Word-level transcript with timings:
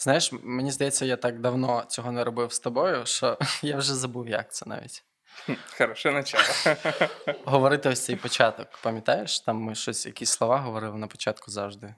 Знаєш, 0.00 0.31
мені 0.43 0.71
здається, 0.71 1.05
я 1.05 1.15
так 1.15 1.39
давно 1.39 1.83
цього 1.87 2.11
не 2.11 2.23
робив 2.23 2.53
з 2.53 2.59
тобою, 2.59 3.05
що 3.05 3.37
я 3.61 3.77
вже 3.77 3.95
забув, 3.95 4.27
як 4.29 4.53
це 4.53 4.65
навіть. 4.69 5.03
Хороше 5.77 6.11
начало. 6.11 6.43
Говорити 7.45 7.89
ось 7.89 8.05
цей 8.05 8.15
початок. 8.15 8.67
Пам'ятаєш, 8.83 9.39
там 9.39 9.57
ми 9.57 9.75
щось, 9.75 10.05
якісь 10.05 10.29
слова 10.29 10.57
говорили 10.57 10.97
на 10.97 11.07
початку 11.07 11.51
завжди. 11.51 11.95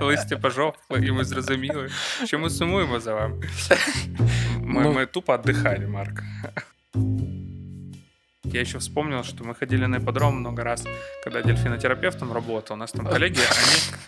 Листя 0.00 0.36
пожовкло, 0.38 0.98
і 0.98 1.12
ми 1.12 1.24
зрозуміли, 1.24 1.90
що 2.24 2.38
ми 2.38 2.50
сумуємо 2.50 3.00
за 3.00 3.14
вами. 3.14 3.42
Мы, 4.60 4.82
Ну. 4.82 4.92
мы 4.92 5.06
тупо 5.06 5.34
отдыхали, 5.34 5.86
Марк. 5.86 6.22
Я 8.44 8.60
еще 8.60 8.78
вспомнил, 8.78 9.22
что 9.24 9.44
мы 9.44 9.54
ходили 9.54 9.86
на 9.86 9.96
ипподром 9.98 10.36
много 10.36 10.62
раз, 10.64 10.84
когда 11.24 11.38
я 11.38 11.44
дельфинотерапевтом 11.44 12.32
работал. 12.32 12.74
У 12.74 12.78
нас 12.78 12.92
там 12.92 13.06
коллеги, 13.06 13.40
они... 13.40 13.98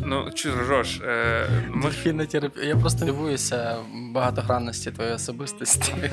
Ну, 0.00 0.30
че 0.32 0.50
ржешь? 0.50 1.00
Э, 1.02 1.46
мы 1.70 1.82
Дельфінотерапія. 1.82 2.66
Я 2.66 2.76
просто 2.76 3.04
дивуюся 3.04 3.76
багатогранності 4.12 4.90
твоєї 4.90 5.16
особистості. 5.16 5.94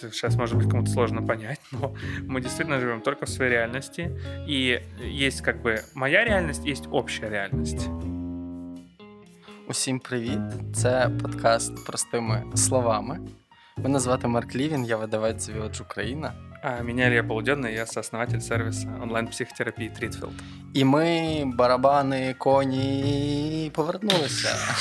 сейчас, 0.00 0.36
может 0.36 0.56
быть, 0.56 0.70
кому-то 0.70 0.90
сложно 0.90 1.26
понять, 1.26 1.60
но 1.72 1.94
мы 2.26 2.40
действительно 2.40 2.80
живем 2.80 3.00
только 3.00 3.26
в 3.26 3.28
своей 3.28 3.52
реальности. 3.52 4.10
И 4.48 4.80
есть 5.02 5.42
как 5.42 5.62
бы 5.62 5.80
моя 5.94 6.24
реальность, 6.24 6.66
есть 6.66 6.88
общая 6.90 7.28
реальность. 7.28 7.88
Усім 9.68 9.98
привіт! 9.98 10.40
Це 10.74 11.10
подкаст 11.22 11.86
простими 11.86 12.44
словами. 12.54 13.20
Мене 13.76 13.98
звати 13.98 14.28
Марк 14.28 14.54
Лівін, 14.56 14.84
я 14.84 14.96
видавець 14.96 15.48
The 15.48 15.58
Village 15.58 15.82
Україна. 15.82 16.32
А 16.67 16.81
меня 16.81 17.09
Илья 17.09 17.23
Полуденный, 17.23 17.75
я 17.75 17.85
сооснователь 17.85 18.41
сервиса 18.41 18.87
онлайн-психотерапии 18.99 19.89
Тритфилд. 19.89 20.33
І 20.73 20.85
ми, 20.85 21.43
барабани, 21.45 22.33
коні, 22.37 23.71
повернулися. 23.75 24.75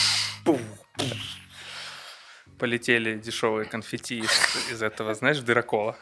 Полетели 2.58 3.14
дешевые 3.16 3.66
конфетти 3.66 4.16
из, 4.16 4.30
из 4.72 4.82
этого, 4.82 5.14
знаешь, 5.14 5.40
дырокола. 5.40 5.94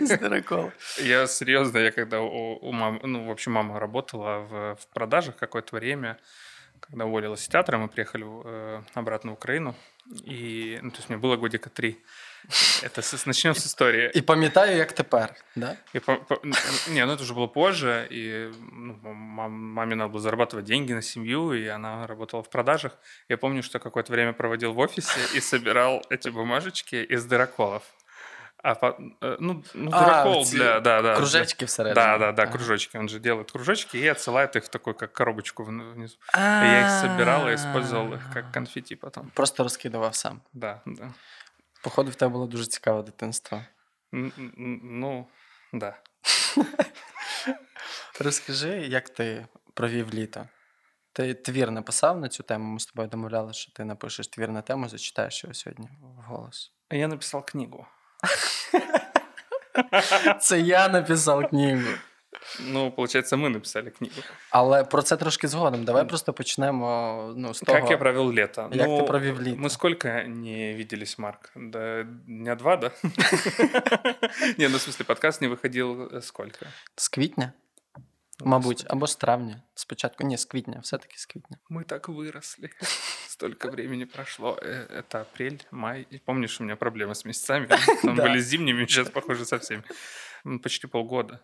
З 0.00 0.18
дирекола. 0.18 0.72
Я 1.02 1.26
серьезно, 1.26 1.78
я 1.78 1.90
когда 1.90 2.20
у, 2.20 2.58
у 2.62 2.72
мамы, 2.72 3.00
ну, 3.02 3.24
в 3.26 3.30
общем, 3.30 3.52
мама 3.52 3.80
работала 3.80 4.38
в, 4.38 4.74
в 4.74 4.86
продажах 4.94 5.36
какое-то 5.36 5.76
время, 5.76 6.16
когда 6.80 7.06
уволилась 7.06 7.42
из 7.42 7.48
театра, 7.48 7.78
мы 7.78 7.88
приехали 7.88 8.24
э, 8.24 8.82
обратно 8.94 9.30
в 9.30 9.34
Украину, 9.34 9.74
и, 10.24 10.78
ну, 10.82 10.90
то 10.90 10.98
есть 10.98 11.08
мне 11.08 11.18
было 11.18 11.36
годика 11.36 11.70
три. 11.70 11.96
Это 12.82 13.02
с, 13.02 13.26
начнем 13.26 13.54
с 13.54 13.66
истории. 13.66 14.10
І 14.14 14.20
пам'ятаю, 14.20 14.76
як 14.76 14.92
тепер. 14.92 15.34
Да? 15.56 15.76
И 15.94 16.00
по- 16.00 16.16
по- 16.16 16.40
не, 16.90 17.06
ну 17.06 17.12
это 17.12 17.22
уже 17.22 17.34
было 17.34 17.48
позже, 17.48 18.06
и 18.12 18.50
ну, 18.72 18.96
мам- 19.04 19.52
маме 19.74 19.94
надо 19.94 20.12
было 20.12 20.20
зарабатывать 20.20 20.64
деньги 20.64 20.92
на 20.94 21.02
семью, 21.02 21.52
и 21.54 21.66
она 21.68 22.06
работала 22.06 22.42
в 22.42 22.48
продажах. 22.50 22.92
Я 23.28 23.36
помню, 23.36 23.62
что 23.62 23.78
какое-то 23.78 24.12
время 24.12 24.32
проводил 24.32 24.72
в 24.72 24.78
офисе 24.78 25.20
и 25.36 25.40
собирал 25.40 26.02
эти 26.10 26.28
бумажечки 26.30 26.96
из 26.96 27.24
дыроколов. 27.24 27.82
А, 28.66 28.74
по- 28.74 28.96
э, 29.22 29.36
ну, 29.40 29.62
ну, 29.74 29.90
А, 29.92 30.04
дырокол 30.04 30.42
эти 30.42 30.50
для, 30.56 30.80
да, 30.80 31.02
да. 31.02 31.14
Кружечки 31.16 31.64
всередині. 31.64 31.94
Да, 31.94 32.18
да, 32.18 32.32
да, 32.32 32.42
Ага. 32.42 32.52
кружочки. 32.52 32.98
Он 32.98 33.08
же 33.08 33.18
делает 33.20 33.50
кружочки 33.52 33.98
и 33.98 34.08
отсылает 34.08 34.56
их 34.56 34.64
в 34.64 34.68
такую, 34.68 34.94
как 34.94 35.12
коробочку 35.12 35.62
вн- 35.64 35.92
внизу. 35.94 36.16
И 36.34 36.38
я 36.66 36.80
их 36.80 36.90
собирал 37.00 37.48
и 37.48 37.54
использовал 37.54 38.14
их 38.14 38.20
как 38.34 38.52
конфетти 38.52 38.96
потом. 38.96 39.30
Просто 39.34 39.62
розкидував 39.62 40.14
сам. 40.14 40.40
Да, 40.52 40.80
да. 40.86 41.12
Походу, 41.84 42.10
в 42.10 42.14
тебе 42.14 42.32
було 42.32 42.46
дуже 42.46 42.66
цікаве 42.66 43.02
дитинство. 43.02 43.62
Ну, 44.82 45.26
да. 45.72 45.96
Розкажи, 48.20 48.68
як 48.68 49.08
ти 49.08 49.46
провів 49.74 50.14
літо? 50.14 50.48
Ти 51.12 51.34
твір 51.34 51.70
написав 51.70 52.20
на 52.20 52.28
цю 52.28 52.42
тему? 52.42 52.72
Ми 52.72 52.80
з 52.80 52.86
тобою 52.86 53.08
домовляли, 53.08 53.52
що 53.52 53.72
ти 53.72 53.84
напишеш 53.84 54.28
твір 54.28 54.48
на 54.48 54.62
тему, 54.62 54.88
зачитаєш 54.88 55.44
його 55.44 55.54
сьогодні 55.54 55.88
вголос. 56.00 56.72
Я 56.90 57.08
написал 57.08 57.44
книгу. 57.44 57.86
Це 60.40 60.60
я 60.60 60.88
написав 60.88 61.48
книгу. 61.48 61.88
Ну, 62.59 62.91
получается, 62.91 63.37
мы 63.37 63.49
написали 63.49 63.89
книгу. 63.89 64.13
Але 64.49 64.83
про 64.83 65.01
це 65.01 65.17
трошки 65.17 65.47
згодом. 65.47 65.83
Давай 65.83 66.07
просто 66.07 66.33
почнемо 66.33 67.33
ну, 67.37 67.53
з 67.53 67.59
того. 67.59 67.79
Как 67.79 67.91
я 67.91 67.97
провел 67.97 68.33
лето? 68.33 68.69
Як 68.73 68.87
ну, 68.87 68.97
ти 68.97 69.03
провів 69.03 69.41
літо? 69.41 69.61
Мы 69.61 69.69
сколько 69.69 70.07
не 70.27 70.75
виделись, 70.75 71.19
Марк? 71.19 71.51
Да, 71.55 72.03
дня 72.27 72.55
два, 72.55 72.75
да? 72.77 72.91
Не, 74.57 74.69
ну 74.69 74.77
в 74.77 74.81
смысле, 74.81 75.05
подкаст 75.05 75.41
не 75.41 75.47
выходил 75.47 76.07
э, 76.11 76.21
сколько? 76.21 76.65
З 76.95 77.07
квітня? 77.09 77.53
Ну, 78.39 78.45
Мабуть, 78.45 78.77
господи. 78.77 78.93
або 78.97 79.07
з 79.07 79.15
травня. 79.15 79.61
Спочатку. 79.75 80.23
Ні, 80.23 80.37
з 80.37 80.45
квітня, 80.45 80.79
все-таки 80.83 81.17
з 81.17 81.25
квітня. 81.25 81.57
Мы 81.69 81.83
так 81.83 82.09
выросли. 82.09 82.69
Столько 83.27 83.69
времени 83.69 84.05
прошло. 84.05 84.57
Э, 84.61 84.87
Это 84.99 85.21
апрель, 85.21 85.59
май. 85.71 86.07
И 86.13 86.19
Помнишь, 86.25 86.61
у 86.61 86.63
меня 86.63 86.75
проблемы 86.75 87.11
с 87.11 87.25
месяцами? 87.25 87.67
Там 88.03 88.15
Да. 88.15 88.23
были 88.23 88.39
зимними, 88.39 88.85
сейчас, 88.85 89.09
похоже, 89.09 89.45
со 89.45 89.57
всеми. 89.57 89.83
М, 90.45 90.59
Почти 90.59 90.87
полгода. 90.87 91.39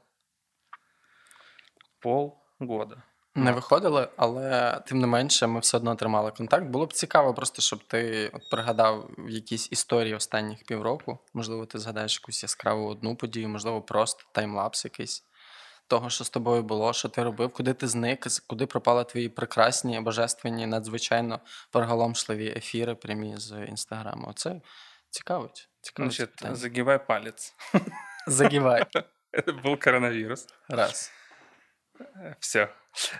Полгода. 2.00 3.03
Не 3.34 3.53
виходили, 3.53 4.09
але 4.16 4.81
тим 4.87 4.99
не 4.99 5.06
менше, 5.06 5.47
ми 5.47 5.61
все 5.61 5.77
одно 5.77 5.94
тримали 5.94 6.31
контакт. 6.31 6.66
Було 6.66 6.87
б 6.87 6.93
цікаво, 6.93 7.34
просто 7.34 7.62
щоб 7.62 7.84
ти 7.84 8.28
от 8.34 8.50
пригадав 8.50 9.11
якісь 9.28 9.72
історії 9.72 10.15
останніх 10.15 10.65
півроку. 10.65 11.19
Можливо, 11.34 11.66
ти 11.66 11.78
згадаєш 11.78 12.21
якусь 12.22 12.43
яскраву 12.43 12.88
одну 12.88 13.16
подію, 13.16 13.49
можливо, 13.49 13.83
просто 13.83 14.25
таймлапс 14.33 14.84
якийсь 14.84 15.25
того, 15.87 16.11
що 16.11 16.25
з 16.25 16.31
тобою 16.31 16.62
було, 16.62 16.93
що 16.93 17.09
ти 17.09 17.22
робив, 17.22 17.53
куди 17.53 17.75
ти 17.75 17.88
зник, 17.88 18.27
куди 18.47 18.67
пропали 18.67 19.05
твої 19.05 19.28
прекрасні, 19.28 20.00
божественні, 20.00 20.67
надзвичайно 20.67 21.41
приголомшливі 21.71 22.49
ефіри 22.56 22.94
прямі 22.94 23.34
з 23.37 23.67
інстаграму. 23.69 24.27
Оце 24.28 24.61
цікавить. 25.11 25.69
Цікавить 25.81 26.12
Значит, 26.12 26.37
питання. 26.37 26.55
загибай 26.56 27.06
палец. 27.06 27.55
Загівай. 28.27 28.87
Это 29.32 29.53
был 29.65 29.77
коронавирус. 29.84 30.47
Раз. 30.69 31.12
Все. 32.41 32.71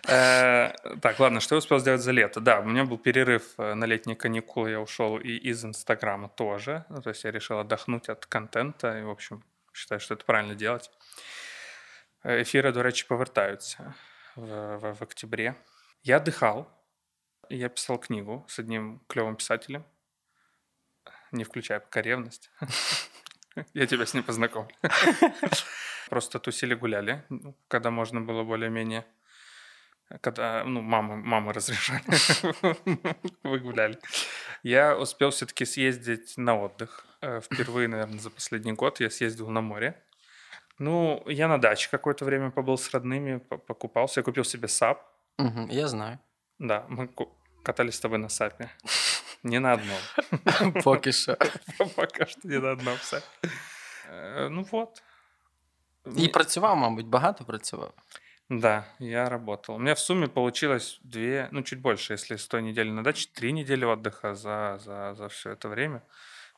Так, 0.03 1.19
ладно, 1.19 1.39
что 1.39 1.55
я 1.55 1.59
успел 1.59 1.79
сделать 1.79 2.01
за 2.01 2.11
лето? 2.11 2.39
Да, 2.39 2.59
у 2.59 2.63
меня 2.63 2.83
был 2.83 2.97
перерыв 2.97 3.53
э, 3.57 3.73
на 3.73 3.85
летние 3.85 4.17
каникулы, 4.17 4.71
я 4.71 4.81
ушел 4.81 5.17
и 5.17 5.29
из 5.29 5.63
Инстаграма 5.63 6.27
тоже. 6.27 6.85
Ну, 6.89 7.01
то 7.01 7.09
есть 7.09 7.23
я 7.23 7.31
решил 7.31 7.59
отдохнуть 7.59 8.09
от 8.09 8.25
контента, 8.25 8.99
и, 8.99 9.03
в 9.03 9.09
общем, 9.09 9.43
считаю, 9.73 10.01
что 10.01 10.15
это 10.15 10.25
правильно 10.25 10.55
делать. 10.55 10.91
Э, 12.23 12.39
Ефіри, 12.39 12.71
до 12.71 12.83
повертаються 13.07 13.93
в, 14.35 14.93
в, 14.93 15.01
октябре. 15.01 15.55
Я 16.03 16.17
отдыхал, 16.17 16.67
я 17.49 17.69
писал 17.69 17.97
книгу 17.97 18.45
с 18.47 18.59
одним 18.59 19.01
клевым 19.07 19.35
писателем, 19.35 19.85
не 21.31 21.43
включая 21.43 21.79
пока 21.79 22.01
ревность. 22.01 22.51
Я 23.73 23.85
тебя 23.85 24.05
с 24.05 24.13
ним 24.13 24.23
познакомлю. 24.23 24.73
Просто 26.11 26.39
тусили, 26.39 26.75
гуляли, 26.75 27.23
ну, 27.29 27.53
когда 27.67 27.89
можно 27.89 28.21
было 28.21 28.43
более-менее 28.43 29.03
когда, 30.21 30.63
ну, 30.65 30.81
мамы, 30.81 31.15
мамы 31.15 31.53
разрешали, 31.57 32.03
вы 33.43 33.59
гуляли. 33.59 33.97
Я 34.63 34.97
успел 34.97 35.29
все-таки 35.29 35.65
съездить 35.65 36.37
на 36.37 36.53
отдых. 36.61 37.05
Э, 37.21 37.39
Впервые, 37.39 37.87
наверное, 37.87 38.19
за 38.19 38.29
последний 38.29 38.73
год 38.73 38.99
я 38.99 39.09
съездил 39.09 39.49
на 39.49 39.61
море. 39.61 39.93
Ну, 40.79 41.23
я 41.27 41.47
на 41.47 41.57
даче 41.57 41.89
какое-то 41.91 42.25
время 42.25 42.51
побыл 42.51 42.77
с 42.77 42.93
родными, 42.93 43.37
по- 43.39 43.57
покупался. 43.57 44.19
Я 44.19 44.23
купил 44.23 44.43
себе 44.43 44.67
САП. 44.67 44.97
Угу, 45.37 45.67
я 45.69 45.87
знаю. 45.87 46.19
Да, 46.59 46.85
мы 46.89 47.07
катались 47.63 47.95
с 47.95 47.99
тобой 48.01 48.17
на 48.17 48.27
САПе. 48.29 48.69
Не 49.43 49.59
на 49.59 49.71
одном. 49.73 50.73
Поки 50.83 51.11
що. 51.11 51.37
Пока 51.95 52.25
что 52.25 52.47
не 52.49 52.59
на 52.59 52.71
одном 52.71 52.97
САПе. 52.97 53.49
Э, 54.09 54.49
Ну 54.49 54.63
вот. 54.71 55.01
І 56.17 56.27
працював, 56.27 56.77
мабуть, 56.77 57.07
багато 57.07 57.45
працював. 57.45 57.93
Да, 58.49 58.83
я 58.99 59.29
работал. 59.29 59.75
У 59.75 59.79
меня 59.79 59.93
в 59.93 59.99
сумме 59.99 60.27
получилось 60.27 60.99
две, 61.03 61.47
ну, 61.51 61.63
чуть 61.63 61.79
больше, 61.79 62.13
если 62.13 62.35
с 62.35 62.47
той 62.47 62.61
недели 62.61 62.89
на 62.89 63.01
даче, 63.01 63.29
три 63.33 63.53
недели 63.53 63.85
отдыха 63.85 64.35
за, 64.35 64.77
за, 64.83 65.13
за 65.15 65.27
все 65.27 65.51
это 65.51 65.69
время, 65.69 66.03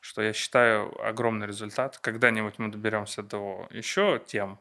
что 0.00 0.20
я 0.20 0.32
считаю 0.32 0.90
огромный 1.08 1.46
результат. 1.46 1.98
Когда-нибудь 1.98 2.58
мы 2.58 2.68
доберемся 2.72 3.22
до 3.22 3.68
еще 3.70 4.20
тем 4.26 4.58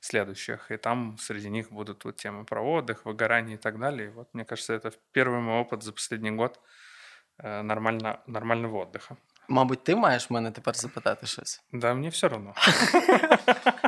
следующих, 0.00 0.70
и 0.70 0.76
там 0.76 1.16
среди 1.18 1.48
них 1.48 1.72
будут 1.72 2.04
вот 2.04 2.16
темы 2.16 2.44
про 2.44 2.60
отдых, 2.60 3.06
выгорание 3.06 3.54
и 3.54 3.58
так 3.58 3.78
далее. 3.78 4.08
И 4.08 4.10
вот, 4.10 4.28
мне 4.34 4.44
кажется, 4.44 4.74
это 4.74 4.92
первый 5.12 5.40
мой 5.40 5.60
опыт 5.60 5.82
за 5.82 5.92
последний 5.92 6.32
год 6.32 6.60
э, 7.38 7.62
нормально, 7.62 8.20
нормального 8.26 8.82
отдыха. 8.82 9.16
Мабуть, 9.48 9.84
ти 9.84 9.96
маєш 9.96 10.30
мене 10.30 10.50
тепер 10.50 10.76
запитати 10.76 11.26
щось. 11.26 11.62
Да, 11.72 11.94
мне 11.94 12.08
все 12.08 12.28
равно. 12.28 12.54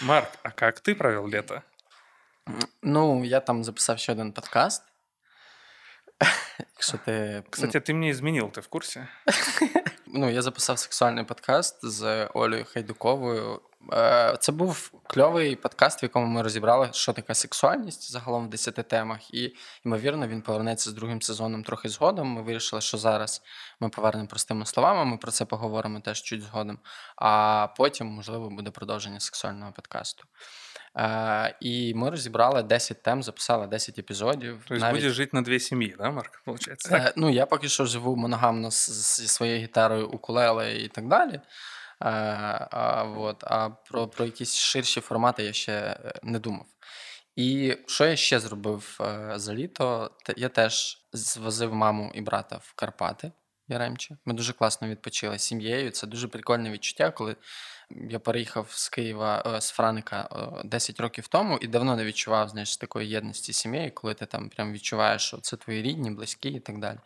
Марк, 0.00 0.28
а 0.42 0.50
как 0.50 0.80
ты 0.80 0.94
провел 0.94 1.26
лето? 1.26 1.62
Ну, 2.82 3.24
я 3.24 3.40
там 3.40 3.64
записав 3.64 3.98
ще 3.98 4.12
один 4.12 4.32
подкаст. 4.32 4.82
Якщо 6.58 6.98
ти. 6.98 7.42
Кстати, 7.50 7.80
ты 7.80 7.94
мне 7.94 8.10
изменил, 8.10 8.50
ты 8.50 8.60
в 8.60 8.68
курсе? 8.68 9.08
ну, 10.14 10.30
я 10.30 10.42
записав 10.42 10.78
сексуальний 10.78 11.24
подкаст 11.24 11.86
з 11.86 12.26
Олею 12.26 12.64
Хайдуковою. 12.64 13.60
Е, 13.92 14.36
це 14.40 14.52
був 14.52 14.92
кльовий 15.06 15.56
подкаст, 15.56 16.02
в 16.02 16.04
якому 16.04 16.26
ми 16.26 16.42
розібрали, 16.42 16.88
що 16.92 17.12
таке 17.12 17.34
сексуальність 17.34 18.12
загалом 18.12 18.46
в 18.46 18.50
10 18.50 18.74
темах. 18.74 19.34
І, 19.34 19.56
ймовірно, 19.84 20.28
він 20.28 20.42
повернеться 20.42 20.90
з 20.90 20.92
другим 20.92 21.22
сезоном 21.22 21.64
трохи 21.64 21.88
згодом. 21.88 22.28
Ми 22.28 22.42
вирішили, 22.42 22.82
що 22.82 22.98
зараз 22.98 23.42
ми 23.80 23.88
повернемо 23.88 24.28
простими 24.28 24.66
словами. 24.66 25.04
Ми 25.04 25.16
про 25.16 25.30
це 25.30 25.44
поговоримо 25.44 26.00
теж 26.00 26.22
чуть 26.22 26.42
згодом. 26.42 26.78
А 27.16 27.66
потім, 27.76 28.06
можливо, 28.06 28.50
буде 28.50 28.70
продовження 28.70 29.20
сексуального 29.20 29.72
подкасту. 29.72 30.24
Е, 30.96 31.56
І 31.60 31.94
ми 31.94 32.10
розібрали 32.10 32.62
10 32.62 33.02
тем, 33.02 33.22
записали 33.22 33.66
10 33.66 33.98
епізодів. 33.98 34.64
Тобто 34.68 34.84
Навіть... 34.84 34.96
будеш 34.96 35.12
жити 35.12 35.30
на 35.32 35.42
дві 35.42 35.60
сім'ї, 35.60 35.94
да, 35.98 36.10
Марк? 36.10 36.42
Получається? 36.44 36.88
Так? 36.88 37.06
Е, 37.06 37.12
Ну, 37.16 37.30
я 37.30 37.46
поки 37.46 37.68
що 37.68 37.86
живу 37.86 38.16
моногамно 38.16 38.70
зі 38.70 39.28
своєю 39.28 39.58
гітарою 39.58 40.08
укулеле 40.08 40.76
і 40.76 40.88
так 40.88 41.08
далі. 41.08 41.32
Е, 41.34 41.40
а, 42.70 43.02
вот, 43.02 43.44
а 43.44 43.70
про 43.70 44.08
про 44.08 44.24
якісь 44.24 44.54
ширші 44.54 45.00
формати 45.00 45.44
я 45.44 45.52
ще 45.52 45.72
е, 45.72 46.12
не 46.22 46.38
думав. 46.38 46.66
І 47.36 47.76
що 47.86 48.06
я 48.06 48.16
ще 48.16 48.40
зробив 48.40 48.98
е, 49.00 49.32
за 49.36 49.54
літо? 49.54 50.10
Я 50.36 50.48
теж 50.48 51.04
звозив 51.12 51.74
маму 51.74 52.12
і 52.14 52.20
брата 52.20 52.56
в 52.62 52.72
Карпати 52.74 53.32
Яремче. 53.68 54.16
Ми 54.24 54.34
дуже 54.34 54.52
класно 54.52 54.88
відпочили 54.88 55.38
з 55.38 55.42
сім'єю. 55.42 55.90
Це 55.90 56.06
дуже 56.06 56.28
прикольне 56.28 56.70
відчуття, 56.70 57.10
коли 57.10 57.36
я 58.09 58.19
переїхав 58.19 58.67
з 58.71 58.89
Києва 58.89 59.59
з 59.61 59.69
Франика 59.69 60.29
10 60.65 60.99
років 60.99 61.27
тому 61.27 61.57
і 61.57 61.67
давно 61.67 61.95
не 61.95 62.05
відчував 62.05 62.49
знаєш, 62.49 62.77
такої 62.77 63.09
єдності 63.09 63.53
з 63.53 63.57
сім'єю, 63.57 63.91
коли 63.93 64.13
ти 64.13 64.25
там 64.25 64.49
прям 64.49 64.73
відчуваєш, 64.73 65.21
що 65.21 65.37
це 65.37 65.57
твої 65.57 65.81
рідні, 65.81 66.11
близькі 66.11 66.49
і 66.49 66.59
так 66.59 66.79
далі. 66.79 66.97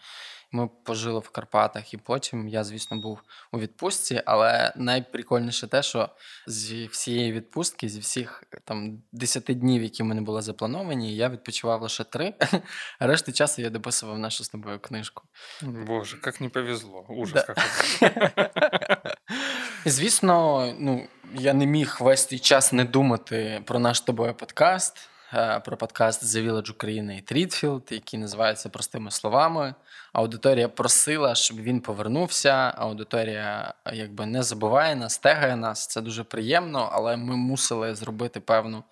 Ми 0.52 0.68
пожили 0.84 1.18
в 1.18 1.28
Карпатах, 1.28 1.94
і 1.94 1.96
потім 1.96 2.48
я, 2.48 2.64
звісно, 2.64 2.96
був 2.96 3.22
у 3.52 3.58
відпустці. 3.58 4.22
Але 4.26 4.72
найприкольніше 4.76 5.66
те, 5.66 5.82
що 5.82 6.08
зі 6.46 6.86
всієї 6.86 7.32
відпустки, 7.32 7.88
зі 7.88 8.00
всіх 8.00 8.44
там 8.64 9.02
10 9.12 9.44
днів, 9.44 9.82
які 9.82 10.02
в 10.02 10.06
мене 10.06 10.20
були 10.20 10.42
заплановані, 10.42 11.16
я 11.16 11.28
відпочивав 11.28 11.82
лише 11.82 12.04
три. 12.04 12.34
Решти 13.00 13.32
часу 13.32 13.62
я 13.62 13.70
дописував 13.70 14.18
нашу 14.18 14.44
з 14.44 14.48
тобою 14.48 14.78
книжку. 14.78 15.22
Боже, 15.62 16.16
як 16.26 16.40
не 16.40 16.48
повезло. 16.48 17.06
Ужас. 17.08 17.46
Да. 18.00 18.20
Звісно, 19.84 20.66
ну 20.78 21.08
я 21.34 21.54
не 21.54 21.66
міг 21.66 21.96
весь 22.00 22.26
цей 22.26 22.38
час 22.38 22.72
не 22.72 22.84
думати 22.84 23.62
про 23.66 23.78
наш 23.78 24.00
тобою 24.00 24.34
подкаст. 24.34 25.08
Е, 25.34 25.60
про 25.60 25.76
подкаст 25.76 26.24
The 26.24 26.50
Village 26.50 26.70
України 26.70 27.16
і 27.16 27.20
Трітфілд, 27.20 27.88
який 27.90 28.20
називається 28.20 28.68
простими 28.68 29.10
словами. 29.10 29.74
Аудиторія 30.18 30.68
просила, 30.68 31.34
щоб 31.34 31.60
він 31.60 31.80
повернувся. 31.80 32.72
Аудиторія 32.76 33.74
якби 33.92 34.26
не 34.26 34.42
забуває 34.42 34.96
нас, 34.96 35.18
тегає 35.18 35.56
нас. 35.56 35.86
Це 35.86 36.00
дуже 36.00 36.24
приємно, 36.24 36.88
але 36.92 37.16
ми 37.16 37.36
мусили 37.36 37.94
зробити 37.94 38.40
певну 38.40 38.84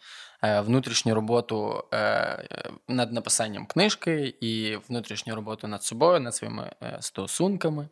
е, 0.43 0.61
внутрішню 0.61 1.15
роботу 1.15 1.85
е, 1.95 2.45
над 2.89 3.13
написанням 3.13 3.67
книжки 3.67 4.35
і 4.41 4.79
внутрішню 4.89 5.35
роботу 5.35 5.69
над 5.69 5.83
собою, 5.83 6.21
над 6.21 6.35
своїми 6.35 6.73
стосунками. 7.01 7.89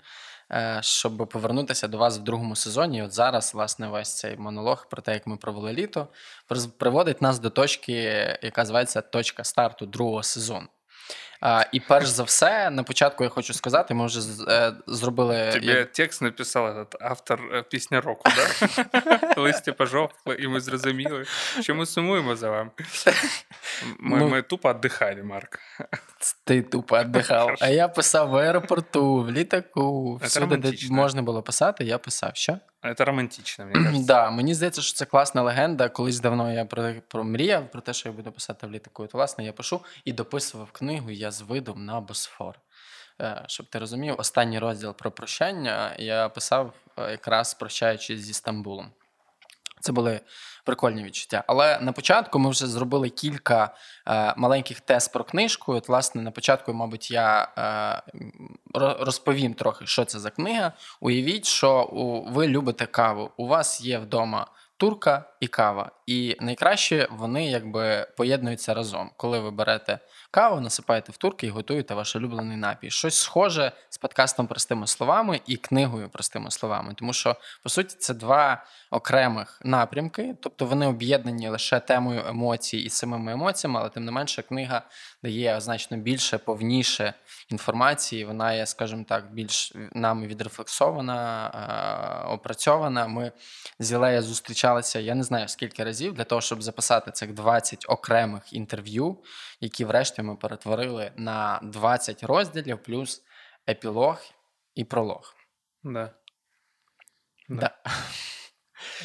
Е, 0.52 0.78
щоб 0.82 1.28
повернутися 1.32 1.88
до 1.88 1.98
вас 1.98 2.18
в 2.18 2.22
другому 2.22 2.56
сезоні. 2.56 3.02
От 3.02 3.12
зараз, 3.12 3.54
власне, 3.54 3.88
весь 3.88 4.16
цей 4.16 4.36
монолог 4.36 4.88
про 4.88 5.02
те, 5.02 5.12
як 5.12 5.26
ми 5.26 5.36
провели 5.36 5.72
літо, 5.72 6.08
приводить 6.78 7.22
нас 7.22 7.38
до 7.38 7.50
точки, 7.50 7.92
яка 8.42 8.64
зветься 8.64 9.00
точка 9.00 9.44
старту 9.44 9.86
другого 9.86 10.22
сезону. 10.22 10.68
І 11.72 11.80
перш 11.80 12.06
за 12.06 12.22
все, 12.22 12.70
на 12.70 12.82
початку 12.82 13.24
я 13.24 13.30
хочу 13.30 13.54
сказати, 13.54 13.94
ми 13.94 14.06
вже 14.06 14.20
е, 14.48 14.72
зробили. 14.86 15.50
Тобі 15.52 15.86
текст 15.92 16.22
написав 16.22 16.78
этот 16.78 16.96
автор 17.00 17.40
е, 17.54 17.62
пісні 17.62 17.98
року, 17.98 18.30
да? 18.36 18.70
Листя 19.36 19.72
пожовкло, 19.72 20.34
і 20.34 20.48
ми 20.48 20.60
зрозуміли, 20.60 21.24
що 21.60 21.74
ми 21.74 21.86
сумуємо 21.86 22.36
за 22.36 22.50
вами. 22.50 22.70
Ми 23.98 24.18
ну, 24.18 24.28
ми 24.28 24.42
тупо 24.42 24.72
віддихали, 24.72 25.22
Марк. 25.22 25.58
Ти 26.44 26.62
тупо 26.62 27.00
віддихав. 27.00 27.54
А 27.60 27.68
я 27.68 27.88
писав 27.88 28.28
в 28.28 28.36
аеропорту, 28.36 29.22
в 29.22 29.30
літаку, 29.30 30.16
всюди, 30.22 30.56
де 30.56 30.72
можна 30.90 31.22
було 31.22 31.42
писати, 31.42 31.84
я 31.84 31.98
писав. 31.98 32.30
Що? 32.34 32.58
Це 32.96 33.04
романтично, 33.04 33.66
мені 33.66 33.84
кажеться. 33.84 34.06
Да, 34.06 34.30
Мені 34.30 34.54
здається, 34.54 34.82
що 34.82 34.94
це 34.94 35.04
класна 35.04 35.42
легенда. 35.42 35.88
Колись 35.88 36.20
давно 36.20 36.52
я 36.52 36.64
про, 36.64 36.94
про 37.08 37.24
мріяв 37.24 37.70
про 37.70 37.80
те, 37.80 37.92
що 37.92 38.08
я 38.08 38.14
буду 38.14 38.32
писати 38.32 38.66
в 38.66 38.70
літаку. 38.70 39.06
То, 39.06 39.18
власне, 39.18 39.44
я 39.44 39.52
пишу 39.52 39.80
і 40.04 40.12
дописував 40.12 40.70
книгу 40.72 41.10
Я 41.10 41.30
з 41.30 41.40
видом 41.40 41.84
на 41.84 42.00
Босфор. 42.00 42.54
Е, 43.20 43.44
щоб 43.46 43.66
ти 43.66 43.78
розумів, 43.78 44.14
останній 44.18 44.58
розділ 44.58 44.94
про 44.94 45.10
прощання 45.10 45.94
я 45.98 46.28
писав 46.28 46.72
е, 46.98 47.10
якраз 47.10 47.54
прощаючись 47.54 48.20
зі 48.20 48.32
Стамбулом. 48.32 48.90
Це 49.84 49.92
були 49.92 50.20
прикольні 50.64 51.04
відчуття. 51.04 51.44
Але 51.46 51.78
на 51.80 51.92
початку 51.92 52.38
ми 52.38 52.50
вже 52.50 52.66
зробили 52.66 53.08
кілька 53.08 53.74
е, 54.08 54.34
маленьких 54.36 54.80
тест 54.80 55.12
про 55.12 55.24
книжку. 55.24 55.74
От, 55.74 55.88
власне, 55.88 56.22
на 56.22 56.30
початку, 56.30 56.72
мабуть, 56.72 57.10
я 57.10 57.48
е, 57.58 58.02
розповім 59.00 59.54
трохи, 59.54 59.86
що 59.86 60.04
це 60.04 60.18
за 60.18 60.30
книга. 60.30 60.72
Уявіть, 61.00 61.46
що 61.46 61.82
у, 61.82 62.30
ви 62.30 62.48
любите 62.48 62.86
каву. 62.86 63.30
У 63.36 63.46
вас 63.46 63.80
є 63.80 63.98
вдома 63.98 64.46
турка 64.76 65.24
і 65.44 65.46
кава. 65.46 65.90
І 66.06 66.36
найкраще 66.40 67.08
вони 67.10 67.50
якби 67.50 68.06
поєднуються 68.16 68.74
разом. 68.74 69.10
Коли 69.16 69.40
ви 69.40 69.50
берете 69.50 69.98
каву, 70.30 70.60
насипаєте 70.60 71.12
в 71.12 71.16
турки 71.16 71.46
і 71.46 71.50
готуєте 71.50 71.94
ваш 71.94 72.16
улюблений 72.16 72.56
напій. 72.56 72.90
Щось 72.90 73.18
схоже 73.18 73.72
з 73.88 73.98
подкастом 73.98 74.46
простими 74.46 74.86
словами 74.86 75.40
і 75.46 75.56
книгою 75.56 76.08
простими 76.08 76.50
словами. 76.50 76.94
Тому 76.94 77.12
що, 77.12 77.36
по 77.62 77.68
суті, 77.68 77.96
це 77.98 78.14
два 78.14 78.64
окремих 78.90 79.60
напрямки, 79.64 80.34
тобто 80.40 80.66
вони 80.66 80.86
об'єднані 80.86 81.48
лише 81.48 81.80
темою 81.80 82.22
емоцій 82.28 82.78
і 82.78 82.90
самими 82.90 83.32
емоціями, 83.32 83.80
але 83.80 83.88
тим 83.88 84.04
не 84.04 84.12
менше 84.12 84.42
книга 84.42 84.82
дає 85.22 85.60
значно 85.60 85.96
більше, 85.96 86.38
повніше 86.38 87.14
інформації. 87.48 88.24
Вона 88.24 88.52
є, 88.52 88.66
скажімо 88.66 89.04
так, 89.08 89.32
більш 89.32 89.72
нами 89.92 90.26
відрефлексована, 90.26 91.50
е, 92.26 92.28
опрацьована. 92.28 93.06
Ми 93.06 93.32
з 93.78 93.92
Ілея 93.92 94.22
зустрічалися, 94.22 95.00
я 95.00 95.14
не 95.14 95.22
знаю 95.22 95.33
скільки 95.46 95.84
разів, 95.84 96.14
для 96.14 96.24
того, 96.24 96.40
щоб 96.40 96.62
записати 96.62 97.10
цих 97.10 97.32
20 97.32 97.84
окремих 97.88 98.52
інтерв'ю, 98.52 99.18
які, 99.60 99.84
врешті, 99.84 100.22
ми 100.22 100.36
перетворили 100.36 101.12
на 101.16 101.60
20 101.62 102.24
розділів, 102.24 102.82
плюс 102.82 103.22
епілог 103.68 104.18
і 104.74 104.84
пролог. 104.84 105.34
Да. 105.82 106.10
Да. 107.48 107.56
да. 107.56 107.70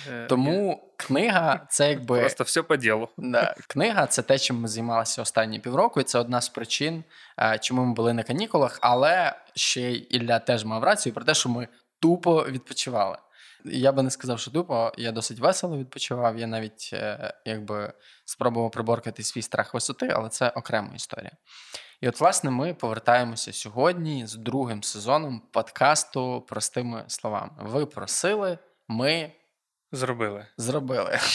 Е, 0.09 0.25
Тому 0.25 0.93
книга 0.97 1.67
це 1.69 1.89
якби. 1.89 2.19
Просто 2.21 2.43
все 2.43 2.61
по 2.61 2.75
ділу. 2.75 3.09
Да, 3.17 3.55
Книга 3.67 4.07
це 4.07 4.21
те, 4.21 4.39
чим 4.39 4.61
ми 4.61 4.67
займалися 4.67 5.21
останні 5.21 5.59
півроку, 5.59 6.01
і 6.01 6.03
це 6.03 6.19
одна 6.19 6.41
з 6.41 6.49
причин, 6.49 7.03
е, 7.39 7.59
чому 7.59 7.85
ми 7.85 7.93
були 7.93 8.13
на 8.13 8.23
канікулах, 8.23 8.79
але 8.81 9.35
ще 9.55 9.91
Ілля 9.91 10.39
теж 10.39 10.65
мав 10.65 10.83
рацію 10.83 11.13
про 11.13 11.25
те, 11.25 11.33
що 11.33 11.49
ми 11.49 11.67
тупо 11.99 12.43
відпочивали. 12.43 13.17
Я 13.64 13.92
би 13.92 14.02
не 14.02 14.10
сказав, 14.10 14.40
що 14.40 14.50
тупо, 14.50 14.92
я 14.96 15.12
досить 15.12 15.38
весело 15.38 15.78
відпочивав. 15.78 16.38
Я 16.38 16.46
навіть 16.46 16.90
е, 16.92 17.34
якби 17.44 17.92
спробував 18.24 18.70
приборкати 18.70 19.22
свій 19.22 19.42
страх 19.42 19.74
висоти, 19.74 20.08
але 20.08 20.28
це 20.28 20.48
окрема 20.48 20.94
історія. 20.94 21.32
І 22.00 22.08
от, 22.08 22.20
власне, 22.20 22.50
ми 22.50 22.74
повертаємося 22.74 23.52
сьогодні 23.52 24.26
з 24.26 24.34
другим 24.34 24.82
сезоном 24.82 25.42
подкасту 25.52 26.40
простими 26.48 27.04
словами. 27.08 27.52
Ви 27.58 27.86
просили, 27.86 28.58
ми 28.88 29.32
Зробили. 29.94 30.46
Зробили. 30.56 31.18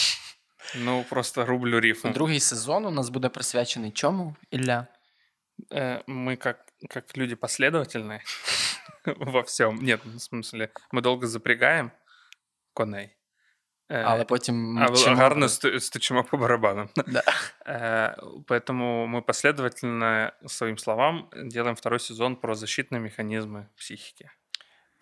Ну, 0.76 1.04
просто 1.10 1.46
рублю 1.46 1.80
рифму. 1.80 2.12
Другий 2.12 2.40
сезон 2.40 2.86
у 2.86 2.90
нас 2.90 3.08
буде 3.08 3.28
присвячений 3.28 3.90
чому, 3.90 4.36
Ілля? 4.50 4.86
Э, 5.70 6.02
мы 6.06 6.36
как, 6.36 6.56
как 6.90 7.16
люди 7.16 7.34
последовательные 7.34 8.20
во 9.04 9.42
всем. 9.42 9.76
Нет, 9.82 10.00
в 10.04 10.18
смысле, 10.18 10.70
мы 10.92 11.00
долго 11.00 11.26
запрягаем 11.26 11.90
коней. 12.74 13.16
Э, 13.90 14.02
Але 14.06 14.24
потім 14.24 14.78
а 14.78 15.14
гарно 15.14 15.48
стучимо 15.48 16.24
по 16.24 16.36
барабанам. 16.36 16.88
Да. 17.06 17.22
Э, 17.66 18.14
поэтому 18.46 19.06
мы 19.06 19.22
последовательно 19.22 20.32
своим 20.46 20.78
словам 20.78 21.28
делаем 21.44 21.74
второй 21.74 22.00
сезон 22.00 22.36
про 22.36 22.54
защитные 22.54 23.00
механизмы 23.00 23.66
психики. 23.76 24.30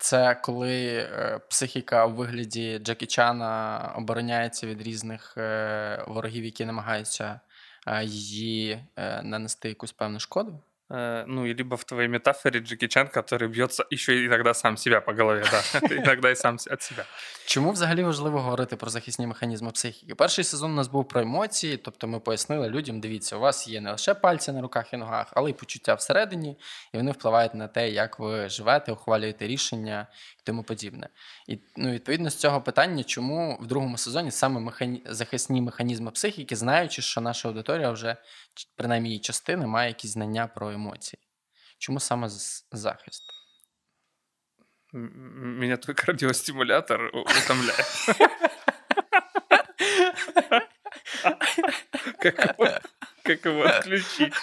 Це 0.01 0.35
коли 0.35 0.97
е, 0.97 1.39
психіка 1.49 2.05
у 2.05 2.13
вигляді 2.13 2.79
Джекі 2.79 3.05
Чана 3.05 3.93
обороняється 3.97 4.67
від 4.67 4.81
різних 4.81 5.37
е, 5.37 6.05
ворогів, 6.07 6.45
які 6.45 6.65
намагаються 6.65 7.39
е, 7.87 8.03
її 8.03 8.85
нанести 9.23 9.69
якусь 9.69 9.91
певну 9.91 10.19
шкоду. 10.19 10.59
Э, 10.90 11.24
ну, 11.26 11.46
либо 11.46 11.76
в 11.76 11.84
твоей 11.84 12.08
метафоре 12.08 12.60
Джекі 12.60 12.88
Чан, 12.88 13.08
который 13.08 13.48
бьется 13.48 13.84
еще 13.92 14.26
иногда 14.26 14.54
сам 14.54 14.76
себя 14.76 15.00
по 15.00 15.14
голове, 15.14 15.44
да, 15.50 15.78
іногда 15.94 16.30
і 16.30 16.36
сам 16.36 16.56
від 16.56 16.82
себе. 16.82 17.04
Чому 17.46 17.72
взагалі 17.72 18.02
важливо 18.02 18.40
говорити 18.40 18.76
про 18.76 18.90
захисні 18.90 19.26
механізми 19.26 19.70
психіки? 19.70 20.14
Перший 20.14 20.44
сезон 20.44 20.72
у 20.72 20.74
нас 20.74 20.88
був 20.88 21.08
про 21.08 21.20
емоції, 21.20 21.76
тобто 21.76 22.08
ми 22.08 22.20
пояснили 22.20 22.68
людям: 22.68 23.00
дивіться, 23.00 23.36
у 23.36 23.40
вас 23.40 23.68
є 23.68 23.80
не 23.80 23.92
лише 23.92 24.14
пальці 24.14 24.52
на 24.52 24.60
руках 24.60 24.92
і 24.92 24.96
ногах, 24.96 25.32
але 25.32 25.50
й 25.50 25.52
почуття 25.52 25.94
всередині, 25.94 26.56
і 26.92 26.96
вони 26.96 27.10
впливають 27.10 27.54
на 27.54 27.68
те, 27.68 27.90
як 27.90 28.18
ви 28.18 28.48
живете, 28.48 28.92
ухвалюєте 28.92 29.46
рішення 29.46 30.06
і 30.38 30.42
тому 30.44 30.62
подібне. 30.62 31.08
І 31.48 31.58
ну, 31.76 31.90
відповідно 31.90 32.30
з 32.30 32.36
цього 32.36 32.60
питання, 32.60 33.04
чому 33.04 33.58
в 33.60 33.66
другому 33.66 33.98
сезоні 33.98 34.30
саме 34.30 34.60
механі... 34.60 35.02
захисні 35.06 35.60
механізми 35.60 36.10
психіки, 36.10 36.56
знаючи, 36.56 37.02
що 37.02 37.20
наша 37.20 37.48
аудиторія 37.48 37.90
вже 37.90 38.16
принаймні 38.75 39.09
її 39.09 39.21
частина 39.21 39.67
має 39.67 39.87
якісь 39.87 40.11
знання 40.11 40.47
про 40.47 40.71
емоції. 40.71 41.19
Чому 41.77 41.99
саме 41.99 42.29
захист? 42.71 43.23
Меня 44.91 45.77
твой 45.77 45.95
кардиостимулятор 45.95 47.11
утомляет. 47.13 47.85
Как 53.23 53.45
его 53.45 53.63
отключить? 53.63 54.33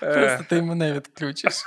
Просто 0.00 0.44
ты 0.50 0.62
мене 0.62 0.92
відключиш. 0.92 1.64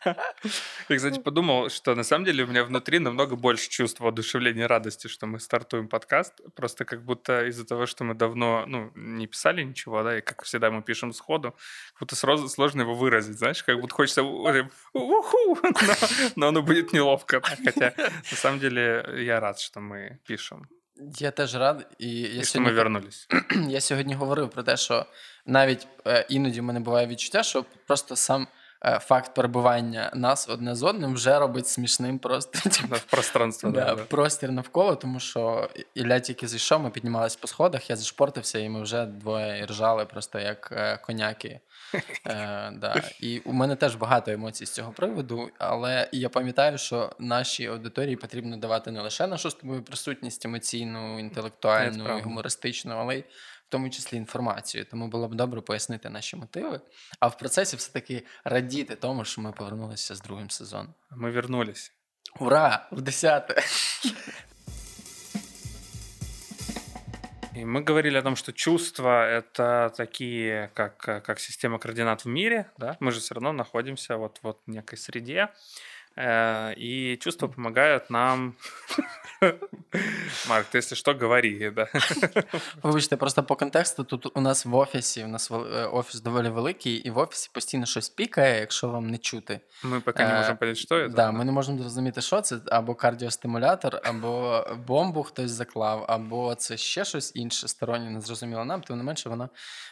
Я, 0.89 0.97
кстати, 0.97 1.19
подумал, 1.19 1.69
что 1.69 1.95
на 1.95 2.03
самом 2.03 2.25
деле 2.25 2.43
у 2.43 2.47
меня 2.47 2.63
внутри 2.63 2.99
намного 2.99 3.35
больше 3.35 3.69
чувств 3.69 3.99
воодушевления 3.99 4.65
и 4.65 4.67
радости, 4.67 5.07
что 5.07 5.25
мы 5.25 5.39
стартуем 5.39 5.87
подкаст. 5.87 6.33
Просто 6.55 6.85
как 6.85 7.03
будто 7.03 7.47
из-за 7.47 7.65
того, 7.65 7.85
что 7.85 8.03
мы 8.03 8.13
давно 8.13 8.65
ну, 8.67 8.91
не 8.95 9.27
писали 9.27 9.63
ничего, 9.63 10.03
да, 10.03 10.17
и 10.17 10.21
как 10.21 10.43
всегда 10.43 10.71
мы 10.71 10.83
пишем 10.83 11.13
сходу, 11.13 11.51
как 11.93 12.01
будто 12.01 12.15
сразу 12.15 12.47
сложно 12.49 12.81
его 12.81 12.95
выразить, 12.95 13.37
знаешь, 13.37 13.63
как 13.63 13.79
будто 13.79 13.95
хочется 13.95 14.23
уху, 14.23 15.59
но, 15.63 15.95
но 16.35 16.47
оно 16.47 16.61
будет 16.61 16.93
неловко. 16.93 17.41
Хотя 17.41 17.93
на 17.97 18.37
самом 18.37 18.59
деле 18.59 19.05
я 19.17 19.39
рад, 19.39 19.59
что 19.59 19.79
мы 19.79 20.19
пишем. 20.27 20.67
Я 21.19 21.31
теж 21.31 21.55
рад, 21.55 21.87
і 21.99 22.09
я 22.21 22.41
і 22.41 22.43
сьогодні... 22.43 22.71
ми 22.71 22.77
вернулись. 22.77 23.27
Я 23.67 23.81
сьогодні 23.81 24.13
говорив 24.13 24.49
про 24.49 24.63
те, 24.63 24.77
що 24.77 25.05
навіть 25.45 25.87
е, 26.07 26.25
іноді 26.29 26.61
в 26.61 26.63
мене 26.63 26.79
буває 26.79 27.07
відчуття, 27.07 27.43
що 27.43 27.65
просто 27.85 28.15
сам 28.15 28.47
Е, 28.47 28.47
факт 29.00 29.34
перебування 29.34 30.10
нас 30.14 30.48
одне 30.48 30.74
з 30.74 30.82
одним 30.82 31.14
вже 31.14 31.38
робить 31.38 31.68
смішним 31.68 32.18
просто 32.18 32.70
типу, 32.70 32.96
пространство. 33.10 33.70
Да, 33.70 33.94
да, 33.94 34.04
Простір 34.04 34.52
навколо, 34.52 34.96
тому 34.96 35.20
що 35.20 35.68
Ілля 35.94 36.20
тільки 36.20 36.48
зайшов, 36.48 36.80
ми 36.82 36.90
піднімались 36.90 37.36
по 37.36 37.46
сходах, 37.46 37.90
я 37.90 37.96
зашпортився, 37.96 38.58
і 38.58 38.68
ми 38.68 38.82
вже 38.82 39.06
двоє 39.06 39.66
ржали 39.66 40.04
просто 40.04 40.38
як 40.38 40.68
е, 40.72 40.96
коняки. 40.96 41.60
Е, 42.26 42.72
да. 42.74 43.02
І 43.20 43.38
у 43.38 43.52
мене 43.52 43.76
теж 43.76 43.94
багато 43.94 44.30
емоцій 44.30 44.66
з 44.66 44.70
цього 44.70 44.92
приводу, 44.92 45.50
але 45.58 46.08
я 46.12 46.28
пам'ятаю, 46.28 46.78
що 46.78 47.12
нашій 47.18 47.66
аудиторії 47.66 48.16
потрібно 48.16 48.56
давати 48.56 48.90
не 48.90 49.00
лише 49.00 49.26
нашу 49.26 49.50
з 49.50 49.54
тобою 49.54 49.82
присутність 49.82 50.44
емоційну, 50.44 51.18
інтелектуальну, 51.18 52.20
гумористичну, 52.20 52.94
але 52.94 53.16
й 53.16 53.24
тому 53.69 53.89
числі 53.89 54.17
інформацію. 54.17 54.85
Тому 54.85 55.07
було 55.07 55.27
б 55.27 55.35
добре 55.35 55.61
пояснити 55.61 56.09
наші 56.09 56.35
мотиви. 56.35 56.81
А 57.19 57.27
в 57.27 57.37
процесі 57.37 57.75
все-таки 57.75 58.25
радіти 58.43 58.95
тому, 58.95 59.25
що 59.25 59.41
ми 59.41 59.51
повернулися 59.51 60.15
з 60.15 60.21
другим 60.21 60.49
сезоном. 60.49 60.93
Ми 61.11 61.31
вернулись. 61.31 61.91
Ура! 62.39 62.87
В 62.91 63.01
десяте! 63.01 63.63
И 67.57 67.65
мы 67.65 67.83
говорили 67.87 68.17
о 68.17 68.21
том, 68.21 68.35
что 68.35 68.51
чувства — 68.51 69.39
это 69.39 69.89
такие, 69.95 70.69
как, 70.73 70.97
как 70.97 71.39
система 71.39 71.79
координат 71.79 72.25
в 72.25 72.27
мире, 72.27 72.65
да? 72.77 72.97
Мы 72.99 73.11
же 73.11 73.19
все 73.19 73.33
равно 73.33 73.53
находимся 73.53 74.17
вот, 74.17 74.39
вот 74.43 74.59
в 74.67 74.71
некой 74.71 74.97
среде, 74.97 75.47
Э, 75.47 75.98
И 76.18 77.18
чувства 77.20 77.48
помогают 77.48 78.10
нам. 78.10 78.54
Марк, 80.48 80.66
ти, 80.66 80.78
якщо 80.78 80.96
що, 80.96 81.14
говори, 81.14 81.70
да. 81.70 81.88
Вибачте, 82.82 83.16
просто 83.16 83.42
по 83.42 83.56
контексту 83.56 84.04
тут 84.04 84.36
у 84.36 84.40
нас 84.40 84.66
в 84.66 84.74
офісі, 84.74 85.24
у 85.24 85.28
нас 85.28 85.50
е, 85.50 85.54
офіс 85.84 86.20
доволі 86.20 86.48
великий, 86.48 86.94
і 86.94 87.10
в 87.10 87.18
офісі 87.18 87.50
постійно 87.52 87.86
щось 87.86 88.08
пікає, 88.08 88.60
якщо 88.60 88.88
вам 88.88 89.10
не 89.10 89.18
чути. 89.18 89.60
Ми 89.82 90.00
поки 90.00 90.24
не 90.24 90.34
можемо 90.34 90.56
понять, 90.56 90.76
що 90.76 90.88
це. 90.88 91.08
Да, 91.08 91.30
ми 91.30 91.44
не 91.44 91.52
можемо 91.52 91.78
зрозуміти, 91.78 92.20
що 92.20 92.40
це, 92.40 92.58
або 92.66 92.94
кардіостимулятор, 92.94 94.00
або 94.04 94.64
бомбу 94.86 95.22
хтось 95.22 95.50
заклав, 95.50 96.04
або 96.08 96.54
це 96.54 96.76
ще 96.76 97.04
щось 97.04 97.32
інше 97.34 97.68
стороннє, 97.68 98.10
не 98.10 98.20
зрозуміло 98.20 98.64
нам, 98.64 98.80
тим 98.80 98.96
не 98.96 99.02
менше, 99.02 99.28
воно 99.28 99.48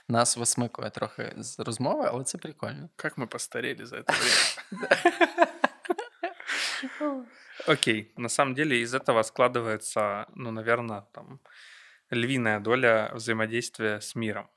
нас 0.09 0.37
висмикує 0.37 0.91
трохи 0.91 1.33
з 1.37 1.61
розмови, 1.61 2.09
але 2.13 2.25
це 2.25 2.39
прикольно. 2.39 2.89
Як 3.05 3.19
ми 3.19 3.27
постаріли 3.27 3.87
за 3.87 4.03
це 4.03 4.13
время. 4.13 5.47
Окей, 7.67 8.13
на 8.17 8.29
самом 8.29 8.55
деле 8.55 8.81
из 8.81 8.95
этого 8.95 9.23
складывается, 9.23 10.27
ну, 10.35 10.51
наверное, 10.51 11.07
там 11.13 11.41
львиная 12.11 12.61
доля 12.61 13.11
взаимодействия 13.15 14.01
с 14.01 14.15
миром 14.15 14.49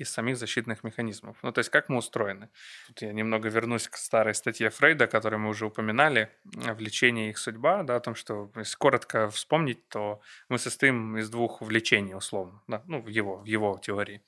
из 0.00 0.10
самих 0.10 0.36
защитных 0.36 0.82
механизмов. 0.84 1.36
Ну, 1.42 1.52
то 1.52 1.58
есть 1.58 1.70
как 1.70 1.88
мы 1.88 1.98
устроены. 1.98 2.48
Тут 2.88 3.02
я 3.02 3.12
немного 3.12 3.48
вернусь 3.48 3.88
к 3.88 3.96
старой 3.96 4.34
статье 4.34 4.70
Фрейда, 4.70 5.06
которую 5.06 5.40
мы 5.40 5.50
уже 5.50 5.66
упоминали, 5.66 6.30
влечение 6.44 7.28
и 7.28 7.30
их 7.30 7.38
судьба, 7.38 7.82
да, 7.82 7.96
о 7.96 8.00
том, 8.00 8.14
что 8.14 8.50
если 8.56 8.76
коротко 8.76 9.28
вспомнить, 9.28 9.88
то 9.88 10.20
мы 10.48 10.58
состоим 10.58 11.18
из 11.18 11.28
двух 11.30 11.60
влечений, 11.60 12.14
условно, 12.14 12.62
да, 12.66 12.82
ну, 12.86 13.02
в 13.02 13.08
его, 13.08 13.38
в 13.38 13.44
его 13.44 13.78
теории. 13.82 14.22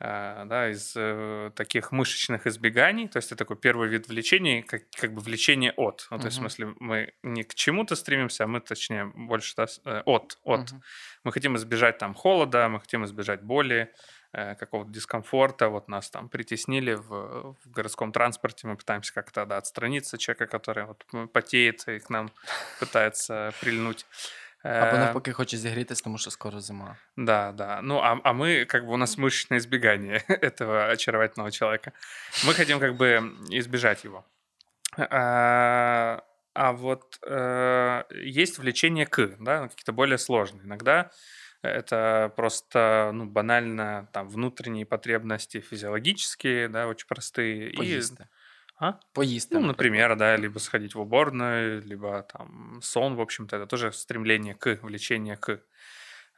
А, 0.00 0.44
да, 0.44 0.70
из 0.70 0.92
э, 0.94 1.50
таких 1.56 1.90
мышечных 1.90 2.46
избеганий. 2.46 3.08
То 3.08 3.16
есть 3.16 3.32
это 3.32 3.38
такой 3.38 3.56
первый 3.56 3.88
вид 3.88 4.06
влечения, 4.06 4.62
как, 4.62 4.82
как 4.92 5.12
бы 5.12 5.20
влечение 5.20 5.72
от. 5.72 6.06
Ну, 6.10 6.18
то 6.18 6.26
есть, 6.26 6.36
в 6.36 6.40
смысле, 6.40 6.74
мы 6.78 7.14
не 7.24 7.42
к 7.42 7.54
чему-то 7.54 7.96
стремимся, 7.96 8.44
а 8.44 8.46
мы, 8.46 8.60
точнее, 8.60 9.06
больше 9.06 9.54
да, 9.56 9.66
э, 9.84 10.02
от. 10.04 10.38
от. 10.44 10.70
Uh-huh. 10.70 10.80
Мы 11.24 11.32
хотим 11.32 11.56
избежать 11.56 11.98
там 11.98 12.14
холода, 12.14 12.68
мы 12.68 12.78
хотим 12.78 13.04
избежать 13.06 13.42
боли, 13.42 13.92
э, 14.32 14.54
какого-то 14.54 14.92
дискомфорта. 14.92 15.68
Вот 15.68 15.88
нас 15.88 16.10
там 16.10 16.28
притеснили 16.28 16.94
в, 16.94 17.56
в 17.64 17.70
городском 17.70 18.12
транспорте, 18.12 18.68
мы 18.68 18.76
пытаемся 18.76 19.12
как-то 19.12 19.46
да, 19.46 19.56
отстраниться 19.56 20.16
человека, 20.16 20.46
который 20.46 20.84
вот 20.84 21.04
потеет 21.32 21.88
и 21.88 21.98
к 21.98 22.08
нам 22.08 22.30
пытается 22.78 23.52
прильнуть. 23.60 24.06
Або 24.63 24.95
э, 24.95 24.99
навпаки 24.99 25.31
хоче 25.31 25.57
зігрітись, 25.57 26.01
тому 26.01 26.17
що 26.17 26.31
скоро 26.31 26.59
зима. 26.59 26.95
Да, 27.17 27.51
да. 27.51 27.81
Ну, 27.81 27.97
а, 27.97 28.19
а 28.23 28.33
мы, 28.33 28.65
как 28.65 28.85
бы, 28.85 28.93
у 28.93 28.97
нас 28.97 29.17
мышечное 29.17 29.57
избегание 29.57 30.23
этого 30.27 30.91
очаровательного 30.91 31.51
человека. 31.51 31.91
Мы 32.45 32.53
хотим, 32.53 32.79
как 32.79 32.95
бы, 32.95 33.31
избежать 33.51 34.05
его. 34.05 34.23
А, 34.97 36.23
а 36.53 36.71
вот 36.71 37.19
а, 37.27 38.05
есть 38.25 38.59
влечение 38.59 39.05
к, 39.05 39.35
да, 39.39 39.67
какие-то 39.67 39.91
более 39.91 40.17
сложные. 40.17 40.63
Иногда 40.63 41.11
это 41.61 42.31
просто, 42.35 43.11
ну, 43.13 43.25
банально, 43.25 44.07
там, 44.13 44.29
внутренние 44.29 44.85
потребности 44.85 45.59
физиологические, 45.59 46.69
да, 46.69 46.87
очень 46.87 47.07
простые. 47.07 47.73
Поїсти. 47.75 48.23
И 48.23 48.25
а? 48.78 49.00
Поесть. 49.12 49.50
Ну, 49.50 49.60
например, 49.60 50.16
да, 50.16 50.36
либо 50.36 50.58
сходить 50.58 50.94
в 50.94 51.00
уборную, 51.00 51.82
либо 51.82 52.22
там 52.22 52.80
сон, 52.82 53.16
в 53.16 53.20
общем-то, 53.20 53.56
это 53.56 53.66
тоже 53.66 53.92
стремление 53.92 54.54
к, 54.54 54.78
влечение 54.82 55.36
к. 55.36 55.60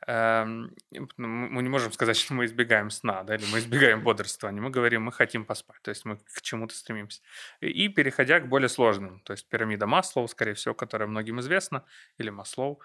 Эм, 0.07 0.75
ну, 0.91 1.27
мы 1.27 1.63
не 1.63 1.69
можем 1.69 1.93
сказать, 1.93 2.17
что 2.17 2.33
мы 2.33 2.47
избегаем 2.47 2.89
сна, 2.89 3.23
да, 3.23 3.35
или 3.35 3.45
мы 3.53 3.59
избегаем 3.59 4.03
бодрствования. 4.03 4.63
Мы 4.63 4.71
говорим, 4.71 5.03
мы 5.03 5.13
хотим 5.13 5.45
поспать, 5.45 5.83
то 5.83 5.91
есть 5.91 6.07
мы 6.07 6.17
к 6.17 6.41
чему-то 6.41 6.75
стремимся. 6.75 7.21
И 7.61 7.89
переходя 7.89 8.41
к 8.41 8.49
более 8.49 8.71
сложным, 8.71 9.21
то 9.21 9.33
есть 9.33 9.47
пирамида 9.49 9.87
Маслоу, 9.87 10.27
скорее 10.27 10.55
всего, 10.55 10.75
которая 10.75 11.09
многим 11.09 11.41
известна, 11.41 11.85
или 12.17 12.31
Маслоу, 12.31 12.81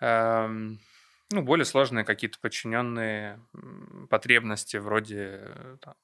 эм, 0.00 0.78
ну, 1.30 1.42
более 1.42 1.64
сложные 1.64 2.04
какие-то 2.04 2.38
подчиненные 2.38 3.40
потребности 4.10 4.76
вроде 4.76 5.40
э, 5.40 5.76
там, 5.80 5.94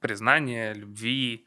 признания, 0.00 0.72
любви, 0.72 1.44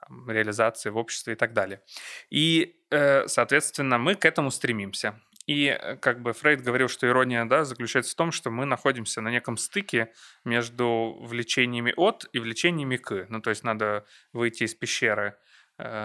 там, 0.00 0.30
реализации 0.30 0.90
в 0.90 0.96
обществе 0.96 1.34
и 1.34 1.36
так 1.36 1.52
далее. 1.52 1.82
И, 2.30 2.76
э, 2.90 3.26
соответственно, 3.28 3.98
мы 3.98 4.14
к 4.14 4.24
этому 4.24 4.50
стремимся. 4.50 5.20
И 5.46 5.66
э, 5.66 5.96
как 5.96 6.22
бы 6.22 6.32
Фрейд 6.32 6.62
говорил, 6.62 6.88
что 6.88 7.06
ирония 7.08 7.44
да, 7.44 7.64
заключается 7.64 8.12
в 8.12 8.14
том, 8.14 8.32
что 8.32 8.50
мы 8.50 8.66
находимся 8.66 9.20
на 9.20 9.30
неком 9.30 9.56
стыке 9.56 10.12
между 10.44 11.18
влечениями 11.20 11.92
от 11.96 12.28
и 12.32 12.38
влечениями 12.38 12.96
к. 12.96 13.26
Ну, 13.28 13.40
то 13.40 13.50
есть 13.50 13.64
надо 13.64 14.04
выйти 14.32 14.64
из 14.64 14.74
пещеры 14.74 15.36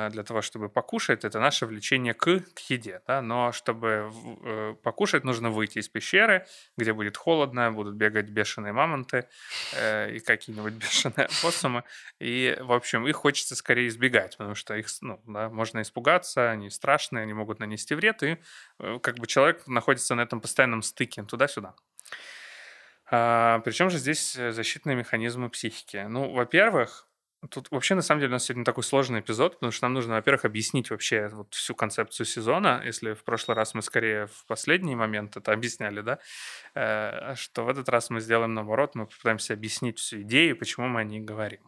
для 0.09 0.23
того, 0.23 0.41
чтобы 0.41 0.69
покушать, 0.69 1.25
это 1.25 1.39
наше 1.39 1.65
влечение 1.65 2.13
к, 2.13 2.39
к 2.39 2.59
еде. 2.69 3.01
Да? 3.07 3.21
Но 3.21 3.51
чтобы 3.51 4.11
э, 4.43 4.75
покушать, 4.83 5.23
нужно 5.23 5.49
выйти 5.49 5.79
из 5.79 5.89
пещеры, 5.89 6.45
где 6.77 6.93
будет 6.93 7.17
холодно, 7.17 7.71
будут 7.71 7.95
бегать 7.95 8.29
бешеные 8.29 8.73
мамонты 8.73 9.27
э, 9.73 10.15
и 10.15 10.19
какие-нибудь 10.19 10.73
бешеные 10.83 11.25
опоссумы. 11.25 11.83
И, 12.19 12.57
в 12.59 12.71
общем, 12.71 13.07
их 13.07 13.15
хочется 13.15 13.55
скорее 13.55 13.87
избегать, 13.87 14.37
потому 14.37 14.55
что 14.55 14.75
их 14.75 14.87
ну, 15.01 15.21
да, 15.25 15.49
можно 15.49 15.81
испугаться, 15.81 16.51
они 16.51 16.69
страшные, 16.69 17.23
они 17.23 17.33
могут 17.33 17.59
нанести 17.59 17.95
вред, 17.95 18.23
и 18.23 18.37
э, 18.79 18.99
как 19.01 19.17
бы 19.17 19.27
человек 19.27 19.67
находится 19.67 20.15
на 20.15 20.21
этом 20.21 20.41
постоянном 20.41 20.81
стыке 20.81 21.23
туда-сюда. 21.23 21.75
А, 23.11 23.59
причем 23.59 23.89
же 23.89 23.99
здесь 23.99 24.33
защитные 24.33 24.95
механизмы 24.95 25.49
психики? 25.49 26.05
Ну, 26.07 26.31
во-первых, 26.33 27.04
Тут 27.49 27.69
вообще, 27.71 27.95
на 27.95 28.01
самом 28.01 28.21
деле, 28.21 28.29
у 28.29 28.33
нас 28.33 28.45
сегодня 28.45 28.63
такой 28.63 28.83
сложный 28.83 29.19
эпизод, 29.19 29.55
потому 29.55 29.71
что 29.71 29.85
нам 29.85 29.93
нужно, 29.93 30.15
во-первых, 30.15 30.45
объяснить 30.45 30.89
вообще 30.89 31.27
вот 31.29 31.53
всю 31.53 31.75
концепцию 31.75 32.25
сезона. 32.25 32.81
Если 32.85 33.13
в 33.13 33.23
прошлый 33.23 33.55
раз 33.55 33.73
мы 33.73 33.81
скорее 33.81 34.27
в 34.27 34.45
последний 34.47 34.95
момент 34.95 35.37
это 35.37 35.51
объясняли, 35.51 36.01
да, 36.01 36.19
э, 36.75 37.35
что 37.35 37.65
в 37.65 37.69
этот 37.69 37.89
раз 37.89 38.09
мы 38.09 38.21
сделаем 38.21 38.53
наоборот, 38.53 38.95
мы 38.95 39.05
попытаемся 39.05 39.53
объяснить 39.53 39.99
всю 39.99 40.21
идею, 40.21 40.57
почему 40.57 40.87
мы 40.87 41.01
о 41.01 41.03
ней 41.03 41.19
говорим. 41.19 41.61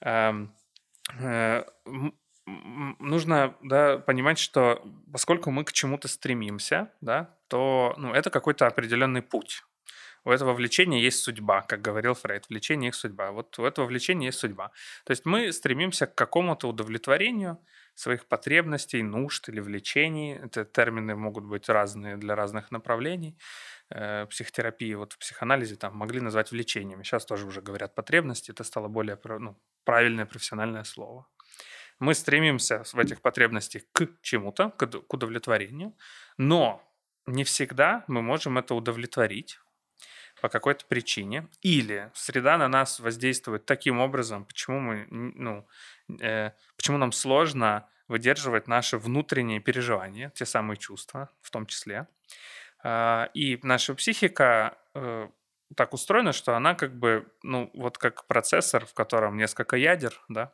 Эм, 0.00 0.54
э, 1.18 1.64
нужно 2.46 3.56
да, 3.62 3.98
понимать, 3.98 4.38
что 4.38 4.84
поскольку 5.12 5.50
мы 5.50 5.64
к 5.64 5.72
чему-то 5.72 6.08
стремимся, 6.08 6.92
да, 7.00 7.34
то 7.48 7.94
ну, 7.96 8.12
это 8.12 8.30
какой-то 8.30 8.66
определенный 8.66 9.22
путь 9.22 9.64
у 10.26 10.30
этого 10.30 10.54
влечения 10.54 11.00
есть 11.00 11.22
судьба, 11.22 11.62
как 11.62 11.80
говорил 11.80 12.14
Фрейд. 12.14 12.48
Влечение 12.48 12.88
есть 12.88 12.98
судьба. 12.98 13.30
Вот 13.30 13.56
у 13.60 13.64
этого 13.64 13.86
влечения 13.86 14.26
есть 14.26 14.38
судьба. 14.40 14.72
То 15.04 15.12
есть 15.12 15.24
мы 15.24 15.52
стремимся 15.52 16.06
к 16.06 16.16
какому-то 16.16 16.68
удовлетворению 16.68 17.58
своих 17.94 18.26
потребностей, 18.26 19.04
нужд 19.04 19.48
или 19.48 19.60
влечений. 19.60 20.34
Это 20.34 20.64
термины 20.64 21.14
могут 21.14 21.44
быть 21.44 21.68
разные 21.68 22.16
для 22.16 22.34
разных 22.34 22.72
направлений. 22.72 23.38
Э, 23.88 24.26
психотерапии, 24.26 24.94
вот 24.94 25.12
в 25.12 25.18
психоанализе 25.18 25.76
там 25.76 25.96
могли 25.96 26.20
назвать 26.20 26.50
влечениями. 26.50 27.04
Сейчас 27.04 27.24
тоже 27.24 27.46
уже 27.46 27.60
говорят 27.60 27.94
потребности. 27.94 28.50
Это 28.50 28.64
стало 28.64 28.88
более 28.88 29.16
ну, 29.38 29.56
правильное 29.84 30.26
профессиональное 30.26 30.82
слово. 30.82 31.24
Мы 32.00 32.14
стремимся 32.14 32.82
в 32.82 32.98
этих 32.98 33.20
потребностях 33.20 33.82
к 33.92 34.08
чему-то, 34.22 34.70
к 34.70 35.14
удовлетворению, 35.14 35.94
но 36.36 36.82
не 37.26 37.44
всегда 37.44 38.04
мы 38.08 38.22
можем 38.22 38.58
это 38.58 38.74
удовлетворить 38.74 39.60
по 40.40 40.48
какой-то 40.48 40.84
причине, 40.86 41.48
или 41.62 42.10
среда 42.14 42.58
на 42.58 42.68
нас 42.68 43.00
воздействует 43.00 43.66
таким 43.66 44.00
образом, 44.00 44.44
почему 44.44 44.80
мы, 44.80 45.06
ну, 45.10 45.66
э, 46.20 46.50
почему 46.76 46.98
нам 46.98 47.12
сложно 47.12 47.88
выдерживать 48.08 48.68
наши 48.68 48.98
внутренние 48.98 49.60
переживания, 49.60 50.30
те 50.30 50.46
самые 50.46 50.76
чувства 50.76 51.30
в 51.40 51.50
том 51.50 51.66
числе. 51.66 52.06
Э, 52.84 53.28
и 53.34 53.58
наша 53.62 53.94
психика 53.94 54.78
э, 54.94 55.28
так 55.74 55.94
устроена, 55.94 56.32
что 56.32 56.54
она 56.54 56.74
как 56.74 56.96
бы, 56.96 57.26
ну, 57.42 57.70
вот 57.74 57.98
как 57.98 58.26
процессор, 58.26 58.86
в 58.86 58.94
котором 58.94 59.36
несколько 59.36 59.76
ядер, 59.76 60.20
да, 60.28 60.52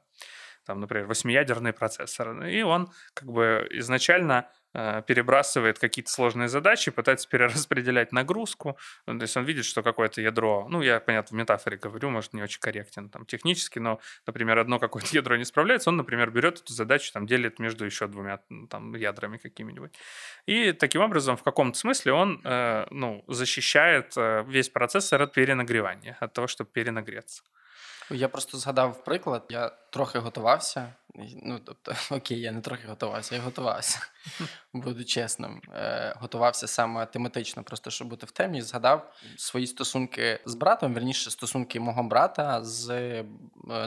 там, 0.64 0.80
например, 0.80 1.06
восьмиядерный 1.06 1.72
процессор, 1.72 2.44
и 2.44 2.62
он 2.62 2.90
как 3.14 3.30
бы 3.30 3.66
изначально 3.70 4.48
Э, 4.74 5.02
перебрасывает 5.06 5.78
какие-то 5.78 6.10
сложные 6.10 6.48
задачи, 6.48 6.90
пытается 6.90 7.28
перераспределять 7.28 8.10
нагрузку. 8.10 8.78
Ну, 9.06 9.18
то 9.18 9.24
есть 9.24 9.36
он 9.36 9.44
видит, 9.44 9.66
что 9.66 9.82
какое-то 9.82 10.22
ядро, 10.22 10.66
ну, 10.70 10.80
я, 10.80 10.98
понятно, 10.98 11.36
в 11.36 11.38
метафоре 11.38 11.76
говорю, 11.76 12.08
может, 12.08 12.32
не 12.32 12.42
очень 12.42 12.58
корректен 12.58 13.10
там 13.10 13.26
технически, 13.26 13.78
но, 13.78 14.00
например, 14.26 14.58
одно 14.58 14.78
какое-то 14.78 15.14
ядро 15.14 15.36
не 15.36 15.44
справляется, 15.44 15.90
он, 15.90 15.96
например, 15.96 16.30
берет 16.30 16.60
эту 16.60 16.72
задачу, 16.72 17.12
там, 17.12 17.26
делит 17.26 17.58
между 17.58 17.84
еще 17.84 18.06
двумя 18.06 18.40
там 18.70 18.94
ядрами 18.94 19.36
какими-нибудь. 19.36 19.92
И 20.46 20.72
таким 20.72 21.02
образом, 21.02 21.36
в 21.36 21.42
каком-то 21.42 21.78
смысле 21.78 22.14
он, 22.14 22.40
э, 22.42 22.86
ну, 22.90 23.24
защищает 23.28 24.14
э, 24.16 24.42
весь 24.48 24.70
процессор 24.70 25.20
от 25.20 25.34
перенагревания, 25.34 26.16
от 26.18 26.32
того, 26.32 26.46
чтобы 26.46 26.70
перенагреться. 26.70 27.42
Я 28.08 28.28
просто 28.30 28.56
згадав 28.56 29.04
приклад, 29.04 29.50
я 29.50 29.74
трохи 29.92 30.18
готувався. 30.18 30.94
Ну, 31.42 31.58
тобто, 31.64 31.94
окей, 32.10 32.40
я 32.40 32.52
не 32.52 32.60
трохи 32.60 32.88
готувався, 32.88 33.34
я 33.34 33.40
готувався, 33.40 33.98
буду 34.72 35.04
чесним. 35.04 35.62
Е, 35.74 36.14
Готувався 36.20 36.66
саме 36.66 37.06
тематично, 37.06 37.62
просто 37.62 37.90
щоб 37.90 38.08
бути 38.08 38.26
в 38.26 38.30
темі. 38.30 38.62
Згадав 38.62 39.12
свої 39.36 39.66
стосунки 39.66 40.40
з 40.46 40.54
братом, 40.54 40.94
верніше 40.94 41.30
стосунки 41.30 41.80
мого 41.80 42.02
брата 42.02 42.64
з 42.64 42.90
е, 42.90 43.24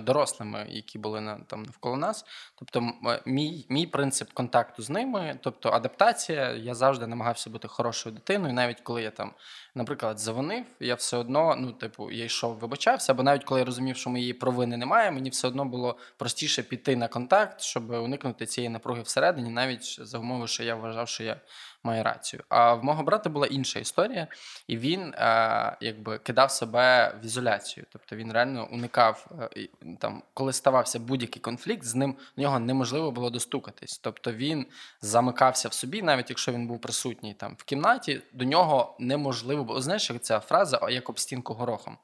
дорослими, 0.02 0.66
які 0.70 1.00
були 1.00 1.22
на 1.22 1.40
там 1.40 1.64
навколо 1.64 1.98
нас. 1.98 2.26
Тобто, 2.56 2.92
мій 3.26 3.66
мій 3.70 3.88
принцип 3.88 4.32
контакту 4.34 4.84
з 4.84 4.90
ними, 4.90 5.40
тобто 5.42 5.70
адаптація, 5.70 6.52
я 6.52 6.76
завжди 6.76 7.08
намагався 7.08 7.50
бути 7.50 7.68
хорошою 7.68 8.16
дитиною, 8.16 8.54
навіть 8.54 8.82
коли 8.82 9.02
я 9.02 9.12
там, 9.12 9.34
наприклад, 9.76 10.20
завонив, 10.20 10.66
я 10.80 10.96
все 10.96 11.18
одно, 11.18 11.56
ну, 11.56 11.72
типу, 11.72 12.12
я 12.12 12.26
йшов, 12.26 12.56
вибачався, 12.58 13.14
або 13.14 13.24
навіть 13.24 13.44
коли 13.44 13.60
я 13.60 13.66
розумів, 13.66 13.98
що 13.98 14.10
моєї 14.10 14.34
провини 14.34 14.78
немає, 14.78 15.12
мені 15.12 15.30
все 15.30 15.48
одно 15.48 15.66
було 15.66 15.95
простіше 16.18 16.64
піти 16.64 16.96
на 16.96 17.08
контакт, 17.08 17.62
щоб 17.62 17.90
уникнути 17.90 18.46
цієї 18.46 18.70
напруги 18.70 19.02
всередині, 19.02 19.50
навіть 19.50 20.00
за 20.02 20.20
умови, 20.20 20.48
що 20.48 20.64
я 20.64 20.76
вважав, 20.76 21.08
що 21.08 21.24
я 21.24 21.42
маю 21.86 22.04
рацію. 22.04 22.44
А 22.50 22.74
в 22.74 22.84
мого 22.84 23.04
брата 23.04 23.30
була 23.30 23.48
інша 23.48 23.80
історія, 23.80 24.28
і 24.68 24.78
він 24.78 25.14
е, 25.14 25.78
якби 25.82 26.18
кидав 26.18 26.52
себе 26.52 27.16
в 27.24 27.26
ізоляцію. 27.26 27.86
Тобто 27.92 28.16
він 28.16 28.32
реально 28.34 28.68
уникав 28.72 29.28
е, 29.58 29.68
там, 30.00 30.24
коли 30.34 30.54
ставався 30.54 31.00
будь-який 31.00 31.42
конфлікт, 31.42 31.84
з 31.84 31.96
ним 31.96 32.16
до 32.38 32.42
нього 32.42 32.60
неможливо 32.60 33.12
було 33.12 33.30
достукатись. 33.30 33.98
Тобто 33.98 34.32
він 34.32 34.66
замикався 35.02 35.70
в 35.70 35.74
собі, 35.74 36.02
навіть 36.02 36.30
якщо 36.30 36.52
він 36.52 36.68
був 36.68 36.82
присутній 36.82 37.34
там 37.34 37.56
в 37.58 37.64
кімнаті, 37.64 38.22
до 38.34 38.46
нього 38.46 38.96
неможливо 39.00 39.64
було. 39.64 39.82
Знаєш, 39.82 40.10
як 40.10 40.24
ця 40.24 40.40
фраза 40.40 40.80
як 40.90 41.10
об 41.10 41.20
стінку 41.20 41.54
горохом. 41.54 41.98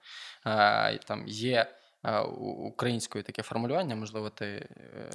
Е, 0.46 0.98
там 0.98 1.28
є 1.28 1.68
українською 2.44 3.24
таке 3.24 3.42
формулювання, 3.42 3.96
можливо, 3.96 4.30
ти. 4.30 4.68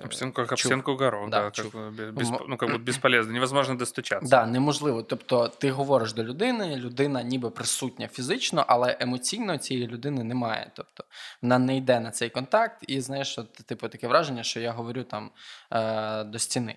Обстінку, 0.04 0.40
як 0.40 0.52
обстінку 0.52 0.96
горох, 0.96 1.30
да, 1.30 1.50
да, 1.50 1.50
как, 1.50 1.92
без, 2.14 2.30
ну, 2.48 2.56
как 2.56 2.70
бы 2.74 2.78
безполезно, 2.78 3.32
невозможно 3.32 3.74
достучатися. 3.74 4.30
Да, 4.30 4.46
неможливо. 4.46 5.02
Тобто, 5.02 5.48
ти 5.48 5.70
говориш 5.70 6.12
до 6.12 6.24
людини, 6.24 6.76
людина 6.76 7.22
ніби 7.22 7.50
присутня 7.50 8.08
фізично, 8.08 8.64
але 8.68 8.96
емоційно 9.00 9.58
цієї 9.58 9.86
людини 9.86 10.24
немає. 10.24 10.70
Тобто 10.74 11.04
вона 11.42 11.58
не 11.58 11.76
йде 11.76 12.00
на 12.00 12.10
цей 12.10 12.30
контакт, 12.30 12.84
і 12.88 13.00
знаєш, 13.00 13.28
що 13.28 13.42
типу 13.42 13.88
таке 13.88 14.08
враження, 14.08 14.42
що 14.42 14.60
я 14.60 14.72
говорю 14.72 15.02
там 15.02 15.30
е, 15.72 16.24
до 16.24 16.38
стіни. 16.38 16.76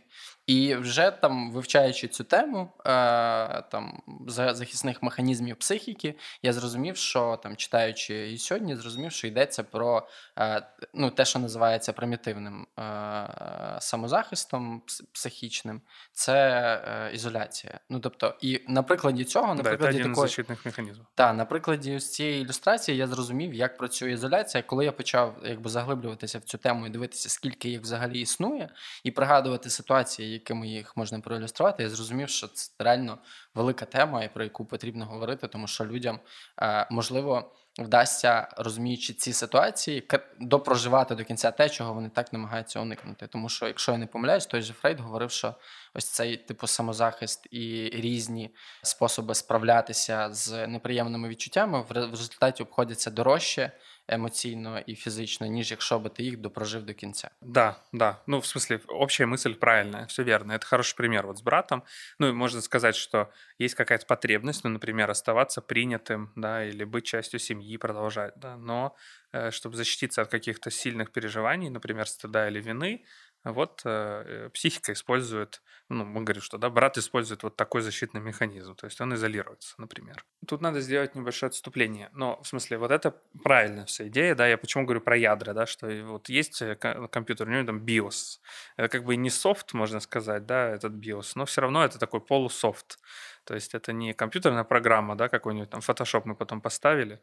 І 0.50 0.76
вже 0.76 1.12
там, 1.12 1.52
вивчаючи 1.52 2.08
цю 2.08 2.24
тему 2.24 2.72
е, 2.80 3.62
там 3.62 4.02
захисних 4.28 5.04
механізмів 5.04 5.56
психіки, 5.56 6.16
я 6.44 6.54
зрозумів, 6.54 6.98
що 6.98 7.40
там 7.44 7.56
читаючи 7.56 8.32
і 8.32 8.38
сьогодні, 8.38 8.76
зрозумів, 8.76 9.12
що 9.12 9.28
йдеться 9.28 9.64
про 9.64 10.08
е, 10.40 10.68
ну, 10.94 11.10
те, 11.10 11.26
що 11.26 11.40
називається 11.40 11.94
примітивним 11.94 12.68
е, 12.80 13.78
самозахистом 13.80 14.82
психічним, 15.14 15.82
це 16.12 17.12
ізоляція. 17.14 17.80
Ну 17.90 18.00
тобто, 18.00 18.36
і 18.42 18.62
на 18.68 18.84
прикладі 18.84 19.24
цього, 19.24 19.56
на 19.56 19.64
прикладі 19.64 20.04
такої 20.04 20.46
механізмів. 20.66 21.06
Так, 21.16 21.36
на 21.36 21.46
прикладі 21.46 21.96
ось 21.96 22.12
цієї 22.12 22.42
ілюстрації 22.42 22.98
я 22.98 23.08
зрозумів, 23.08 23.54
як 23.54 23.78
працює 23.78 24.12
ізоляція, 24.12 24.64
коли 24.64 24.86
я 24.86 24.92
почав 24.92 25.36
якби 25.44 25.70
заглиблюватися 25.70 26.40
в 26.40 26.44
цю 26.44 26.58
тему 26.58 26.88
і 26.88 26.90
дивитися, 26.90 27.30
скільки 27.30 27.70
їх 27.70 27.82
взагалі 27.82 28.20
існує, 28.20 28.70
і 29.04 29.12
пригадувати 29.12 29.70
ситуації 29.70 30.39
якими 30.40 30.68
їх 30.68 30.98
можна 30.98 31.20
проілюструвати, 31.20 31.84
я 31.84 31.90
зрозумів, 31.90 32.30
що 32.30 32.48
це 32.48 32.72
реально 32.80 33.18
велика 33.56 33.86
тема, 33.86 34.24
і 34.24 34.34
про 34.34 34.44
яку 34.44 34.66
потрібно 34.66 35.06
говорити, 35.06 35.48
тому 35.48 35.68
що 35.68 35.86
людям 35.86 36.20
е, 36.62 36.88
можливо 36.92 37.56
вдасться, 37.80 38.48
розуміючи 38.58 39.14
ці 39.14 39.34
ситуації, 39.34 40.08
допроживати 40.40 41.16
до 41.16 41.24
кінця 41.24 41.52
те, 41.52 41.70
чого 41.70 41.94
вони 41.94 42.10
так 42.10 42.34
намагаються 42.34 42.80
уникнути. 42.80 43.28
Тому 43.28 43.50
що, 43.50 43.68
якщо 43.68 43.92
я 43.92 43.98
не 43.98 44.08
помиляюсь, 44.08 44.46
той 44.46 44.62
же 44.62 44.74
Фрейд 44.74 45.00
говорив, 45.00 45.32
що 45.32 45.56
ось 45.94 46.10
цей 46.10 46.38
типу 46.38 46.68
самозахист 46.68 47.48
і 47.52 47.90
різні 47.94 48.56
способи 48.84 49.36
справлятися 49.36 50.34
з 50.34 50.68
неприємними 50.68 51.30
відчуттями 51.30 51.82
в 51.90 51.92
результаті 51.92 52.64
обходяться 52.64 53.12
дорожче 53.12 53.72
эмоционально 54.10 54.80
и 54.80 54.96
физично, 54.96 55.48
ніж 55.48 55.72
якщо 55.72 56.00
бы 56.00 56.10
ты 56.10 56.24
их 56.24 56.38
допрожив 56.38 56.84
до 56.84 56.94
конца. 56.94 57.30
Да, 57.42 57.76
да. 57.94 58.22
Ну, 58.28 58.40
в 58.40 58.46
смысле, 58.46 58.80
общая 58.88 59.26
мысль 59.26 59.54
правильная, 59.54 60.06
все 60.06 60.24
верно. 60.24 60.54
Это 60.54 60.66
хороший 60.66 60.96
пример 60.96 61.28
вот 61.28 61.38
с 61.38 61.42
братом. 61.42 61.84
Ну, 62.20 62.30
и 62.30 62.32
можно 62.32 62.62
сказать, 62.62 62.96
что 62.96 63.32
есть 63.60 63.76
какая-то 63.76 64.06
потребность, 64.06 64.64
ну, 64.64 64.70
например, 64.70 65.10
оставаться 65.10 65.62
принятым, 65.62 66.32
да, 66.36 66.66
или 66.66 66.84
быть 66.84 67.06
частью 67.06 67.40
семьи, 67.40 67.78
продолжать, 67.78 68.34
да, 68.36 68.58
но 68.58 68.96
э, 69.32 69.52
чтобы 69.52 69.76
защититься 69.78 70.22
от 70.22 70.30
каких-то 70.30 70.72
сильных 70.72 71.12
переживаний, 71.12 71.70
например, 71.70 72.08
стыда 72.08 72.50
или 72.50 72.62
вины, 72.62 73.04
вот 73.44 73.82
э, 73.86 74.50
психика 74.54 74.92
использует, 74.92 75.62
ну, 75.88 76.04
мы 76.04 76.24
говорим, 76.24 76.42
что 76.42 76.58
да, 76.58 76.70
брат 76.70 76.98
использует 76.98 77.44
вот 77.44 77.56
такой 77.56 77.82
защитный 77.82 78.20
механизм, 78.20 78.76
то 78.76 78.86
есть 78.86 79.00
он 79.00 79.14
изолируется, 79.14 79.76
например. 79.78 80.26
Тут 80.46 80.62
надо 80.62 80.82
сделать 80.82 81.16
небольшое 81.16 81.50
отступление, 81.50 82.10
но 82.14 82.42
в 82.42 82.48
смысле 82.48 82.78
вот 82.78 82.92
это 82.92 83.16
правильная 83.44 83.86
вся 83.86 84.08
идея, 84.08 84.36
да, 84.36 84.48
я 84.48 84.58
почему 84.58 84.84
говорю 84.84 85.02
про 85.02 85.18
ядра, 85.18 85.54
да, 85.54 85.66
что 85.66 85.88
вот 86.06 86.30
есть 86.30 86.62
э, 86.62 86.76
компьютер, 86.76 87.48
у 87.48 87.52
него 87.52 87.66
там 87.66 87.80
BIOS, 87.80 88.40
это 88.76 88.90
как 88.90 89.06
бы 89.06 89.16
не 89.16 89.30
софт, 89.30 89.74
можно 89.74 90.00
сказать, 90.00 90.46
да, 90.46 90.70
этот 90.70 90.94
BIOS, 90.94 91.32
но 91.36 91.46
все 91.46 91.62
равно 91.62 91.86
это 91.86 91.98
такой 91.98 92.20
полусофт, 92.20 93.00
то 93.46 93.56
есть 93.56 93.74
это 93.74 93.94
не 93.94 94.14
компьютерная 94.14 94.66
программа, 94.66 95.16
да, 95.16 95.30
какой-нибудь 95.30 95.70
там 95.70 95.80
Photoshop 95.80 96.24
мы 96.26 96.36
потом 96.36 96.62
поставили, 96.62 97.22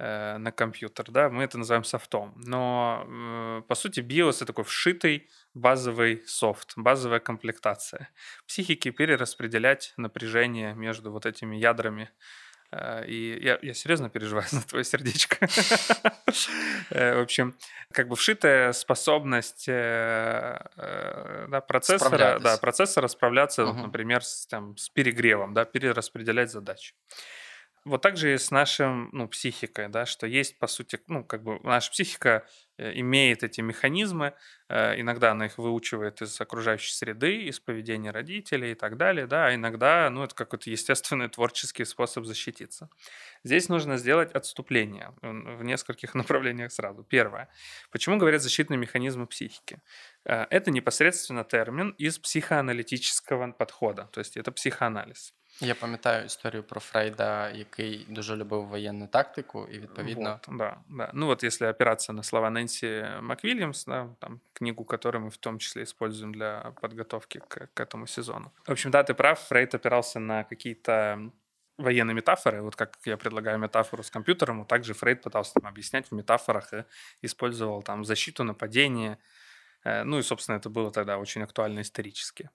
э, 0.00 0.38
на 0.38 0.52
компьютер, 0.52 1.10
да, 1.10 1.28
мы 1.28 1.44
это 1.44 1.58
называем 1.58 1.84
софтом. 1.84 2.32
Но, 2.36 3.04
э, 3.06 3.62
по 3.68 3.74
сути, 3.74 4.00
BIOS— 4.00 4.36
это 4.36 4.46
такой 4.46 4.64
вшитый 4.64 5.28
базовый 5.54 6.22
софт, 6.26 6.72
базовая 6.76 7.20
комплектация. 7.20 8.08
Психики 8.46 8.90
перераспределять 8.90 9.92
напряжение 9.96 10.74
между 10.74 11.12
вот 11.12 11.26
этими 11.26 11.56
ядрами 11.56 12.10
Э, 12.72 13.04
и 13.06 13.42
я, 13.42 13.58
я 13.62 13.74
серьезно 13.74 14.08
переживаю 14.08 14.46
за 14.50 14.66
твое 14.66 14.84
сердечко. 14.84 15.38
В 16.90 17.22
общем, 17.22 17.54
как 17.92 18.08
бы 18.08 18.16
вшитая 18.16 18.72
способность 18.72 19.66
процессора, 21.66 22.38
да, 22.40 22.56
процессора 22.58 23.08
справляться, 23.08 23.72
например, 23.72 24.22
с 24.24 24.46
перегревом, 24.94 25.54
да, 25.54 25.64
перераспределять 25.64 26.50
задачи. 26.50 26.94
Вот 27.86 28.02
так 28.02 28.18
же 28.18 28.34
и 28.34 28.38
с 28.38 28.50
нашим, 28.50 29.08
ну, 29.12 29.26
психикой, 29.26 29.88
да, 29.88 30.04
что 30.04 30.26
есть, 30.26 30.58
по 30.58 30.66
сути, 30.66 31.00
ну, 31.06 31.24
как 31.24 31.42
бы 31.42 31.60
наша 31.62 31.90
психика 31.90 32.46
э, 32.76 32.92
имеет 33.00 33.42
эти 33.42 33.62
механизмы, 33.62 34.34
э, 34.68 35.00
иногда 35.00 35.30
она 35.30 35.46
их 35.46 35.56
выучивает 35.56 36.20
из 36.20 36.38
окружающей 36.38 36.92
среды, 36.92 37.44
из 37.44 37.58
поведения 37.58 38.10
родителей 38.10 38.72
и 38.72 38.74
так 38.74 38.98
далее, 38.98 39.26
да, 39.26 39.46
а 39.46 39.54
иногда, 39.54 40.10
ну, 40.10 40.22
это 40.22 40.34
какой-то 40.34 40.68
естественный 40.68 41.28
творческий 41.30 41.86
способ 41.86 42.26
защититься. 42.26 42.90
Здесь 43.44 43.70
нужно 43.70 43.96
сделать 43.96 44.30
отступление 44.32 45.14
в 45.22 45.62
нескольких 45.62 46.14
направлениях 46.14 46.72
сразу. 46.72 47.02
Первое. 47.02 47.48
Почему 47.90 48.18
говорят 48.18 48.42
защитные 48.42 48.76
механизмы 48.76 49.26
психики? 49.26 49.80
Э, 50.26 50.46
это 50.50 50.70
непосредственно 50.70 51.44
термин 51.44 51.94
из 51.96 52.18
психоаналитического 52.18 53.52
подхода, 53.52 54.10
то 54.12 54.18
есть 54.20 54.36
это 54.36 54.52
психоанализ. 54.52 55.32
Я 55.61 55.75
пам'ятаю 55.75 56.25
історію 56.25 56.63
про 56.63 56.81
Фрейда, 56.81 57.49
який 57.49 58.05
дуже 58.09 58.35
любив 58.35 58.65
воєнну 58.65 59.07
тактику, 59.07 59.67
і 59.71 59.79
відповідно. 59.79 60.39
Вот, 60.47 60.57
да, 60.57 60.77
да. 60.89 61.11
Ну 61.13 61.25
вот 61.25 61.43
если 61.43 61.69
опираться 61.69 62.13
на 62.13 62.23
слова 62.23 62.49
Нэнси 62.49 63.21
МакВильямс, 63.21 63.85
да, 63.85 64.09
там, 64.19 64.41
книгу, 64.53 64.85
которую 64.85 65.25
мы 65.25 65.29
в 65.29 65.37
том 65.37 65.59
числе 65.59 65.83
используем 65.83 66.33
для 66.33 66.73
подготовки 66.81 67.39
к, 67.47 67.67
к 67.73 67.79
этому 67.79 68.07
сезону. 68.07 68.51
В 68.67 68.71
общем, 68.71 68.91
да, 68.91 69.03
ты 69.03 69.13
прав, 69.13 69.39
Фрейд 69.39 69.75
опирался 69.75 70.19
на 70.19 70.43
какие-то 70.43 71.31
военные 71.77 72.15
метафоры, 72.15 72.61
вот 72.61 72.75
как 72.75 72.97
я 73.05 73.17
предлагаю 73.17 73.57
метафору 73.57 74.03
с 74.03 74.09
компьютером, 74.09 74.65
также 74.65 74.93
Фрейд 74.93 75.21
пытался 75.21 75.53
там 75.53 75.67
объяснять 75.67 76.11
в 76.11 76.15
метафорах 76.15 76.73
и 76.73 76.83
использовал 77.21 77.81
там 77.81 78.05
защиту, 78.05 78.43
нападение, 78.43 79.17
э, 79.83 80.03
ну 80.03 80.17
и, 80.17 80.21
собственно, 80.21 80.57
это 80.57 80.69
было 80.69 80.91
тогда 80.91 81.17
очень 81.17 81.43
актуально 81.43 81.81
исторически. 81.81 82.49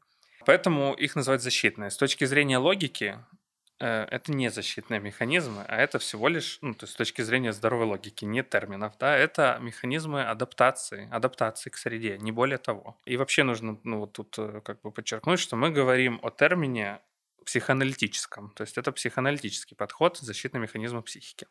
Поэтому 0.45 0.93
их 0.93 1.15
называют 1.15 1.41
защитные. 1.41 1.89
С 1.89 1.97
точки 1.97 2.25
зрения 2.25 2.59
логики, 2.59 3.19
э, 3.79 4.03
это 4.11 4.31
не 4.31 4.49
защитные 4.49 4.99
механизмы, 4.99 5.63
а 5.67 5.77
это 5.77 5.97
всего 5.97 6.27
лишь, 6.27 6.59
ну, 6.61 6.73
то 6.73 6.83
есть 6.83 6.93
с 6.93 6.95
точки 6.95 7.23
зрения 7.23 7.51
здоровой 7.51 7.85
логики, 7.85 8.25
не 8.25 8.43
терминов, 8.43 8.93
да, 8.99 9.15
это 9.17 9.57
механизмы 9.61 10.23
адаптации, 10.23 11.09
адаптации 11.11 11.71
к 11.71 11.77
среде, 11.77 12.17
не 12.19 12.31
более 12.31 12.59
того. 12.59 12.97
И 13.05 13.17
вообще 13.17 13.43
нужно, 13.43 13.79
ну, 13.83 13.99
вот 13.99 14.13
тут 14.13 14.35
э, 14.37 14.61
как 14.63 14.81
бы 14.81 14.91
подчеркнуть, 14.91 15.39
что 15.39 15.55
мы 15.55 15.71
говорим 15.71 16.19
о 16.21 16.29
термине 16.29 16.99
психоаналитическом, 17.43 18.51
то 18.55 18.61
есть 18.63 18.77
это 18.77 18.91
психоаналитический 18.91 19.75
подход 19.75 20.17
защитный 20.17 20.59
механизм 20.59 21.01
психики. 21.03 21.47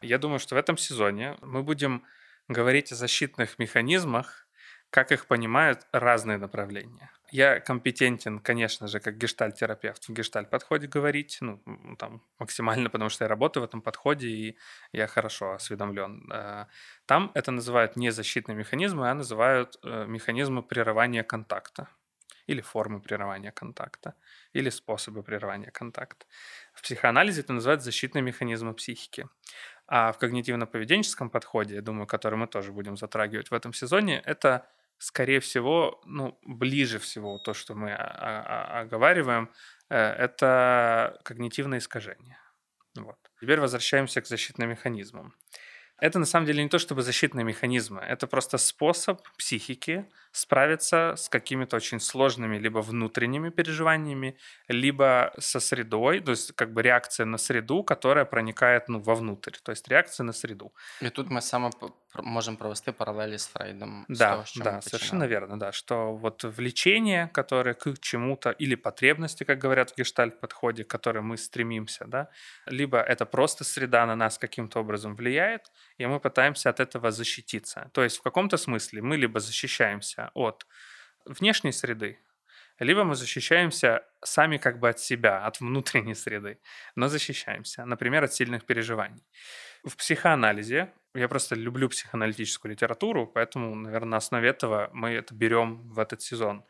Я 0.00 0.18
думаю, 0.18 0.38
что 0.38 0.54
в 0.56 0.58
этом 0.58 0.76
сезоне 0.76 1.36
мы 1.42 1.62
будем 1.62 2.04
говорить 2.48 2.92
о 2.92 2.96
защитных 2.96 3.58
механизмах, 3.58 4.48
как 4.90 5.12
их 5.12 5.26
понимают 5.26 5.86
разные 5.92 6.38
направления 6.38 7.10
я 7.32 7.60
компетентен, 7.60 8.38
конечно 8.38 8.86
же, 8.86 9.00
как 9.00 9.16
гештальт-терапевт 9.16 10.04
в 10.04 10.12
гештальт-подходе 10.12 10.86
говорить, 10.86 11.38
ну, 11.40 11.62
там, 11.98 12.22
максимально, 12.38 12.90
потому 12.90 13.08
что 13.08 13.24
я 13.24 13.28
работаю 13.28 13.62
в 13.62 13.68
этом 13.68 13.80
подходе, 13.80 14.28
и 14.28 14.58
я 14.92 15.06
хорошо 15.06 15.52
осведомлен. 15.52 16.30
Э, 16.30 16.66
там 17.06 17.30
это 17.34 17.50
называют 17.50 17.96
не 17.96 18.12
защитные 18.12 18.54
механизмы, 18.54 19.10
а 19.10 19.14
называют 19.14 19.78
э, 19.82 20.04
механизмы 20.06 20.62
прерывания 20.62 21.22
контакта 21.24 21.88
или 22.46 22.60
формы 22.60 23.00
прерывания 23.00 23.50
контакта, 23.50 24.14
или 24.52 24.68
способы 24.68 25.22
прерывания 25.22 25.70
контакта. 25.70 26.26
В 26.74 26.82
психоанализе 26.82 27.40
это 27.40 27.54
называют 27.54 27.82
защитные 27.82 28.22
механизмы 28.22 28.74
психики. 28.74 29.26
А 29.86 30.12
в 30.12 30.18
когнитивно-поведенческом 30.18 31.30
подходе, 31.30 31.76
я 31.76 31.82
думаю, 31.82 32.06
который 32.06 32.38
мы 32.38 32.46
тоже 32.46 32.72
будем 32.72 32.96
затрагивать 32.96 33.50
в 33.50 33.54
этом 33.54 33.72
сезоне, 33.72 34.20
это 34.26 34.66
скорее 35.02 35.40
всего, 35.40 36.00
ну, 36.04 36.38
ближе 36.42 36.98
всего 36.98 37.38
то, 37.38 37.54
что 37.54 37.74
мы 37.74 37.92
оговариваем, 37.92 39.50
э, 39.90 39.96
это 39.96 41.18
когнитивное 41.24 41.78
искажение. 41.78 42.38
Вот. 42.94 43.16
Теперь 43.40 43.60
возвращаемся 43.60 44.20
к 44.20 44.26
защитным 44.26 44.70
механизмам. 44.70 45.34
Это 45.98 46.18
на 46.18 46.26
самом 46.26 46.46
деле 46.46 46.62
не 46.62 46.68
то 46.68 46.78
чтобы 46.78 47.02
защитные 47.02 47.44
механизмы, 47.44 48.00
это 48.00 48.26
просто 48.26 48.58
способ 48.58 49.20
психики 49.36 50.08
справиться 50.32 51.14
с 51.16 51.28
какими-то 51.28 51.76
очень 51.76 52.00
сложными 52.00 52.58
либо 52.58 52.78
внутренними 52.78 53.50
переживаниями, 53.50 54.36
либо 54.68 55.32
со 55.38 55.60
средой, 55.60 56.20
то 56.20 56.30
есть 56.30 56.52
как 56.52 56.72
бы 56.72 56.82
реакция 56.82 57.26
на 57.26 57.38
среду, 57.38 57.84
которая 57.84 58.24
проникает 58.24 58.88
ну, 58.88 59.00
вовнутрь, 59.00 59.56
то 59.62 59.72
есть 59.72 59.88
реакция 59.88 60.24
на 60.24 60.32
среду. 60.32 60.72
И 61.00 61.10
тут 61.10 61.30
мы 61.30 61.42
саме 61.42 61.70
можем 62.14 62.56
провести 62.56 62.92
параллели 62.92 63.36
с 63.36 63.46
Фрейдом. 63.46 64.04
Да, 64.08 64.44
с 64.44 64.52
того, 64.52 64.64
да, 64.64 64.80
совершенно 64.80 65.24
верно, 65.24 65.58
да, 65.58 65.72
что 65.72 66.14
вот 66.14 66.44
влечение, 66.44 67.28
которое 67.28 67.74
к 67.74 67.98
чему-то, 68.00 68.50
или 68.50 68.74
потребности, 68.74 69.44
как 69.44 69.58
говорят 69.58 69.90
в 69.90 69.96
гештальт-подходе, 69.96 70.84
к 70.84 70.88
которой 70.88 71.22
мы 71.22 71.36
стремимся, 71.36 72.04
да, 72.06 72.28
либо 72.66 72.98
это 72.98 73.26
просто 73.26 73.64
среда 73.64 74.06
на 74.06 74.16
нас 74.16 74.38
каким-то 74.38 74.80
образом 74.80 75.14
влияет, 75.14 75.70
и 75.98 76.06
мы 76.06 76.20
пытаемся 76.20 76.70
от 76.70 76.80
этого 76.80 77.10
защититься. 77.10 77.90
То 77.92 78.02
есть 78.02 78.18
в 78.18 78.22
каком-то 78.22 78.56
смысле 78.56 79.02
мы 79.02 79.16
либо 79.16 79.40
защищаемся 79.40 80.21
от 80.34 80.66
внешней 81.24 81.72
среды, 81.72 82.18
либо 82.78 83.04
мы 83.04 83.14
защищаемся 83.14 84.02
сами 84.24 84.56
как 84.56 84.78
бы 84.78 84.88
от 84.88 84.98
себя, 84.98 85.46
от 85.46 85.60
внутренней 85.60 86.14
среды, 86.14 86.58
но 86.96 87.08
защищаемся, 87.08 87.84
например, 87.84 88.24
от 88.24 88.34
сильных 88.34 88.64
переживаний. 88.64 89.22
В 89.84 89.96
психоанализе, 89.96 90.92
я 91.14 91.28
просто 91.28 91.54
люблю 91.54 91.88
психоаналитическую 91.88 92.72
литературу, 92.72 93.26
поэтому, 93.26 93.74
наверное, 93.74 94.10
на 94.10 94.16
основе 94.16 94.48
этого 94.48 94.90
мы 94.92 95.10
это 95.10 95.34
берем 95.34 95.88
в 95.90 95.98
этот 95.98 96.22
сезон. 96.22 96.64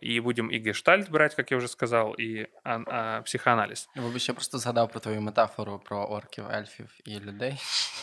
И 0.00 0.20
будем 0.20 0.48
и 0.48 0.58
гештальт 0.58 1.10
брать, 1.10 1.34
как 1.34 1.50
я 1.50 1.58
уже 1.58 1.68
сказал, 1.68 2.14
и 2.14 2.46
а, 2.64 2.82
а, 2.86 3.22
психоанализ. 3.22 3.88
Вибач, 3.94 4.28
я 4.28 4.34
просто 4.34 4.58
згадав 4.58 4.90
про 4.90 5.00
твою 5.00 5.20
метафору 5.20 5.78
про 5.78 6.06
орків, 6.06 6.44
ельфів 6.50 6.90
и 7.04 7.20
людей. 7.20 7.60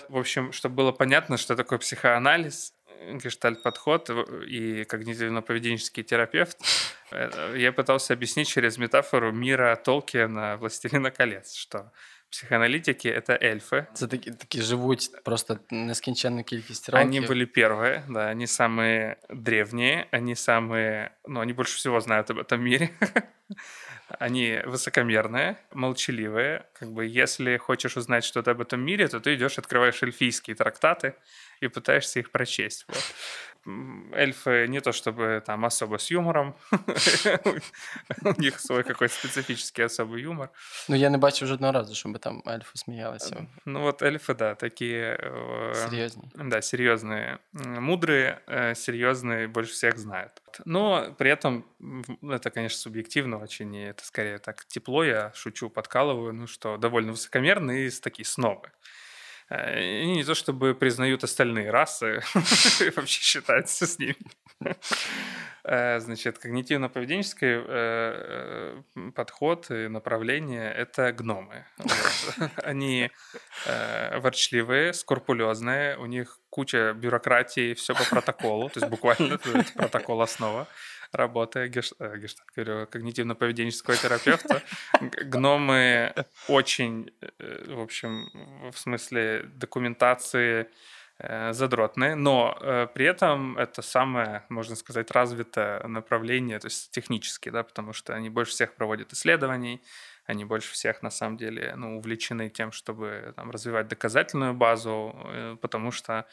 В 0.10 0.18
общем, 0.18 0.52
чтобы 0.52 0.76
было 0.76 0.92
понятно, 0.92 1.38
что 1.38 1.56
такое 1.56 1.80
психоанализ, 1.80 2.74
гештальт-подход 3.13 4.11
и 4.47 4.85
когнитивно-поведенческий 4.85 6.03
терапевт, 6.03 6.59
э, 7.11 7.55
я 7.57 7.73
пытался 7.73 8.15
объяснить 8.15 8.49
через 8.49 8.79
метафору 8.79 9.33
мира 9.33 9.77
Толкина 9.77 10.57
«Властелина 10.57 11.11
колец», 11.11 11.55
что 11.55 11.93
психоаналитики — 12.35 13.09
это 13.09 13.39
эльфы. 13.41 13.87
Это 13.95 14.09
такие 14.09 14.37
такі 14.37 14.63
живуть 14.63 15.11
просто 15.25 15.59
нескінченну 15.71 16.45
кількість 16.45 16.89
років. 16.89 17.07
Они 17.07 17.21
были 17.21 17.47
первые, 17.47 18.03
да, 18.09 18.31
они 18.31 18.47
самые 18.47 19.17
древние, 19.31 20.07
они 20.11 20.35
самые, 20.35 21.11
ну, 21.29 21.41
они 21.41 21.53
больше 21.53 21.77
всего 21.77 22.01
знают 22.01 22.31
об 22.31 22.39
этом 22.39 22.61
мире. 22.63 22.91
Они 24.19 24.61
высокомерные, 24.67 25.57
молчаливые. 25.73 26.65
Как 26.73 26.93
бы, 26.93 27.07
если 27.07 27.57
хочешь 27.57 27.97
узнать 27.97 28.25
что-то 28.25 28.51
об 28.51 28.61
этом 28.61 28.81
мире, 28.81 29.09
то 29.09 29.21
ты 29.21 29.35
идешь, 29.35 29.59
открываешь 29.59 30.03
эльфийские 30.03 30.57
трактаты 30.57 31.15
и 31.62 31.68
пытаешься 31.68 32.20
их 32.20 32.32
прочесть. 32.32 32.86
Вот 32.88 33.04
эльфы 34.14 34.68
не 34.68 34.80
то 34.80 34.92
чтобы 34.92 35.42
там 35.46 35.66
особо 35.66 35.98
с 35.98 36.12
юмором, 36.12 36.56
у 38.24 38.42
них 38.42 38.60
свой 38.60 38.84
какой-то 38.84 39.14
специфический 39.14 39.84
особый 39.84 40.22
юмор. 40.22 40.50
Ну, 40.88 40.96
я 40.96 41.10
не 41.10 41.18
бачив 41.18 41.48
жодного 41.48 41.74
разу, 41.74 41.96
щоб 41.96 42.20
там 42.20 42.42
эльфы 42.46 42.78
смеялись. 42.78 43.32
Ну, 43.66 43.82
вот 43.82 44.02
эльфы, 44.02 44.34
да, 44.34 44.56
такие... 44.56 45.18
Э, 45.20 45.74
серьезные. 45.90 46.32
Да, 46.36 46.62
серьезные. 46.62 47.40
Мудрые, 47.52 48.42
э, 48.48 48.76
серьезные, 48.76 49.48
больше 49.48 49.74
всех 49.74 49.98
знают. 49.98 50.42
Но 50.66 51.14
при 51.18 51.30
этом, 51.30 51.66
это, 52.22 52.50
конечно, 52.50 52.80
субъективно 52.80 53.38
очень, 53.38 53.76
и 53.76 53.84
это 53.84 54.06
скорее 54.06 54.40
так 54.40 54.66
тепло, 54.66 55.04
я 55.04 55.32
шучу, 55.36 55.70
подкалываю, 55.70 56.34
ну, 56.34 56.48
что 56.48 56.78
довольно 56.78 57.12
высокомерные 57.12 57.88
и 57.88 57.90
такие 57.90 58.26
снобы. 58.26 58.72
Э, 59.50 60.02
они 60.02 60.16
не 60.16 60.24
то 60.24 60.36
чтобы 60.36 60.76
признают 60.76 61.24
остальные 61.24 61.72
расы, 61.72 62.22
вообще 62.96 63.22
считаются 63.22 63.88
с 63.88 63.98
ними. 64.00 64.16
Э, 65.64 66.00
значит, 66.00 66.38
когнитивно-поведенческий 66.44 67.64
э, 67.68 68.82
подход 69.16 69.72
и 69.72 69.88
направление— 69.88 70.72
это 70.78 71.12
гномы. 71.12 71.66
Они 72.64 73.10
ворчливые, 73.66 74.94
скрупулезные, 74.94 75.98
у 75.98 76.06
них 76.06 76.40
куча 76.50 76.94
бюрократии, 76.94 77.74
все 77.74 77.94
по 77.94 78.04
протоколу, 78.10 78.70
то 78.70 78.80
есть 78.80 78.90
буквально 78.90 79.38
протокол 79.76 80.22
основа 80.22 80.68
работы 81.12 81.68
геш... 81.68 81.94
Э, 82.00 82.18
гештальт, 82.18 82.50
говорю, 82.56 82.86
когнитивно-поведенческого 82.86 83.96
терапевта. 84.02 84.62
Гномы 85.02 86.14
очень, 86.48 87.12
э, 87.22 87.74
в 87.74 87.82
общем, 87.82 88.30
в 88.72 88.78
смысле 88.78 89.44
документации 89.56 90.68
э, 91.18 91.54
задротные, 91.54 92.16
но 92.16 92.90
при 92.94 93.06
этом 93.06 93.58
это 93.58 93.82
самое, 93.82 94.44
можно 94.50 94.76
сказать, 94.76 95.12
развитое 95.12 95.86
направление, 95.88 96.60
то 96.60 96.68
есть 96.68 96.92
технически, 96.92 97.50
да, 97.50 97.64
потому 97.64 97.94
что 97.94 98.14
они 98.14 98.30
больше 98.30 98.52
всех 98.52 98.76
проводят 98.76 99.14
исследований, 99.14 99.82
они 100.26 100.46
больше 100.46 100.72
всех 100.72 101.02
на 101.02 101.10
самом 101.10 101.38
деле 101.38 101.74
ну, 101.76 101.98
увлечены 101.98 102.50
тем, 102.50 102.72
чтобы 102.72 103.34
там, 103.36 103.52
развивать 103.52 103.88
доказательную 103.88 104.54
базу, 104.54 105.58
потому 105.62 105.92
что 105.92 106.26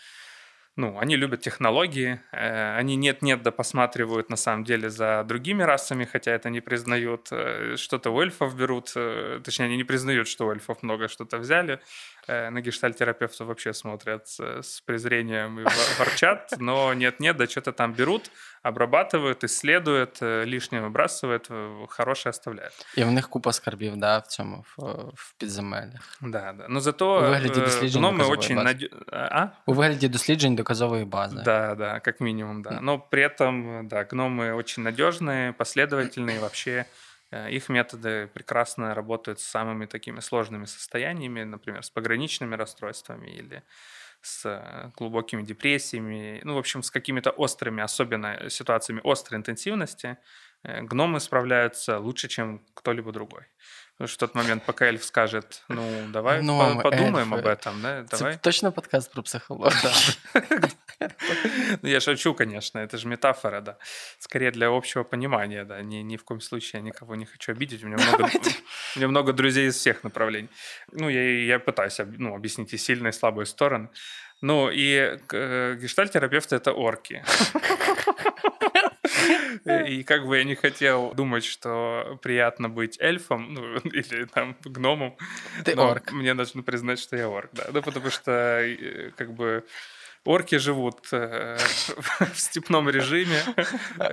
ну, 0.77 0.99
они 0.99 1.17
любят 1.17 1.41
технологии, 1.41 2.21
э, 2.33 2.77
они 2.77 2.97
нет-нет 2.97 3.43
да 3.43 3.51
посматривают 3.51 4.29
на 4.29 4.37
самом 4.37 4.65
деле 4.65 4.91
за 4.91 5.25
другими 5.27 5.63
расами, 5.63 6.05
хотя 6.05 6.33
это 6.33 6.51
не 6.51 6.61
признают, 6.61 7.29
э, 7.31 7.77
что-то 7.77 8.11
у 8.11 8.21
эльфов 8.21 8.55
берут, 8.55 8.93
э, 8.95 9.41
точнее, 9.43 9.67
они 9.67 9.79
не 9.79 9.85
признают, 9.85 10.29
что 10.29 10.47
у 10.47 10.51
эльфов 10.51 10.83
много 10.83 11.09
что-то 11.09 11.39
взяли, 11.39 11.81
на 12.28 12.62
гештальтерапевта 12.62 13.46
вообще 13.46 13.74
смотрят 13.74 14.28
с 14.28 14.82
презрением 14.82 15.60
и 15.60 15.64
ворчат, 16.00 16.54
но 16.60 16.94
нет-нет, 16.94 17.38
да 17.38 17.48
что-то 17.48 17.72
там 17.72 17.94
берут, 17.94 18.32
обрабатывают, 18.64 19.44
исследуют, 19.44 20.22
э, 20.22 20.46
лишнее 20.46 20.82
выбрасывают, 20.82 21.50
хорошее 21.90 22.30
оставляют. 22.30 22.74
І 22.96 23.04
в 23.04 23.12
них 23.12 23.30
купа 23.30 23.54
скарбів, 23.54 23.98
да, 23.98 24.18
в 24.18 24.28
цьому, 24.28 24.66
в, 24.78 24.84
в 25.16 25.34
підземеллях. 25.38 26.18
Да, 26.22 26.54
да. 26.58 26.68
Но 26.70 26.80
зато 26.80 27.18
У 27.18 27.22
вигляді 27.22 27.60
досліджень 27.60 28.00
гноми 28.00 28.26
очень 28.26 28.58
наді... 28.58 28.90
а? 29.12 29.48
У 29.66 29.74
вигляді 29.74 30.08
досліджень 30.08 30.56
доказової 30.56 31.06
бази. 31.06 31.42
Да, 31.46 31.76
да, 31.76 32.00
как 32.00 32.22
минимум, 32.22 32.62
да. 32.62 32.80
Но 32.82 33.00
при 33.00 33.24
этом, 33.28 33.88
да, 33.88 34.04
гномы 34.04 34.54
очень 34.54 34.84
надежные, 34.84 35.54
последовательные, 35.54 36.40
вообще 36.40 36.72
Э, 36.72 36.86
их 37.33 37.69
методы 37.69 38.29
прекрасно 38.29 38.95
работают 38.95 39.41
с 39.41 39.45
самыми 39.45 39.87
такими 39.87 40.21
сложными 40.21 40.65
состояниями, 40.67 41.43
например, 41.45 41.83
с 41.83 41.91
пограничными 41.91 42.55
расстройствами 42.55 43.29
или 43.31 43.63
с 44.23 44.45
э, 44.47 44.91
глубокими 44.97 45.43
депрессиями, 45.43 46.41
ну, 46.45 46.55
в 46.55 46.59
общем, 46.59 46.83
с 46.83 46.91
какими-то 46.91 47.31
острыми, 47.31 47.83
особенно 47.83 48.51
ситуациями 48.51 49.01
острой 49.05 49.39
интенсивности, 49.39 50.19
э, 50.65 50.83
гномы 50.83 51.21
справляются 51.21 51.99
лучше, 51.99 52.29
чем 52.29 52.67
кто-либо 52.75 53.13
другой. 53.13 53.45
В 53.99 54.17
тот 54.19 54.35
момент, 54.35 54.63
пока 54.65 54.87
эльф 54.87 55.03
скажет, 55.05 55.63
ну, 55.69 55.83
давай 56.09 56.41
Гном, 56.41 56.83
подумаем 56.83 57.33
эльфы. 57.33 57.35
об 57.35 57.47
этом, 57.47 57.81
да, 57.81 58.05
давай. 58.11 58.35
Это 58.35 58.43
точно 58.43 58.71
подкаст 58.71 59.11
про 59.11 59.23
психологию. 59.23 59.73
Ну, 61.83 61.89
я 61.89 62.01
шучу, 62.01 62.33
конечно, 62.33 62.79
это 62.79 62.97
же 62.97 63.07
метафора, 63.07 63.61
да. 63.61 63.77
Скорее 64.19 64.51
для 64.51 64.69
общего 64.69 65.05
понимания, 65.05 65.65
да. 65.65 65.83
Ни, 65.83 65.97
ни 65.97 66.17
в 66.17 66.25
коем 66.25 66.41
случае 66.41 66.81
я 66.81 66.81
никого 66.81 67.15
не 67.17 67.27
хочу 67.27 67.53
обидеть. 67.53 67.85
У 67.85 67.87
меня 67.87 67.99
много, 67.99 68.25
у 68.97 68.99
меня 68.99 69.09
много 69.09 69.33
друзей 69.35 69.69
из 69.69 69.77
всех 69.77 70.05
направлений. 70.05 70.49
Ну, 70.93 71.11
я, 71.11 71.45
я 71.45 71.59
пытаюсь 71.59 71.99
ну, 71.99 72.35
объяснить 72.35 72.73
и 72.73 72.79
сильные, 72.79 73.11
и 73.11 73.13
слабые 73.13 73.45
стороны. 73.45 73.91
Ну, 74.41 74.71
и 74.71 75.19
э, 75.33 75.77
гештальтерапевты— 75.81 76.57
это 76.57 76.73
орки. 76.73 77.23
И 79.87 80.03
как 80.03 80.27
бы 80.27 80.39
я 80.39 80.45
не 80.45 80.55
хотел 80.55 81.13
думать, 81.15 81.45
что 81.45 82.19
приятно 82.23 82.69
быть 82.69 82.99
эльфом, 83.01 83.55
ну, 83.55 83.77
или 83.85 84.25
там 84.25 84.57
гномом. 84.65 85.17
Ты 85.65 85.73
орк. 85.73 86.13
Мне 86.13 86.35
нужно 86.35 86.63
признать, 86.63 86.99
что 86.99 87.17
я 87.17 87.27
орк, 87.29 87.51
да. 87.53 87.67
Ну, 87.73 87.83
потому 87.83 88.11
что 88.11 88.33
э, 88.33 89.11
как 89.17 89.33
бы 89.33 89.65
орки 90.25 90.59
живут 90.59 91.09
э, 91.13 91.57
в 92.35 92.39
степном 92.39 92.89
режиме, 92.89 93.43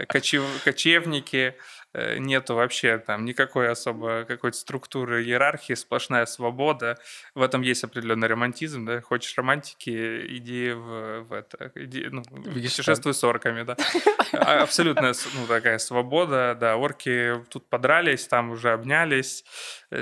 кочев, 0.08 0.44
кочевники, 0.64 1.56
Э, 1.56 1.83
нету 1.94 2.56
вообще 2.56 2.98
там 2.98 3.26
никакой 3.26 3.70
особо 3.70 4.26
какой-то 4.26 4.58
структуры 4.58 5.24
иерархии, 5.24 5.74
сплошная 5.74 6.26
свобода. 6.26 6.98
В 7.36 7.42
этом 7.42 7.62
есть 7.62 7.84
определенный 7.84 8.28
романтизм, 8.28 8.86
да, 8.86 9.02
хочешь 9.02 9.38
романтики, 9.38 10.26
иди 10.38 10.72
в, 10.72 11.22
в 11.22 11.34
это, 11.34 11.72
иди, 11.76 12.08
ну, 12.10 12.24
путешествуй 12.24 13.14
с 13.14 13.24
орками, 13.24 13.64
да. 13.64 13.78
А, 14.34 14.64
абсолютно, 14.64 15.14
ну, 15.36 15.48
такая 15.48 15.78
свобода, 15.78 16.58
да, 16.60 16.76
орки 16.76 17.44
тут 17.50 17.68
подрались, 17.70 18.28
там 18.28 18.52
уже 18.52 18.72
обнялись, 18.72 19.46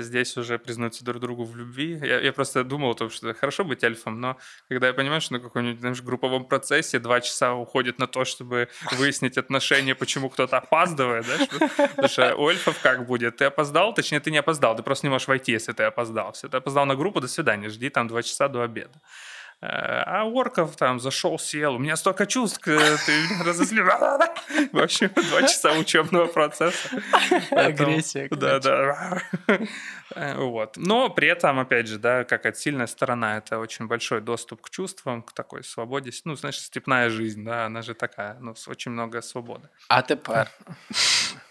здесь 0.00 0.36
уже 0.36 0.58
признаются 0.58 1.04
друг 1.04 1.20
другу 1.20 1.44
в 1.44 1.56
любви. 1.56 1.98
Я, 2.02 2.20
я 2.20 2.32
просто 2.32 2.64
думал 2.64 2.90
о 2.90 2.94
том, 2.94 3.10
что 3.10 3.34
хорошо 3.34 3.64
быть 3.64 3.84
эльфом, 3.84 4.20
но 4.20 4.36
когда 4.68 4.88
я 4.88 4.92
понимаю, 4.92 5.20
что 5.20 5.34
на 5.34 5.40
каком-нибудь 5.40 5.80
знаешь, 5.80 6.02
групповом 6.02 6.44
процессе 6.44 6.98
два 6.98 7.20
часа 7.20 7.54
уходит 7.54 7.98
на 7.98 8.06
то, 8.06 8.24
чтобы 8.24 8.68
выяснить 8.92 9.38
отношения, 9.38 9.94
почему 9.94 10.30
кто-то 10.30 10.58
опаздывает, 10.58 11.26
да, 11.26 11.68
Потому 11.88 12.08
что 12.08 12.36
у 12.36 12.48
эльфов 12.48 12.78
как 12.82 13.06
будет? 13.06 13.36
Ты 13.36 13.44
опоздал, 13.46 13.94
точнее, 13.94 14.20
ты 14.20 14.30
не 14.30 14.38
опоздал, 14.38 14.76
ты 14.76 14.82
просто 14.82 15.06
не 15.06 15.10
можешь 15.10 15.28
войти, 15.28 15.52
если 15.52 15.72
ты 15.72 15.82
опоздал. 15.84 16.32
Все, 16.32 16.48
ты 16.48 16.56
опоздал 16.56 16.86
на 16.86 16.94
группу, 16.94 17.20
до 17.20 17.28
свидания, 17.28 17.68
жди 17.68 17.90
там 17.90 18.08
два 18.08 18.22
часа 18.22 18.48
до 18.48 18.62
обеда. 18.62 19.00
Э, 19.61 20.03
а 20.05 20.23
у 20.25 20.35
орков 20.35 20.75
там 20.75 20.99
зашел, 20.99 21.39
сел. 21.39 21.75
У 21.75 21.79
меня 21.79 21.95
столько 21.95 22.27
чувств, 22.27 22.59
ты 22.63 22.71
меня 22.71 23.43
разозлил. 23.43 23.85
В 24.71 24.79
общем, 24.79 25.09
два 25.15 25.41
часа 25.43 25.73
учебного 25.73 26.27
процесса. 26.27 26.89
Агрессия. 27.51 28.27
Да, 28.29 28.59
да. 28.59 29.21
Э, 30.15 30.35
вот. 30.35 30.77
Но 30.77 31.09
при 31.09 31.27
этом, 31.27 31.59
опять 31.59 31.87
же, 31.87 31.97
да, 31.97 32.23
как 32.23 32.55
сильная 32.55 32.87
сторона, 32.87 33.37
это 33.37 33.59
очень 33.59 33.87
большой 33.87 34.21
доступ 34.21 34.61
к 34.61 34.69
чувствам, 34.69 35.21
к 35.23 35.33
такой 35.33 35.63
свободе. 35.63 36.11
Ну, 36.23 36.35
знаешь, 36.35 36.59
степная 36.59 37.09
жизнь, 37.09 37.43
да, 37.43 37.65
она 37.65 37.81
же 37.81 37.93
такая, 37.93 38.37
ну, 38.39 38.53
очень 38.67 38.91
много 38.91 39.21
свободы. 39.21 39.69
А 39.89 40.01
тепер 40.01 40.49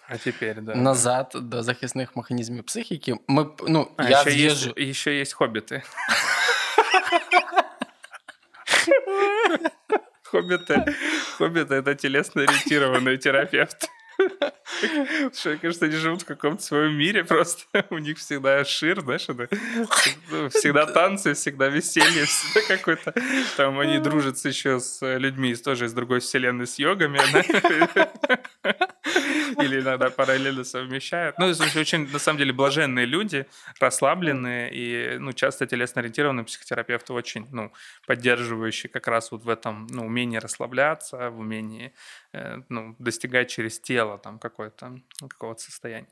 а 0.09 0.19
теперь, 0.19 0.61
да. 0.61 0.75
Назад 0.75 1.33
до 1.35 1.62
захисних 1.62 2.17
механізмів 2.17 2.65
психіки. 2.65 3.17
Ми, 3.29 3.47
ну, 3.69 3.89
а, 3.97 4.09
я 4.09 4.21
еще, 4.21 4.47
есть, 4.47 4.79
еще 4.79 5.19
есть 5.19 5.33
хоббиты. 5.33 5.83
Хоббиты, 10.24 10.86
хоббиты 11.38 11.76
это 11.76 11.94
телесно 11.96 12.44
ориентированные 12.44 13.17
терапевты. 13.17 13.88
Что, 15.34 15.58
кажется, 15.58 15.86
они 15.86 15.96
живут 15.96 16.22
в 16.22 16.26
каком-то 16.26 16.62
своем 16.62 16.94
мире 16.94 17.24
просто. 17.24 17.64
У 17.90 17.98
них 17.98 18.18
всегда 18.18 18.64
шир, 18.66 19.02
знаешь, 19.02 19.28
это, 19.28 19.48
ну, 20.30 20.50
всегда 20.50 20.86
танцы, 20.86 21.34
всегда 21.34 21.68
веселье, 21.68 22.26
всегда 22.26 22.76
какой-то... 22.76 23.14
Там 23.58 23.80
они 23.80 24.00
дружат 24.00 24.38
еще 24.46 24.80
с 24.80 25.02
людьми 25.18 25.56
тоже 25.56 25.86
из 25.86 25.94
другой 25.94 26.20
вселенной, 26.20 26.68
с 26.68 26.80
йогами. 26.80 27.20
Или 29.62 29.82
иногда 29.82 30.10
параллельно 30.10 30.64
совмещают. 30.64 31.38
Ну, 31.38 31.48
очень, 31.48 32.10
на 32.10 32.20
самом 32.20 32.40
деле, 32.40 32.54
блаженные 32.54 33.06
люди, 33.06 33.46
расслабленные 33.80 34.72
и, 34.74 35.18
ну, 35.20 35.34
часто 35.34 35.66
телесно-ориентированные 35.66 36.46
психотерапевты 36.46 37.14
очень, 37.14 37.48
ну, 37.52 37.72
поддерживающие 38.08 38.90
как 38.90 39.08
раз 39.08 39.32
вот 39.32 39.44
в 39.44 39.50
этом, 39.50 39.88
ну, 39.90 40.06
умении 40.06 40.38
расслабляться, 40.38 41.30
в 41.30 41.40
умении 41.40 41.82
Э, 41.82 41.92
ну, 42.70 42.96
достигать 43.00 43.50
через 43.50 43.80
тело 43.80 44.17
там 44.17 44.39
какое-то 44.39 44.91
какого-то 45.28 45.60
состояння. 45.60 46.08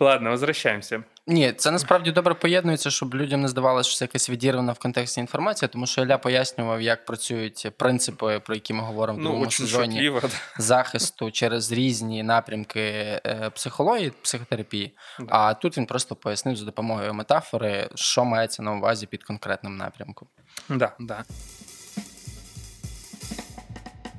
Ладно, 0.00 0.30
возвращаємося. 0.30 1.04
Ні, 1.26 1.52
це 1.52 1.70
насправді 1.70 2.12
добре 2.12 2.34
поєднується, 2.34 2.90
щоб 2.90 3.14
людям 3.14 3.40
не 3.40 3.48
здавалося, 3.48 3.90
що 3.90 3.98
це 3.98 4.04
якась 4.04 4.30
відірвана 4.30 4.72
в 4.72 4.78
контексті 4.78 5.20
інформація, 5.20 5.68
тому 5.68 5.86
що 5.86 6.02
Ілля 6.02 6.18
пояснював, 6.18 6.82
як 6.82 7.04
працюють 7.04 7.72
принципи, 7.76 8.40
про 8.44 8.54
які 8.54 8.74
ми 8.74 8.82
говоримо 8.82 9.18
в 9.18 9.22
ну, 9.22 9.28
другому 9.28 9.50
сезоні 9.50 9.96
шутливо, 9.96 10.20
да. 10.20 10.28
захисту 10.58 11.30
через 11.30 11.72
різні 11.72 12.22
напрямки 12.22 12.80
е, 12.80 13.50
психології, 13.54 14.12
психотерапії. 14.22 14.94
Да. 15.18 15.26
А 15.30 15.54
тут 15.54 15.78
він 15.78 15.86
просто 15.86 16.16
пояснив 16.16 16.56
за 16.56 16.64
допомогою 16.64 17.14
метафори, 17.14 17.88
що 17.94 18.24
мається 18.24 18.62
на 18.62 18.72
увазі 18.72 19.06
під 19.06 19.24
конкретним 19.24 19.76
напрямком. 19.76 20.28
Да, 20.68 20.92
да. 21.00 21.24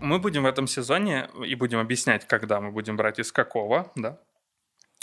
Мы 0.02 0.20
будем 0.20 0.44
в 0.44 0.46
этом 0.46 0.68
сезоне 0.68 1.30
и 1.44 1.56
будем 1.56 1.80
объяснять, 1.80 2.28
когда 2.28 2.62
мы 2.62 2.72
будем 2.72 2.98
брать 2.98 3.20
из 3.20 3.32
какого, 3.32 3.92
да, 3.96 4.20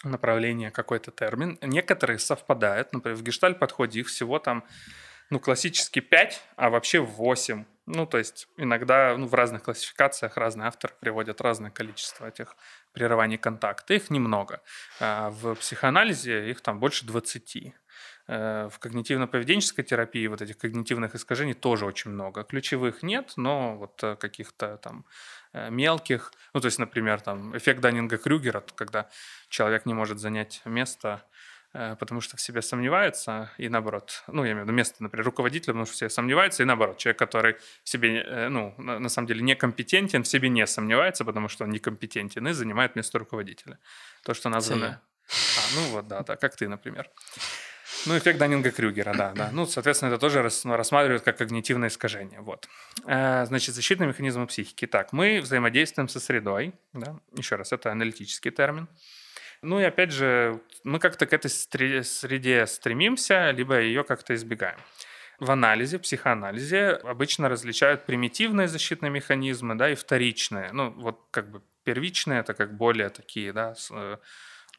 направления 0.05 0.71
какой-то 0.71 1.11
термин. 1.11 1.59
Некоторые 1.63 2.19
совпадают, 2.19 2.93
например, 2.93 3.17
в 3.19 3.23
гештальт-подходе 3.23 4.01
их 4.01 4.09
всего 4.09 4.39
там, 4.39 4.65
ну, 5.31 5.41
классически 5.41 6.01
5, 6.01 6.43
а 6.57 6.71
вообще 6.71 7.01
8. 7.01 7.65
Ну, 7.87 8.07
то 8.07 8.19
есть 8.19 8.49
иногда 8.57 9.17
ну, 9.17 9.27
в 9.27 9.35
разных 9.35 9.63
классификациях 9.63 10.37
разные 10.37 10.69
авторы 10.69 10.95
приводят 11.01 11.41
разное 11.41 11.71
количество 11.71 12.27
этих 12.27 12.57
прерываний 12.93 13.37
контакта. 13.37 13.95
Их 13.95 14.11
немного. 14.11 14.63
А 15.01 15.31
в 15.31 15.55
психоанализе 15.57 16.51
их 16.51 16.61
там 16.61 16.79
больше 16.79 17.05
20. 17.05 17.75
Э, 18.27 18.71
в 18.71 18.79
когнитивно-поведенческой 18.79 19.85
терапии 19.85 20.27
вот 20.29 20.41
этих 20.41 20.57
когнитивных 20.57 21.15
искажений 21.15 21.53
тоже 21.53 21.85
очень 21.85 22.11
много. 22.11 22.43
Ключевых 22.43 23.03
нет, 23.03 23.35
но 23.37 23.77
вот 23.77 24.03
э, 24.03 24.17
каких-то 24.17 24.79
там 24.79 25.05
э, 25.53 25.69
мелких, 25.69 26.33
ну 26.55 26.61
то 26.61 26.67
есть, 26.67 26.79
например, 26.79 27.21
там 27.21 27.55
эффект 27.55 27.81
Даннинга-Крюгера, 27.81 28.65
когда 28.77 29.11
человек 29.51 29.85
не 29.85 29.93
может 29.93 30.19
занять 30.21 30.63
место, 30.65 31.23
потому 31.73 32.21
что 32.21 32.37
в 32.37 32.41
себе 32.41 32.63
сомневается, 32.63 33.51
и 33.59 33.69
наоборот, 33.69 34.23
ну, 34.29 34.45
я 34.45 34.53
имею 34.53 34.65
в 34.65 34.69
виду 34.69 34.77
место, 34.77 35.03
например, 35.03 35.27
руководителя, 35.27 35.73
потому 35.73 35.87
что 35.87 35.95
в 35.95 35.97
себе 35.97 36.09
сомневается, 36.09 36.63
и 36.63 36.67
наоборот, 36.67 36.99
человек, 36.99 37.19
который 37.19 37.57
в 37.83 37.89
себе, 37.89 38.47
ну, 38.49 38.75
на 38.79 39.09
самом 39.09 39.27
деле 39.27 39.43
некомпетентен, 39.43 40.23
в 40.23 40.29
себе 40.29 40.51
не 40.51 40.65
сомневается, 40.69 41.25
потому 41.25 41.49
что 41.49 41.65
он 41.65 41.71
некомпетентен, 41.71 42.47
и 42.47 42.53
занимает 42.53 42.95
место 42.95 43.19
руководителя. 43.19 43.81
То, 44.23 44.35
что 44.35 44.51
названо... 44.51 45.03
А, 45.29 45.75
ну 45.75 45.83
вот, 45.89 46.07
да, 46.07 46.23
да, 46.23 46.37
как 46.37 46.55
ты, 46.55 46.69
например. 46.69 47.11
Ну, 48.07 48.19
эффект 48.19 48.39
Даннинга-Крюгера, 48.39 49.17
да, 49.17 49.33
да. 49.35 49.51
Ну, 49.53 49.67
соответственно, 49.67 50.11
это 50.11 50.19
тоже 50.19 50.43
рассматривают 50.43 51.23
как 51.23 51.39
когнитивное 51.39 51.89
искажение. 51.89 52.41
Вот. 52.41 52.69
Э, 53.07 53.47
значит, 53.47 53.75
защитные 53.75 54.09
механизмы 54.09 54.47
психики. 54.47 54.87
Так, 54.87 55.13
мы 55.13 55.41
взаимодействуем 55.41 56.09
со 56.09 56.21
средой. 56.21 56.75
Да? 56.93 57.17
Еще 57.37 57.57
раз, 57.57 57.73
это 57.73 57.91
аналитический 57.91 58.51
термин. 58.51 58.89
Ну 59.63 59.81
и 59.81 59.85
опять 59.85 60.13
же, 60.13 60.61
мы 60.83 60.99
как-то 60.99 61.27
к 61.27 61.33
этой 61.33 61.49
среде 61.49 62.67
стремимся, 62.67 63.51
либо 63.51 63.81
ее 63.81 64.05
как-то 64.05 64.35
избегаем. 64.35 64.79
В 65.41 65.51
анализе, 65.51 65.99
психоанализе 65.99 66.91
обычно 66.91 67.49
различают 67.49 68.05
примитивные 68.05 68.69
защитные 68.69 69.11
механизмы, 69.11 69.75
да, 69.75 69.91
и 69.91 69.95
вторичные. 69.95 70.71
Ну, 70.73 70.91
вот 70.91 71.21
как 71.31 71.51
бы 71.51 71.63
первичные 71.85 72.41
это 72.41 72.53
как 72.55 72.77
более 72.77 73.09
такие, 73.09 73.53
да, 73.53 73.75
э, 73.91 74.19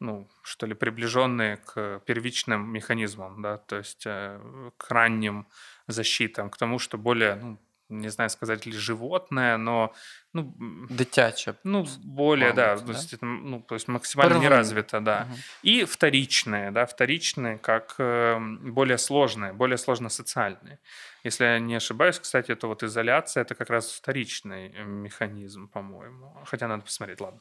ну, 0.00 0.28
что 0.42 0.66
ли, 0.66 0.74
приближенные 0.74 1.56
к 1.58 2.00
первичным 2.06 2.72
механизмам, 2.72 3.42
да, 3.42 3.58
то 3.58 3.76
есть 3.76 4.04
э, 4.06 4.70
к 4.76 4.90
ранним 4.90 5.46
защитам, 5.86 6.50
к 6.50 6.56
тому, 6.56 6.78
что 6.78 6.98
более, 6.98 7.36
ну, 7.36 7.58
не 7.88 8.08
знаю 8.08 8.30
сказать 8.30 8.66
ли 8.66 8.72
животное, 8.72 9.56
но 9.56 9.94
ну, 10.35 10.53
Дитяче. 10.89 11.55
Ну, 11.63 11.85
более, 12.03 12.53
да, 12.53 12.75
да? 12.75 12.85
То, 12.85 12.91
есть, 12.91 13.21
ну, 13.21 13.61
то 13.61 13.75
есть 13.75 13.87
максимально 13.87 14.33
Первым. 14.33 14.41
не 14.41 14.49
развито, 14.49 14.99
да. 14.99 15.27
Угу. 15.29 15.37
И 15.63 15.83
вторичные, 15.83 16.71
да, 16.71 16.85
вторичные 16.85 17.57
как 17.57 17.95
э, 17.99 18.39
более 18.61 18.97
сложные, 18.97 19.53
более 19.53 19.77
сложно-социальные. 19.77 20.79
Если 21.25 21.45
я 21.45 21.59
не 21.59 21.75
ошибаюсь, 21.75 22.19
кстати, 22.19 22.51
это 22.51 22.67
вот 22.67 22.83
изоляция, 22.83 23.43
это 23.43 23.55
как 23.55 23.69
раз 23.69 23.91
вторичный 23.91 24.69
э, 24.69 24.83
механизм, 24.83 25.67
по-моему. 25.67 26.37
Хотя 26.45 26.67
надо 26.67 26.83
посмотреть, 26.83 27.21
ладно. 27.21 27.39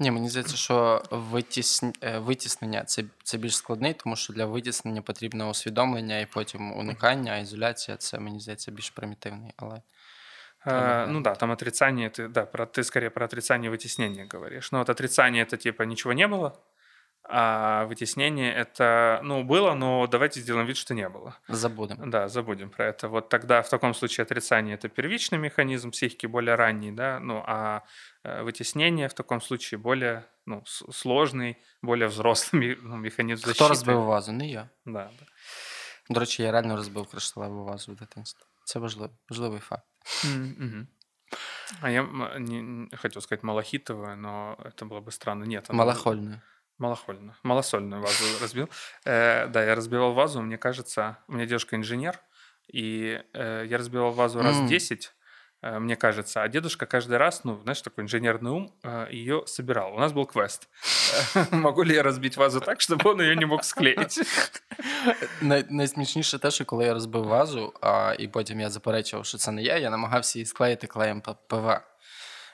Ні, 0.00 0.10
мені 0.10 0.28
здається, 0.28 0.56
що 0.56 1.02
витісн... 1.10 1.90
витіснення 2.16 2.84
це, 2.84 3.04
це 3.22 3.38
більш 3.38 3.56
складний, 3.56 3.94
тому 3.94 4.16
що 4.16 4.32
для 4.32 4.46
витіснення 4.46 5.02
потрібно 5.02 5.50
усвідомлення 5.50 6.20
і 6.20 6.26
потім 6.26 6.72
уникання, 6.72 7.32
а 7.32 7.38
ізоляція 7.38 7.96
це, 7.96 8.18
мені 8.18 8.40
здається, 8.40 8.70
більш 8.70 8.90
примітивний. 8.90 9.52
Але... 9.56 9.82
А, 10.71 11.05
ну 11.07 11.21
да, 11.21 11.35
там 11.35 11.51
отрицание, 11.51 12.09
ты, 12.09 12.27
да, 12.27 12.45
про, 12.45 12.65
ты 12.65 12.83
скорее 12.83 13.09
про 13.09 13.25
отрицание 13.25 13.71
вытеснение 13.71 14.25
говоришь. 14.25 14.71
Но 14.71 14.79
вот 14.79 14.89
отрицание 14.89 15.43
это 15.43 15.57
типа 15.57 15.83
ничего 15.83 16.13
не 16.13 16.27
было, 16.27 16.59
а 17.31 17.85
вытеснение 17.85 18.51
это, 18.53 19.19
ну, 19.23 19.43
было, 19.43 19.75
но 19.75 20.07
давайте 20.07 20.41
сделаем 20.41 20.65
вид, 20.65 20.77
что 20.77 20.93
не 20.93 21.07
было. 21.09 21.37
Забудем. 21.47 22.09
Да, 22.09 22.27
забудем 22.27 22.69
про 22.69 22.85
это. 22.85 23.07
Вот 23.07 23.29
тогда 23.29 23.61
в 23.61 23.69
таком 23.69 23.93
случае 23.93 24.23
отрицание 24.23 24.75
это 24.75 24.89
первичный 24.89 25.37
механизм 25.37 25.91
психики, 25.91 26.25
более 26.25 26.55
ранний, 26.55 26.91
да, 26.91 27.19
ну, 27.19 27.43
а 27.45 27.83
э, 28.23 28.41
вытеснение 28.41 29.07
в 29.07 29.13
таком 29.13 29.41
случае 29.41 29.77
более 29.77 30.25
ну, 30.45 30.63
сложный, 30.65 31.57
более 31.81 32.07
взрослый 32.07 32.75
ну, 32.81 32.97
механизм 32.97 33.45
защиты. 33.45 33.53
Хто 33.53 33.67
розбив 33.67 33.97
вазу? 33.97 34.31
Не 34.31 34.51
я. 34.51 34.69
Да, 34.85 35.11
да. 35.19 35.25
До 36.09 36.19
речі, 36.19 36.43
я 36.43 36.51
реально 36.51 36.75
розбив 36.75 37.07
кришталеву 37.07 37.63
вазу 37.63 37.91
в 37.91 37.95
дитинстві. 37.95 38.43
Це 38.65 38.79
важливий, 38.79 39.15
важливий 39.29 39.59
факт. 39.59 39.83
Mm-hmm. 40.23 40.85
А 41.81 41.91
я 41.91 42.01
не, 42.39 42.61
не 42.61 42.95
хотел 42.95 43.21
сказать 43.21 43.43
малахитовая, 43.43 44.15
но 44.15 44.57
это 44.63 44.85
было 44.85 44.99
бы 44.99 45.11
странно. 45.11 45.43
Нет. 45.43 45.65
Она... 45.69 45.79
Малахольная. 45.79 46.43
Малохольную. 46.77 47.35
Малосольную 47.43 48.01
вазу 48.01 48.23
разбил. 48.41 48.69
Э, 49.05 49.47
да, 49.47 49.63
я 49.63 49.75
разбивал 49.75 50.13
вазу, 50.13 50.41
мне 50.41 50.57
кажется, 50.57 51.19
у 51.27 51.33
меня 51.33 51.45
девушка 51.45 51.75
инженер, 51.75 52.19
и 52.71 53.21
э, 53.33 53.65
я 53.67 53.77
разбивал 53.77 54.11
вазу 54.11 54.41
раз 54.41 54.55
mm. 54.55 54.67
10, 54.67 55.11
Э, 55.11 55.18
мне 55.62 55.96
кажется. 55.96 56.42
А 56.42 56.48
дедушка 56.48 56.86
каждый 56.86 57.16
раз, 57.16 57.44
ну, 57.44 57.60
знаешь, 57.62 57.80
такой 57.80 58.04
инженерный 58.04 58.50
ум, 58.50 58.74
э, 58.82 59.06
ее 59.10 59.46
собирал. 59.46 59.94
У 59.94 59.98
нас 59.98 60.12
был 60.12 60.26
квест. 60.26 60.68
Могу 61.50 61.82
ли 61.82 61.94
я 61.94 62.02
разбить 62.02 62.36
вазу 62.36 62.60
так, 62.60 62.80
чтобы 62.80 63.10
он 63.10 63.20
ее 63.20 63.36
не 63.36 63.46
мог 63.46 63.64
склеїти? 63.64 64.22
Найсмішніше 65.70 66.38
те, 66.38 66.50
що 66.50 66.64
коли 66.64 66.84
я 66.84 66.92
розбив 66.92 67.24
вазу, 67.24 67.72
а, 67.80 68.14
і 68.18 68.28
потім 68.28 68.60
я 68.60 68.70
заперечував, 68.70 69.26
що 69.26 69.38
це 69.38 69.52
не 69.52 69.62
я, 69.62 69.78
я 69.78 69.90
намагався 69.90 70.38
її 70.38 70.46
склеїти 70.46 70.86
клеєм 70.86 71.22
ПВ. 71.48 71.80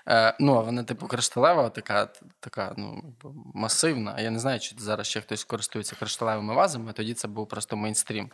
Е, 0.09 0.37
ну, 0.41 0.55
а 0.57 0.61
вона, 0.61 0.85
типу, 0.85 1.07
кришталева, 1.07 1.69
така 1.69 2.09
така 2.41 2.75
ну, 2.77 3.15
масивна. 3.55 4.21
Я 4.21 4.31
не 4.31 4.39
знаю, 4.39 4.61
чи 4.61 4.75
зараз 4.79 5.07
ще 5.07 5.21
хтось 5.21 5.45
користується 5.45 5.97
кришталевими 5.97 6.55
вазами, 6.55 6.93
тоді 6.93 7.15
це 7.15 7.29
був 7.29 7.49
просто 7.49 7.77
мейнстрім 7.77 8.31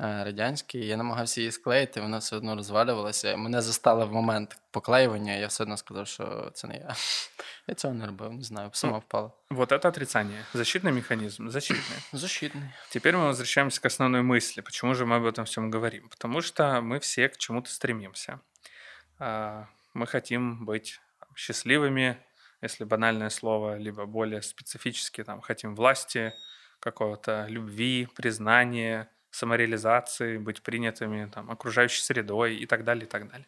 е, 0.00 0.24
радянський. 0.24 0.86
Я 0.86 0.96
намагався 0.96 1.40
її 1.40 1.52
склеїти, 1.52 2.00
вона 2.00 2.18
все 2.18 2.36
одно 2.36 2.56
розвалювалася. 2.56 3.36
Мене 3.36 3.62
застали 3.62 4.04
в 4.04 4.12
момент 4.12 4.58
поклеювання, 4.70 5.32
я 5.32 5.46
все 5.46 5.62
одно 5.62 5.76
сказав, 5.76 6.06
що 6.06 6.50
це 6.54 6.66
не 6.66 6.74
я. 6.74 6.94
Я 7.66 7.74
цього 7.74 7.94
не 7.94 8.06
робив, 8.06 8.32
не 8.32 8.42
знаю, 8.42 8.70
сама 8.72 8.92
ну, 8.92 8.98
впала. 8.98 9.30
Вот 9.50 9.72
это 9.72 9.88
отрицание. 9.88 10.44
Защитный 10.54 10.92
механизм. 10.92 11.48
Защитный. 11.48 11.98
Защитный. 12.12 12.68
Теперь 12.90 13.16
мы 13.16 13.24
возвращаемся 13.24 13.80
к 13.80 13.86
основной 13.86 14.22
мысли. 14.22 14.60
Почему 14.60 14.94
же 14.94 15.06
мы 15.06 15.16
об 15.16 15.24
этом 15.24 15.44
всем 15.44 15.70
говорим? 15.70 16.08
Потому 16.08 16.42
что 16.42 16.80
мы 16.82 16.98
все 16.98 17.28
к 17.28 17.38
чему-то 17.38 17.70
стремимся. 17.70 18.40
А, 19.18 19.66
мы 19.94 20.06
хотим 20.06 20.66
быть 20.66 21.00
счастливыми, 21.34 22.16
если 22.60 22.84
банальное 22.84 23.30
слово, 23.30 23.78
либо 23.78 24.06
более 24.06 24.42
специфически, 24.42 25.24
там, 25.24 25.40
хотим 25.40 25.74
власти, 25.74 26.32
какого-то 26.80 27.46
любви, 27.48 28.08
признания, 28.14 29.08
самореализации, 29.31 30.37
быть 30.37 30.61
принятыми 30.61 31.29
там, 31.29 31.49
окружающей 31.51 32.01
средой 32.01 32.55
и 32.55 32.65
так 32.65 32.83
далее, 32.83 33.05
и 33.05 33.09
так 33.09 33.29
далее. 33.29 33.47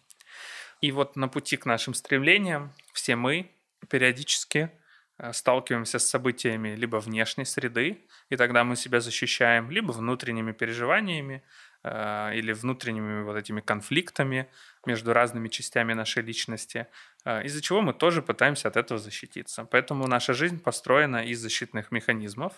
И 0.82 0.91
вот 0.91 1.15
на 1.15 1.28
пути 1.28 1.58
к 1.58 1.65
нашим 1.65 1.94
стремлениям 1.94 2.72
все 2.94 3.15
мы 3.15 3.52
периодически 3.89 4.72
э, 5.17 5.34
сталкиваемся 5.34 6.00
с 6.00 6.10
событиями 6.10 6.76
либо 6.76 6.98
внешней 6.98 7.46
среды, 7.46 8.02
и 8.30 8.36
тогда 8.36 8.63
мы 8.63 8.76
себя 8.76 9.00
защищаем, 9.00 9.70
либо 9.70 9.91
внутренними 9.91 10.52
переживаниями 10.52 11.44
э, 11.84 12.32
или 12.36 12.52
внутренними 12.54 13.24
вот 13.24 13.38
этими 13.38 13.62
конфликтами 13.62 14.48
между 14.86 15.13
разными 15.13 15.50
частями 15.50 15.94
нашей 15.94 16.24
личности, 16.24 16.88
а, 17.24 17.41
из-за 17.41 17.62
чего 17.62 17.82
мы 17.82 17.94
тоже 17.94 18.22
пытаемся 18.22 18.67
от 18.67 18.78
этого 18.78 19.00
защититься. 19.00 19.65
Поэтому 19.65 20.08
наша 20.08 20.34
жизнь 20.34 20.60
построена 20.60 21.24
из 21.26 21.39
защитных 21.39 21.91
механизмов, 21.91 22.54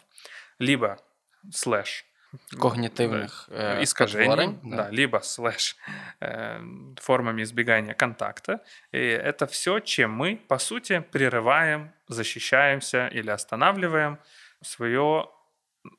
либо 0.60 1.00
слэш 1.52 2.06
когнитивных 2.59 3.49
да, 3.49 3.81
э, 3.81 3.85
искажений, 3.85 4.59
да. 4.63 4.77
да, 4.77 4.91
либо 4.91 5.21
слэш 5.21 5.77
э, 6.21 6.61
формами 6.97 7.43
избегания 7.43 7.95
контакта. 7.95 8.63
И 8.93 8.99
это 8.99 9.47
все, 9.47 9.81
чем 9.81 10.13
мы, 10.13 10.37
по 10.37 10.59
сути, 10.59 11.01
прерываем, 11.01 11.93
защищаемся 12.09 13.09
или 13.09 13.31
останавливаем 13.31 14.19
свое 14.63 15.29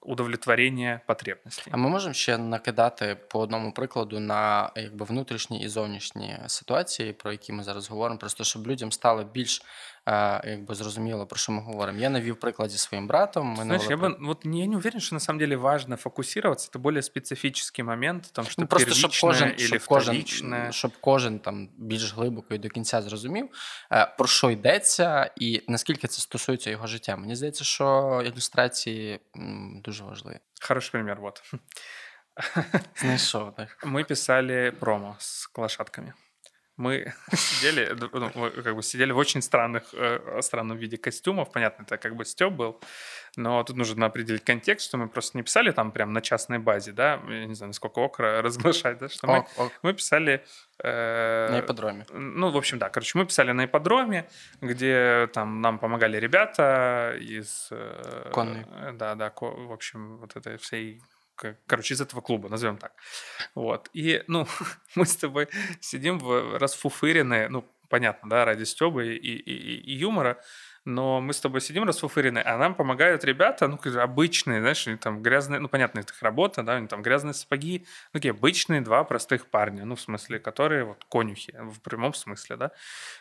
удовлетворення 0.01 1.01
потребностей. 1.07 1.73
А 1.73 1.77
ми 1.77 1.89
можемо 1.89 2.13
ще 2.13 2.37
накидати 2.37 3.15
по 3.15 3.39
одному 3.39 3.71
прикладу 3.71 4.19
на 4.19 4.71
якби 4.75 5.05
внутрішні 5.05 5.61
і 5.61 5.67
зовнішні 5.67 6.39
ситуації, 6.47 7.13
про 7.13 7.31
які 7.31 7.53
ми 7.53 7.63
зараз 7.63 7.89
говоримо, 7.89 8.19
просто 8.19 8.43
щоб 8.43 8.67
людям 8.67 8.91
стало 8.91 9.23
більш 9.23 9.61
якби 10.43 10.75
зрозуміло, 10.75 11.25
про 11.25 11.37
що 11.37 11.51
ми 11.51 11.61
говоримо. 11.61 11.99
Я 11.99 12.09
навів 12.09 12.39
приклад 12.39 12.69
зі 12.69 12.77
своїм 12.77 13.07
братом. 13.07 13.47
Ми 13.47 13.63
Знаешь, 13.63 13.89
я, 13.89 13.95
бы, 13.95 14.15
вот, 14.19 14.45
я 14.45 14.65
не 14.65 14.75
уверен, 14.75 14.99
что 14.99 15.15
на 15.15 15.19
самом 15.19 15.39
деле 15.39 15.55
важно 15.55 15.97
фокусироваться. 15.97 16.69
Это 16.69 16.79
более 16.79 17.01
специфический 17.01 17.83
момент, 17.83 18.29
там, 18.33 18.45
что 18.45 18.61
ну, 18.61 18.67
просто 18.67 18.93
щоб 18.93 19.11
кожен, 19.21 19.47
или 19.47 19.57
щоб 19.57 19.85
кожен, 19.85 20.23
щоб 20.71 20.91
кожен 21.01 21.39
там 21.39 21.69
більш 21.77 22.13
глибоко 22.13 22.53
і 22.53 22.57
до 22.57 22.69
кінця 22.69 23.01
зрозумів, 23.01 23.49
про 24.17 24.27
що 24.27 24.49
йдеться, 24.51 25.31
і 25.35 25.63
наскільки 25.67 26.07
це 26.07 26.21
стосується 26.21 26.69
його 26.69 26.87
життя. 26.87 27.15
Мені 27.15 27.35
здається, 27.35 27.63
що 27.63 28.21
ілюстрації 28.25 29.19
дуже 29.83 30.03
важливі. 30.03 30.39
Хороший 30.61 30.91
пример, 30.91 31.21
вот. 31.21 31.43
Знайшов, 32.95 33.55
так. 33.55 33.83
Мы 33.83 34.03
писали 34.03 34.71
промо 34.79 35.15
с 35.19 35.49
лошадками 35.57 36.13
Мы 36.76 37.14
сидели, 37.34 37.96
ну, 38.12 38.30
как 38.62 38.74
бы 38.74 38.82
сидели 38.82 39.12
в 39.12 39.16
очень 39.16 39.42
странных, 39.42 39.84
э, 39.92 40.40
странном 40.42 40.76
виде 40.76 40.96
костюмов. 40.96 41.52
Понятно, 41.52 41.84
это 41.84 41.98
как 41.98 42.16
бы 42.16 42.24
стёб 42.24 42.54
был, 42.54 42.80
но 43.36 43.62
тут 43.62 43.76
нужно 43.76 44.06
определить 44.06 44.44
контекст, 44.44 44.86
что 44.86 44.96
мы 44.96 45.08
просто 45.08 45.38
не 45.38 45.42
писали 45.42 45.70
там 45.70 45.92
прям 45.92 46.12
на 46.12 46.20
частной 46.20 46.58
базе, 46.58 46.92
да, 46.92 47.20
я 47.28 47.46
не 47.46 47.54
знаю, 47.54 47.68
насколько 47.68 47.98
окра 48.00 48.42
разглашать, 48.42 48.98
да, 48.98 49.08
что 49.08 49.26
мы, 49.26 49.46
ок. 49.56 49.72
мы 49.82 49.94
писали... 49.94 50.44
Э, 50.82 51.48
на 51.50 51.60
ипподроме. 51.60 52.06
Ну, 52.12 52.50
в 52.50 52.56
общем, 52.56 52.78
да, 52.78 52.88
короче, 52.88 53.18
мы 53.18 53.26
писали 53.26 53.52
на 53.52 53.66
ипподроме, 53.66 54.28
где 54.60 55.28
там 55.32 55.60
нам 55.60 55.78
помогали 55.78 56.18
ребята 56.18 57.16
из... 57.20 57.68
Э, 57.70 58.30
Конные. 58.32 58.66
Да, 58.94 59.14
да, 59.14 59.32
в 59.40 59.72
общем, 59.72 60.18
вот 60.18 60.36
этой 60.36 60.56
всей 60.58 61.00
короче, 61.66 61.94
из 61.94 62.00
этого 62.00 62.20
клуба, 62.20 62.48
назовем 62.48 62.78
так. 62.78 62.92
Вот. 63.54 63.88
И, 63.92 64.22
ну, 64.26 64.46
мы 64.94 65.06
с 65.06 65.16
тобой 65.16 65.48
сидим 65.80 66.18
в 66.18 66.58
расфуфыренные, 66.58 67.48
ну, 67.48 67.64
понятно, 67.88 68.28
да, 68.28 68.44
ради 68.44 68.64
стёбы 68.64 69.16
и, 69.16 69.36
и, 69.36 69.92
и 69.92 69.94
юмора, 69.94 70.42
но 70.84 71.20
мы 71.20 71.32
с 71.32 71.40
тобой 71.40 71.60
сидим 71.60 71.84
расфуфыренные, 71.84 72.44
а 72.44 72.58
нам 72.58 72.74
помогают 72.74 73.24
ребята, 73.24 73.68
ну, 73.68 73.78
обычные, 74.00 74.60
знаешь, 74.60 74.86
там 75.00 75.22
грязные, 75.22 75.60
ну, 75.60 75.68
понятно, 75.68 76.00
их 76.00 76.22
работа, 76.22 76.62
да, 76.62 76.74
они 76.74 76.88
там 76.88 77.02
грязные 77.02 77.34
сапоги, 77.34 77.86
ну, 78.12 78.18
такие 78.18 78.32
обычные 78.32 78.80
два 78.80 79.04
простых 79.04 79.46
парня, 79.46 79.84
ну, 79.84 79.96
в 79.96 80.00
смысле, 80.00 80.38
которые 80.38 80.84
вот 80.84 81.04
конюхи, 81.08 81.54
в 81.58 81.80
прямом 81.80 82.14
смысле, 82.14 82.56
да. 82.56 82.70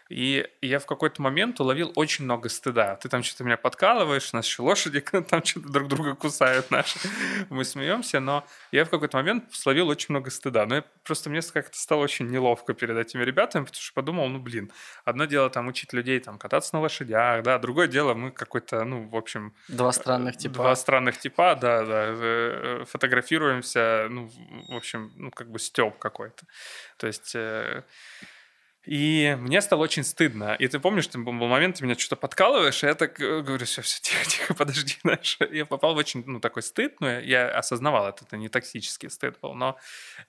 И 0.10 0.47
я 0.62 0.80
в 0.80 0.86
какой-то 0.86 1.21
момент 1.21 1.60
уловил 1.60 1.91
очень 1.95 2.26
много 2.26 2.49
стыда. 2.49 2.95
Ты 2.97 3.10
там 3.10 3.23
что-то 3.23 3.43
меня 3.43 3.58
подкалываешь, 3.58 4.34
еще 4.34 4.62
лошади 4.62 4.99
там 4.99 5.43
что-то 5.43 5.69
друг 5.69 5.88
друга 5.88 6.15
кусают 6.15 6.69
наши. 6.71 6.99
Мы 7.49 7.63
смеемся, 7.63 8.19
но 8.19 8.45
я 8.71 8.86
в 8.86 8.89
какой-то 8.89 9.17
момент 9.17 9.53
словил 9.53 9.88
очень 9.88 10.07
много 10.09 10.30
стыда. 10.30 10.66
Но 10.66 10.76
я, 10.76 10.84
просто 11.03 11.30
мне 11.30 11.41
как-то 11.41 11.78
стало 11.78 12.01
очень 12.01 12.28
неловко 12.28 12.74
перед 12.74 12.97
этими 12.97 13.24
ребятами, 13.24 13.64
потому 13.64 13.82
что 13.82 13.93
подумал, 13.93 14.28
ну, 14.28 14.39
блин, 14.39 14.72
одно 15.05 15.26
дело 15.26 15.49
там 15.49 15.68
учить 15.68 15.93
людей 15.93 16.20
там 16.20 16.38
кататься 16.38 16.76
на 16.76 16.82
лошадях, 16.82 17.43
да, 17.43 17.53
да. 17.54 17.60
Другое 17.60 17.88
дело, 17.88 18.14
мы 18.14 18.32
какой-то, 18.32 18.84
ну, 18.84 19.08
в 19.08 19.16
общем... 19.16 19.54
Два 19.68 19.91
странных 19.91 20.38
типа. 20.38 20.56
Два 20.56 20.76
странных 20.76 21.18
типа, 21.18 21.56
да, 21.56 21.86
да. 21.86 22.06
Э, 22.08 22.86
фотографируемся, 22.88 24.08
ну, 24.10 24.30
в 24.70 24.76
общем, 24.76 25.12
ну, 25.16 25.32
как 25.32 25.49
бы 25.49 25.60
стёб 25.60 25.97
какой-то. 25.97 26.45
То 26.97 27.08
есть... 27.08 27.36
И 28.86 29.38
мне 29.40 29.62
стало 29.62 29.82
очень 29.82 30.04
стыдно. 30.04 30.56
И 30.60 30.68
ты 30.68 30.78
помнишь, 30.78 31.08
там 31.08 31.24
был 31.24 31.34
момент, 31.34 31.78
ты 31.78 31.84
меня 31.86 31.98
что-то 31.98 32.18
подкалываешь, 32.18 32.84
и 32.84 32.88
я 32.88 32.96
так 32.96 33.20
э, 33.22 33.42
говорю, 33.42 33.66
все, 33.66 33.82
все, 33.82 34.02
тихо, 34.02 34.26
тихо, 34.26 34.54
подожди, 34.54 34.96
знаешь. 35.04 35.38
Я 35.52 35.66
попал 35.66 35.94
в 35.94 35.98
очень, 35.98 36.24
ну, 36.26 36.40
такой 36.42 36.64
стыд, 36.64 37.00
но 37.00 37.20
я 37.20 37.50
осознавал 37.50 38.08
это, 38.08 38.26
это 38.26 38.36
не 38.36 38.50
токсический 38.50 39.10
стыд 39.10 39.38
был, 39.42 39.54
но 39.54 39.78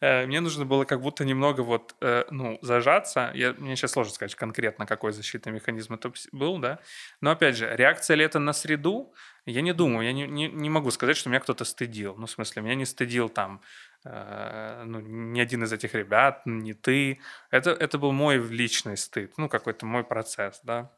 э, 0.01 0.27
мне 0.27 0.41
нужно 0.41 0.65
было 0.65 0.85
как 0.85 1.01
будто 1.01 1.25
немного 1.25 1.63
вот, 1.63 1.97
э, 2.01 2.25
ну, 2.31 2.59
зажаться. 2.63 3.33
Я, 3.35 3.55
мне 3.55 3.75
сейчас 3.75 3.93
сложно 3.93 4.15
сказать 4.15 4.37
конкретно, 4.37 4.87
какой 4.87 5.13
защитный 5.13 5.53
механизм 5.53 5.95
это 5.95 6.13
был, 6.31 6.59
да. 6.59 6.79
Но, 7.21 7.33
опять 7.33 7.57
же, 7.57 7.69
реакция 7.75 8.17
ли 8.17 8.25
это 8.25 8.39
на 8.39 8.53
среду, 8.53 9.13
я 9.47 9.61
не 9.61 9.75
думаю, 9.75 10.07
я 10.07 10.13
не, 10.13 10.27
не, 10.27 10.49
не 10.49 10.71
могу 10.71 10.91
сказать, 10.91 11.17
что 11.17 11.29
меня 11.29 11.41
кто-то 11.41 11.65
стыдил. 11.65 12.15
Ну, 12.17 12.27
в 12.27 12.31
смысле, 12.31 12.63
меня 12.63 12.77
не 12.77 12.87
стыдил 12.87 13.29
там 13.29 13.61
ну, 14.05 15.01
ни 15.01 15.41
один 15.41 15.65
из 15.65 15.73
этих 15.73 15.95
ребят, 15.95 16.43
ни 16.45 16.73
ты. 16.73 17.21
Это, 17.51 17.71
это 17.71 17.99
был 17.99 18.13
мой 18.13 18.39
личный 18.39 18.97
стыд, 18.97 19.33
ну, 19.39 19.49
какой-то 19.49 19.87
мой 19.87 20.05
процесс, 20.05 20.61
да. 20.63 20.91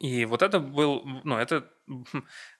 И 0.00 0.24
вот 0.24 0.42
это 0.42 0.58
был, 0.58 1.04
ну, 1.24 1.36
это 1.36 1.68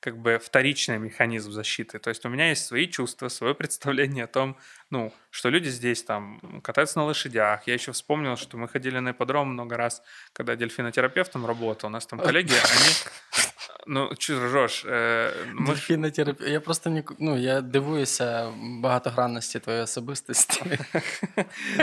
как 0.00 0.18
бы 0.18 0.38
вторичный 0.38 0.98
механизм 0.98 1.50
защиты. 1.50 1.98
То 1.98 2.10
есть 2.10 2.24
у 2.24 2.28
меня 2.28 2.50
есть 2.50 2.66
свои 2.66 2.86
чувства, 2.86 3.28
свое 3.28 3.54
представление 3.54 4.24
о 4.24 4.28
том, 4.28 4.56
ну, 4.90 5.12
что 5.30 5.48
люди 5.48 5.68
здесь 5.68 6.04
там 6.04 6.60
катаются 6.62 6.98
на 6.98 7.06
лошадях. 7.06 7.66
Я 7.66 7.74
еще 7.74 7.92
вспомнил, 7.92 8.36
что 8.36 8.56
мы 8.56 8.68
ходили 8.68 8.98
на 8.98 9.10
ипподром 9.10 9.48
много 9.48 9.76
раз, 9.76 10.02
когда 10.32 10.54
дельфинотерапевтом 10.54 11.46
работал. 11.46 11.88
У 11.88 11.92
нас 11.92 12.06
там 12.06 12.18
коллеги, 12.20 12.52
они 12.52 12.94
Ну, 13.87 14.11
чи 14.17 14.45
ржеш? 14.45 14.85
Е, 14.85 15.33
Дельфінотерапія. 15.67 16.49
Я 16.49 16.59
просто 16.59 16.89
не 16.89 17.03
ну, 17.19 17.37
я 17.37 17.61
дивуюся 17.61 18.51
багатогранності 18.81 19.59
твоєї 19.59 19.83
особистості. 19.83 20.61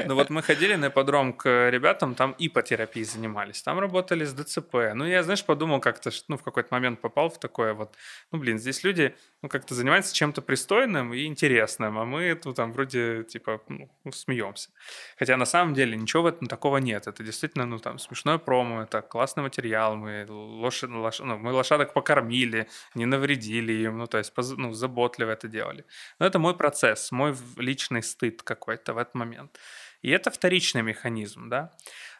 Ну 0.06 0.14
вот 0.14 0.30
мы 0.30 0.46
ходили 0.46 0.76
на 0.76 0.86
ипподром 0.86 1.32
к 1.32 1.70
ребятам, 1.70 2.14
там 2.14 2.34
ипотерапией 2.38 3.04
занимались, 3.04 3.62
там 3.62 3.78
работали 3.78 4.24
с 4.24 4.34
ДЦП. 4.34 4.74
Ну, 4.94 5.06
я, 5.06 5.22
знаешь, 5.22 5.42
подумал 5.42 5.80
как-то, 5.80 6.10
ну, 6.28 6.36
в 6.36 6.42
какой-то 6.42 6.68
момент 6.70 7.00
попал 7.00 7.28
в 7.28 7.38
такое 7.38 7.72
вот, 7.72 7.96
ну, 8.32 8.38
блин, 8.38 8.58
здесь 8.58 8.84
люди, 8.84 9.14
ну, 9.42 9.48
как-то 9.48 9.74
занимаются 9.74 10.14
чем-то 10.14 10.42
пристойным 10.42 11.14
и 11.14 11.24
интересным, 11.26 11.98
а 11.98 12.04
мы 12.04 12.34
тут 12.34 12.56
там 12.56 12.72
вроде, 12.72 13.24
типа, 13.24 13.60
ну, 13.68 14.12
смеемся. 14.12 14.70
Хотя 15.18 15.36
на 15.36 15.46
самом 15.46 15.74
деле 15.74 15.96
ничего 15.96 16.22
в 16.22 16.26
этом 16.26 16.48
такого 16.48 16.78
нет. 16.78 17.06
Это 17.06 17.22
действительно, 17.22 17.66
ну, 17.66 17.78
там, 17.78 17.98
смешное 17.98 18.38
промо, 18.38 18.82
это 18.82 19.02
классный 19.02 19.42
материал, 19.42 19.96
мы, 19.96 20.26
лошадь, 20.28 20.90
лош... 20.90 21.20
ну, 21.20 21.38
мы 21.38 21.52
лошадок 21.52 21.89
покормили, 21.93 22.67
не 22.95 23.05
навредили 23.05 23.73
им, 23.73 23.97
ну, 23.97 24.07
то 24.07 24.17
есть, 24.17 24.33
ну, 24.57 24.73
заботливо 24.73 25.31
это 25.31 25.47
делали. 25.47 25.85
Но 26.19 26.25
это 26.25 26.39
мой 26.39 26.55
процесс, 26.55 27.11
мой 27.11 27.35
личный 27.57 28.01
стыд 28.01 28.41
какой-то 28.43 28.93
в 28.93 28.97
этот 28.97 29.15
момент. 29.15 29.59
И 30.01 30.09
это 30.09 30.31
вторичный 30.31 30.81
механизм, 30.81 31.49
да. 31.49 31.71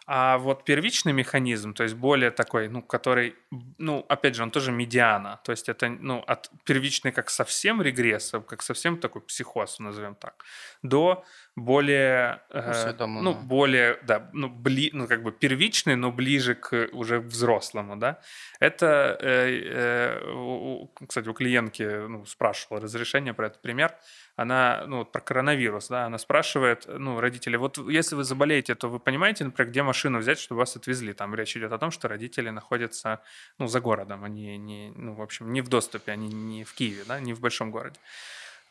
А 0.08 0.38
вот 0.38 0.66
первичный 0.66 1.14
механизм, 1.14 1.74
то 1.74 1.84
есть 1.84 1.96
более 1.96 2.32
такой, 2.32 2.68
ну, 2.70 2.82
который, 2.82 3.36
ну, 3.78 4.06
опять 4.10 4.36
же, 4.36 4.44
он 4.44 4.52
тоже 4.52 4.72
медиана. 4.72 5.40
То 5.44 5.52
есть 5.52 5.70
это, 5.70 5.90
ну, 5.90 6.24
от 6.28 6.50
первичный 6.66 7.12
как 7.12 7.30
совсем 7.30 7.82
регресс, 7.82 8.34
как 8.48 8.62
совсем 8.62 8.98
такой 8.98 9.22
психоз, 9.22 9.80
назовем 9.80 10.16
так, 10.16 10.44
до 10.84 11.24
более, 11.56 12.42
э, 12.50 12.94
ну, 13.08 13.34
более, 13.34 14.00
да, 14.04 14.30
ну, 14.34 14.50
бли, 14.50 14.90
ну, 14.94 15.08
как 15.08 15.22
бы 15.22 15.32
первичный, 15.32 15.96
но 15.96 16.12
ближе 16.12 16.56
к 16.56 16.90
уже 16.94 17.20
взрослому, 17.20 17.98
да. 17.98 18.20
Это, 18.60 19.18
э, 19.20 20.20
э, 20.24 20.88
кстати, 21.08 21.28
у 21.28 21.34
клиентки 21.34 21.84
ну, 21.84 22.26
спрашивала 22.26 22.82
разрешение 22.82 23.34
про 23.34 23.48
этот 23.48 23.62
пример 23.62 23.96
она, 24.36 24.84
ну, 24.88 24.98
вот 25.00 25.12
про 25.12 25.22
коронавирус, 25.22 25.88
да, 25.88 26.06
она 26.06 26.18
спрашивает, 26.18 26.86
ну, 26.88 27.20
родители, 27.20 27.58
вот 27.58 27.78
если 27.78 28.16
вы 28.16 28.24
заболеете, 28.24 28.76
то 28.76 28.90
вы 28.90 29.00
понимаете, 29.00 29.44
например, 29.44 29.72
где 29.72 29.84
машину 29.84 30.20
взять, 30.20 30.40
чтобы 30.40 30.60
вас 30.60 30.76
отвезли? 30.76 31.14
Там 31.14 31.36
речь 31.36 31.56
идет 31.56 31.72
о 31.72 31.78
том, 31.78 31.92
что 31.92 32.08
родители 32.08 32.50
находятся, 32.50 33.22
ну, 33.58 33.68
за 33.68 33.80
городом, 33.80 34.24
они 34.24 34.58
не, 34.58 34.92
ну, 34.96 35.14
в 35.14 35.22
общем, 35.22 35.52
не 35.54 35.62
в 35.62 35.70
доступе, 35.70 36.12
они 36.12 36.30
не 36.30 36.64
в 36.64 36.74
Киеве, 36.74 37.04
да, 37.08 37.20
не 37.20 37.34
в 37.34 37.40
большом 37.40 37.72
городе. 37.72 38.00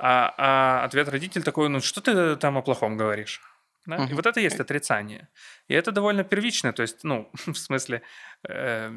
А, 0.03 0.35
а 0.39 0.85
ответ 0.85 1.09
родитель 1.09 1.43
такой, 1.43 1.69
ну, 1.69 1.81
что 1.81 2.01
ты 2.01 2.37
там 2.37 2.57
о 2.57 2.63
плохом 2.63 2.97
говоришь? 2.97 3.41
Да? 3.87 3.97
Угу. 3.97 4.11
И 4.11 4.15
вот 4.15 4.27
это 4.27 4.41
есть 4.41 4.61
отрицание. 4.61 5.29
И 5.69 5.75
это 5.75 5.91
довольно 5.91 6.23
первично. 6.23 6.73
То 6.73 6.83
есть, 6.83 7.03
ну, 7.03 7.31
в 7.47 7.55
смысле, 7.55 8.03
э, 8.49 8.91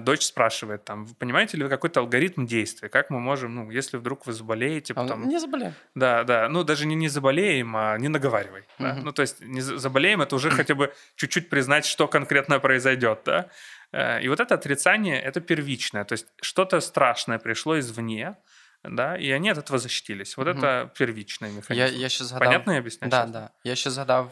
дочь 0.00 0.24
спрашивает, 0.24 0.84
там, 0.84 1.06
понимаете 1.18 1.56
ли 1.56 1.64
вы 1.64 1.68
какой-то 1.68 2.00
алгоритм 2.00 2.46
действия? 2.46 2.88
Как 2.88 3.10
мы 3.10 3.20
можем, 3.20 3.54
ну, 3.54 3.70
если 3.70 3.96
вдруг 3.96 4.26
вы 4.26 4.32
заболеете... 4.32 4.94
А 4.94 5.02
потом... 5.02 5.28
Не 5.28 5.38
заболеем. 5.38 5.74
Да, 5.94 6.24
да. 6.24 6.48
Ну, 6.48 6.64
даже 6.64 6.86
не 6.86 6.94
не 6.94 7.08
заболеем, 7.08 7.76
а 7.76 7.98
не 7.98 8.08
наговаривай. 8.08 8.60
Угу. 8.60 8.66
Да? 8.78 8.94
Ну, 9.02 9.12
то 9.12 9.22
есть, 9.22 9.40
не 9.40 9.60
заболеем, 9.60 10.22
это 10.22 10.36
уже 10.36 10.50
хотя 10.62 10.74
бы 10.74 10.92
чуть-чуть 11.16 11.48
признать, 11.48 11.84
что 11.84 12.08
конкретно 12.08 12.60
произойдет, 12.60 13.20
да? 13.24 13.48
Э, 13.92 14.20
и 14.22 14.28
вот 14.28 14.40
это 14.40 14.54
отрицание, 14.54 15.20
это 15.20 15.40
первичное. 15.40 16.04
То 16.04 16.12
есть, 16.12 16.26
что-то 16.40 16.80
страшное 16.80 17.38
пришло 17.38 17.78
извне, 17.78 18.36
да, 18.85 19.15
и 19.17 19.29
они 19.31 19.49
от 19.49 19.57
этого 19.57 19.79
защитились. 19.79 20.37
Вот 20.37 20.47
угу. 20.47 20.57
это 20.57 20.91
первичный 20.97 21.51
механизм. 21.51 21.85
Я, 21.85 21.87
я 21.87 22.09
ще 22.09 22.23
згадав... 22.23 22.47
Понятно 22.47 22.71
я 22.71 22.79
объясняю? 22.79 23.11
Да, 23.11 23.25
да. 23.25 23.49
Я 23.63 23.75
ще 23.75 23.89
згадав, 23.89 24.31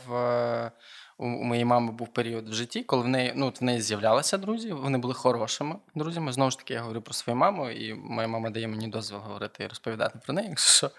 у 1.20 1.28
моєї 1.28 1.66
мами 1.66 1.92
був 1.92 2.14
період 2.14 2.50
в 2.50 2.54
житті, 2.54 2.84
коли 2.84 3.04
в 3.04 3.08
неї 3.08 3.34
ну, 3.36 3.54
в 3.62 3.64
неї 3.64 3.82
з'являлися 3.82 4.38
друзі, 4.38 4.72
вони 4.72 4.98
були 4.98 5.14
хорошими 5.14 5.76
друзями. 5.96 6.32
Знову 6.32 6.52
ж 6.52 6.58
таки, 6.58 6.74
я 6.74 6.82
говорю 6.82 7.02
про 7.02 7.14
свою 7.14 7.38
маму, 7.38 7.70
і 7.70 7.94
моя 7.94 8.28
мама 8.28 8.50
дає 8.50 8.68
мені 8.68 8.88
дозвіл 8.88 9.20
говорити 9.20 9.64
і 9.64 9.68
розповідати 9.68 10.20
про 10.26 10.34
неї. 10.34 10.50
Якщо 10.50 10.72
що. 10.74 10.92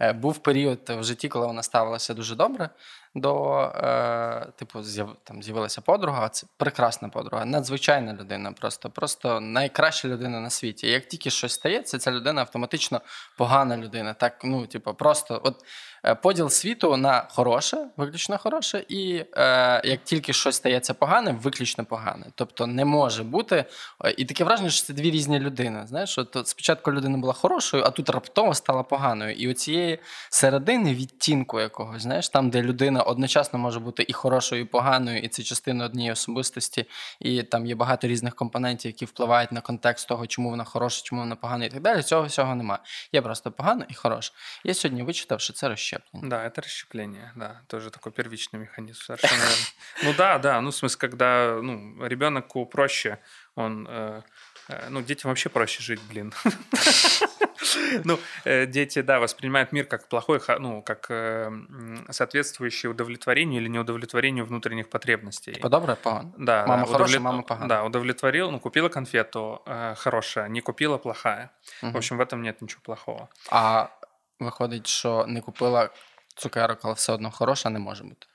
Е, 0.00 0.12
був 0.12 0.38
період 0.38 0.80
в 0.88 1.04
житті, 1.04 1.28
коли 1.28 1.46
вона 1.46 1.62
ставилася 1.62 2.14
дуже 2.14 2.34
добре 2.34 2.70
до 3.15 3.59
е, 3.59 4.47
типу, 4.55 4.83
з'яв, 4.83 5.15
там 5.23 5.43
з'явилася 5.43 5.81
подруга. 5.81 6.29
Це 6.29 6.47
прекрасна 6.57 7.09
подруга, 7.09 7.45
надзвичайна 7.45 8.13
людина, 8.13 8.51
просто 8.51 8.89
просто 8.89 9.39
найкраща 9.39 10.07
людина 10.07 10.39
на 10.39 10.49
світі. 10.49 10.87
І 10.87 10.91
як 10.91 11.07
тільки 11.07 11.29
щось 11.29 11.53
стається, 11.53 11.97
ця 11.97 12.11
людина 12.11 12.41
автоматично 12.41 13.01
погана 13.37 13.77
людина. 13.77 14.13
Так, 14.13 14.41
ну, 14.43 14.65
типу, 14.65 14.93
просто 14.93 15.41
от 15.43 15.55
е, 16.05 16.15
поділ 16.15 16.49
світу 16.49 16.97
на 16.97 17.27
хороше, 17.29 17.87
виключно 17.97 18.37
хороше, 18.37 18.85
і 18.89 19.25
е, 19.37 19.81
як 19.83 20.03
тільки 20.03 20.33
щось 20.33 20.55
стається 20.55 20.93
погане, 20.93 21.31
виключно 21.31 21.85
погане. 21.85 22.25
Тобто 22.35 22.67
не 22.67 22.85
може 22.85 23.23
бути. 23.23 23.65
Е, 24.05 24.15
і 24.17 24.25
таке 24.25 24.43
враження, 24.43 24.69
що 24.69 24.85
це 24.87 24.93
дві 24.93 25.11
різні 25.11 25.39
людини. 25.39 25.83
Знаєш, 25.87 26.17
от 26.17 26.47
спочатку 26.47 26.91
людина 26.91 27.17
була 27.17 27.33
хорошою, 27.33 27.83
а 27.83 27.89
тут 27.89 28.09
раптово 28.09 28.53
стала 28.53 28.83
поганою. 28.83 29.35
І 29.35 29.51
оцієї 29.51 29.99
середини 30.29 30.95
відтінку 30.95 31.59
якогось, 31.59 32.01
знаєш, 32.01 32.29
там, 32.29 32.49
де 32.49 32.61
людина 32.61 33.00
одночасно 33.06 33.58
може 33.58 33.80
бути 33.80 34.04
і 34.08 34.12
хорошою, 34.12 34.62
і 34.62 34.64
поганою, 34.64 35.18
і 35.18 35.28
це 35.28 35.42
частина 35.42 35.84
однієї 35.84 36.12
особистості, 36.12 36.86
і 37.20 37.42
там 37.42 37.66
є 37.66 37.74
багато 37.74 38.06
різних 38.06 38.34
компонентів, 38.34 38.88
які 38.88 39.04
впливають 39.04 39.52
на 39.52 39.60
контекст 39.60 40.08
того, 40.08 40.26
чому 40.26 40.50
вона 40.50 40.64
хороша, 40.64 41.02
чому 41.04 41.20
вона 41.20 41.36
погана, 41.36 41.64
і 41.64 41.68
так 41.68 41.80
далі. 41.80 42.02
Цього 42.02 42.26
всього 42.26 42.54
немає. 42.54 42.80
Є 43.12 43.22
просто 43.22 43.52
погано 43.52 43.84
і 43.88 43.94
хороше. 43.94 44.32
Я 44.64 44.74
сьогодні 44.74 45.02
вичитав, 45.02 45.40
що 45.40 45.52
це 45.52 45.68
розщеплення. 45.68 46.28
Да, 46.28 46.44
это 46.44 46.60
расщепление, 46.62 47.32
да, 47.36 47.60
тоже 47.66 47.90
такой 47.90 48.12
первичный 48.12 48.60
механизм. 48.60 49.00
Совершенно 49.00 49.44
Ну 50.04 50.14
да, 50.18 50.38
да, 50.38 50.60
ну 50.60 50.70
в 50.70 50.74
смысле, 50.74 50.98
когда 50.98 51.58
ну, 51.62 52.06
ребенку 52.06 52.66
проще, 52.66 53.18
он, 53.54 53.86
э, 53.88 54.22
э, 54.68 54.88
ну 54.90 55.02
детям 55.02 55.30
вообще 55.30 55.48
проще 55.48 55.82
жить, 55.82 56.00
блин. 56.10 56.32
Ну, 58.03 58.19
э, 58.45 58.65
дети, 58.65 59.01
да, 59.01 59.19
воспринимают 59.19 59.71
мир 59.71 59.85
как 59.85 60.07
плохой, 60.07 60.39
ну, 60.59 60.81
как 60.81 61.07
э, 61.09 61.51
соответствующий 62.09 62.89
удовлетворению 62.89 63.61
или 63.61 63.69
неудовлетворению 63.69 64.45
внутренних 64.45 64.89
потребностей. 64.89 65.53
Типа 65.53 65.69
доброе, 65.69 65.95
погано. 65.95 66.33
Да. 66.37 66.65
Мама 66.67 66.87
хорошая, 66.87 67.19
мама 67.19 67.43
погано. 67.43 67.67
Да, 67.67 67.83
удовлетворил, 67.83 68.51
ну, 68.51 68.59
купила 68.59 68.89
конфету 68.89 69.61
э, 69.65 69.95
хорошая, 69.97 70.49
не 70.49 70.61
купила 70.61 70.97
плохая. 70.97 71.51
В 71.81 71.97
общем, 71.97 72.17
в 72.17 72.21
этом 72.21 72.41
нет 72.41 72.61
ничего 72.61 72.81
плохого. 72.83 73.29
А 73.49 73.89
виходить, 74.39 74.87
що 74.87 75.25
не 75.27 75.41
купила 75.41 75.89
цукерок, 76.35 76.79
але 76.83 76.93
все 76.93 77.13
одно 77.13 77.31
хороша, 77.31 77.69
не 77.69 77.79
може 77.79 78.03
бути. 78.03 78.27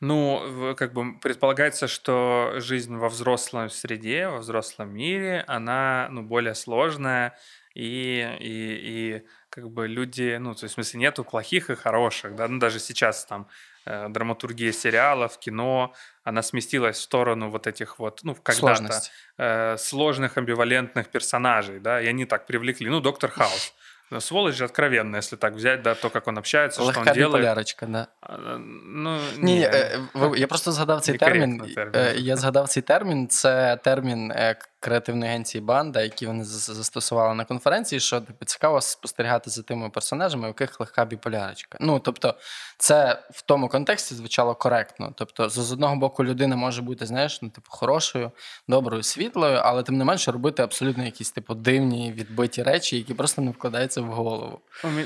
Ну, 0.00 0.74
как 0.76 0.92
бы 0.92 1.18
предполагается, 1.18 1.88
что 1.88 2.52
жизнь 2.56 2.96
во 2.96 3.08
взрослой 3.08 3.68
среде, 3.68 4.28
во 4.28 4.38
взрослом 4.38 4.94
мире, 4.94 5.44
она 5.48 6.06
ну, 6.10 6.22
более 6.22 6.54
сложная, 6.54 7.36
и, 7.77 8.37
и, 8.39 9.17
и 9.19 9.27
как 9.49 9.69
бы 9.69 9.87
люди, 9.87 10.37
ну, 10.39 10.53
то 10.53 10.63
есть, 10.65 10.73
в 10.73 10.75
смысле, 10.75 10.99
нету 10.99 11.23
плохих 11.23 11.69
и 11.69 11.75
хороших, 11.75 12.35
да, 12.35 12.47
ну, 12.47 12.59
даже 12.59 12.79
сейчас 12.79 13.25
там 13.25 13.47
э, 13.85 14.09
драматургия 14.09 14.71
сериалов, 14.71 15.39
кино, 15.39 15.93
она 16.23 16.41
сместилась 16.41 16.97
в 16.97 17.01
сторону 17.01 17.49
вот 17.49 17.67
этих 17.67 17.99
вот, 17.99 18.19
ну, 18.23 18.35
когда-то 18.35 19.01
э, 19.37 19.77
сложных 19.77 20.37
амбивалентных 20.37 21.07
персонажей, 21.09 21.79
да, 21.79 22.01
и 22.01 22.07
они 22.07 22.25
так 22.25 22.45
привлекли, 22.45 22.89
ну, 22.89 22.99
Доктор 22.99 23.31
Хаус, 23.31 23.73
ну, 24.11 24.19
сволочь 24.19 24.55
же 24.55 24.65
откровенная, 24.65 25.19
если 25.19 25.35
так 25.35 25.53
взять, 25.53 25.81
да, 25.81 25.95
то, 25.95 26.09
как 26.09 26.27
он 26.27 26.37
общается, 26.37 26.81
Легка 26.81 27.01
что 27.01 27.09
он 27.09 27.15
делает. 27.15 27.43
полярочка, 27.43 27.85
да. 27.85 28.07
А, 28.21 28.57
ну, 28.85 29.19
ні, 29.37 29.55
ні, 29.55 30.37
я 30.37 30.47
просто 30.47 30.71
згадав 30.71 31.01
цей 31.01 31.17
термін. 31.17 31.73
термін. 31.75 32.13
Я 32.17 32.35
згадав 32.35 32.67
цей 32.67 32.83
термін. 32.83 33.27
Це 33.27 33.77
термін 33.83 34.31
креативної 34.80 35.30
агенції 35.30 35.62
Банда, 35.62 36.02
які 36.02 36.26
вони 36.26 36.44
застосували 36.44 37.34
на 37.34 37.44
конференції, 37.44 38.00
що 38.00 38.20
типу, 38.20 38.44
цікаво 38.44 38.80
спостерігати 38.80 39.50
за 39.50 39.62
тими 39.62 39.90
персонажами, 39.90 40.44
у 40.44 40.46
яких 40.46 40.80
легка 40.80 41.04
біполярочка. 41.04 41.78
Ну 41.80 41.98
тобто, 41.98 42.34
це 42.76 43.22
в 43.30 43.42
тому 43.42 43.68
контексті 43.68 44.14
звучало 44.14 44.54
коректно. 44.54 45.12
Тобто, 45.16 45.48
з 45.48 45.72
одного 45.72 45.96
боку, 45.96 46.24
людина 46.24 46.56
може 46.56 46.82
бути, 46.82 47.06
знаєш, 47.06 47.42
ну, 47.42 47.50
типу, 47.50 47.66
хорошою, 47.70 48.30
доброю, 48.68 49.02
світлою, 49.02 49.60
але 49.64 49.82
тим 49.82 49.98
не 49.98 50.04
менше 50.04 50.32
робити 50.32 50.62
абсолютно 50.62 51.04
якісь 51.04 51.30
типу 51.30 51.54
дивні 51.54 52.12
відбиті 52.12 52.62
речі, 52.62 52.96
які 52.96 53.14
просто 53.14 53.42
не 53.42 53.50
вкладаються 53.50 54.00
в 54.00 54.04
голову. 54.04 54.60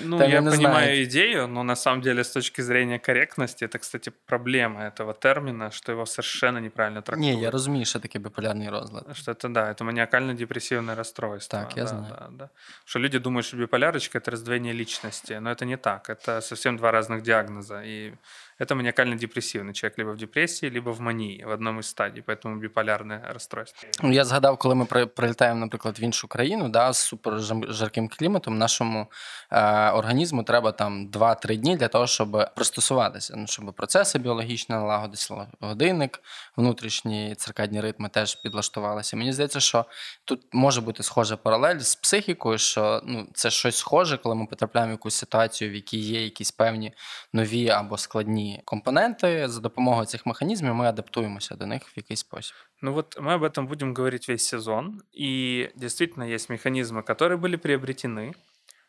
Ну, 0.04 0.18
Та, 0.18 0.26
я 0.26 0.40
розумію 0.40 1.02
ідею, 1.02 1.50
але 1.54 1.64
на 1.64 1.76
самом 1.76 2.00
деле, 2.00 2.24
з 2.24 2.30
точки 2.30 2.62
зрения 2.62 2.98
коректності, 2.98 3.68
це, 3.68 3.78
кстати, 3.78 4.12
проблема 4.26 4.92
цього 4.96 5.12
терміна, 5.12 5.70
що 5.70 5.92
його 5.92 6.06
совершенно 6.06 6.60
неправильно 6.60 7.02
трактують. 7.02 7.36
Ні, 7.36 7.42
я 7.42 7.50
розумію, 7.50 7.84
що 7.84 7.98
таке 7.98 8.18
біполярний 8.18 8.68
розлад. 8.68 9.04
Що 9.12 9.34
це, 9.34 9.48
да, 9.48 9.61
это 9.70 9.84
маниакально-депрессивное 9.84 10.94
расстройство. 10.94 11.60
Так, 11.60 11.76
я 11.76 11.84
да, 11.84 11.88
знаю. 11.88 12.06
Да, 12.08 12.28
да. 12.30 12.50
Что 12.84 12.98
люди 12.98 13.18
думают, 13.18 13.46
что 13.46 13.56
биполярочка— 13.56 14.18
это 14.18 14.30
раздвоение 14.30 14.72
личности, 14.72 15.34
но 15.34 15.50
это 15.50 15.64
не 15.64 15.76
так. 15.76 16.10
Это 16.10 16.40
совсем 16.40 16.76
два 16.76 16.90
разных 16.90 17.22
диагноза. 17.22 17.82
И 17.84 18.14
это 18.62 18.74
маніакально-депресивний 18.74 19.74
человек 19.74 19.98
либо 19.98 20.12
в 20.12 20.16
депресії, 20.16 20.72
либо 20.72 20.92
в 20.92 21.00
манії 21.00 21.44
в 21.44 21.48
одному 21.48 21.80
із 21.80 21.86
стадій, 21.86 22.22
поэтому 22.26 22.58
біполярне 22.58 23.28
розстройство. 23.32 23.88
Ну, 24.02 24.12
я 24.12 24.24
згадав, 24.24 24.58
коли 24.58 24.74
ми 24.74 24.84
прилітаємо, 25.06 25.60
наприклад, 25.60 26.00
в 26.00 26.02
іншу 26.02 26.28
країну, 26.28 26.68
да, 26.68 26.92
з 26.92 26.98
супер 26.98 27.40
жарким 27.68 28.08
кліматом, 28.08 28.58
нашому 28.58 29.06
е, 29.50 29.90
організму 29.90 30.42
треба 30.42 30.72
там 30.72 31.08
2-3 31.08 31.56
дні 31.56 31.76
для 31.76 31.88
того, 31.88 32.06
щоб 32.06 32.50
пристосуватися, 32.56 33.34
ну, 33.36 33.46
щоб 33.46 33.74
процеси 33.74 34.18
біологічні 34.18 34.74
налагодилися, 34.74 35.46
годинник, 35.60 36.20
внутрішні 36.56 37.34
циркадні 37.34 37.80
ритми 37.80 38.08
теж 38.08 38.34
підлаштувалися. 38.34 39.16
Мені 39.16 39.32
здається, 39.32 39.60
що 39.60 39.84
тут 40.24 40.42
може 40.52 40.80
бути 40.80 41.02
схожа 41.02 41.36
паралель 41.36 41.78
з 41.78 41.94
психікою, 41.94 42.58
що 42.58 43.00
ну, 43.04 43.26
це 43.34 43.50
щось 43.50 43.76
схоже, 43.76 44.18
коли 44.18 44.34
ми 44.34 44.46
потрапляємо 44.46 44.90
в 44.90 44.94
якусь 44.94 45.14
ситуацію, 45.14 45.70
в 45.70 45.74
якій 45.74 45.98
є 45.98 46.24
якісь 46.24 46.50
певні 46.50 46.92
нові 47.32 47.68
або 47.68 47.98
складні 47.98 48.51
компоненти. 48.65 49.47
За 49.47 49.61
допомогою 49.61 50.05
цих 50.05 50.25
механізмів 50.25 50.75
ми 50.75 50.85
адаптуємося 50.85 51.55
до 51.55 51.65
них 51.65 51.83
в 51.83 51.93
якийсь 51.97 52.19
спосіб. 52.19 52.55
Ну 52.81 52.93
вот 52.93 53.17
мы 53.19 53.33
об 53.33 53.43
этом 53.43 53.67
будем 53.67 53.93
говорить 53.93 54.29
весь 54.29 54.47
сезон. 54.47 55.01
И 55.19 55.69
действительно 55.75 56.23
есть 56.23 56.49
механизмы, 56.49 57.03
которые 57.03 57.37
были 57.37 57.55
приобретены. 57.55 58.33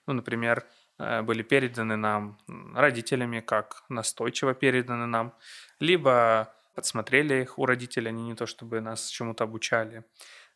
Ну, 0.07 0.15
например, 0.15 0.63
э, 0.99 1.23
были 1.23 1.43
переданы 1.43 1.97
нам 1.97 2.39
родителями, 2.75 3.41
как 3.41 3.85
настойчиво 3.89 4.55
переданы 4.55 5.07
нам, 5.07 5.33
либо 5.81 6.49
подсмотрели 6.75 7.43
их 7.43 7.59
у 7.59 7.67
родителей, 7.67 8.09
они 8.09 8.23
не 8.23 8.35
то 8.35 8.47
чтобы 8.47 8.81
нас 8.81 9.09
чему-то 9.11 9.45
обучали. 9.45 10.05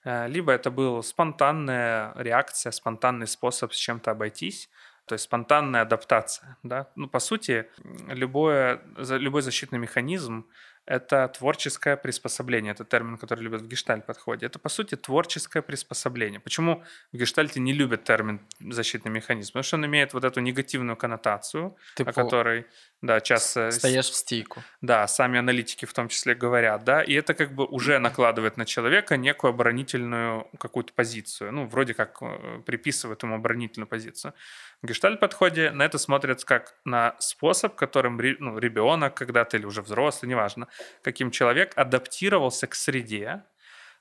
Э, 0.04 0.28
либо 0.28 0.52
это 0.52 0.70
была 0.70 1.02
спонтанная 1.02 2.12
реакция, 2.16 2.72
спонтанный 2.72 3.26
способ 3.26 3.72
с 3.72 3.76
чем-то 3.76 4.10
обойтись, 4.10 4.68
то 5.07 5.13
есть 5.13 5.23
спонтанная 5.23 5.81
адаптация. 5.81 6.57
Да? 6.63 6.89
Ну, 6.95 7.07
по 7.07 7.19
сути, 7.19 7.67
любое, 8.07 8.81
любой 8.97 9.41
защитный 9.41 9.79
механизм 9.79 10.45
это 10.87 11.27
творческое 11.27 11.97
приспособление. 11.97 12.71
Это 12.71 12.85
термин, 12.85 13.17
который 13.17 13.41
любят 13.41 13.61
в 13.61 13.67
гештальт-подходе. 13.67 14.45
Это, 14.45 14.57
по 14.57 14.69
сути, 14.69 14.95
творческое 14.95 15.61
приспособление. 15.61 16.39
Почему 16.39 16.83
в 17.11 17.17
гештальте 17.17 17.59
не 17.59 17.73
любят 17.73 18.05
термин 18.05 18.39
«защитный 18.59 19.11
механизм»? 19.11 19.49
Потому 19.51 19.63
что 19.63 19.75
он 19.75 19.85
имеет 19.85 20.13
вот 20.13 20.23
эту 20.23 20.39
негативную 20.39 20.95
коннотацию, 20.95 21.75
типа, 21.95 22.11
о 22.11 22.13
которой 22.13 22.65
да, 23.01 23.21
часто... 23.21 23.69
Стоишь 23.69 24.09
в 24.09 24.15
стейку. 24.15 24.63
Да, 24.81 25.07
сами 25.07 25.37
аналитики 25.37 25.85
в 25.85 25.93
том 25.93 26.07
числе 26.07 26.33
говорят, 26.33 26.83
да, 26.83 27.03
и 27.03 27.13
это 27.13 27.35
как 27.35 27.53
бы 27.53 27.65
уже 27.65 27.99
накладывает 27.99 28.57
на 28.57 28.65
человека 28.65 29.17
некую 29.17 29.49
оборонительную 29.49 30.47
какую-то 30.57 30.93
позицию. 30.93 31.51
Ну, 31.51 31.67
вроде 31.67 31.93
как 31.93 32.17
э, 32.21 32.61
приписывает 32.65 33.21
ему 33.21 33.35
оборонительную 33.35 33.87
позицию. 33.87 34.33
В 34.81 34.87
гештальт-подходе 34.87 35.71
на 35.71 35.83
это 35.83 35.97
смотрят 35.97 36.43
как 36.43 36.75
на 36.85 37.15
способ, 37.19 37.75
которым 37.75 38.17
ну, 38.39 38.57
ребенок 38.57 39.13
когда-то 39.15 39.57
или 39.57 39.65
уже 39.65 39.81
взрослый, 39.81 40.29
неважно, 40.29 40.67
каким 41.01 41.31
человек 41.31 41.73
адаптировался 41.75 42.67
к 42.67 42.75
среде, 42.75 43.43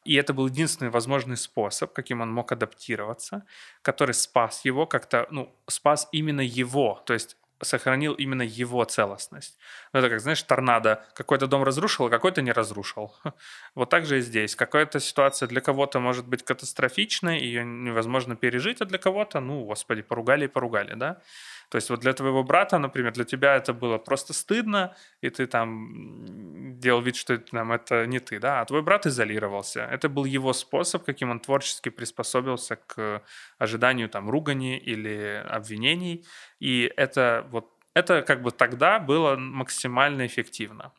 и 0.04 0.14
это 0.14 0.32
был 0.32 0.46
единственный 0.46 0.90
возможный 0.90 1.36
способ, 1.36 1.92
каким 1.92 2.20
он 2.20 2.32
мог 2.32 2.52
адаптироваться, 2.52 3.44
который 3.82 4.14
спас 4.14 4.64
его 4.64 4.86
как-то, 4.86 5.26
ну, 5.30 5.52
спас 5.66 6.08
именно 6.12 6.40
его. 6.40 7.02
То 7.06 7.12
есть 7.12 7.36
сохранил 7.62 8.12
именно 8.14 8.42
его 8.42 8.84
целостность. 8.84 9.58
Ну, 9.92 10.00
это 10.00 10.10
как, 10.10 10.20
знаешь, 10.20 10.42
торнадо. 10.42 11.04
Какой-то 11.14 11.46
дом 11.46 11.62
разрушил, 11.62 12.06
а 12.06 12.10
какой-то 12.10 12.42
не 12.42 12.52
разрушил. 12.52 13.14
Вот 13.74 13.90
так 13.90 14.06
же 14.06 14.18
и 14.18 14.20
здесь. 14.20 14.54
Какая-то 14.56 15.00
ситуация 15.00 15.48
для 15.48 15.60
кого-то 15.60 16.00
может 16.00 16.26
быть 16.26 16.44
катастрофичной, 16.44 17.40
ее 17.40 17.64
невозможно 17.64 18.36
пережить, 18.36 18.80
а 18.80 18.84
для 18.84 18.98
кого-то, 18.98 19.40
ну, 19.40 19.64
господи, 19.64 20.02
поругали 20.02 20.44
и 20.44 20.48
поругали, 20.48 20.94
да? 20.94 21.20
То 21.68 21.76
есть 21.76 21.90
вот 21.90 22.00
для 22.00 22.12
твоего 22.12 22.44
брата, 22.44 22.78
например, 22.78 23.12
для 23.12 23.24
тебя 23.24 23.56
это 23.56 23.72
было 23.72 23.98
просто 23.98 24.32
стыдно, 24.32 24.94
и 25.20 25.30
ты 25.30 25.46
там 25.46 26.78
делал 26.78 27.00
вид, 27.00 27.16
что 27.16 27.38
там, 27.38 27.72
это 27.72 28.06
не 28.06 28.20
ты, 28.20 28.38
да, 28.38 28.60
а 28.60 28.64
твой 28.64 28.82
брат 28.82 29.06
изолировался. 29.06 29.80
Это 29.80 30.08
был 30.08 30.24
его 30.24 30.52
способ, 30.52 31.04
каким 31.04 31.30
он 31.30 31.40
творчески 31.40 31.88
приспособился 31.88 32.76
к 32.76 33.22
ожиданию 33.58 34.08
там 34.08 34.30
ругани 34.30 34.78
или 34.78 35.44
обвинений, 35.48 36.24
и 36.60 36.92
это 36.96 37.46
вот 37.50 37.72
это 37.94 38.20
как 38.22 38.42
бы 38.42 38.50
тогда 38.50 38.98
было 38.98 39.36
максимально 39.36 40.26
эффективно. 40.26 40.92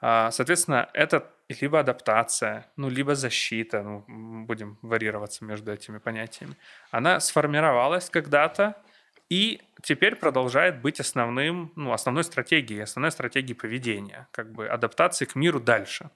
А, 0.00 0.30
соответственно, 0.30 0.88
это 0.94 1.30
либо 1.60 1.80
адаптация, 1.80 2.66
ну, 2.76 2.88
либо 2.88 3.14
защита, 3.14 3.82
ну, 3.82 4.04
будем 4.46 4.78
варьироваться 4.82 5.44
между 5.44 5.72
этими 5.72 5.98
понятиями. 5.98 6.54
Она 6.90 7.20
сформировалась 7.20 8.08
когда-то, 8.10 8.74
и 9.29 9.61
теперь 9.81 10.15
продолжает 10.15 10.81
быть 10.81 10.99
основным, 10.99 11.71
ну, 11.75 11.91
основной 11.91 12.23
стратегией, 12.23 12.83
основной 12.83 13.11
стратегией 13.11 13.55
поведения, 13.55 14.27
как 14.31 14.51
бы 14.51 14.67
адаптации 14.67 15.25
к 15.25 15.35
миру 15.35 15.59
дальше. 15.59 16.09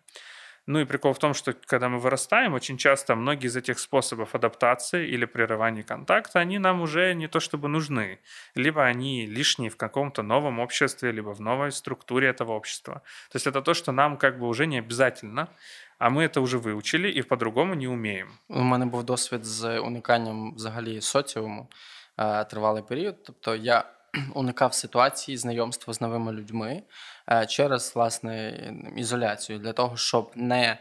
Ну 0.68 0.80
и 0.80 0.86
прикол 0.86 1.14
в 1.14 1.20
том, 1.20 1.34
что 1.34 1.54
когда 1.54 1.88
мы 1.88 1.98
вырастаем, 1.98 2.54
очень 2.54 2.78
часто 2.78 3.16
многие 3.16 3.48
из 3.48 3.56
этих 3.56 3.80
способов 3.80 4.36
адаптации 4.36 5.08
или 5.08 5.26
прерывания 5.26 5.84
контакта, 5.84 6.40
они 6.40 6.60
нам 6.60 6.82
уже 6.82 7.14
не 7.14 7.28
то 7.28 7.40
чтобы 7.40 7.70
нужны. 7.70 8.20
Либо 8.56 8.84
они 8.84 9.26
лишние 9.26 9.70
в 9.70 9.78
каком-то 9.78 10.24
новом 10.24 10.60
обществе, 10.60 11.14
либо 11.14 11.34
в 11.34 11.40
новой 11.40 11.72
структуре 11.72 12.28
этого 12.28 12.52
общества. 12.52 13.02
То 13.32 13.38
есть 13.38 13.48
это 13.48 13.62
то, 13.62 13.74
что 13.74 13.94
нам 13.94 14.18
как 14.18 14.40
бы 14.40 14.48
уже 14.48 14.68
не 14.68 14.80
обязательно, 14.80 15.48
а 16.00 16.10
ми 16.10 16.28
це 16.28 16.40
вже 16.40 16.58
вивчили 16.58 17.10
і 17.10 17.24
по-другому 17.24 17.76
не 17.76 17.88
вміємо. 17.88 18.32
У 18.50 18.62
мене 18.62 18.86
був 18.86 19.04
досвід 19.04 19.46
з 19.46 19.80
униканням 19.80 20.56
взагалі 20.56 21.02
соціуму. 21.02 21.68
Е, 22.20 22.44
тривалий 22.44 22.84
період. 22.84 23.24
Тобто 23.24 23.56
я 23.56 23.84
уникав 24.34 24.74
ситуації 24.74 25.38
знайомства 25.38 25.94
з 25.94 26.02
новими 26.02 26.32
людьми 26.32 26.84
е, 27.32 27.46
через 27.46 27.92
власне 27.96 28.54
ізоляцію 28.96 29.60
для 29.60 29.74
того, 29.74 29.98
щоб 29.98 30.32
не 30.36 30.64
Е, 30.72 30.78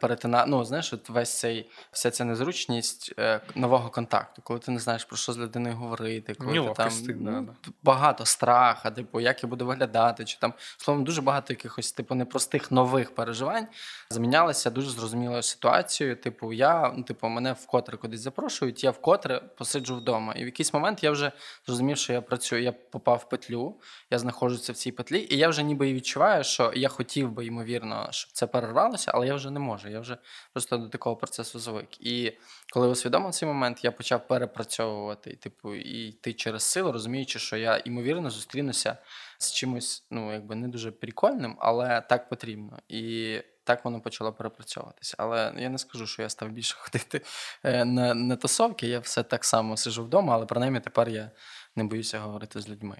перетина... 0.00 0.46
ну, 0.46 0.64
знаєш, 0.64 0.92
от 0.92 1.08
весь 1.08 1.38
цей 1.38 1.70
вся 1.92 2.10
ця 2.10 2.24
незручність 2.24 3.14
е, 3.18 3.40
нового 3.54 3.90
контакту, 3.90 4.42
коли 4.42 4.60
ти 4.60 4.70
не 4.70 4.78
знаєш 4.78 5.04
про 5.04 5.16
що 5.16 5.32
з 5.32 5.38
людиною 5.38 5.76
говорити, 5.76 6.34
коли 6.34 6.68
ти 6.68 6.74
там 6.74 6.90
ну, 7.06 7.48
багато 7.82 8.24
страха, 8.26 8.90
типу, 8.90 9.20
як 9.20 9.42
я 9.42 9.48
буду 9.48 9.66
виглядати, 9.66 10.24
чи 10.24 10.38
там 10.38 10.54
словом 10.76 11.04
дуже 11.04 11.22
багато 11.22 11.52
якихось 11.52 11.92
типу 11.92 12.14
непростих 12.14 12.70
нових 12.70 13.14
переживань 13.14 13.66
замінялися 14.10 14.70
дуже 14.70 14.90
зрозумілою 14.90 15.42
ситуацією. 15.42 16.16
Типу, 16.16 16.52
я 16.52 16.92
ну, 16.96 17.02
типу, 17.02 17.28
мене 17.28 17.52
вкотре 17.52 17.96
кудись 17.96 18.20
запрошують, 18.20 18.84
я 18.84 18.90
вкотре 18.90 19.40
посиджу 19.40 19.96
вдома. 19.96 20.32
І 20.32 20.42
в 20.42 20.46
якийсь 20.46 20.74
момент 20.74 21.04
я 21.04 21.10
вже 21.10 21.32
зрозумів, 21.66 21.96
що 21.96 22.12
я 22.12 22.20
працюю, 22.20 22.62
я 22.62 22.72
попав 22.72 23.22
в 23.26 23.28
петлю, 23.28 23.76
я 24.10 24.18
знаходжуся 24.18 24.72
в 24.72 24.76
цій 24.76 24.92
петлі, 24.92 25.26
і 25.30 25.36
я 25.36 25.48
вже 25.48 25.62
ніби 25.62 25.88
і 25.88 25.94
відчуваю, 25.94 26.44
що 26.44 26.72
я 26.74 26.88
хотів 26.88 27.32
би 27.32 27.46
ймовірно, 27.46 28.08
щоб 28.10 28.32
це 28.32 28.46
перервалося, 28.46 29.10
але 29.14 29.26
я 29.26 29.34
вже 29.34 29.50
не 29.50 29.59
можу. 29.60 29.88
Я 29.88 30.00
вже 30.00 30.18
просто 30.52 30.76
до 30.76 30.88
такого 30.88 31.16
процесу 31.16 31.58
звик. 31.58 32.00
І 32.00 32.32
коли 32.72 32.88
усвідомив 32.88 33.32
цей 33.32 33.48
момент, 33.48 33.84
я 33.84 33.92
почав 33.92 34.28
перепрацьовувати, 34.28 35.36
типу, 35.36 35.74
і 35.74 36.08
йти 36.08 36.32
через 36.32 36.62
силу, 36.62 36.92
розуміючи, 36.92 37.38
що 37.38 37.56
я 37.56 37.82
ймовірно 37.84 38.30
зустрінуся 38.30 38.96
з 39.38 39.52
чимось, 39.52 40.06
ну 40.10 40.32
якби 40.32 40.54
не 40.54 40.68
дуже 40.68 40.90
прикольним, 40.90 41.56
але 41.60 42.00
так 42.00 42.28
потрібно. 42.28 42.78
І 42.88 43.38
так 43.64 43.84
воно 43.84 44.00
почало 44.00 44.32
перепрацьовуватися. 44.32 45.14
Але 45.18 45.52
я 45.56 45.68
не 45.68 45.78
скажу, 45.78 46.06
що 46.06 46.22
я 46.22 46.28
став 46.28 46.48
більше 46.48 46.76
ходити 46.78 47.20
е, 47.64 47.84
на 47.84 48.14
на 48.14 48.36
тусовки. 48.36 48.86
Я 48.86 48.98
все 48.98 49.22
так 49.22 49.44
само 49.44 49.76
сижу 49.76 50.04
вдома, 50.04 50.34
але 50.34 50.46
принаймні 50.46 50.80
тепер 50.80 51.08
я 51.08 51.30
не 51.76 51.84
боюся 51.84 52.18
говорити 52.18 52.60
з 52.60 52.68
людьми. 52.68 52.96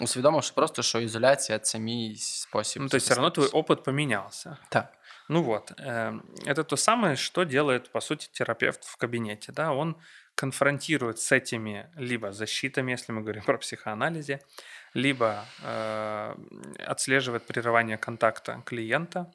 Усвідомивши 0.00 0.52
просто, 0.54 0.82
що 0.82 1.00
ізоляція 1.00 1.58
це 1.58 1.78
мій 1.78 2.16
спосіб. 2.16 2.82
Ну, 2.82 2.88
то 2.88 2.98
все 2.98 3.14
равно 3.14 3.30
твой 3.30 3.48
опыт 3.48 3.82
поменялся. 3.82 4.56
Так. 4.68 4.92
Ну 5.28 5.42
вот, 5.42 5.72
эм, 5.78 6.24
это 6.44 6.62
то 6.62 6.76
самое, 6.76 7.16
что 7.16 7.44
делает, 7.44 7.90
по 7.90 8.00
сути, 8.00 8.28
терапевт 8.32 8.84
в 8.84 8.96
кабинете. 8.96 9.52
Да? 9.52 9.72
Он 9.72 9.96
конфронтирует 10.36 11.18
с 11.18 11.32
этими 11.32 11.90
либо 11.96 12.32
защитами, 12.32 12.92
если 12.92 13.12
мы 13.12 13.22
говорим 13.22 13.42
про 13.46 13.58
психоанализе, 13.58 14.40
либо 14.94 15.44
э, 15.62 16.34
отслеживает 16.86 17.44
прерывание 17.46 17.98
контакта 17.98 18.62
клиента, 18.64 19.32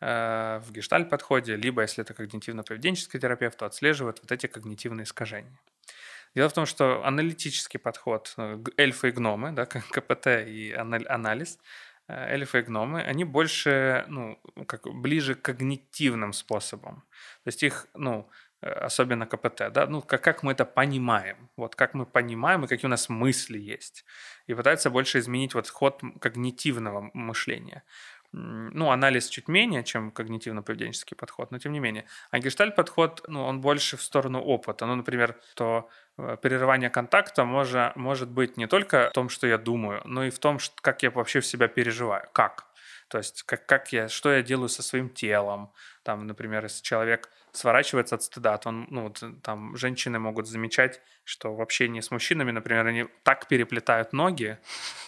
э, 0.00 0.60
в 0.64 0.72
гештальт-подходе, 0.72 1.56
либо, 1.56 1.82
если 1.82 2.04
это 2.04 2.14
когнитивно-поведенческий 2.14 3.20
терапевт, 3.20 3.58
то 3.58 3.66
отслеживает 3.66 4.20
вот 4.22 4.32
эти 4.32 4.46
когнитивные 4.46 5.04
искажения. 5.04 5.58
Дело 6.34 6.48
в 6.48 6.52
том, 6.52 6.66
что 6.66 7.04
аналитический 7.04 7.80
подход, 7.80 8.32
э, 8.36 8.58
эльфы 8.76 9.08
и 9.08 9.10
гномы, 9.10 9.52
да, 9.52 9.66
КПТ 9.66 10.26
и 10.46 10.72
анализ, 10.72 11.58
эльфы 12.08 12.60
и 12.60 12.62
гномы, 12.62 13.02
они 13.02 13.24
больше, 13.24 14.04
ну, 14.08 14.38
как 14.66 14.84
ближе 14.92 15.34
к 15.34 15.42
когнитивным 15.42 16.32
способам. 16.32 17.04
То 17.44 17.48
есть 17.48 17.62
их, 17.62 17.86
ну, 17.94 18.28
Э, 18.60 18.86
особенно 18.86 19.26
КПТ, 19.26 19.72
да, 19.72 19.86
ну, 19.86 20.02
как, 20.02 20.22
как 20.22 20.42
мы 20.42 20.50
это 20.52 20.64
понимаем, 20.64 21.48
вот 21.56 21.76
как 21.76 21.94
мы 21.94 22.06
понимаем 22.06 22.64
и 22.64 22.68
какие 22.68 22.86
у 22.86 22.90
нас 22.90 23.08
мысли 23.08 23.58
есть. 23.58 24.04
И 24.48 24.54
пытается 24.54 24.90
больше 24.90 25.20
изменить 25.20 25.54
вот 25.54 25.68
ход 25.68 26.02
когнитивного 26.20 27.10
мышления. 27.14 27.84
Ну, 28.32 28.90
анализ 28.90 29.28
чуть 29.28 29.48
менее, 29.48 29.82
чем 29.84 30.10
когнитивно-поведенческий 30.10 31.16
подход, 31.16 31.50
но 31.50 31.58
тем 31.58 31.72
не 31.72 31.80
менее. 31.80 32.04
А 32.30 32.38
гештальт-подход, 32.38 33.24
ну, 33.26 33.44
он 33.44 33.60
больше 33.60 33.96
в 33.96 34.02
сторону 34.02 34.40
опыта. 34.40 34.84
Ну, 34.86 34.96
например, 34.96 35.40
то 35.54 35.88
э, 36.18 36.36
прерывание 36.42 36.90
контакта 36.90 37.44
может, 37.44 37.96
может 37.96 38.28
быть 38.30 38.58
не 38.58 38.66
только 38.66 39.08
в 39.10 39.12
том, 39.14 39.30
что 39.30 39.46
я 39.46 39.56
думаю, 39.56 40.02
но 40.04 40.24
и 40.24 40.30
в 40.30 40.38
том, 40.38 40.58
как 40.82 41.02
я 41.02 41.10
вообще 41.10 41.40
в 41.40 41.46
себя 41.46 41.68
переживаю. 41.68 42.28
Как? 42.32 42.67
То 43.08 43.18
есть, 43.18 43.42
как, 43.42 43.66
как 43.66 43.92
я, 43.92 44.08
что 44.08 44.32
я 44.32 44.42
делаю 44.42 44.68
со 44.68 44.82
своим 44.82 45.08
телом. 45.08 45.72
Там, 46.02 46.26
например, 46.26 46.64
если 46.64 46.82
человек 46.82 47.30
сворачивается 47.52 48.14
от 48.14 48.22
стыда, 48.22 48.56
то 48.58 48.68
он, 48.68 48.86
ну, 48.90 49.02
вот, 49.04 49.22
там 49.42 49.76
женщины 49.76 50.18
могут 50.18 50.46
замечать, 50.46 51.00
что 51.24 51.54
в 51.54 51.60
общении 51.60 52.00
с 52.00 52.10
мужчинами, 52.10 52.50
например, 52.50 52.86
они 52.86 53.06
так 53.22 53.48
переплетают 53.48 54.12
ноги 54.12 54.58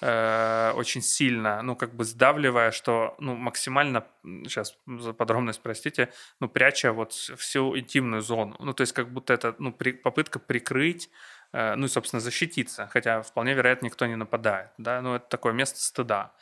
э, 0.01 0.73
очень 0.75 1.03
сильно, 1.03 1.63
ну, 1.63 1.77
как 1.77 1.95
бы 1.95 2.05
сдавливая, 2.05 2.71
что, 2.71 3.15
ну, 3.19 3.35
максимально, 3.37 4.07
сейчас 4.25 4.77
за 4.87 5.13
подробность, 5.13 5.61
простите, 5.63 6.13
ну, 6.41 6.49
пряча 6.49 6.93
вот 6.93 7.13
всю 7.13 7.79
интимную 7.79 8.23
зону. 8.23 8.57
Ну, 8.59 8.73
то 8.73 8.83
есть, 8.83 8.93
как 8.93 9.11
будто 9.11 9.35
это, 9.35 9.55
ну, 9.59 9.73
при, 9.73 9.93
попытка 9.93 10.39
прикрыть 10.39 11.11
э, 11.53 11.75
ну 11.77 11.87
и, 11.87 11.89
собственно, 11.89 12.21
защититься, 12.21 12.89
хотя 12.93 13.23
вполне 13.23 13.55
вероятно 13.55 13.87
никто 13.87 14.07
не 14.07 14.17
нападает, 14.17 14.71
да, 14.79 15.01
ну 15.03 15.17
это 15.17 15.27
такое 15.29 15.53
место 15.53 15.81
стыда. 15.81 16.33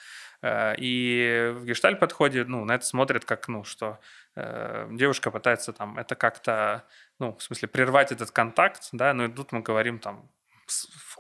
Э, 0.43 0.75
и 0.77 1.53
в 1.55 1.65
гештальт-подходе 1.65 2.45
ну, 2.45 2.65
на 2.65 2.77
это 2.77 2.85
смотрят 2.85 3.25
как, 3.25 3.49
ну, 3.49 3.65
что 3.65 3.99
э, 4.37 4.89
девушка 4.93 5.31
пытается 5.31 5.73
там 5.73 5.99
это 5.99 6.15
как-то, 6.15 6.85
ну, 7.19 7.37
в 7.37 7.43
смысле, 7.43 7.69
прервать 7.69 8.13
этот 8.13 8.31
контакт, 8.31 8.89
да, 8.93 9.13
ну 9.15 9.25
и 9.25 9.33
тут 9.33 9.53
мы 9.53 9.61
говорим 9.61 9.99
там, 9.99 10.31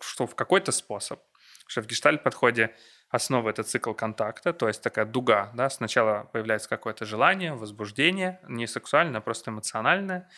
что 0.01 0.27
в 0.27 0.35
какой-то 0.35 0.73
способ, 0.73 1.21
что 1.67 1.83
в 1.83 1.87
гештальт-подходе 1.87 2.75
основа— 3.11 3.51
это 3.51 3.63
цикл 3.63 3.93
контакта, 3.93 4.53
то 4.53 4.69
есть 4.69 4.83
такая 4.83 5.05
дуга, 5.05 5.51
да, 5.55 5.71
сначала 5.71 6.25
появляется 6.33 6.69
какое-то 6.69 7.05
желание, 7.05 7.55
возбуждение, 7.55 8.41
не 8.47 8.67
сексуальное, 8.67 9.19
а 9.19 9.23
просто 9.23 9.51
эмоциональное, 9.51 10.29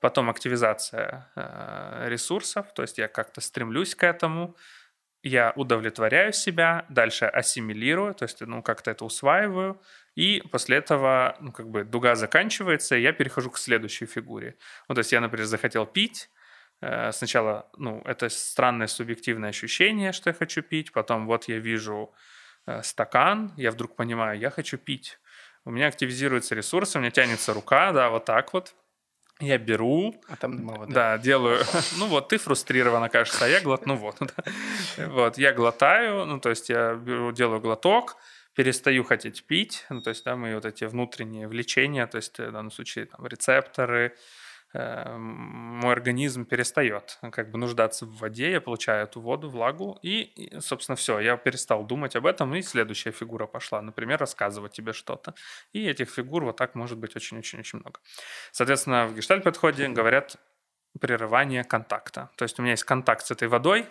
потом 0.00 0.28
активизация 0.28 1.30
э, 1.36 2.08
ресурсов, 2.08 2.72
то 2.74 2.82
есть 2.82 2.98
я 2.98 3.08
как-то 3.08 3.40
стремлюсь 3.40 3.94
к 3.94 4.02
этому, 4.02 4.56
я 5.24 5.52
удовлетворяю 5.56 6.32
себя, 6.32 6.84
дальше 6.88 7.24
ассимилирую, 7.24 8.14
то 8.14 8.24
есть, 8.24 8.40
ну, 8.42 8.62
как-то 8.62 8.90
это 8.90 9.04
усваиваю, 9.04 9.80
и 10.14 10.42
после 10.52 10.76
этого, 10.76 11.36
ну, 11.40 11.50
как 11.50 11.68
бы 11.68 11.84
дуга 11.84 12.14
заканчивается, 12.14 12.96
и 12.96 13.02
я 13.02 13.12
перехожу 13.12 13.50
к 13.50 13.58
следующей 13.58 14.06
фигуре. 14.06 14.56
Ну, 14.88 14.94
то 14.94 15.00
есть 15.00 15.12
я, 15.12 15.20
например, 15.20 15.46
захотел 15.46 15.86
пить, 15.86 16.30
э, 16.82 17.10
сначала, 17.12 17.70
ну, 17.76 18.02
это 18.04 18.28
странное 18.28 18.86
субъективное 18.86 19.48
ощущение, 19.48 20.12
что 20.12 20.30
я 20.30 20.34
хочу 20.34 20.62
пить, 20.62 20.92
потом 20.92 21.26
вот 21.26 21.48
я 21.48 21.58
вижу 21.58 22.12
э, 22.66 22.82
стакан, 22.82 23.52
я 23.56 23.70
вдруг 23.70 23.96
понимаю, 23.96 24.38
я 24.38 24.50
хочу 24.50 24.76
пить. 24.76 25.18
У 25.64 25.70
меня 25.70 25.86
активизируются 25.86 26.54
ресурсы, 26.54 26.98
у 26.98 27.00
меня 27.00 27.10
тянется 27.10 27.54
рука, 27.54 27.92
да, 27.92 28.10
вот 28.10 28.26
так 28.26 28.52
вот, 28.52 28.74
я 29.40 29.58
беру, 29.58 30.14
а 30.28 30.36
там 30.36 30.56
нема 30.56 30.74
воды. 30.74 30.92
Да, 30.92 31.18
делаю. 31.18 31.60
Ну 31.98 32.06
вот, 32.06 32.28
ты 32.28 32.38
фрустрирована, 32.38 33.08
кажется, 33.08 33.44
а 33.44 33.48
я 33.48 33.60
глотну 33.60 33.96
вот. 33.96 34.16
Вот, 34.96 35.38
я 35.38 35.52
глотаю, 35.52 36.24
ну 36.26 36.38
то 36.40 36.50
есть 36.50 36.68
я 36.68 36.94
беру, 36.94 37.32
делаю 37.32 37.60
глоток, 37.60 38.16
перестаю 38.54 39.04
хотеть 39.04 39.44
пить, 39.44 39.86
ну 39.90 40.00
то 40.00 40.10
есть, 40.10 40.24
да, 40.24 40.36
мои 40.36 40.54
вот 40.54 40.64
эти 40.64 40.84
внутренние 40.84 41.48
влечения, 41.48 42.06
то 42.06 42.16
есть 42.16 42.38
в 42.38 42.52
данном 42.52 42.70
случае 42.70 43.06
там 43.06 43.26
рецепторы, 43.26 44.12
Э, 44.12 44.16
мой 44.74 45.92
организм 45.92 46.44
перестает 46.44 47.18
как 47.32 47.50
бы 47.50 47.58
нуждаться 47.58 48.06
в 48.06 48.18
воде, 48.18 48.50
я 48.50 48.60
получаю 48.60 49.04
эту 49.04 49.20
воду, 49.20 49.48
влагу, 49.48 49.98
и, 50.02 50.52
собственно, 50.60 50.96
все, 50.96 51.20
я 51.20 51.36
перестал 51.36 51.84
думать 51.84 52.16
об 52.16 52.26
этом, 52.26 52.54
и 52.54 52.62
следующая 52.62 53.12
фигура 53.12 53.46
пошла, 53.46 53.82
например, 53.82 54.18
рассказывать 54.18 54.72
тебе 54.72 54.92
что-то. 54.92 55.34
И 55.72 55.86
этих 55.86 56.10
фигур 56.10 56.44
вот 56.44 56.56
так 56.56 56.74
может 56.74 56.98
быть 56.98 57.14
очень-очень-очень 57.14 57.78
много. 57.80 58.00
Соответственно, 58.50 59.06
в 59.06 59.14
гештальт-подходе 59.14 59.88
говорят 59.88 60.36
прерывание 61.00 61.64
контакта. 61.64 62.30
То 62.36 62.44
есть 62.44 62.58
у 62.58 62.62
меня 62.62 62.72
есть 62.72 62.84
контакт 62.84 63.24
с 63.26 63.30
этой 63.30 63.48
водой, 63.48 63.86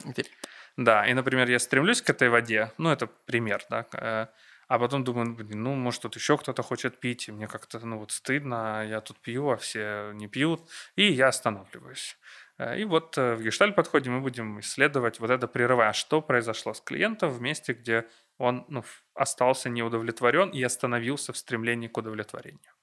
да, 0.78 1.06
и, 1.06 1.14
например, 1.14 1.50
я 1.50 1.60
стремлюсь 1.60 2.02
к 2.02 2.10
этой 2.10 2.30
воде, 2.30 2.72
ну, 2.78 2.90
это 2.90 3.08
пример, 3.08 3.64
да, 3.70 3.86
э, 3.94 4.28
а 4.74 4.80
потом 4.80 5.04
думаю, 5.04 5.36
блин, 5.36 5.62
ну, 5.62 5.76
может, 5.76 6.02
тут 6.02 6.16
еще 6.16 6.36
кто-то 6.36 6.64
хочет 6.64 7.00
пить, 7.00 7.28
и 7.28 7.32
мне 7.32 7.48
как-то, 7.48 7.78
ну, 7.86 8.00
вот 8.00 8.12
стыдно, 8.12 8.84
я 8.84 9.02
тут 9.02 9.20
пью, 9.20 9.52
а 9.52 9.56
все 9.58 10.14
не 10.14 10.28
пьют, 10.28 10.62
и 10.96 11.12
я 11.12 11.28
останавливаюсь. 11.28 12.18
Э, 12.58 12.80
и 12.80 12.84
вот 12.84 13.16
э, 13.20 13.36
в 13.36 13.44
гештальт-подходе 13.44 14.10
мы 14.10 14.20
будем 14.22 14.60
исследовать 14.62 15.20
вот 15.20 15.30
это 15.30 15.48
прерывая, 15.48 15.94
что 15.94 16.24
произошло 16.24 16.74
с 16.74 16.82
клиентом 16.82 17.30
в 17.30 17.40
месте, 17.40 17.74
где 17.74 18.08
он 18.40 18.66
ну, 18.68 18.84
остался 19.14 19.70
неудовлетворен 19.70 20.50
и 20.50 20.64
остановился 20.64 21.34
в 21.34 21.38
стремлении 21.38 21.88
к 21.88 21.96
удовлетворению. 21.96 22.74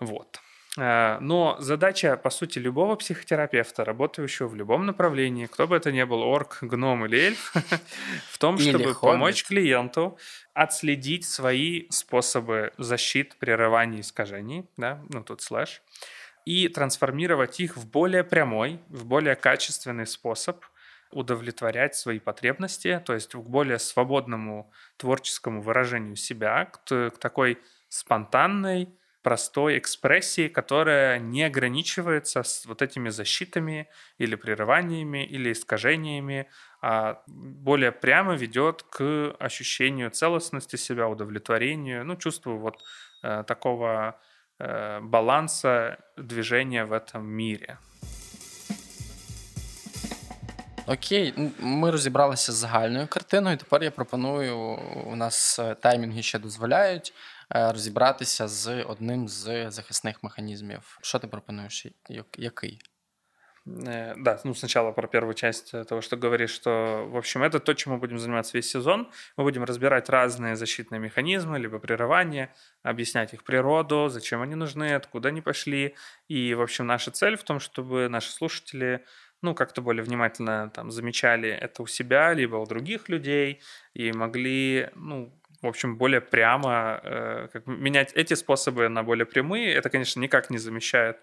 Вот. 0.00 0.40
Э, 0.78 1.18
но 1.20 1.56
задача, 1.58 2.16
по 2.16 2.30
сути, 2.30 2.60
любого 2.60 2.94
психотерапевта, 2.94 3.84
работающего 3.84 4.46
в 4.46 4.54
любом 4.54 4.86
направлении, 4.86 5.46
кто 5.46 5.66
бы 5.66 5.76
это 5.76 5.90
ни 5.90 6.02
был, 6.04 6.22
орк, 6.22 6.58
гном 6.60 7.04
или 7.04 7.18
эльф, 7.18 7.52
в 8.30 8.38
том, 8.38 8.58
чтобы 8.58 8.94
помочь 8.94 9.44
клиенту 9.44 10.16
отследить 10.54 11.24
свои 11.24 11.86
способы 11.90 12.72
защит, 12.78 13.36
прерывания 13.38 14.00
искажений, 14.00 14.66
да, 14.76 15.02
ну 15.08 15.24
тут 15.24 15.42
слэш, 15.42 15.82
и 16.44 16.68
трансформировать 16.68 17.58
их 17.58 17.76
в 17.76 17.90
более 17.90 18.22
прямой, 18.22 18.80
в 18.88 19.04
более 19.04 19.34
качественный 19.34 20.06
способ 20.06 20.64
удовлетворять 21.10 21.96
свои 21.96 22.20
потребности, 22.20 23.02
то 23.04 23.14
есть 23.14 23.32
к 23.32 23.38
более 23.38 23.78
свободному 23.78 24.70
творческому 24.96 25.60
выражению 25.60 26.16
себя, 26.16 26.66
к, 26.66 27.10
к 27.10 27.18
такой 27.18 27.58
спонтанной, 27.88 28.90
простой 29.28 29.76
экспрессии, 29.76 30.48
которая 30.48 31.18
не 31.18 31.44
ограничивается 31.44 32.42
с 32.42 32.64
вот 32.64 32.80
этими 32.80 33.10
защитами 33.10 33.86
или 34.16 34.36
прерываниями 34.36 35.22
или 35.26 35.52
искажениями, 35.52 36.46
а 36.80 37.22
более 37.26 37.92
прямо 37.92 38.36
ведет 38.36 38.82
к 38.82 39.36
ощущению 39.38 40.10
целостности 40.10 40.76
себя, 40.76 41.08
удовлетворению, 41.08 42.06
ну, 42.06 42.16
чувству 42.16 42.56
вот 42.56 42.76
э, 43.22 43.44
такого 43.46 44.18
э, 44.58 45.00
баланса 45.02 45.98
движения 46.16 46.86
в 46.86 46.94
этом 46.94 47.26
мире. 47.26 47.78
Окей, 50.86 51.34
ми 51.58 51.90
розібралися 51.90 52.52
з 52.52 52.54
загальною 52.54 53.06
картиною. 53.06 53.56
Тепер 53.56 53.82
я 53.82 53.90
пропоную, 53.90 54.56
у 55.06 55.16
нас 55.16 55.60
таймінги 55.80 56.22
ще 56.22 56.38
дозволяють 56.38 57.12
розібратися 57.49 58.47
з 58.47 58.83
одним 58.83 59.27
з 59.27 59.71
захисних 59.71 60.23
механізмів. 60.23 60.97
Що 61.01 61.19
ти 61.19 61.27
пропонуєш? 61.27 61.87
Який? 62.37 62.81
Да, 63.65 64.39
ну 64.43 64.53
сначала 64.53 64.91
про 64.91 65.07
первую 65.07 65.35
часть 65.35 65.71
того, 65.87 66.01
что 66.01 66.17
говоришь, 66.17 66.51
что, 66.51 67.07
в 67.09 67.15
общем, 67.15 67.43
это 67.43 67.59
то, 67.59 67.73
чем 67.73 67.93
мы 67.93 67.99
будем 67.99 68.19
заниматься 68.19 68.57
весь 68.57 68.69
сезон. 68.69 69.09
Мы 69.37 69.45
будем 69.45 69.63
разбирать 69.63 70.09
разные 70.09 70.57
защитные 70.57 70.99
механизмы, 70.99 71.59
либо 71.59 71.79
прерывания, 71.79 72.53
объяснять 72.83 73.33
их 73.33 73.45
природу, 73.45 74.09
зачем 74.09 74.41
они 74.41 74.55
нужны, 74.55 74.93
откуда 74.95 75.29
они 75.29 75.41
пошли. 75.41 75.95
И, 76.27 76.53
в 76.55 76.61
общем, 76.61 76.87
наша 76.87 77.11
цель 77.11 77.37
в 77.37 77.43
том, 77.43 77.61
чтобы 77.61 78.09
наши 78.09 78.31
слушатели 78.31 79.05
ну, 79.41 79.55
как-то 79.55 79.81
более 79.81 80.03
внимательно 80.03 80.69
там 80.73 80.91
замечали 80.91 81.49
это 81.49 81.83
у 81.83 81.87
себя, 81.87 82.33
либо 82.33 82.57
у 82.57 82.65
других 82.65 83.07
людей, 83.07 83.61
и 83.93 84.11
могли, 84.11 84.89
ну, 84.95 85.33
в 85.62 85.66
общем, 85.66 85.96
более 85.96 86.20
прямо 86.20 87.00
э, 87.02 87.48
как, 87.52 87.66
менять 87.66 88.12
эти 88.14 88.34
способы 88.34 88.88
на 88.88 89.02
более 89.02 89.26
прямые. 89.26 89.74
Это, 89.74 89.90
конечно, 89.90 90.20
никак 90.20 90.50
не 90.50 90.58
замещает 90.58 91.16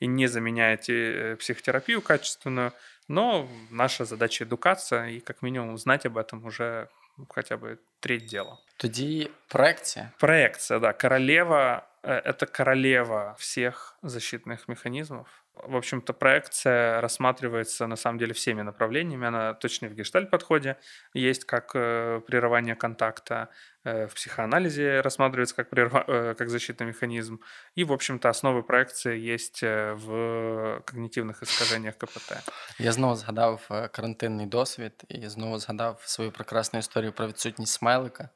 и 0.00 0.06
не 0.06 0.28
заменяет 0.28 0.88
э, 0.88 1.36
психотерапию 1.36 2.00
качественную, 2.02 2.72
но 3.08 3.48
наша 3.70 4.04
задача 4.04 4.44
эдукация 4.44 5.08
и 5.08 5.20
как 5.20 5.42
минимум 5.42 5.78
знать 5.78 6.06
об 6.06 6.16
этом 6.16 6.44
уже 6.44 6.88
хотя 7.28 7.56
бы 7.56 7.78
треть 8.00 8.26
дела. 8.26 8.58
Тоді 8.76 9.30
проекция. 9.48 10.12
Проекция, 10.18 10.78
да. 10.78 10.92
Королева 10.92 11.84
э, 12.02 12.12
это 12.14 12.46
королева 12.46 13.36
всех 13.38 13.96
защитных 14.02 14.68
механизмов. 14.68 15.26
В 15.63 15.75
общем-то, 15.77 16.13
проекция 16.13 17.01
рассматривается 17.01 17.87
на 17.87 17.95
самом 17.95 18.19
деле 18.19 18.33
всеми 18.33 18.61
направлениями. 18.61 19.27
Она 19.27 19.53
точно 19.53 19.87
в 19.87 19.93
гештальт-подходе 19.93 20.77
есть 21.13 21.45
как 21.45 21.71
э, 21.75 22.21
прерывание 22.27 22.75
контакта, 22.75 23.49
э, 23.85 24.07
в 24.07 24.13
психоанализе 24.13 25.01
рассматривается 25.01 25.55
как, 25.55 25.69
прерва... 25.69 26.03
э, 26.07 26.35
как 26.37 26.49
защитный 26.49 26.87
механизм. 26.87 27.39
И, 27.75 27.85
в 27.85 27.93
общем-то, 27.93 28.29
основы 28.29 28.63
проекции 28.63 29.17
есть 29.17 29.63
э, 29.63 29.93
в 29.93 30.81
когнитивних 30.85 31.41
искаженнях 31.41 31.97
КПТ. 31.97 32.33
Я 32.79 32.91
знову 32.91 33.15
згадав 33.15 33.67
е, 33.71 33.87
карантинний 33.87 34.45
досвід 34.45 35.03
і 35.09 35.27
знову 35.27 35.57
згадав 35.57 36.01
свою 36.05 36.31
прекрасну 36.31 36.79
історію 36.79 37.11
про 37.11 37.27
відсутність 37.27 37.73
смайлика. 37.73 38.29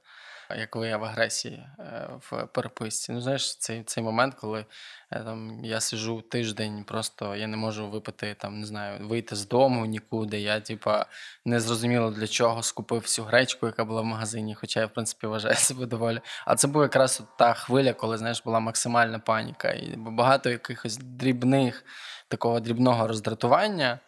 Як 0.50 0.76
вияв 0.76 1.04
агресії 1.04 1.66
е, 1.78 2.08
в 2.30 2.46
переписці. 2.46 3.12
Ну, 3.12 3.20
знаєш, 3.20 3.56
цей 3.56 3.82
цей 3.82 4.04
момент, 4.04 4.34
коли 4.34 4.66
е, 5.10 5.20
там 5.20 5.64
я 5.64 5.80
сижу 5.80 6.20
тиждень, 6.20 6.84
просто 6.84 7.36
я 7.36 7.46
не 7.46 7.56
можу 7.56 7.90
випити, 7.90 8.36
там, 8.38 8.60
не 8.60 8.66
знаю, 8.66 9.08
вийти 9.08 9.36
з 9.36 9.48
дому 9.48 9.86
нікуди. 9.86 10.40
Я, 10.40 10.60
типа, 10.60 11.06
не 11.44 11.60
зрозуміло 11.60 12.10
для 12.10 12.26
чого 12.26 12.62
скупив 12.62 13.00
всю 13.00 13.26
гречку, 13.26 13.66
яка 13.66 13.84
була 13.84 14.00
в 14.00 14.04
магазині, 14.04 14.54
хоча 14.54 14.80
я, 14.80 14.86
в 14.86 14.92
принципі, 14.92 15.26
вважаю 15.26 15.54
себе 15.56 15.86
доволі. 15.86 16.20
А 16.46 16.56
це 16.56 16.68
була 16.68 16.84
якраз 16.84 17.22
та 17.38 17.54
хвиля, 17.54 17.92
коли 17.92 18.18
знаєш, 18.18 18.42
була 18.44 18.60
максимальна 18.60 19.18
паніка. 19.18 19.72
І 19.72 19.94
багато 19.96 20.50
якихось 20.50 20.96
дрібних, 20.96 21.84
такого 22.28 22.60
дрібного 22.60 23.06
роздратування. 23.06 23.98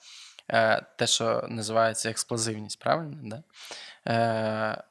Е, 0.49 0.83
те, 0.97 1.07
що 1.07 1.47
називається 1.49 2.11
експлозивність, 2.11 2.79
правильно? 2.79 3.17
Да? 3.23 3.43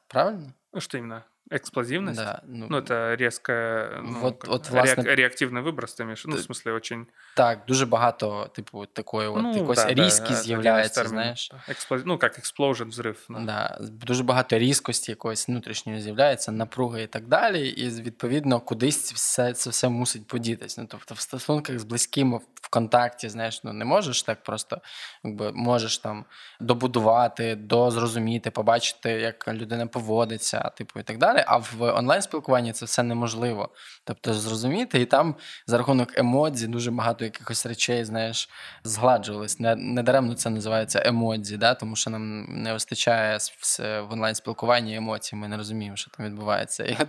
Правильно? 0.08 0.52
Ну, 0.72 0.80
що? 0.80 1.22
Эксплозивность? 1.51 2.17
Да. 2.17 2.41
Ну, 2.47 2.67
ну 2.69 2.77
это 2.77 3.13
резкая, 3.15 4.01
ну, 4.01 4.19
вот, 4.19 4.47
от, 4.47 4.69
власне, 4.69 5.03
реак, 5.03 5.17
реактивний 5.17 5.63
виброс, 5.63 5.93
ти 5.93 6.03
маєш? 6.03 6.25
Ну, 6.25 6.35
в 6.35 6.39
смысле, 6.39 6.71
очень... 6.71 7.07
Так, 7.35 7.59
дуже 7.67 7.85
багато, 7.85 8.49
типу, 8.55 8.85
такої 8.85 9.27
от, 9.27 9.41
ну, 9.41 9.57
якоїсь 9.57 9.83
да, 9.83 9.93
різкі 9.93 10.29
да, 10.29 10.35
з'являється, 10.35 11.07
знаєш. 11.07 11.51
Експлоз... 11.67 12.01
Ну, 12.05 12.19
як 12.21 12.39
explosion, 12.39 12.87
взрив. 12.87 13.25
Да. 13.29 13.39
да. 13.39 13.77
Дуже 13.81 14.23
багато 14.23 14.57
різкості 14.57 15.11
якоїсь 15.11 15.47
внутрішньої 15.47 16.01
з'являється, 16.01 16.51
напруги 16.51 17.03
і 17.03 17.07
так 17.07 17.27
далі, 17.27 17.69
і, 17.69 17.89
відповідно, 17.89 18.59
кудись 18.59 19.13
все, 19.13 19.53
це 19.53 19.69
все 19.69 19.89
мусить 19.89 20.27
подітись. 20.27 20.77
Ну, 20.77 20.85
тобто, 20.89 21.15
в 21.15 21.19
стосунках 21.19 21.79
з 21.79 21.83
близькими, 21.83 22.39
в 22.61 22.69
контакті, 22.69 23.29
знаєш, 23.29 23.63
ну, 23.63 23.73
не 23.73 23.85
можеш 23.85 24.23
так 24.23 24.43
просто, 24.43 24.81
якби, 25.23 25.51
можеш 25.51 25.97
там 25.97 26.25
добудувати, 26.59 27.55
дозрозуміти, 27.55 28.51
побачити, 28.51 29.09
як 29.11 29.47
людина 29.47 29.87
поводиться, 29.87 30.59
типу, 30.59 30.99
і 30.99 31.03
так 31.03 31.17
далі 31.17 31.34
далі. 31.36 31.44
А 31.48 31.56
в 31.56 31.82
онлайн-спілкуванні 31.98 32.72
це 32.72 32.86
все 32.86 33.02
неможливо. 33.02 33.68
Тобто, 34.04 34.34
зрозуміти, 34.34 35.00
і 35.00 35.04
там 35.04 35.34
за 35.66 35.78
рахунок 35.78 36.18
емодзі 36.18 36.66
дуже 36.66 36.90
багато 36.90 37.24
якихось 37.24 37.66
речей, 37.66 38.04
знаєш, 38.04 38.48
згладжувались. 38.84 39.56
Недаремно 39.60 40.34
це 40.34 40.50
називається 40.50 41.02
емодзі, 41.04 41.56
да? 41.56 41.74
тому 41.74 41.96
що 41.96 42.10
нам 42.10 42.44
не 42.62 42.72
вистачає 42.72 43.38
в 43.78 44.12
онлайн-спілкуванні 44.12 44.96
емоцій. 44.96 45.36
Ми 45.36 45.48
не 45.48 45.56
розуміємо, 45.56 45.96
що 45.96 46.10
там 46.10 46.26
відбувається. 46.26 46.84
І 46.84 46.96
от 47.00 47.08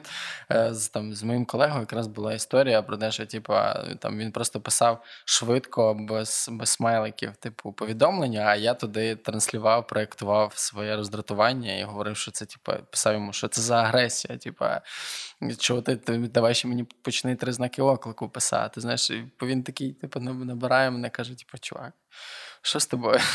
е, 0.51 0.73
з 0.73 0.89
там 0.89 1.13
з 1.13 1.23
моїм 1.23 1.45
колегою 1.45 1.79
якраз 1.79 2.07
була 2.07 2.33
історія 2.33 2.81
про 2.81 2.97
те, 2.97 3.11
що 3.11 3.25
типу, 3.25 3.53
там 3.99 4.17
він 4.17 4.31
просто 4.31 4.59
писав 4.59 5.03
швидко, 5.25 5.93
без 5.93 6.49
без 6.51 6.69
смайликів, 6.69 7.35
типу, 7.35 7.71
повідомлення. 7.71 8.43
А 8.47 8.55
я 8.55 8.73
туди 8.73 9.15
транслював, 9.15 9.87
проєктував 9.87 10.51
своє 10.55 10.95
роздратування 10.95 11.77
і 11.77 11.83
говорив, 11.83 12.17
що 12.17 12.31
це 12.31 12.45
типу, 12.45 12.71
писав 12.91 13.13
йому, 13.13 13.33
що 13.33 13.47
це 13.47 13.61
за 13.61 13.75
агресія 13.75 14.16
агресія. 14.16 14.38
Типа, 14.38 14.80
чого 15.58 15.82
ти, 15.82 15.96
ти 15.96 16.18
давай 16.18 16.54
ще 16.54 16.68
мені 16.68 16.84
почни 16.84 17.36
три 17.36 17.52
знаки 17.52 17.82
оклику 17.82 18.28
писати. 18.28 18.80
Знаєш, 18.80 19.10
бо 19.40 19.46
він 19.46 19.62
такий, 19.62 19.92
типу, 19.92 20.20
набирає 20.20 20.90
мене, 20.90 21.10
каже, 21.10 21.38
типу, 21.38 21.58
чувак, 21.58 21.92
що 22.62 22.80
з 22.80 22.86
тобою? 22.86 23.20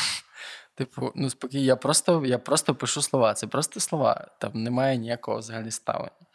Типу, 0.74 1.12
ну 1.14 1.30
спокій, 1.30 1.64
я 1.64 1.76
просто 1.76 2.22
я 2.26 2.38
просто 2.38 2.74
пишу 2.74 3.02
слова. 3.02 3.34
Це 3.34 3.46
просто 3.46 3.80
слова. 3.80 4.26
Там 4.38 4.62
немає 4.62 4.96
ніякого 4.96 5.38
взагалі 5.38 5.70
ставлення. 5.70 6.26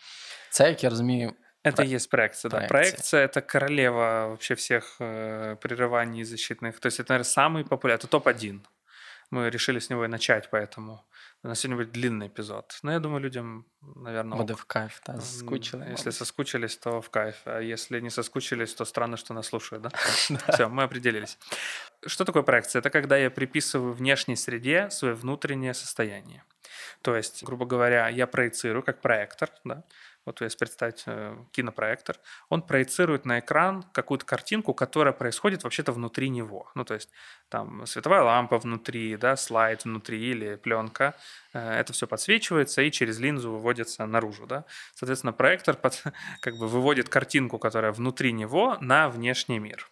Це, 0.50 0.70
як 0.70 0.84
я 0.84 0.90
розумію. 0.90 1.34
Это 1.64 1.84
и 1.84 1.96
есть 1.96 2.10
проекция, 2.10 2.52
да. 2.52 2.68
Проекция. 2.68 3.24
это 3.24 3.42
королева 3.42 4.28
вообще 4.28 4.56
всех 4.56 4.98
э, 5.00 5.56
прерываний 5.62 6.26
защитных. 6.26 6.80
То 6.80 6.88
есть 6.88 7.00
это, 7.00 7.14
наверное, 7.14 7.24
самый 7.24 7.64
популярный, 7.64 8.04
это 8.04 8.08
топ-1. 8.08 8.60
Мы 9.31 9.51
решили 9.51 9.79
с 9.79 9.91
него 9.91 10.05
и 10.05 10.09
начать, 10.09 10.49
поэтому 10.51 11.07
на 11.43 11.55
сегодня 11.55 11.77
будет 11.77 11.93
длинный 11.93 12.29
эпизод. 12.29 12.79
Но 12.83 12.93
я 12.93 12.99
думаю, 12.99 13.21
людям, 13.21 13.67
наверное... 13.81 14.39
Буде 14.39 14.55
в 14.55 14.65
кайф, 14.65 15.01
да, 15.07 15.21
соскучили. 15.21 15.85
Если 15.91 16.11
соскучились, 16.11 16.77
то 16.79 17.01
в 17.01 17.11
кайф. 17.11 17.37
А 17.45 17.61
если 17.61 18.01
не 18.01 18.11
соскучились, 18.11 18.75
то 18.75 18.85
странно, 18.85 19.17
что 19.17 19.35
нас 19.35 19.47
слушают, 19.47 19.83
да? 19.83 19.91
Все, 20.53 20.69
мы 20.69 20.83
определились. 20.83 21.39
Что 22.07 22.25
такое 22.25 22.43
проекция? 22.43 22.81
Это 22.81 22.91
когда 22.91 23.17
я 23.17 23.31
приписываю 23.31 23.93
внешней 23.93 24.37
среде 24.37 24.91
свое 24.91 25.15
внутреннее 25.15 25.75
состояние. 25.75 26.43
То 27.03 27.15
есть, 27.15 27.45
грубо 27.45 27.67
говоря, 27.67 28.09
я 28.09 28.27
проецирую 28.27 28.83
как 28.83 29.01
проектор, 29.01 29.51
да, 29.65 29.85
вот 30.29 30.43
если 30.43 30.59
представить 30.59 31.05
э, 31.07 31.37
кинопроектор, 31.53 32.17
он 32.51 32.63
проецирует 32.63 33.25
на 33.25 33.39
экран 33.39 33.83
какую-то 33.93 34.27
картинку, 34.27 34.75
которая 34.75 35.15
происходит 35.15 35.65
вообще-то 35.65 35.93
внутри 35.93 36.29
него. 36.29 36.71
Ну, 36.75 36.85
то 36.85 36.95
есть 36.95 37.09
там 37.49 37.87
световая 37.87 38.23
лампа 38.23 38.59
внутри, 38.59 39.17
да, 39.17 39.37
слайд 39.37 39.85
внутри 39.85 40.21
или 40.21 40.57
пленка. 40.57 41.15
Э, 41.55 41.81
это 41.81 41.93
все 41.93 42.07
подсвечивается 42.07 42.83
и 42.83 42.91
через 42.91 43.19
линзу 43.19 43.53
выводится 43.53 44.05
наружу, 44.07 44.47
да. 44.47 44.65
Соответственно, 44.95 45.33
проектор 45.33 45.77
под, 45.77 46.03
как 46.41 46.59
бы 46.59 46.69
выводит 46.69 47.09
картинку, 47.09 47.59
которая 47.59 47.93
внутри 47.93 48.33
него, 48.33 48.77
на 48.81 49.09
внешний 49.09 49.59
мир. 49.59 49.89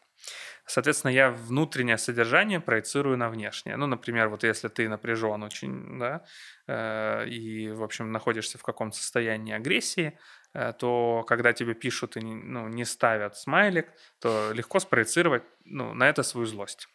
Соответственно, 0.66 1.12
я 1.12 1.32
внутреннее 1.32 1.98
содержание 1.98 2.60
проецирую 2.60 3.18
на 3.18 3.30
внешнее. 3.30 3.78
Ну, 3.78 3.88
например, 3.88 4.30
вот 4.30 4.44
если 4.44 4.70
ты 4.70 4.90
напряжен 4.90 5.44
очень, 5.44 6.00
да, 6.00 6.24
э, 6.68 7.28
и, 7.28 7.72
в 7.72 7.84
общем, 7.84 8.12
находишься 8.12 8.58
в 8.58 8.64
каком-то 8.64 8.98
состоянии 8.98 9.54
агрессии, 9.54 10.18
э, 10.54 10.74
то 10.74 11.24
когда 11.28 11.54
тебе 11.54 11.74
пишут 11.74 12.18
и 12.18 12.22
ну, 12.22 12.68
не 12.68 12.86
ставят 12.86 13.36
смайлик, 13.38 13.88
то 14.20 14.52
легко 14.54 14.80
спроецировать 14.80 15.44
ну, 15.66 15.94
на 15.94 16.10
это 16.10 16.24
свою 16.24 16.48
злость. 16.48 16.88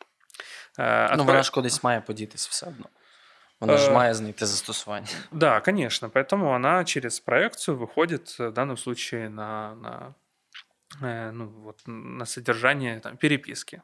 Э, 0.79 1.17
ну, 1.17 1.25
вона 1.25 1.43
ж 1.43 1.53
кудись 1.53 1.83
має 1.83 2.01
подітись 2.01 2.49
все 2.49 2.67
одно. 2.67 2.87
Вона 3.61 3.77
ж 3.77 3.91
має 3.91 4.15
знайти 4.15 4.47
застосування. 4.47 5.07
Да, 5.33 5.61
конечно. 5.61 6.09
Поэтому 6.09 6.55
она 6.55 6.85
через 6.85 7.21
проекцию 7.21 7.77
выходит 7.79 8.39
в 8.39 8.51
данном 8.51 8.77
случае 8.77 9.31
на, 9.31 9.75
на 9.75 10.15
Э, 10.17 10.20
ну, 11.00 11.48
вот, 11.48 11.82
на 11.86 12.26
содержание 12.26 13.00
там, 13.00 13.18
переписки. 13.18 13.82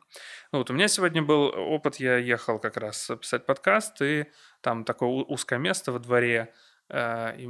Ну, 0.52 0.60
вот 0.60 0.70
у 0.70 0.74
меня 0.74 0.88
сегодня 0.88 1.22
был 1.22 1.46
опыт, 1.56 1.98
я 1.98 2.18
ехал 2.18 2.60
как 2.60 2.78
раз 2.78 3.10
писать 3.22 3.46
подкаст, 3.46 4.02
и 4.02 4.26
там 4.62 4.84
такое 4.84 5.10
узкое 5.10 5.60
место 5.60 5.92
во 5.92 6.00
дворе, 6.00 6.54
э, 6.90 7.40
и, 7.40 7.48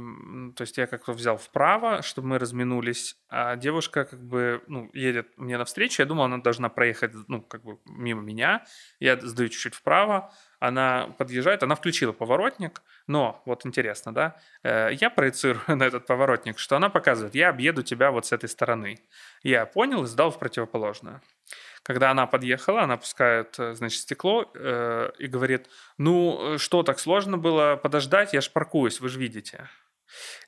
то 0.54 0.62
есть 0.62 0.78
я 0.78 0.86
как-то 0.86 1.12
взял 1.12 1.36
вправо, 1.36 2.02
чтобы 2.02 2.28
мы 2.28 2.38
разминулись, 2.38 3.16
а 3.28 3.56
девушка 3.56 4.04
как 4.04 4.22
бы 4.22 4.62
ну, 4.68 4.90
едет 4.92 5.36
мне 5.36 5.58
навстречу, 5.58 6.02
я 6.02 6.06
думал, 6.06 6.24
она 6.24 6.38
должна 6.38 6.68
проехать 6.68 7.12
ну, 7.26 7.42
как 7.42 7.64
бы 7.64 7.78
мимо 7.86 8.22
меня, 8.22 8.64
я 9.00 9.18
сдаю 9.20 9.48
чуть-чуть 9.48 9.74
вправо, 9.74 10.32
она 10.60 11.14
подъезжает, 11.18 11.62
она 11.62 11.74
включила 11.74 12.12
поворотник, 12.12 12.82
но 13.06 13.42
вот 13.44 13.64
интересно, 13.64 14.12
да, 14.12 14.36
э, 14.62 14.90
я 15.00 15.10
проецирую 15.10 15.62
на 15.76 15.84
этот 15.84 16.06
поворотник, 16.06 16.58
что 16.58 16.76
она 16.76 16.90
показывает, 16.90 17.34
я 17.34 17.50
объеду 17.50 17.82
тебя 17.82 18.10
вот 18.10 18.26
с 18.26 18.32
этой 18.32 18.48
стороны. 18.48 18.98
Я 19.42 19.66
понял 19.66 20.04
и 20.04 20.06
сдал 20.06 20.30
в 20.30 20.38
противоположную. 20.38 21.20
Когда 21.84 22.10
она 22.10 22.26
подъехала, 22.26 22.82
она 22.82 22.94
опускает, 22.94 23.58
э, 23.58 23.74
значит, 23.74 24.00
стекло 24.00 24.50
э, 24.54 25.10
и 25.18 25.26
говорит, 25.28 25.68
ну 25.96 26.58
что, 26.58 26.82
так 26.82 26.98
сложно 26.98 27.38
было 27.38 27.76
подождать, 27.76 28.32
я 28.32 28.40
ж 28.40 28.50
паркуюсь, 28.50 29.00
вы 29.00 29.08
же 29.08 29.20
видите. 29.20 29.68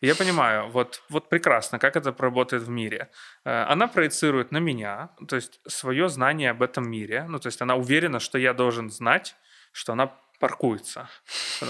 я 0.01 0.17
понимаю, 0.17 0.69
вот, 0.71 1.03
вот 1.09 1.29
прекрасно, 1.29 1.79
как 1.79 1.95
это 1.95 2.13
работает 2.19 2.65
в 2.65 2.69
мире. 2.69 3.11
Она 3.45 3.87
проецирует 3.87 4.51
на 4.51 4.59
меня, 4.59 5.11
то 5.29 5.37
есть 5.37 5.61
свое 5.69 6.09
знание 6.09 6.51
об 6.51 6.63
этом 6.63 6.91
мире, 6.91 7.27
ну 7.29 7.39
то 7.39 7.47
есть 7.47 7.63
она 7.63 7.77
уверена, 7.77 8.19
что 8.19 8.39
я 8.39 8.55
должен 8.55 8.91
знать, 8.91 9.37
что 9.73 9.93
она 9.93 10.17
паркуется. 10.41 11.09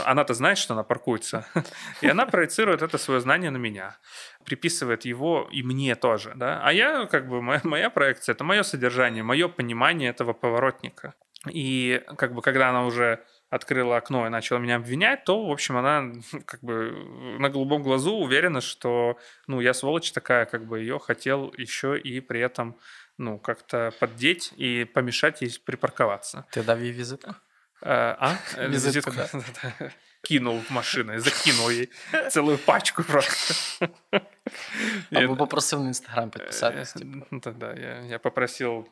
Она-то 0.07 0.33
знает, 0.33 0.57
что 0.57 0.75
она 0.75 0.85
паркуется. 0.85 1.45
И 2.01 2.09
она 2.09 2.25
проецирует 2.25 2.83
это 2.83 2.99
свое 2.99 3.21
знание 3.21 3.51
на 3.51 3.57
меня. 3.59 3.99
Приписывает 4.45 5.05
его 5.05 5.49
и 5.51 5.63
мне 5.63 5.97
тоже. 5.97 6.33
Да? 6.37 6.61
А 6.63 6.73
я, 6.73 7.07
как 7.07 7.29
бы, 7.29 7.43
моя, 7.43 7.61
моя 7.65 7.91
проекция— 7.91 8.33
это 8.35 8.45
мое 8.45 8.63
содержание, 8.63 9.23
мое 9.25 9.49
понимание 9.49 10.11
этого 10.11 10.33
поворотника. 10.33 11.15
И 11.51 12.03
как 12.17 12.35
бы, 12.35 12.43
когда 12.43 12.69
она 12.69 12.85
уже 12.85 13.25
открыла 13.49 13.97
окно 13.97 14.27
и 14.27 14.31
начала 14.31 14.59
меня 14.59 14.77
обвинять, 14.77 15.25
то, 15.25 15.45
в 15.47 15.51
общем, 15.51 15.77
она 15.77 16.13
как 16.45 16.63
бы 16.63 16.93
на 17.39 17.49
голубом 17.49 17.83
глазу 17.83 18.15
уверена, 18.15 18.61
что, 18.61 19.19
ну, 19.49 19.61
я 19.61 19.75
сволочь 19.75 20.13
такая, 20.13 20.45
как 20.47 20.67
бы 20.67 20.79
ее 20.79 21.01
хотел 21.01 21.53
еще 21.57 21.99
и 21.99 22.21
при 22.21 22.41
этом, 22.41 22.79
ну, 23.19 23.39
как-то 23.39 23.93
поддеть 23.99 24.53
и 24.57 24.85
помешать 24.85 25.43
ей 25.43 25.51
припарковаться. 25.65 26.47
Ты 26.53 26.63
дав 26.63 26.79
ей 26.79 26.93
визитку? 26.93 27.35
А? 27.83 28.37
Визитку, 28.69 29.13
кинул 30.23 30.61
в 30.61 30.71
машину 30.71 31.19
закинул 31.19 31.71
ей 31.71 31.89
целую 32.31 32.59
пачку 32.59 33.03
просто. 33.03 33.89
Або 35.13 35.37
попросив 35.37 35.81
на 35.81 35.89
інстаграм 35.89 36.31
підписатись. 36.31 36.97
Э, 36.97 37.23
ну, 37.31 37.41
тогда 37.41 37.73
я, 37.73 38.01
я 38.01 38.19
попросил 38.19 38.89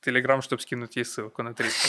Телеграм, 0.00 0.42
чтобы 0.42 0.62
скинуть 0.62 0.96
ей 0.96 1.04
ссылку 1.04 1.42
на 1.42 1.52
300. 1.54 1.88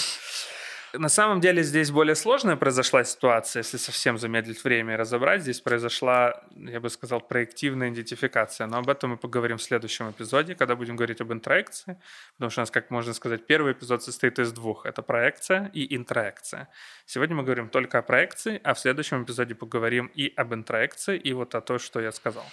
На 0.98 1.10
самом 1.10 1.42
деле 1.42 1.64
здесь 1.64 1.92
более 1.92 2.16
сложная 2.16 2.56
произошла 2.56 3.04
ситуация, 3.04 3.62
если 3.62 3.78
совсем 3.78 4.18
замедлить 4.18 4.64
время 4.64 4.94
и 4.94 4.98
разобрать. 4.98 5.42
Здесь 5.42 5.62
произошла, 5.62 6.44
я 6.56 6.80
бы 6.80 6.90
сказал, 6.90 7.22
проективная 7.22 7.90
идентификация. 7.90 8.68
Но 8.68 8.78
об 8.78 8.90
этом 8.90 9.12
мы 9.12 9.18
поговорим 9.18 9.58
в 9.58 9.64
следующем 9.64 10.10
эпизоде, 10.12 10.56
когда 10.56 10.76
будем 10.76 10.96
говорить 10.96 11.22
об 11.22 11.32
интроекции. 11.32 11.98
Потому 12.34 12.52
что 12.52 12.62
у 12.62 12.64
нас, 12.64 12.72
как 12.72 12.92
можно 12.92 13.14
сказать, 13.14 13.46
первый 13.46 13.74
эпизод 13.74 14.04
состоит 14.04 14.40
из 14.40 14.52
двух. 14.52 14.86
Это 14.86 15.02
проекция 15.02 15.70
и 15.74 15.96
интроекция. 15.96 16.68
Сегодня 17.06 17.36
мы 17.36 17.44
говорим 17.44 17.70
только 17.70 18.00
о 18.00 18.02
проекции, 18.02 18.60
а 18.64 18.74
в 18.74 18.80
следующем 18.80 19.24
эпизоде 19.24 19.56
поговорим 19.56 20.12
и 20.16 20.34
об 20.36 20.54
интроекции, 20.54 21.18
и 21.18 21.34
вот 21.34 21.56
о 21.56 21.62
том, 21.62 21.80
что 21.80 22.00
я 22.00 22.12
сказал. 22.12 22.46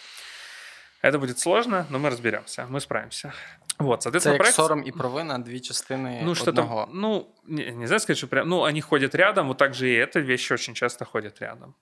Это 1.03 1.19
будет 1.19 1.39
сложно, 1.41 1.87
но 1.91 1.99
мы 1.99 2.11
разберемся, 2.11 2.67
мы 2.69 2.81
справимся. 2.81 3.35
Вот, 3.83 4.03
соответственно, 4.03 4.33
Це 4.33 4.37
як 4.37 4.39
проект... 4.39 4.57
сором 4.57 4.83
і 4.87 4.93
провина, 4.93 5.39
дві 5.39 5.61
частини 5.61 6.21
ну, 6.25 6.35
что 6.35 6.51
одного. 6.51 6.87
Там, 6.87 7.01
ну, 7.01 7.27
не, 7.47 7.73
нельзя 7.73 7.99
сказать, 7.99 8.19
что 8.19 8.27
прям, 8.27 8.49
ну, 8.49 8.63
они 8.63 8.81
ходят 8.81 9.15
рядом, 9.15 9.49
вот 9.49 9.57
так 9.57 9.75
же 9.75 9.89
и 9.89 9.95
эта 9.95 10.21
вещь 10.21 10.55
очень 10.55 10.75
часто 10.75 11.05
ходят 11.05 11.43
рядом. 11.43 11.75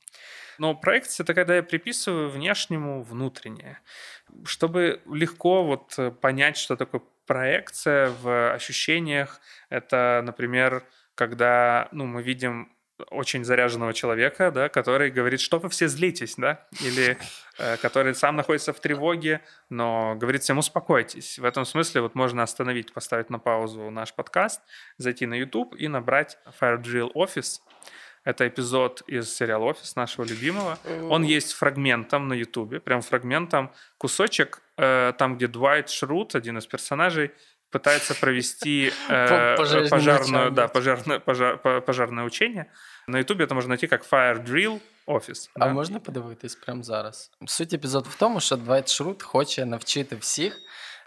Но 0.58 0.74
проекция— 0.74 1.24
это 1.26 1.34
когда 1.34 1.54
я 1.54 1.62
приписываю 1.62 2.30
внешнему 2.30 3.02
внутреннее. 3.02 3.78
Чтобы 4.44 5.00
легко 5.12 5.64
вот 5.64 5.94
э, 5.98 6.10
понять, 6.10 6.56
что 6.56 6.76
такое 6.76 7.00
проекция 7.26 8.12
в 8.22 8.52
ощущениях, 8.54 9.40
это, 9.70 10.22
например, 10.22 10.82
когда 11.14 11.88
ну, 11.92 12.04
мы 12.04 12.22
видим 12.22 12.68
очень 13.10 13.44
заряженного 13.44 13.92
человека, 13.92 14.50
да, 14.50 14.68
который 14.68 15.10
говорит, 15.10 15.40
что 15.40 15.58
вы 15.58 15.68
все 15.68 15.88
злитесь, 15.88 16.34
да, 16.36 16.66
или 16.80 17.18
э, 17.58 17.76
который 17.78 18.14
сам 18.14 18.36
находится 18.36 18.72
в 18.72 18.80
тревоге, 18.80 19.40
но 19.68 20.14
говорит 20.16 20.42
всем 20.42 20.58
успокойтесь. 20.58 21.38
В 21.38 21.44
этом 21.44 21.64
смысле 21.64 22.02
вот 22.02 22.14
можно 22.14 22.42
остановить, 22.42 22.92
поставить 22.92 23.30
на 23.30 23.38
паузу 23.38 23.90
наш 23.90 24.14
подкаст, 24.14 24.60
зайти 24.98 25.26
на 25.26 25.34
YouTube 25.34 25.74
и 25.74 25.88
набрать 25.88 26.38
Fire 26.60 26.82
Drill 26.82 27.12
Office. 27.14 27.60
Это 28.22 28.46
эпизод 28.46 29.02
из 29.06 29.34
сериала 29.34 29.64
«Офис» 29.64 29.96
нашего 29.96 30.26
любимого. 30.26 30.78
Он 31.08 31.22
есть 31.22 31.52
фрагментом 31.54 32.28
на 32.28 32.34
Ютубе, 32.34 32.78
прям 32.78 33.00
фрагментом, 33.00 33.72
кусочек, 33.96 34.60
э, 34.76 35.14
там, 35.16 35.36
где 35.36 35.46
Дуайт 35.46 35.88
Шрут, 35.88 36.34
один 36.34 36.58
из 36.58 36.66
персонажей, 36.66 37.32
пытается 37.70 38.14
провести 38.14 38.92
э, 39.08 39.56
пожарную, 39.56 40.50
да, 40.50 40.68
пожарное, 40.68 41.18
пожар, 41.18 41.58
пожарное 41.58 42.24
учение. 42.24 42.70
На 43.10 43.18
Ютубі 43.18 43.46
це 43.46 43.54
можна 43.54 43.66
знайти 43.66 43.88
як 43.90 44.10
Fire 44.10 44.48
Drill 44.48 44.78
Office. 45.06 45.50
А 45.54 45.58
да? 45.58 45.72
можна 45.72 45.98
подивитись 45.98 46.54
прямо 46.54 46.82
зараз? 46.82 47.30
Суть 47.46 47.72
епізоду 47.72 48.10
в 48.10 48.14
тому, 48.14 48.40
що 48.40 48.56
Двайт 48.56 48.88
Шрут 48.88 49.22
хоче 49.22 49.64
навчити 49.64 50.16
всіх. 50.16 50.60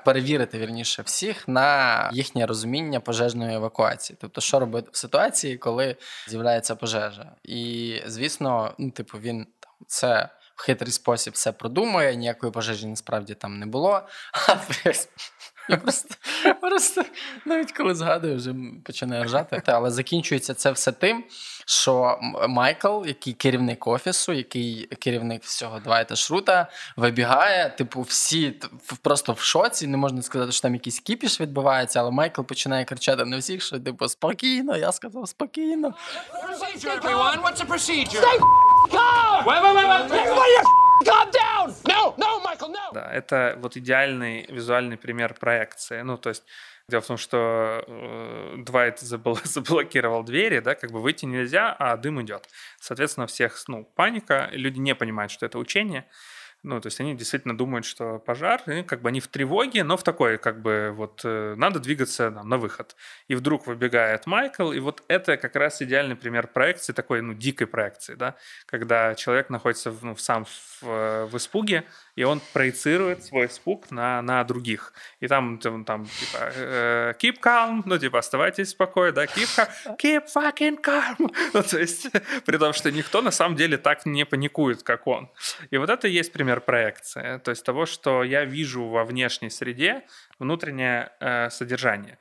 Перевірити 0.05 0.57
вірніше 0.57 1.01
всіх 1.01 1.47
на 1.47 2.09
їхнє 2.13 2.45
розуміння 2.45 2.99
пожежної 2.99 3.55
евакуації, 3.55 4.17
тобто, 4.21 4.41
що 4.41 4.59
робити 4.59 4.89
в 4.91 4.97
ситуації, 4.97 5.57
коли 5.57 5.95
з'являється 6.27 6.75
пожежа, 6.75 7.31
і 7.43 7.99
звісно, 8.05 8.73
ну 8.77 8.91
типу, 8.91 9.17
він 9.17 9.47
там 9.59 9.71
це 9.87 10.29
в 10.55 10.61
хитрий 10.61 10.91
спосіб 10.91 11.33
все 11.33 11.51
продумує, 11.51 12.15
ніякої 12.15 12.51
пожежі 12.51 12.87
насправді 12.87 13.33
там 13.33 13.59
не 13.59 13.65
було. 13.65 14.01
А 14.47 14.55
я 15.69 15.77
просто, 15.77 16.15
просто 16.61 17.03
навіть 17.45 17.71
коли 17.71 17.95
згадую, 17.95 18.35
вже 18.35 18.55
починаю 18.85 19.23
ржати. 19.23 19.61
Але 19.65 19.91
закінчується 19.91 20.53
це 20.53 20.71
все 20.71 20.91
тим, 20.91 21.23
що 21.65 22.19
Майкл, 22.47 23.05
який 23.05 23.33
керівник 23.33 23.87
офісу, 23.87 24.33
який 24.33 24.85
керівник 24.99 25.43
всього 25.43 25.79
Двайта 25.79 26.15
Шрута, 26.15 26.67
вибігає. 26.97 27.69
Типу, 27.69 28.01
всі 28.01 28.59
просто 29.01 29.33
в 29.33 29.39
шоці. 29.39 29.87
Не 29.87 29.97
можна 29.97 30.21
сказати, 30.21 30.51
що 30.51 30.61
там 30.61 30.73
якийсь 30.73 30.99
кіпіш 30.99 31.41
відбувається, 31.41 31.99
але 31.99 32.11
Майкл 32.11 32.41
починає 32.41 32.85
кричати 32.85 33.25
на 33.25 33.37
всіх, 33.37 33.61
що 33.61 33.79
типу 33.79 34.07
спокійно. 34.07 34.77
Я 34.77 34.91
сказав 34.91 35.27
спокійно. 35.27 35.93
Calm 38.91 40.82
down! 41.03 41.73
No, 41.85 42.15
no, 42.17 42.41
Michael, 42.43 42.71
no! 42.71 42.93
Да, 42.93 43.11
это 43.11 43.57
вот 43.59 43.77
идеальный 43.77 44.45
визуальный 44.49 44.97
пример 44.97 45.33
проекции. 45.33 46.01
Ну, 46.01 46.17
то 46.17 46.29
есть 46.29 46.43
Дело 46.89 47.01
в 47.01 47.07
том, 47.07 47.17
что 47.17 47.83
э, 47.87 48.55
Двайт 48.57 49.01
забл- 49.01 49.39
заблокировал 49.45 50.23
двери, 50.23 50.59
да, 50.59 50.75
как 50.75 50.91
бы 50.91 51.01
выйти 51.01 51.25
нельзя, 51.25 51.73
а 51.79 51.95
дым 51.95 52.21
идет. 52.21 52.49
Соответственно, 52.79 53.25
всех, 53.25 53.57
ну, 53.67 53.85
паника, 53.95 54.49
люди 54.51 54.79
не 54.79 54.93
понимают, 54.93 55.31
что 55.31 55.45
это 55.45 55.59
учение. 55.59 56.05
Ну, 56.63 56.79
то 56.79 56.87
есть 56.87 57.01
они 57.01 57.13
действительно 57.13 57.57
думают, 57.57 57.85
что 57.85 58.19
пожар, 58.19 58.61
и 58.67 58.83
как 58.83 59.01
бы 59.01 59.09
они 59.09 59.19
в 59.19 59.27
тревоге, 59.27 59.83
но 59.83 59.97
в 59.97 60.03
такой, 60.03 60.37
как 60.37 60.61
бы, 60.61 60.93
вот, 60.95 61.19
э, 61.25 61.55
надо 61.57 61.79
двигаться 61.79 62.31
там, 62.31 62.47
на 62.47 62.57
выход. 62.57 62.95
И 63.27 63.35
вдруг 63.35 63.67
выбегает 63.67 64.25
Майкл, 64.27 64.71
и 64.71 64.79
вот 64.79 65.03
это 65.09 65.35
как 65.35 65.57
раз 65.57 65.81
идеальный 65.81 66.15
пример 66.15 66.47
проекции, 66.47 66.93
такой, 66.93 67.21
ну, 67.21 67.33
дикой 67.33 67.67
проекции, 67.67 68.15
да, 68.15 68.35
когда 68.65 69.13
человек 69.15 69.49
находится 69.49 69.91
в, 69.91 70.05
ну, 70.05 70.15
сам 70.15 70.45
в, 70.45 70.83
э, 70.83 71.25
в 71.25 71.35
испуге, 71.35 71.83
и 72.15 72.23
он 72.23 72.41
проецирует 72.53 73.23
свой 73.23 73.47
испуг 73.47 73.91
на, 73.91 74.21
на 74.21 74.43
других. 74.43 74.93
И 75.19 75.27
там, 75.27 75.57
там, 75.57 75.83
там 75.83 76.05
типа, 76.05 76.51
э, 76.55 77.13
keep 77.19 77.39
calm, 77.41 77.81
ну, 77.85 77.97
типа, 77.97 78.19
оставайтесь 78.19 78.69
спокойно, 78.69 79.13
да, 79.13 79.25
keep, 79.25 79.49
calm, 79.57 79.97
keep 80.01 80.23
fucking 80.33 80.81
calm. 80.81 81.33
Ну, 81.53 81.63
то 81.63 81.79
есть, 81.79 82.07
при 82.45 82.57
том, 82.57 82.73
что 82.73 82.91
никто 82.91 83.21
на 83.21 83.31
самом 83.31 83.55
деле 83.55 83.77
так 83.77 84.05
не 84.05 84.25
паникует, 84.25 84.83
как 84.83 85.07
он. 85.07 85.29
И 85.71 85.77
вот 85.77 85.89
это 85.89 86.07
и 86.07 86.11
есть 86.11 86.31
пример 86.31 86.61
проекции, 86.61 87.39
то 87.43 87.51
есть 87.51 87.63
того, 87.63 87.85
что 87.85 88.23
я 88.23 88.45
вижу 88.45 88.85
во 88.85 89.03
внешней 89.03 89.49
среде 89.49 90.03
внутреннее 90.39 91.11
э, 91.19 91.49
содержание. 91.49 92.17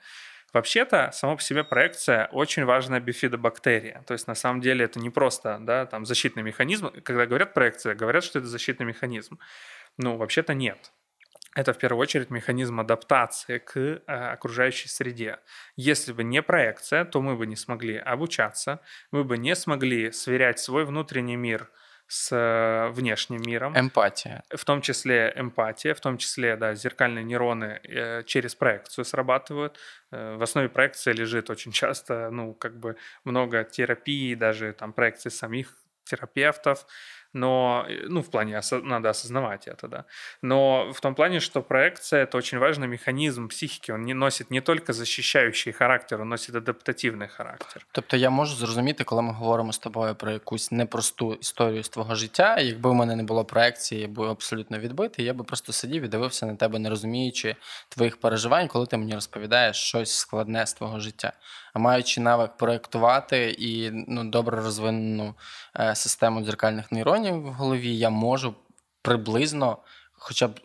Вообще-то, 0.52 1.10
само 1.14 1.36
по 1.36 1.42
себе 1.42 1.64
проекция 1.64 2.26
очень 2.26 2.66
важная 2.66 3.00
бифидобактерия. 3.00 4.02
То 4.06 4.12
есть, 4.12 4.26
на 4.26 4.34
самом 4.34 4.60
деле, 4.60 4.84
это 4.84 4.98
не 4.98 5.08
просто 5.08 5.58
да, 5.62 5.86
там, 5.86 6.04
защитный 6.04 6.42
механизм. 6.42 6.90
Когда 7.04 7.24
говорят 7.24 7.54
проекция, 7.54 7.94
говорят, 7.94 8.22
что 8.22 8.38
это 8.38 8.48
защитный 8.48 8.84
механизм. 8.84 9.38
Ну, 9.98 10.16
вообще-то 10.16 10.54
нет. 10.54 10.92
Это 11.54 11.74
в 11.74 11.78
первую 11.78 12.00
очередь 12.00 12.30
механизм 12.30 12.80
адаптации 12.80 13.58
к 13.58 13.76
э, 13.76 13.98
окружающей 14.06 14.88
среде. 14.88 15.38
Если 15.76 16.12
бы 16.12 16.24
не 16.24 16.40
проекция, 16.42 17.04
то 17.04 17.20
мы 17.20 17.36
бы 17.36 17.46
не 17.46 17.56
смогли 17.56 17.98
обучаться, 17.98 18.80
мы 19.10 19.22
бы 19.22 19.36
не 19.36 19.54
смогли 19.54 20.12
сверять 20.12 20.58
свой 20.58 20.86
внутренний 20.86 21.36
мир 21.36 21.70
с 22.06 22.30
э, 22.30 22.90
внешним 22.92 23.42
миром. 23.42 23.78
Эмпатия. 23.78 24.44
В 24.54 24.64
том 24.64 24.80
числе 24.80 25.32
эмпатия, 25.36 25.94
в 25.94 26.00
том 26.00 26.18
числе, 26.18 26.56
да, 26.56 26.74
зеркальные 26.74 27.24
нейроны 27.24 27.80
э, 27.84 28.22
через 28.24 28.54
проекцию 28.54 29.04
срабатывают. 29.04 29.78
Э, 30.10 30.36
в 30.36 30.42
основе 30.42 30.68
проекции 30.68 31.12
лежит 31.12 31.48
очень 31.48 31.72
часто, 31.72 32.30
ну, 32.30 32.54
как 32.54 32.78
бы 32.78 32.96
много 33.24 33.64
терапии, 33.64 34.34
даже 34.34 34.72
там 34.72 34.92
проекции 34.92 35.30
самих 35.30 35.76
терапевтов, 36.04 36.86
но, 37.33 37.85
э, 37.89 38.05
ну, 38.09 38.21
в 38.21 38.29
плане 38.29 38.57
осо- 38.57 38.81
надо 38.83 39.09
осознавать 39.09 39.67
это, 39.67 39.87
да. 39.87 40.03
Но 40.41 40.91
в 40.91 40.99
том 40.99 41.15
плане, 41.15 41.39
что 41.39 41.61
проекция — 41.61 42.25
это 42.25 42.37
очень 42.37 42.59
важный 42.59 42.87
механизм 42.87 43.47
психики, 43.47 43.91
он 43.91 44.01
не 44.01 44.13
носит 44.13 44.51
не 44.51 44.61
только 44.61 44.93
защищающий 44.93 45.73
характер, 45.73 46.21
он 46.21 46.29
носит 46.29 46.55
адаптативний 46.55 47.27
характер. 47.27 47.85
Тобто 47.91 48.17
я 48.17 48.29
можу 48.29 48.55
зрозуміти, 48.55 49.03
коли 49.03 49.21
ми 49.21 49.33
говоримо 49.33 49.73
з 49.73 49.77
тобою 49.77 50.15
про 50.15 50.31
якусь 50.31 50.71
непросту 50.71 51.33
історію 51.33 51.83
з 51.83 51.89
твого 51.89 52.15
життя, 52.15 52.59
якби 52.59 52.89
у 52.89 52.93
мене 52.93 53.15
не 53.15 53.23
було 53.23 53.45
проекції, 53.45 54.01
я 54.01 54.07
був 54.07 54.25
абсолютно 54.25 54.79
відбитий, 54.79 55.25
я 55.25 55.33
би 55.33 55.43
просто 55.43 55.73
сидів 55.73 56.03
і 56.03 56.07
дивився 56.07 56.45
на 56.45 56.55
тебе, 56.55 56.79
не 56.79 56.89
розуміючи 56.89 57.55
твоїх 57.89 58.17
переживань, 58.17 58.67
коли 58.67 58.85
ти 58.85 58.97
мені 58.97 59.13
розповідаєш 59.13 59.77
щось 59.77 60.17
складне 60.17 60.65
з 60.67 60.73
твого 60.73 60.99
життя. 60.99 61.33
Маючи 61.74 62.20
навик 62.20 62.56
проектувати 62.56 63.56
і 63.58 63.90
ну, 63.90 64.24
добре 64.24 64.56
розвинену 64.56 65.34
е, 65.80 65.94
систему 65.94 66.40
дзеркальних 66.40 66.92
нейронів 66.92 67.42
в 67.42 67.52
голові, 67.52 67.96
я 67.96 68.10
можу 68.10 68.54
приблизно. 69.02 69.78
Хоча 70.24 70.48
б 70.48 70.60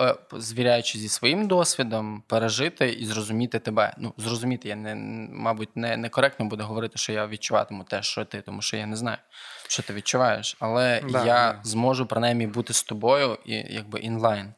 е, 0.00 0.14
звіряючи 0.32 0.98
зі 0.98 1.08
своїм 1.08 1.46
досвідом, 1.46 2.22
пережити 2.26 2.88
і 2.88 3.04
зрозуміти 3.04 3.58
тебе. 3.58 3.94
Ну, 3.98 4.14
зрозуміти, 4.16 4.68
я 4.68 4.76
не, 4.76 4.94
мабуть, 5.32 5.76
не 5.76 5.96
некоректно 5.96 6.46
буду 6.46 6.64
говорити, 6.64 6.98
що 6.98 7.12
я 7.12 7.26
відчуватиму 7.26 7.84
те, 7.84 8.02
що 8.02 8.24
ти, 8.24 8.40
тому 8.40 8.62
що 8.62 8.76
я 8.76 8.86
не 8.86 8.96
знаю, 8.96 9.18
що 9.68 9.82
ти 9.82 9.94
відчуваєш. 9.94 10.56
Але 10.60 11.02
да, 11.10 11.24
я 11.24 11.52
да. 11.52 11.60
зможу 11.62 12.06
принаймні 12.06 12.46
бути 12.46 12.72
з 12.72 12.82
тобою 12.82 13.38
і 13.44 13.54
якби 13.54 14.00
інлайн. 14.00 14.54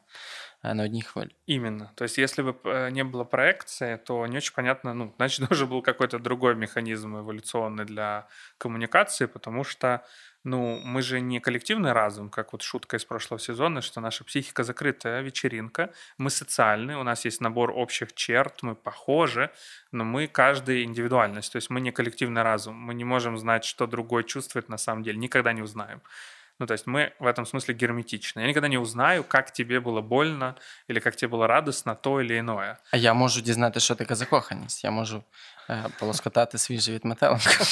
Э, 0.65 0.73
на 0.73 0.83
одних 0.83 1.07
хвиль. 1.07 1.35
Именно. 1.45 1.91
То 1.95 2.05
есть, 2.05 2.17
если 2.17 2.41
бы 2.41 2.55
э, 2.63 2.89
не 2.89 3.03
было 3.03 3.23
проекции, 3.23 3.97
то 3.97 4.25
не 4.25 4.37
очень 4.37 4.53
понятно, 4.53 4.93
ну, 4.93 5.13
значит, 5.17 5.51
уже 5.51 5.65
был 5.65 5.81
какой-то 5.81 6.19
другой 6.19 6.55
механизм 6.55 7.17
эволюционный 7.17 7.85
для 7.85 8.27
коммуникации, 8.57 9.27
потому 9.27 9.63
что 9.63 10.03
ну, 10.43 10.79
мы 10.83 11.01
же 11.01 11.21
не 11.21 11.39
коллективный 11.39 11.91
разум, 11.91 12.29
как 12.29 12.53
вот 12.53 12.61
шутка 12.61 12.97
из 12.97 13.05
прошлого 13.05 13.39
сезона, 13.39 13.81
что 13.81 13.99
наша 13.99 14.23
психика 14.23 14.63
закрытая 14.63 15.21
вечеринка, 15.21 15.91
мы 16.19 16.29
социальные, 16.29 16.97
у 16.97 17.03
нас 17.03 17.25
есть 17.25 17.41
набор 17.41 17.71
общих 17.71 18.13
черт, 18.13 18.61
мы 18.61 18.75
похожи, 18.75 19.49
но 19.91 20.03
мы 20.03 20.27
каждый 20.27 20.83
индивидуальность, 20.83 21.51
то 21.51 21.57
есть 21.57 21.71
мы 21.71 21.81
не 21.81 21.91
коллективный 21.91 22.43
разум, 22.43 22.75
мы 22.75 22.93
не 22.93 23.03
можем 23.03 23.37
знать, 23.37 23.65
что 23.65 23.87
другой 23.87 24.23
чувствует 24.23 24.69
на 24.69 24.77
самом 24.77 25.03
деле, 25.03 25.17
никогда 25.17 25.51
не 25.51 25.63
узнаем. 25.63 26.01
Ну, 26.60 26.66
то 26.66 26.74
есть 26.74 26.86
мы 26.86 27.12
в 27.18 27.26
этом 27.26 27.46
смысле 27.46 27.74
герметичны. 27.74 28.40
Я 28.40 28.48
никогда 28.48 28.68
не 28.68 28.78
узнаю, 28.78 29.24
как 29.24 29.50
тебе 29.50 29.80
было 29.80 30.02
больно 30.02 30.56
или 30.88 31.00
как 31.00 31.16
тебе 31.16 31.28
было 31.28 31.46
радостно 31.46 31.94
то 31.94 32.20
или 32.20 32.38
иное. 32.38 32.76
А 32.90 32.96
я 32.96 33.14
можу 33.14 33.40
дізнати, 33.40 33.80
що 33.80 33.94
таке 33.94 34.14
закоханість. 34.14 34.84
Я 34.84 34.90
можу 34.90 35.24
е, 35.70 35.84
полоскотати 35.98 36.58
свій 36.58 36.78
живіт 36.78 37.04
метеликом. 37.04 37.66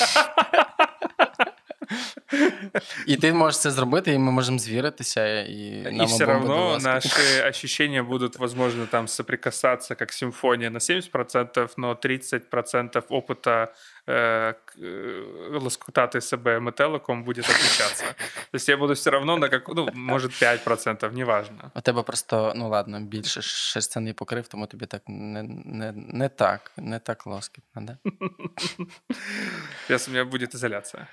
І 3.06 3.16
ти 3.16 3.32
можеш 3.32 3.60
це 3.60 3.70
зробити, 3.70 4.12
і 4.12 4.18
ми 4.18 4.32
можемо 4.32 4.58
звіритися. 4.58 5.40
І, 5.42 5.82
нам 5.92 6.00
и 6.00 6.04
все 6.04 6.24
обом 6.24 6.40
буде 6.40 6.54
равно 6.54 6.68
ласка. 6.68 6.90
наши 6.90 7.48
ощущения 7.48 8.02
будут, 8.02 8.36
возможно, 8.36 8.86
там 8.86 9.08
соприкасаться 9.08 9.94
как 9.94 10.12
симфония 10.12 10.70
на 10.70 10.78
70%, 10.78 11.70
но 11.76 11.94
30% 11.94 13.02
опыта 13.08 13.68
э, 14.06 14.52
к- 14.64 14.78
э, 14.78 15.58
лоскутати 15.58 16.20
себе 16.20 16.60
метеликом 16.60 17.24
будет 17.24 17.44
отличаться. 17.50 18.04
То 18.50 18.54
есть 18.54 18.68
я 18.68 18.76
буду 18.76 18.94
все 18.94 19.10
равно 19.10 19.36
на 19.36 19.48
как, 19.48 19.68
ну, 19.68 19.88
может, 19.94 20.32
5%, 20.32 21.12
неважно. 21.14 21.70
У 21.74 21.80
тебе 21.80 22.02
просто, 22.02 22.52
ну 22.56 22.68
ладно, 22.68 23.00
більше 23.00 23.42
шерстяний 23.42 24.12
покрив, 24.12 24.48
тому 24.48 24.66
тобі 24.66 24.86
так 24.86 25.02
не, 25.06 25.42
не, 25.42 25.92
не 25.92 26.28
так, 26.28 26.72
не 26.76 26.98
так 26.98 27.26
лоскітно, 27.26 27.82
да? 27.82 27.98
Сейчас 29.86 30.08
у 30.08 30.10
меня 30.10 30.24
будет 30.24 30.54
изоляция. 30.54 31.06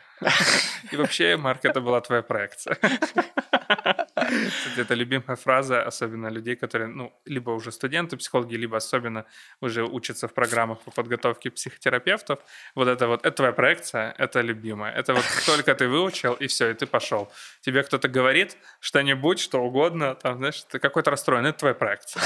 И 0.93 0.97
вообще, 0.97 1.37
Марк, 1.37 1.65
это 1.65 1.81
была 1.81 2.01
твоя 2.01 2.21
проекция. 2.21 2.77
Кстати, 4.30 4.80
это 4.80 4.94
любимая 4.94 5.36
фраза, 5.36 5.82
особенно 5.82 6.28
людей, 6.28 6.56
которые, 6.56 6.88
ну, 6.88 7.12
либо 7.24 7.50
уже 7.50 7.72
студенты, 7.72 8.16
психологи, 8.16 8.54
либо 8.54 8.76
особенно 8.76 9.24
уже 9.60 9.84
учатся 9.84 10.28
в 10.28 10.34
программах 10.34 10.80
по 10.80 10.90
подготовке 10.90 11.50
психотерапевтов. 11.50 12.38
Вот 12.74 12.88
это 12.88 13.06
вот, 13.06 13.26
это 13.26 13.36
твоя 13.36 13.52
проекция, 13.52 14.14
это 14.18 14.40
любимая. 14.40 14.92
Это 14.92 15.14
вот 15.14 15.24
только 15.46 15.74
ты 15.74 15.88
выучил, 15.88 16.34
и 16.34 16.46
все, 16.46 16.70
и 16.70 16.74
ты 16.74 16.86
пошел. 16.86 17.32
Тебе 17.60 17.82
кто-то 17.82 18.08
говорит 18.08 18.56
что-нибудь, 18.80 19.40
что 19.40 19.60
угодно, 19.62 20.14
там, 20.14 20.36
знаешь, 20.36 20.62
ты 20.62 20.78
какой-то 20.78 21.10
расстроен, 21.10 21.46
это 21.46 21.58
твоя 21.58 21.74
проекция. 21.74 22.22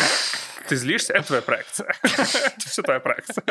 Ты 0.69 0.77
злишься, 0.77 1.13
это 1.13 1.27
твоя 1.27 1.43
проекция. 1.43 1.95
Это 2.03 2.69
все 2.69 2.83
твоя 2.83 3.01
проекция. 3.01 3.45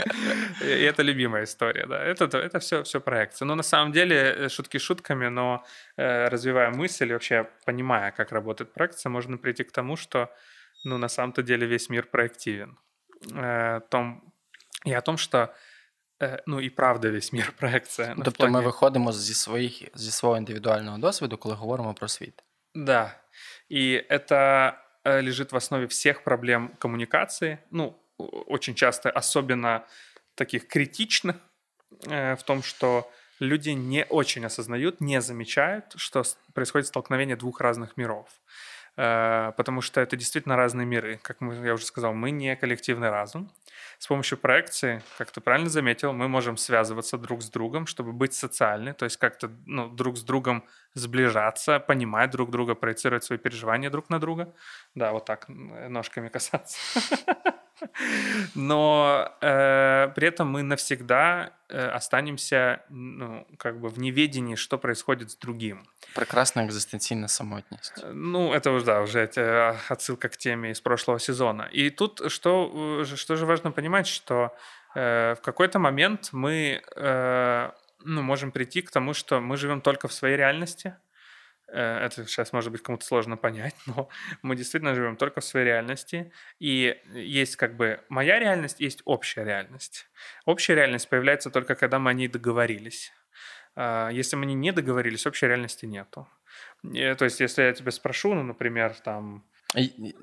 И 0.61 0.65
это 0.65 1.03
любимая 1.03 1.43
история, 1.43 1.85
да. 1.85 2.03
Это, 2.03 2.25
это 2.37 2.59
все, 2.59 2.83
все 2.83 2.99
проекция. 2.99 3.45
Но 3.45 3.55
на 3.55 3.63
самом 3.63 3.91
деле, 3.91 4.15
э, 4.15 4.49
шутки 4.49 4.79
шутками, 4.79 5.27
но 5.27 5.63
э, 5.97 6.27
развивая 6.29 6.71
мысль, 6.71 7.13
вообще 7.13 7.47
понимая, 7.65 8.11
как 8.11 8.31
работает 8.31 8.42
проекция, 8.42 9.10
можно 9.10 9.36
прийти 9.38 9.64
к 9.64 9.72
тому, 9.72 9.96
что, 9.96 10.28
ну, 10.84 10.98
на 10.98 11.08
самом-то 11.08 11.42
деле 11.42 11.66
весь 11.66 11.90
мир 11.90 12.06
проективен. 12.10 12.76
Э, 13.34 13.80
том, 13.90 14.32
и 14.86 14.92
о 14.94 15.00
том, 15.00 15.16
что, 15.18 15.38
э, 16.22 16.42
ну, 16.46 16.60
и 16.60 16.70
правда 16.70 17.08
весь 17.10 17.32
мир 17.32 17.52
проекция. 17.58 18.14
Ну, 18.16 18.22
в 18.22 18.24
Тобто 18.24 18.44
ми 18.44 18.50
плане- 18.50 18.66
виходимо 18.66 19.12
зі, 19.12 19.34
своїх, 19.34 19.82
зі 19.94 20.10
свого 20.10 20.36
індивідуального 20.36 20.98
досвіду, 20.98 21.36
коли 21.38 21.54
говоримо 21.54 21.94
про 21.94 22.08
світ. 22.08 22.44
Да. 22.74 23.14
И 23.72 24.06
это 24.10 24.72
э, 25.04 25.22
лежит 25.22 25.52
в 25.52 25.56
основе 25.56 25.86
всех 25.86 26.24
проблем 26.24 26.70
коммуникации. 26.78 27.58
Ну, 27.70 27.94
о- 28.18 28.44
очень 28.54 28.74
часто, 28.74 29.10
особенно 29.16 29.80
таких 30.34 30.68
критичных, 30.68 31.34
э, 32.08 32.34
в 32.36 32.42
том, 32.42 32.62
что 32.62 33.10
люди 33.39 33.71
не 33.71 34.05
очень 34.05 34.45
осознают, 34.45 35.01
не 35.01 35.21
замечают, 35.21 35.93
что 35.95 36.23
происходит 36.53 36.87
столкновение 36.87 37.35
двух 37.35 37.61
разных 37.61 37.97
миров. 37.97 38.27
Э, 38.97 39.51
Потому 39.57 39.81
что 39.81 40.01
это 40.01 40.15
действительно 40.15 40.55
разные 40.55 40.85
миры. 40.85 41.19
Как 41.21 41.37
я 41.41 41.73
уже 41.73 41.85
сказал, 41.85 42.13
мы 42.13 42.31
не 42.31 42.55
коллективный 42.55 43.09
разум. 43.09 43.51
С 43.99 44.07
помощью 44.07 44.37
проекции, 44.37 45.01
как 45.17 45.31
ты 45.31 45.39
правильно 45.39 45.69
заметил, 45.69 46.13
мы 46.13 46.27
можем 46.27 46.57
связываться 46.57 47.17
друг 47.17 47.41
с 47.41 47.49
другом, 47.49 47.87
чтобы 47.87 48.11
быть 48.11 48.33
социальны, 48.33 48.93
то 48.93 49.05
есть 49.05 49.17
как-то 49.17 49.49
ну, 49.65 49.87
друг 49.87 50.17
с 50.17 50.23
другом 50.23 50.63
сближаться, 50.93 51.79
понимать 51.79 52.31
друг 52.31 52.51
друга, 52.51 52.75
проецировать 52.75 53.23
свои 53.23 53.37
переживания 53.37 53.89
друг 53.89 54.09
на 54.09 54.19
друга. 54.19 54.53
Да, 54.93 55.13
вот 55.13 55.25
так 55.25 55.45
ножками 55.47 56.27
касаться. 56.27 56.77
Но 58.55 59.31
э, 59.41 60.11
при 60.15 60.27
этом 60.27 60.51
мы 60.51 60.63
навсегда 60.63 61.51
э, 61.69 61.87
останемся 61.87 62.81
ну, 62.89 63.47
как 63.57 63.79
бы 63.79 63.89
в 63.89 63.99
неведении, 63.99 64.55
что 64.55 64.77
происходит 64.77 65.31
с 65.31 65.35
другим. 65.35 65.83
Прекрасна 66.15 66.63
екзистенційна 66.63 67.27
самотність. 67.27 68.05
Ну, 68.13 68.53
это 68.53 68.71
уже, 68.71 68.85
да, 68.85 69.01
уже 69.01 69.19
это 69.19 69.77
отсылка 69.89 70.29
к 70.29 70.37
теме 70.37 70.71
из 70.71 70.81
прошлого 70.81 71.19
сезона. 71.19 71.69
И 71.71 71.89
тут 71.89 72.31
что, 72.31 73.01
э, 73.01 73.15
что 73.15 73.35
же 73.35 73.45
важно 73.45 73.71
понимать, 73.71 74.07
что 74.07 74.55
э, 74.95 75.35
в 75.35 75.41
какой-то 75.41 75.79
момент 75.79 76.29
мы 76.31 76.81
э, 76.95 77.71
ну, 78.05 78.21
можем 78.21 78.51
прийти 78.51 78.81
к 78.81 78.91
тому, 78.91 79.13
что 79.13 79.39
мы 79.41 79.57
живем 79.57 79.81
только 79.81 80.07
в 80.07 80.13
своей 80.13 80.37
реальности. 80.37 80.95
Э, 81.73 82.05
это 82.05 82.25
сейчас, 82.27 82.53
может 82.53 82.71
быть, 82.71 82.83
кому-то 82.83 83.05
сложно 83.05 83.35
понять, 83.35 83.75
но 83.87 84.07
мы 84.43 84.55
действительно 84.55 84.93
живем 84.93 85.17
только 85.17 85.41
в 85.41 85.45
своей 85.45 85.65
реальности. 85.65 86.31
И 86.59 86.97
есть 87.13 87.55
как 87.55 87.75
бы 87.75 87.99
моя 88.09 88.39
реальность, 88.39 88.79
есть 88.79 89.01
общая 89.05 89.43
реальность. 89.43 90.07
Общая 90.45 90.75
реальность 90.75 91.09
появляется 91.09 91.49
только 91.49 91.75
когда 91.75 91.99
мы 91.99 92.11
о 92.11 92.13
ней 92.13 92.27
договорились. 92.27 93.11
А, 93.75 94.09
Если 94.09 94.35
мы 94.35 94.45
не 94.45 94.71
договорились, 94.71 95.25
общей 95.25 95.47
реальности 95.47 95.85
нету. 95.85 96.27
Э, 96.95 97.15
То 97.15 97.25
есть, 97.25 97.39
если 97.39 97.63
я 97.63 97.73
тебя 97.73 97.91
спрошу, 97.91 98.33
ну, 98.35 98.43
например, 98.43 98.93
там, 98.93 99.43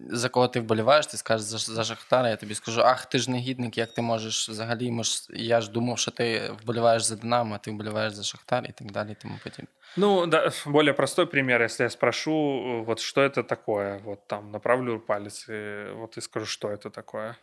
За 0.09 0.29
кого 0.29 0.47
ти 0.47 0.59
вболіваєш, 0.59 1.07
ти 1.07 1.17
скажеш 1.17 1.45
за, 1.45 1.57
за 1.57 1.83
Шахтара, 1.83 2.29
я 2.29 2.35
тобі 2.35 2.55
скажу, 2.55 2.81
ах, 2.81 3.05
ти 3.05 3.17
ж 3.17 3.31
негідник, 3.31 3.77
як 3.77 3.93
ти 3.93 4.01
можеш 4.01 4.49
взагалі, 4.49 4.91
мож, 4.91 5.27
я 5.29 5.61
ж 5.61 5.71
думав, 5.71 5.99
що 5.99 6.11
ти 6.11 6.51
вболіваєш 6.61 7.03
за 7.03 7.15
Динамо, 7.15 7.55
а 7.55 7.57
ти 7.57 7.71
вболіваєш 7.71 8.13
за 8.13 8.23
Шахтар 8.23 8.65
і 8.69 8.71
так 8.71 8.91
далі, 8.91 9.11
і 9.11 9.15
тому 9.21 9.39
подібне. 9.43 9.67
ну, 9.97 10.27
да, 10.27 10.51
более 10.65 10.93
простой 10.93 11.25
пример, 11.25 11.61
если 11.61 11.83
я 11.83 11.89
спрошу, 11.89 12.31
э, 12.31 12.85
вот 12.85 12.99
что 12.99 13.21
это 13.21 13.43
такое, 13.43 13.97
вот 13.99 14.27
там 14.27 14.51
направлю 14.51 14.99
палец 14.99 15.49
и 15.49 15.91
вот 15.93 16.17
и 16.17 16.21
скажу, 16.21 16.45
что 16.45 16.69
это 16.69 16.89
такое. 16.89 17.35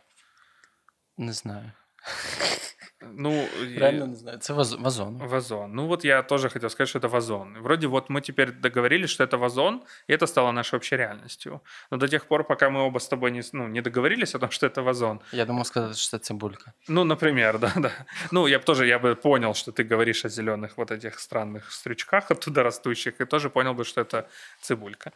Не 1.17 1.33
знаю. 1.33 1.71
Ну, 3.00 3.30
и- 3.62 3.78
Реально 3.78 4.06
не 4.06 4.14
знаю. 4.14 4.38
Це 4.38 4.52
ваз- 4.54 4.82
вазон. 4.82 5.18
Вазон. 5.18 5.72
Ну 5.74 5.86
вот 5.86 6.04
я 6.04 6.22
тоже 6.22 6.48
хотел 6.48 6.68
сказать, 6.70 6.88
что 6.88 6.98
это 6.98 7.08
вазон. 7.08 7.56
И 7.56 7.60
Вроде 7.60 7.86
вот 7.86 8.10
мы 8.10 8.20
теперь 8.20 8.52
договорились, 8.52 9.10
что 9.10 9.24
это 9.24 9.36
вазон, 9.38 9.80
и 10.10 10.12
это 10.14 10.26
стало 10.26 10.52
нашей 10.52 10.76
общей 10.76 10.96
реальностью. 10.96 11.60
Но 11.90 11.96
до 11.98 12.08
тех 12.08 12.24
пор, 12.24 12.44
пока 12.44 12.70
мы 12.70 12.80
оба 12.80 12.98
с 12.98 13.08
тобой 13.08 13.30
не, 13.30 13.42
ну, 13.52 13.68
не 13.68 13.82
договорились 13.82 14.34
о 14.34 14.38
том, 14.38 14.50
что 14.50 14.66
это 14.66 14.82
вазон, 14.82 15.20
Я 15.32 15.44
думав 15.44 15.66
сказати, 15.66 15.94
що 15.94 16.10
це 16.10 16.18
цибулька. 16.18 16.72
Ну, 16.88 17.04
например, 17.04 17.58
да, 17.60 17.72
да. 17.76 17.90
Ну, 18.32 18.48
я 18.48 18.58
бы 18.58 18.64
тоже, 18.64 18.86
я 18.86 18.98
бы 18.98 19.14
понял, 19.14 19.54
что 19.54 19.72
ты 19.72 19.84
говоришь 19.92 20.24
о 20.24 20.28
зеленых 20.28 20.68
вот 20.76 20.90
этих 20.90 21.18
странных 21.20 21.70
стрючках 21.72 22.30
оттуда 22.30 22.62
растущих, 22.62 23.20
и 23.20 23.24
тоже 23.24 23.48
понял 23.50 23.74
бы, 23.74 23.84
что 23.84 24.00
это 24.00 24.22
цибулька. 24.60 25.12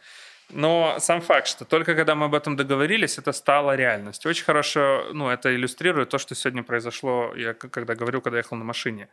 Но 0.49 0.95
сам 0.99 1.21
факт, 1.21 1.47
что 1.47 1.65
только 1.65 1.95
когда 1.95 2.15
мы 2.15 2.25
об 2.25 2.35
этом 2.35 2.55
договорились, 2.55 3.17
это 3.17 3.31
стало 3.31 3.75
реальностью. 3.75 4.29
Очень 4.29 4.45
хорошо, 4.45 5.07
ну, 5.13 5.29
это 5.29 5.53
иллюстрирует 5.55 6.09
то, 6.09 6.17
что 6.17 6.35
сегодня 6.35 6.63
произошло, 6.63 7.33
я 7.35 7.53
когда 7.53 7.95
говорил, 7.95 8.21
когда 8.21 8.37
ехал 8.37 8.57
на 8.57 8.63
машине. 8.63 9.09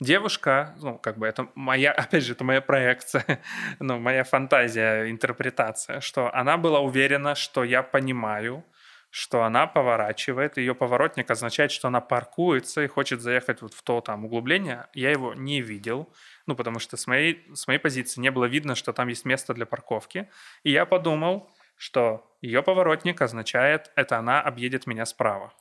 Девушка, 0.00 0.74
ну, 0.82 0.98
как 0.98 1.16
бы 1.16 1.26
это 1.26 1.48
моя, 1.54 1.92
опять 2.04 2.24
же, 2.24 2.32
это 2.32 2.44
моя 2.44 2.60
проекция, 2.60 3.40
ну, 3.80 3.98
моя 3.98 4.24
фантазия, 4.24 5.10
интерпретация, 5.10 6.00
что 6.00 6.34
она 6.34 6.56
была 6.56 6.80
уверена, 6.80 7.34
что 7.34 7.64
я 7.64 7.82
понимаю, 7.82 8.64
что 9.10 9.42
она 9.42 9.66
поворачивает, 9.66 10.56
ее 10.56 10.74
поворотник 10.74 11.30
означает, 11.30 11.70
что 11.70 11.88
она 11.88 12.00
паркуется 12.00 12.82
и 12.82 12.86
хочет 12.86 13.20
заехать 13.20 13.60
вот 13.60 13.74
в 13.74 13.82
то 13.82 14.00
там 14.00 14.24
углубление. 14.24 14.86
Я 14.94 15.10
его 15.10 15.34
не 15.34 15.60
видел, 15.60 16.08
ну, 16.46 16.54
потому 16.54 16.78
что 16.78 16.96
с 16.96 17.06
моей, 17.06 17.46
с 17.54 17.66
моей 17.66 17.78
позиции 17.78 18.20
не 18.20 18.30
было 18.30 18.46
видно, 18.46 18.74
что 18.74 18.92
там 18.92 19.08
есть 19.08 19.24
место 19.24 19.54
для 19.54 19.66
парковки. 19.66 20.28
И 20.62 20.70
я 20.70 20.86
подумал, 20.86 21.50
что 21.76 22.30
ее 22.40 22.62
поворотник 22.62 23.20
означает, 23.22 23.90
это 23.96 24.18
она 24.18 24.40
объедет 24.40 24.86
меня 24.86 25.06
справа, 25.06 25.52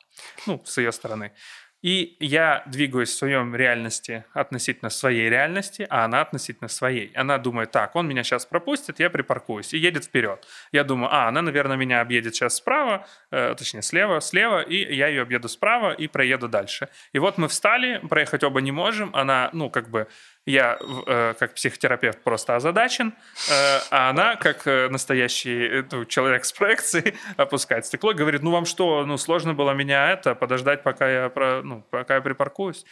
ну, 0.48 0.62
с 0.66 0.78
ее 0.78 0.92
стороны. 0.92 1.32
И 1.82 2.16
я 2.20 2.64
двигаюсь 2.68 3.10
в 3.10 3.18
своем 3.18 3.56
реальности 3.56 4.24
относительно 4.34 4.92
своей 4.92 5.30
реальности, 5.30 5.88
а 5.90 6.06
она 6.06 6.22
относительно 6.22 6.68
своей. 6.68 7.12
Она 7.16 7.40
думает, 7.40 7.72
так, 7.72 7.96
он 7.96 8.08
меня 8.08 8.24
сейчас 8.24 8.46
пропустит, 8.46 9.00
я 9.00 9.10
припаркуюсь, 9.10 9.74
и 9.74 9.80
едет 9.80 10.06
вперед. 10.06 10.48
Я 10.72 10.84
думаю, 10.84 11.12
а, 11.12 11.28
она, 11.28 11.42
наверное, 11.42 11.78
меня 11.78 12.02
объедет 12.02 12.36
сейчас 12.36 12.56
справа, 12.56 13.08
э, 13.32 13.56
точнее, 13.58 13.82
слева, 13.82 14.20
слева, 14.22 14.62
и 14.62 14.94
я 14.94 15.08
ее 15.08 15.24
объеду 15.24 15.50
справа 15.50 15.92
и 15.92 16.08
проеду 16.08 16.48
дальше. 16.48 16.90
И 17.14 17.20
вот 17.20 17.40
мы 17.40 17.48
встали, 17.48 17.98
проехать 18.08 18.44
оба 18.44 18.62
не 18.62 18.72
можем, 18.72 19.16
она, 19.16 19.50
ну, 19.52 19.72
как 19.72 19.90
бы, 19.90 20.08
я 20.46 20.80
э, 20.80 21.34
как 21.38 21.54
психотерапевт 21.54 22.24
просто 22.24 22.56
озадачен, 22.56 23.14
э, 23.50 23.80
а 23.92 24.10
она, 24.10 24.36
как 24.36 24.66
э, 24.66 24.90
настоящий 24.90 25.68
э, 25.68 25.84
ну, 25.92 26.06
человек 26.06 26.46
с 26.46 26.52
проекцией, 26.52 27.16
опускает 27.38 27.86
стекло 27.86 28.12
и 28.12 28.16
говорит, 28.16 28.42
ну 28.42 28.52
вам 28.52 28.66
что, 28.66 29.06
ну 29.06 29.18
сложно 29.18 29.54
было 29.54 29.72
меня 29.72 30.12
это, 30.12 30.34
подождать, 30.34 30.84
пока 30.84 31.10
я, 31.10 31.30
про, 31.30 31.62
ну, 31.62 31.86
пока 31.90 32.16
я 32.16 32.22
припаркуюсь? 32.22 32.86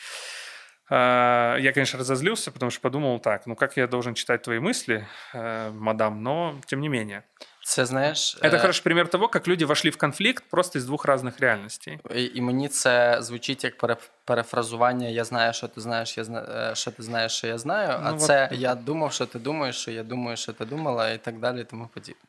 Я, 0.92 1.72
конечно, 1.72 2.00
разозлился, 2.00 2.52
потому 2.52 2.72
что 2.72 2.82
подумал 2.82 3.20
так, 3.20 3.46
ну 3.46 3.56
как 3.56 3.78
я 3.78 3.86
должен 3.86 4.16
читать 4.16 4.42
твои 4.42 4.58
мысли, 4.58 5.08
мадам, 5.36 6.24
но 6.24 6.60
тем 6.66 6.82
не 6.82 6.90
менее. 6.90 7.26
Це 7.69 7.87
знаєш, 7.87 8.39
Это 8.43 8.57
е... 8.57 8.59
хороший 8.59 8.83
пример 8.83 9.09
того, 9.09 9.29
как 9.29 9.49
люди 9.49 9.65
вошли 9.65 9.91
в 9.91 9.97
конфликт 9.97 10.45
просто 10.51 10.79
из 10.79 10.85
двух 10.85 11.07
разных 11.07 11.41
реальностей. 11.41 11.99
І, 12.15 12.31
і 12.35 12.41
мені 12.41 12.69
це 12.69 13.19
звучить 13.21 13.65
як 13.65 13.99
перефразування 14.25 15.09
Я 15.09 15.25
знаю, 15.25 15.53
що 15.53 15.69
ти 15.69 15.81
знаєш, 15.81 16.19
я 16.19 16.25
зна... 16.25 16.75
що 16.75 16.91
ти 16.91 17.03
знаєш, 17.03 17.33
що 17.33 17.47
я 17.47 17.59
знаю. 17.59 18.01
А 18.03 18.13
ну, 18.13 18.19
це 18.19 18.49
вот... 18.51 18.61
я 18.61 18.75
думав, 18.75 19.13
що 19.13 19.27
ти 19.27 19.39
думаєш, 19.39 19.77
що 19.77 19.91
я 19.91 20.03
думаю, 20.03 20.37
що 20.37 20.53
ти 20.53 20.65
думала, 20.65 21.11
і 21.11 21.19
так 21.19 21.39
далі, 21.39 21.61
і 21.61 21.65
тому 21.65 21.89
подібне. 21.95 22.23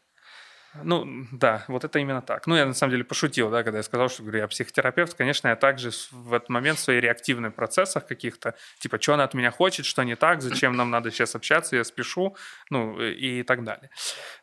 Ну, 0.85 1.27
да, 1.33 1.65
вот 1.69 1.85
это 1.85 1.99
именно 1.99 2.23
так. 2.23 2.47
Ну, 2.47 2.57
я 2.57 2.65
на 2.65 2.75
самом 2.75 2.93
деле 2.93 3.05
пошутил, 3.05 3.51
да, 3.51 3.63
когда 3.63 3.79
я 3.79 3.83
сказал, 3.83 4.09
что 4.09 4.23
говорю, 4.23 4.39
я 4.39 4.49
психотерапевт. 4.49 5.15
Конечно, 5.15 5.49
я 5.49 5.57
также 5.57 5.91
в 6.13 6.33
этот 6.33 6.49
момент 6.49 6.79
в 6.79 6.83
своих 6.83 7.03
реактивных 7.03 7.55
процессах 7.55 8.07
каких-то, 8.07 8.55
типа, 8.79 9.01
что 9.01 9.15
она 9.15 9.25
от 9.25 9.35
меня 9.35 9.51
хочет, 9.51 9.85
что 9.87 10.05
не 10.05 10.17
так, 10.17 10.43
зачем 10.43 10.77
нам 10.77 10.91
надо 10.91 11.11
сейчас 11.11 11.35
общаться, 11.35 11.77
я 11.77 11.85
спешу, 11.85 12.37
ну, 12.71 13.01
и 13.01 13.43
так 13.43 13.65
далее. 13.65 13.91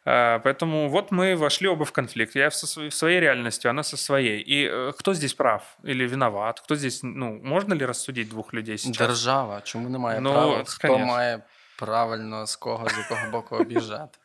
А, 0.06 0.40
поэтому 0.40 0.90
вот 0.90 1.12
мы 1.12 1.36
вошли 1.36 1.68
оба 1.68 1.86
в 1.86 1.92
конфликт. 1.92 2.36
Я 2.36 2.52
со 2.52 2.92
своей 2.92 3.20
реальностью, 3.20 3.72
она 3.72 3.84
со 3.84 3.98
своей. 3.98 4.42
И 4.42 4.68
э, 4.70 4.92
кто 4.98 5.14
здесь 5.14 5.34
прав 5.34 5.78
или 5.84 6.06
виноват? 6.08 6.60
Кто 6.60 6.76
здесь, 6.76 7.04
ну, 7.04 7.40
можно 7.44 7.74
ли 7.74 7.86
рассудить 7.86 8.30
двух 8.30 8.54
людей 8.54 8.78
сейчас? 8.78 8.98
Держава. 8.98 9.62
Чому 9.62 9.90
немає 9.90 10.22
ну, 10.22 10.34
права? 10.34 10.64
Хто 10.68 10.88
конечно. 10.88 11.08
має 11.08 11.44
правильно 11.78 12.46
з 12.46 12.56
кого 12.56 12.90
з 12.90 12.98
якого 12.98 13.32
боку 13.32 13.56
об'їжджати. 13.60 14.20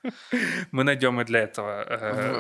Ми 0.73 0.83
знайдемо 0.83 1.21
і 1.21 1.25
для 1.25 1.47
цього 1.47 1.85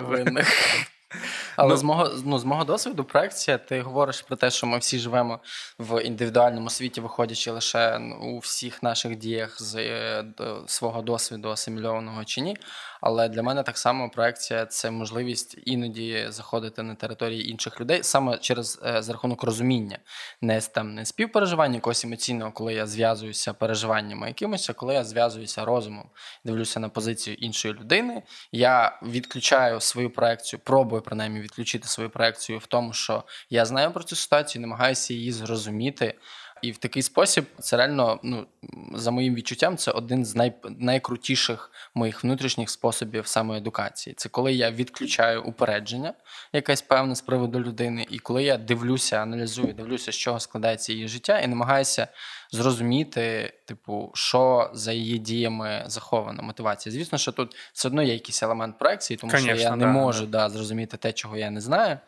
винних. 0.02 0.48
Але 1.56 1.70
ну, 1.70 1.76
з 1.76 1.82
мого 1.82 2.10
ну, 2.24 2.38
з 2.38 2.44
мого 2.44 2.64
досвіду, 2.64 3.04
проекція, 3.04 3.58
ти 3.58 3.80
говориш 3.80 4.22
про 4.22 4.36
те, 4.36 4.50
що 4.50 4.66
ми 4.66 4.78
всі 4.78 4.98
живемо 4.98 5.40
в 5.78 6.04
індивідуальному 6.04 6.70
світі, 6.70 7.00
виходячи 7.00 7.50
лише 7.50 7.98
у 8.20 8.38
всіх 8.38 8.82
наших 8.82 9.16
діях 9.16 9.62
з 9.62 9.76
е, 9.76 10.24
свого 10.66 11.02
досвіду, 11.02 11.50
асимільованого 11.50 12.24
чи 12.24 12.40
ні. 12.40 12.56
Але 13.02 13.28
для 13.28 13.42
мене 13.42 13.62
так 13.62 13.78
само 13.78 14.10
проекція 14.10 14.66
це 14.66 14.90
можливість 14.90 15.58
іноді 15.64 16.26
заходити 16.28 16.82
на 16.82 16.94
території 16.94 17.50
інших 17.50 17.80
людей 17.80 18.02
саме 18.02 18.38
через 18.38 18.80
е, 18.86 19.02
за 19.02 19.12
рахунок 19.12 19.42
розуміння, 19.42 19.98
не 20.40 20.60
там 20.60 20.94
не 20.94 21.04
співпереживання 21.04 21.74
якогось 21.74 22.04
емоційного, 22.04 22.52
коли 22.52 22.74
я 22.74 22.86
зв'язуюся 22.86 23.52
переживаннями 23.52 24.28
якимось, 24.28 24.70
а 24.70 24.72
коли 24.72 24.94
я 24.94 25.04
зв'язуюся 25.04 25.64
розумом, 25.64 26.10
дивлюся 26.44 26.80
на 26.80 26.88
позицію 26.88 27.36
іншої 27.40 27.74
людини. 27.74 28.22
Я 28.52 29.00
відключаю 29.02 29.80
свою 29.80 30.10
проекцію, 30.10 30.60
пробую 30.64 31.02
принаймні 31.02 31.40
відключити 31.40 31.88
свою 31.88 32.10
проекцію 32.10 32.58
в 32.58 32.66
тому, 32.66 32.92
що 32.92 33.24
я 33.50 33.64
знаю 33.64 33.92
про 33.92 34.02
цю 34.02 34.16
ситуацію, 34.16 34.62
намагаюся 34.62 35.14
її 35.14 35.32
зрозуміти. 35.32 36.14
І 36.62 36.70
в 36.72 36.76
такий 36.76 37.02
спосіб 37.02 37.44
це 37.58 37.76
реально, 37.76 38.20
ну 38.22 38.46
за 38.94 39.10
моїм 39.10 39.34
відчуттям, 39.34 39.76
це 39.76 39.90
один 39.90 40.24
з 40.24 40.36
най, 40.36 40.52
найкрутіших 40.78 41.70
моїх 41.94 42.24
внутрішніх 42.24 42.70
способів 42.70 43.26
самоедукації. 43.26 44.14
Це 44.14 44.28
коли 44.28 44.52
я 44.52 44.70
відключаю 44.70 45.42
упередження, 45.42 46.14
якесь 46.52 46.82
певне 46.82 47.14
з 47.14 47.20
приводу 47.20 47.60
людини, 47.60 48.06
і 48.10 48.18
коли 48.18 48.44
я 48.44 48.56
дивлюся, 48.56 49.16
аналізую, 49.16 49.72
дивлюся, 49.72 50.12
з 50.12 50.16
чого 50.16 50.40
складається 50.40 50.92
її 50.92 51.08
життя, 51.08 51.40
і 51.40 51.46
намагаюся 51.46 52.08
зрозуміти, 52.50 53.52
типу, 53.64 54.10
що 54.14 54.70
за 54.74 54.92
її 54.92 55.18
діями 55.18 55.84
захована 55.86 56.42
мотивація. 56.42 56.92
Звісно, 56.92 57.18
що 57.18 57.32
тут 57.32 57.56
все 57.72 57.88
одно 57.88 58.02
є 58.02 58.12
якийсь 58.12 58.42
елемент 58.42 58.78
проекції, 58.78 59.16
тому 59.16 59.30
Конечно, 59.30 59.54
що 59.54 59.62
я 59.62 59.76
не 59.76 59.86
можу 59.86 60.26
да, 60.26 60.48
зрозуміти 60.48 60.96
те, 60.96 61.12
чого 61.12 61.36
я 61.36 61.50
не 61.50 61.60
знаю 61.60 61.98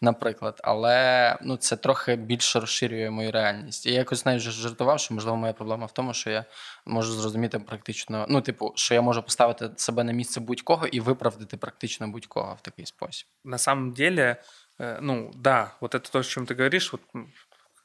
наприклад. 0.00 0.60
Але 0.64 1.38
ну, 1.42 1.56
це 1.56 1.76
трохи 1.76 2.16
більше 2.16 2.60
розширює 2.60 3.10
мою 3.10 3.32
реальність. 3.32 3.86
І 3.86 3.90
я 3.90 3.98
якось 3.98 4.26
навіть 4.26 4.42
жартував, 4.42 5.00
що 5.00 5.14
можливо 5.14 5.36
моя 5.36 5.52
проблема 5.52 5.86
в 5.86 5.92
тому, 5.92 6.14
що 6.14 6.30
я 6.30 6.44
можу 6.86 7.12
зрозуміти 7.12 7.58
практично, 7.58 8.26
ну, 8.28 8.40
типу, 8.40 8.72
що 8.74 8.94
я 8.94 9.02
можу 9.02 9.22
поставити 9.22 9.70
себе 9.76 10.04
на 10.04 10.12
місце 10.12 10.40
будь-кого 10.40 10.86
і 10.86 11.00
виправдати 11.00 11.56
практично 11.56 12.08
будь-кого 12.08 12.54
в 12.54 12.60
такий 12.60 12.86
спосіб. 12.86 13.28
На 13.44 13.58
самом 13.58 13.92
деле, 13.92 14.36
э, 14.78 14.98
ну 15.00 15.30
да, 15.34 15.76
вот 15.80 15.94
это 15.94 16.10
то, 16.10 16.18
о 16.18 16.22
чем 16.22 16.46
ты 16.46 16.54
говоришь, 16.54 16.92
вот 16.92 17.02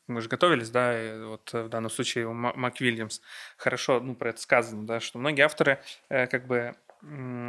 мы 0.07 0.22
же 0.22 0.30
готовились, 0.30 0.69
да, 0.69 0.93
и 0.93 1.24
вот 1.24 1.53
в 1.53 1.69
данном 1.69 1.89
случае 1.89 2.28
Мак 2.28 2.82
Вильямс 2.82 3.22
хорошо, 3.57 3.99
ну, 3.99 4.15
про 4.15 4.30
это 4.30 4.39
сказано, 4.39 4.86
да, 4.86 4.99
что 4.99 5.19
многие 5.19 5.43
авторы 5.43 5.80
э, 6.09 6.28
как 6.28 6.47
бы 6.47 6.76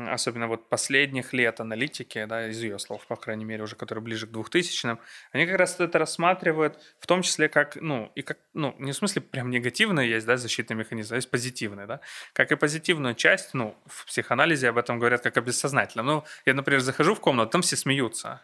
особенно 0.09 0.47
вот 0.47 0.69
последних 0.69 1.33
лет 1.33 1.59
аналитики, 1.59 2.25
да, 2.25 2.47
из 2.47 2.61
ее 2.61 2.77
слов, 2.79 3.05
по 3.07 3.15
крайней 3.15 3.45
мере, 3.45 3.63
уже 3.63 3.75
которые 3.75 4.03
ближе 4.03 4.27
к 4.27 4.29
2000-м, 4.29 4.99
они 5.31 5.45
как 5.45 5.57
раз 5.57 5.79
это 5.79 5.97
рассматривают 5.97 6.79
в 6.99 7.07
том 7.07 7.21
числе 7.21 7.49
как, 7.49 7.75
ну, 7.75 8.11
и 8.15 8.21
как, 8.21 8.37
ну, 8.53 8.75
не 8.77 8.91
в 8.91 8.95
смысле 8.95 9.21
прям 9.21 9.49
негативная 9.49 10.05
есть, 10.05 10.27
да, 10.27 10.37
защитный 10.37 10.75
механизм, 10.75 11.13
а 11.13 11.17
есть 11.17 11.31
позитивный, 11.31 11.87
да, 11.87 12.01
как 12.33 12.51
и 12.51 12.55
позитивную 12.55 13.15
часть, 13.15 13.53
ну, 13.53 13.75
в 13.87 14.05
психоанализе 14.05 14.69
об 14.69 14.77
этом 14.77 14.99
говорят 14.99 15.21
как 15.21 15.37
о 15.37 15.41
бессознательном. 15.41 16.05
Ну, 16.05 16.23
я, 16.45 16.53
например, 16.53 16.81
захожу 16.81 17.15
в 17.15 17.19
комнату, 17.19 17.51
там 17.51 17.61
все 17.61 17.75
смеются, 17.75 18.41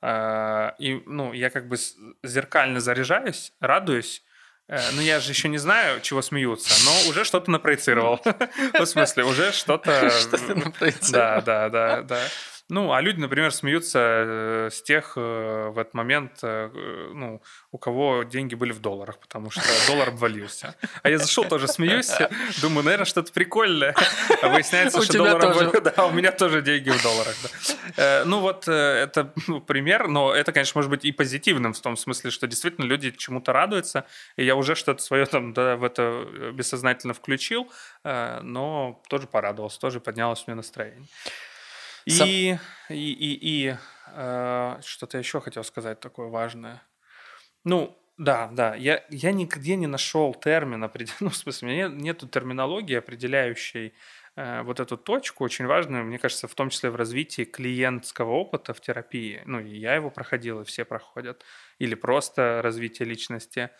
а, 0.00 0.74
и, 0.78 1.02
ну, 1.06 1.32
я 1.32 1.48
как 1.50 1.68
бы 1.68 1.76
зеркально 2.22 2.80
заряжаюсь, 2.80 3.52
радуюсь, 3.60 4.22
ну, 4.68 5.00
я 5.00 5.20
же 5.20 5.32
еще 5.32 5.48
не 5.48 5.58
знаю, 5.58 6.00
чего 6.00 6.22
смеются, 6.22 6.72
но 6.84 7.10
уже 7.10 7.24
что-то 7.24 7.50
напроецировал. 7.50 8.20
В 8.78 8.86
смысле, 8.86 9.24
уже 9.24 9.52
что-то... 9.52 10.10
Что-то 10.10 10.54
напроецировал. 10.54 11.12
Да, 11.12 11.40
да, 11.40 11.68
да, 11.68 12.02
да. 12.02 12.20
Ну, 12.68 12.92
а 12.92 13.00
люди, 13.00 13.20
например, 13.20 13.52
смеются 13.52 13.98
э, 13.98 14.68
с 14.72 14.82
тех 14.82 15.14
э, 15.16 15.68
в 15.68 15.78
этот 15.78 15.94
момент, 15.94 16.38
э, 16.42 16.70
ну, 17.12 17.42
у 17.70 17.78
кого 17.78 18.22
деньги 18.22 18.54
были 18.54 18.72
в 18.72 18.80
долларах, 18.80 19.18
потому 19.18 19.50
что 19.50 19.62
доллар 19.86 20.08
обвалился. 20.08 20.74
А 21.02 21.10
я 21.10 21.18
зашел 21.18 21.44
тоже 21.44 21.68
смеюсь, 21.68 22.10
думаю, 22.62 22.84
наверное, 22.84 23.04
что-то 23.04 23.32
прикольное. 23.32 23.94
А 24.40 24.48
выясняется, 24.48 25.02
что 25.04 25.18
доллар 25.18 25.44
обвалился. 25.44 25.80
Да, 25.96 26.06
у 26.06 26.12
меня 26.12 26.32
тоже 26.32 26.62
деньги 26.62 26.90
в 26.90 27.02
долларах. 27.02 27.36
Да. 27.96 28.22
Ну, 28.24 28.40
вот 28.40 28.68
это 28.68 29.32
ну, 29.48 29.60
пример, 29.60 30.08
но 30.08 30.32
это, 30.32 30.52
конечно, 30.52 30.78
может 30.78 30.90
быть 30.90 31.04
и 31.04 31.12
позитивным 31.12 31.74
в 31.74 31.80
том 31.80 31.96
смысле, 31.96 32.30
что 32.30 32.46
действительно 32.46 32.86
люди 32.86 33.10
чему-то 33.10 33.52
радуются, 33.52 34.06
и 34.36 34.44
я 34.44 34.54
уже 34.54 34.76
что-то 34.76 35.02
свое 35.02 35.26
там 35.26 35.52
да, 35.52 35.76
в 35.76 35.84
это 35.84 36.24
бессознательно 36.52 37.14
включил, 37.14 37.70
но 38.04 39.02
тоже 39.08 39.26
порадовался, 39.26 39.80
тоже 39.80 40.00
поднялось 40.00 40.44
мне 40.46 40.54
настроение. 40.54 41.08
И, 42.04 42.10
Сам... 42.10 42.28
и, 42.28 42.58
и, 42.88 43.68
и 43.68 43.76
э, 44.14 44.80
что-то 44.84 45.18
еще 45.18 45.40
хотел 45.40 45.64
сказать 45.64 46.00
такое 46.00 46.28
важное. 46.28 46.82
Ну, 47.64 47.96
да, 48.18 48.50
да, 48.52 48.74
я, 48.74 49.04
я 49.10 49.32
нигде 49.32 49.76
не 49.76 49.86
нашел 49.86 50.34
термин, 50.34 50.88
ну, 51.20 51.28
в 51.28 51.36
смысле, 51.36 51.68
у 51.68 51.70
меня 51.70 51.88
нет, 51.88 52.02
нету 52.02 52.28
терминологии, 52.28 52.96
определяющей 52.96 53.94
э, 54.36 54.62
вот 54.62 54.80
эту 54.80 54.96
точку, 54.96 55.44
очень 55.44 55.66
важную, 55.66 56.04
мне 56.04 56.18
кажется, 56.18 56.46
в 56.46 56.54
том 56.54 56.70
числе 56.70 56.90
в 56.90 56.96
развитии 56.96 57.44
клиентского 57.44 58.32
опыта 58.32 58.74
в 58.74 58.80
терапии. 58.80 59.42
Ну, 59.46 59.60
и 59.60 59.76
я 59.76 59.94
его 59.94 60.10
проходил, 60.10 60.60
и 60.60 60.64
все 60.64 60.84
проходят. 60.84 61.44
Или 61.78 61.94
просто 61.94 62.60
развитие 62.62 63.08
личности, 63.08 63.70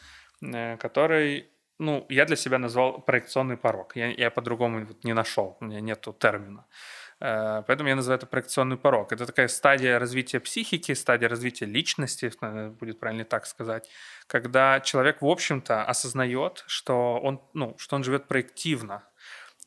э, 0.41 0.77
который, 0.79 1.51
ну, 1.79 2.07
я 2.09 2.25
для 2.25 2.37
себя 2.37 2.59
назвал 2.59 3.03
проекционный 3.03 3.57
порог. 3.57 3.97
Я, 3.97 4.09
я 4.11 4.31
по-другому 4.31 4.87
не 5.03 5.13
нашел, 5.13 5.57
у 5.61 5.65
меня 5.67 5.81
нету 5.81 6.13
термина. 6.13 6.65
Э, 6.67 7.02
поэтому 7.23 7.89
я 7.89 7.95
называю 7.95 8.19
это 8.19 8.27
проекционный 8.27 8.77
порог. 8.77 9.13
Это 9.13 9.27
такая 9.27 9.47
стадия 9.47 10.01
развития 10.01 10.41
психики, 10.41 10.93
стадия 10.93 11.29
развития 11.29 11.67
личности, 11.67 12.33
будет 12.81 12.99
правильно 12.99 13.25
так 13.25 13.47
сказать, 13.47 13.89
когда 14.27 14.81
человек, 14.81 15.23
в 15.23 15.27
общем-то, 15.27 15.85
осознает, 15.85 16.65
что 16.67 17.21
он, 17.23 17.41
ну, 17.53 17.77
что 17.79 17.95
он 17.95 18.03
живет 18.03 18.27
проективно. 18.27 19.05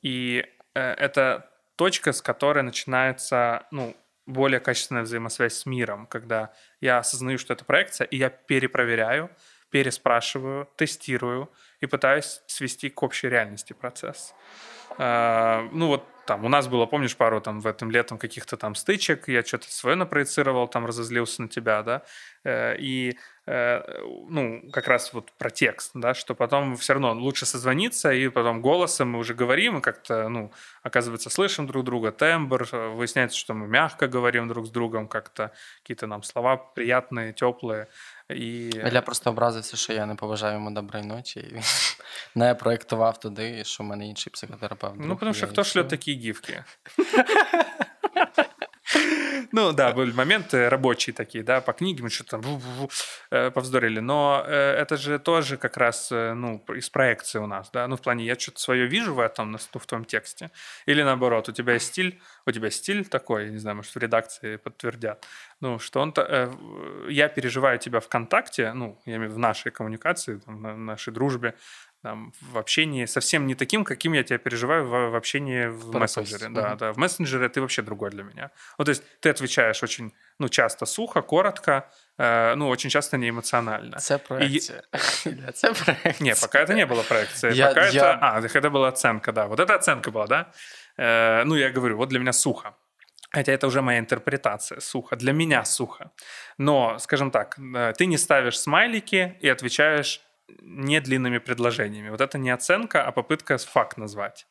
И 0.01 0.45
э, 0.73 0.81
это 0.81 1.49
точка, 1.77 2.11
с 2.11 2.21
которой 2.21 2.61
начинается 2.61 3.65
ну, 3.71 3.95
более 4.25 4.59
качественная 4.59 5.03
взаимосвязь 5.03 5.53
с 5.53 5.65
миром, 5.65 6.07
когда 6.07 6.51
я 6.81 6.97
осознаю, 6.97 7.37
что 7.37 7.53
это 7.53 7.63
проекция, 7.63 8.05
и 8.05 8.17
я 8.17 8.29
перепроверяю, 8.29 9.29
переспрашиваю, 9.69 10.67
тестирую 10.75 11.49
и 11.79 11.85
пытаюсь 11.85 12.41
свести 12.47 12.89
к 12.89 13.01
общей 13.01 13.29
реальности 13.29 13.71
процесс. 13.71 14.33
Э, 14.97 15.69
ну 15.71 15.87
вот 15.87 16.05
там 16.25 16.43
у 16.43 16.49
нас 16.49 16.67
было, 16.67 16.85
помнишь, 16.85 17.15
пару 17.15 17.41
там 17.41 17.59
в 17.59 17.67
этом 17.67 17.91
летом 17.91 18.17
каких-то 18.17 18.57
там 18.57 18.75
стычек, 18.75 19.27
я 19.27 19.43
что-то 19.43 19.71
свое 19.71 19.95
напроецировал, 19.95 20.67
там 20.67 20.85
разозлился 20.85 21.43
на 21.43 21.49
тебя, 21.49 21.83
да, 21.83 22.01
э, 22.43 22.75
и 22.79 23.17
э, 23.45 23.81
ну, 24.29 24.63
как 24.71 24.87
раз 24.87 25.13
вот 25.13 25.31
про 25.33 25.49
текст, 25.49 25.91
да, 25.93 26.13
что 26.13 26.35
потом 26.35 26.75
все 26.77 26.93
равно 26.93 27.13
лучше 27.13 27.45
созвониться, 27.45 28.11
и 28.11 28.27
потом 28.29 28.61
голосом 28.61 29.11
мы 29.11 29.19
уже 29.19 29.33
говорим, 29.33 29.77
и 29.77 29.81
как-то, 29.81 30.27
ну, 30.29 30.51
оказывается, 30.83 31.29
слышим 31.29 31.67
друг 31.67 31.85
друга, 31.85 32.11
тембр, 32.11 32.67
выясняется, 32.71 33.37
что 33.37 33.53
мы 33.53 33.67
мягко 33.67 34.07
говорим 34.07 34.47
друг 34.47 34.65
с 34.67 34.69
другом, 34.69 35.07
как-то 35.07 35.51
какие-то 35.81 36.07
нам 36.07 36.23
слова 36.23 36.57
приятные, 36.57 37.33
теплые, 37.33 37.87
і... 38.30 38.70
Я 38.92 39.02
просто 39.02 39.30
образився, 39.30 39.76
що 39.76 39.92
я 39.92 40.06
не 40.06 40.14
поважаю 40.14 40.54
йому 40.54 40.70
доброї 40.70 41.04
ночі. 41.04 41.40
І 41.40 41.60
не 42.34 42.54
проєктував 42.54 43.20
туди, 43.20 43.64
що 43.64 43.84
в 43.84 43.86
мене 43.86 44.08
інший 44.08 44.30
психотерапевт. 44.30 44.94
Ну, 44.98 45.16
тому 45.16 45.34
що 45.34 45.46
хто 45.46 45.64
шле 45.64 45.84
такі 45.84 46.14
гівки? 46.14 46.64
Ну 49.55 49.71
да, 49.71 49.93
были 49.93 50.11
моменты 50.11 50.67
рабочие 50.67 51.13
такие, 51.13 51.41
да, 51.41 51.61
по 51.61 51.71
книге 51.71 52.03
мы 52.03 52.09
что-то 52.09 52.41
там 52.41 52.89
э, 53.31 53.51
повздорили, 53.51 54.01
но 54.01 54.43
э, 54.45 54.51
это 54.51 54.97
же 54.97 55.17
тоже 55.17 55.55
как 55.55 55.77
раз, 55.77 56.11
э, 56.11 56.33
ну, 56.33 56.61
из 56.75 56.89
проекции 56.89 57.39
у 57.39 57.47
нас, 57.47 57.69
да, 57.71 57.87
ну 57.87 57.95
в 57.95 58.01
плане 58.01 58.25
я 58.25 58.37
что-то 58.37 58.59
свое 58.59 58.85
вижу 58.85 59.13
в 59.13 59.19
этом, 59.21 59.57
в 59.57 59.85
твоем 59.85 60.03
тексте, 60.03 60.51
или 60.85 61.03
наоборот, 61.03 61.47
у 61.47 61.53
тебя 61.53 61.75
есть 61.75 61.85
стиль, 61.85 62.19
у 62.45 62.51
тебя 62.51 62.69
стиль 62.69 63.05
такой, 63.05 63.49
не 63.49 63.57
знаю, 63.57 63.77
может 63.77 63.95
в 63.95 63.97
редакции 63.97 64.57
подтвердят, 64.57 65.25
ну, 65.61 65.79
что 65.79 66.01
он, 66.01 66.13
я 67.07 67.29
переживаю 67.29 67.79
тебя 67.79 68.01
в 68.01 68.09
контакте, 68.09 68.73
ну, 68.73 69.01
я 69.05 69.15
имею 69.15 69.29
в 69.29 69.31
виду 69.31 69.35
в 69.35 69.39
нашей 69.39 69.71
коммуникации, 69.71 70.41
в 70.45 70.77
нашей 70.77 71.13
дружбе, 71.13 71.55
там, 72.05 72.31
в 72.51 72.57
общении 72.57 73.07
совсем 73.07 73.47
не 73.47 73.55
таким, 73.55 73.83
каким 73.83 74.13
я 74.13 74.23
тебя 74.23 74.37
переживаю 74.37 74.85
в, 74.85 75.09
в 75.09 75.15
общении 75.15 75.65
в 75.65 75.91
Пропасть. 75.91 76.17
мессенджере. 76.17 76.53
Да, 76.53 76.61
mm-hmm. 76.61 76.77
да, 76.77 76.93
в 76.93 76.97
мессенджере 76.97 77.49
ты 77.49 77.61
вообще 77.61 77.81
другой 77.81 78.11
для 78.11 78.23
меня. 78.23 78.49
Ну, 78.77 78.85
то 78.85 78.91
есть 78.91 79.03
ты 79.21 79.29
отвечаешь 79.29 79.83
очень, 79.83 80.11
ну, 80.39 80.49
часто 80.49 80.85
сухо, 80.85 81.21
коротко, 81.21 81.89
э, 82.19 82.55
ну, 82.55 82.69
очень 82.69 82.89
часто 82.89 83.17
не 83.17 83.29
эмоционально. 83.29 83.97
Це 83.97 84.17
проекция. 84.17 84.83
Це 85.53 85.73
проекция. 85.73 86.15
Не, 86.19 86.35
пока 86.35 86.59
это 86.59 86.75
не 86.75 86.85
было 86.85 87.03
проекции. 87.03 87.53
Я, 87.53 87.67
пока 87.67 87.89
я... 87.89 88.01
это... 88.01 88.19
А, 88.21 88.39
это 88.39 88.69
была 88.69 88.87
оценка, 88.89 89.31
да. 89.31 89.45
Вот 89.47 89.59
это 89.59 89.75
оценка 89.75 90.11
была, 90.11 90.27
да? 90.27 90.45
Э, 90.97 91.43
ну, 91.45 91.55
я 91.55 91.71
говорю, 91.71 91.97
вот 91.97 92.09
для 92.09 92.19
меня 92.19 92.33
сухо. 92.33 92.73
Хотя 93.31 93.51
это 93.51 93.67
уже 93.67 93.81
моя 93.81 93.99
интерпретация 93.99 94.79
сухо. 94.79 95.15
Для 95.15 95.33
меня 95.33 95.65
сухо. 95.65 96.11
Но, 96.57 96.99
скажем 96.99 97.31
так, 97.31 97.57
э, 97.57 97.93
ты 97.97 98.05
не 98.05 98.17
ставишь 98.17 98.59
смайлики 98.59 99.37
и 99.43 99.49
отвечаешь 99.49 100.21
не 100.61 100.99
длинными 101.01 101.39
предложениями. 101.39 102.09
Вот 102.09 102.21
это 102.21 102.37
не 102.37 102.49
оценка, 102.49 103.05
а 103.05 103.11
попытка 103.11 103.57
факт 103.57 103.97
назвать. 103.97 104.47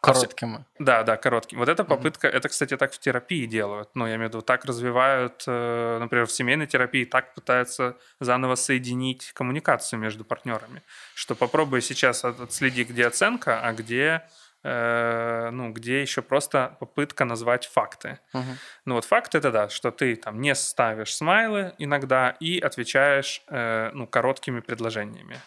Короткими. 0.00 0.64
Да, 0.78 1.02
да, 1.02 1.18
короткими. 1.18 1.58
Вот 1.58 1.68
эта 1.68 1.84
попытка, 1.84 2.26
mm-hmm. 2.26 2.30
это, 2.30 2.48
кстати, 2.48 2.76
так 2.76 2.92
в 2.92 2.98
терапии 2.98 3.44
делают. 3.44 3.90
Ну, 3.94 4.06
я 4.06 4.14
имею 4.14 4.30
в 4.30 4.32
виду, 4.32 4.42
так 4.42 4.64
развивают, 4.64 5.44
э, 5.46 5.98
например, 6.00 6.26
в 6.26 6.32
семейной 6.32 6.66
терапии, 6.66 7.04
так 7.04 7.34
пытаются 7.34 7.98
заново 8.18 8.54
соединить 8.54 9.32
коммуникацию 9.32 10.00
между 10.00 10.24
партнерами. 10.24 10.82
Что 11.14 11.34
попробуй 11.34 11.82
сейчас 11.82 12.24
отследи, 12.24 12.84
где 12.84 13.06
оценка, 13.06 13.60
а 13.60 13.74
где 13.74 14.22
Э, 14.62 15.48
ну, 15.50 15.72
где 15.72 16.02
еще 16.02 16.20
просто 16.20 16.76
попытка 16.80 17.24
назвать 17.24 17.66
факты. 17.66 18.18
Угу. 18.34 18.44
Ну 18.84 18.94
вот 18.94 19.06
факт 19.06 19.34
это 19.34 19.50
да, 19.50 19.70
что 19.70 19.90
ты 19.90 20.16
там 20.16 20.38
не 20.40 20.54
ставишь 20.54 21.14
смайлы 21.14 21.72
иногда 21.78 22.36
и 22.40 22.60
отвечаешь 22.60 23.42
э, 23.48 23.90
ну, 23.94 24.06
короткими 24.06 24.60
предложениями. 24.60 25.40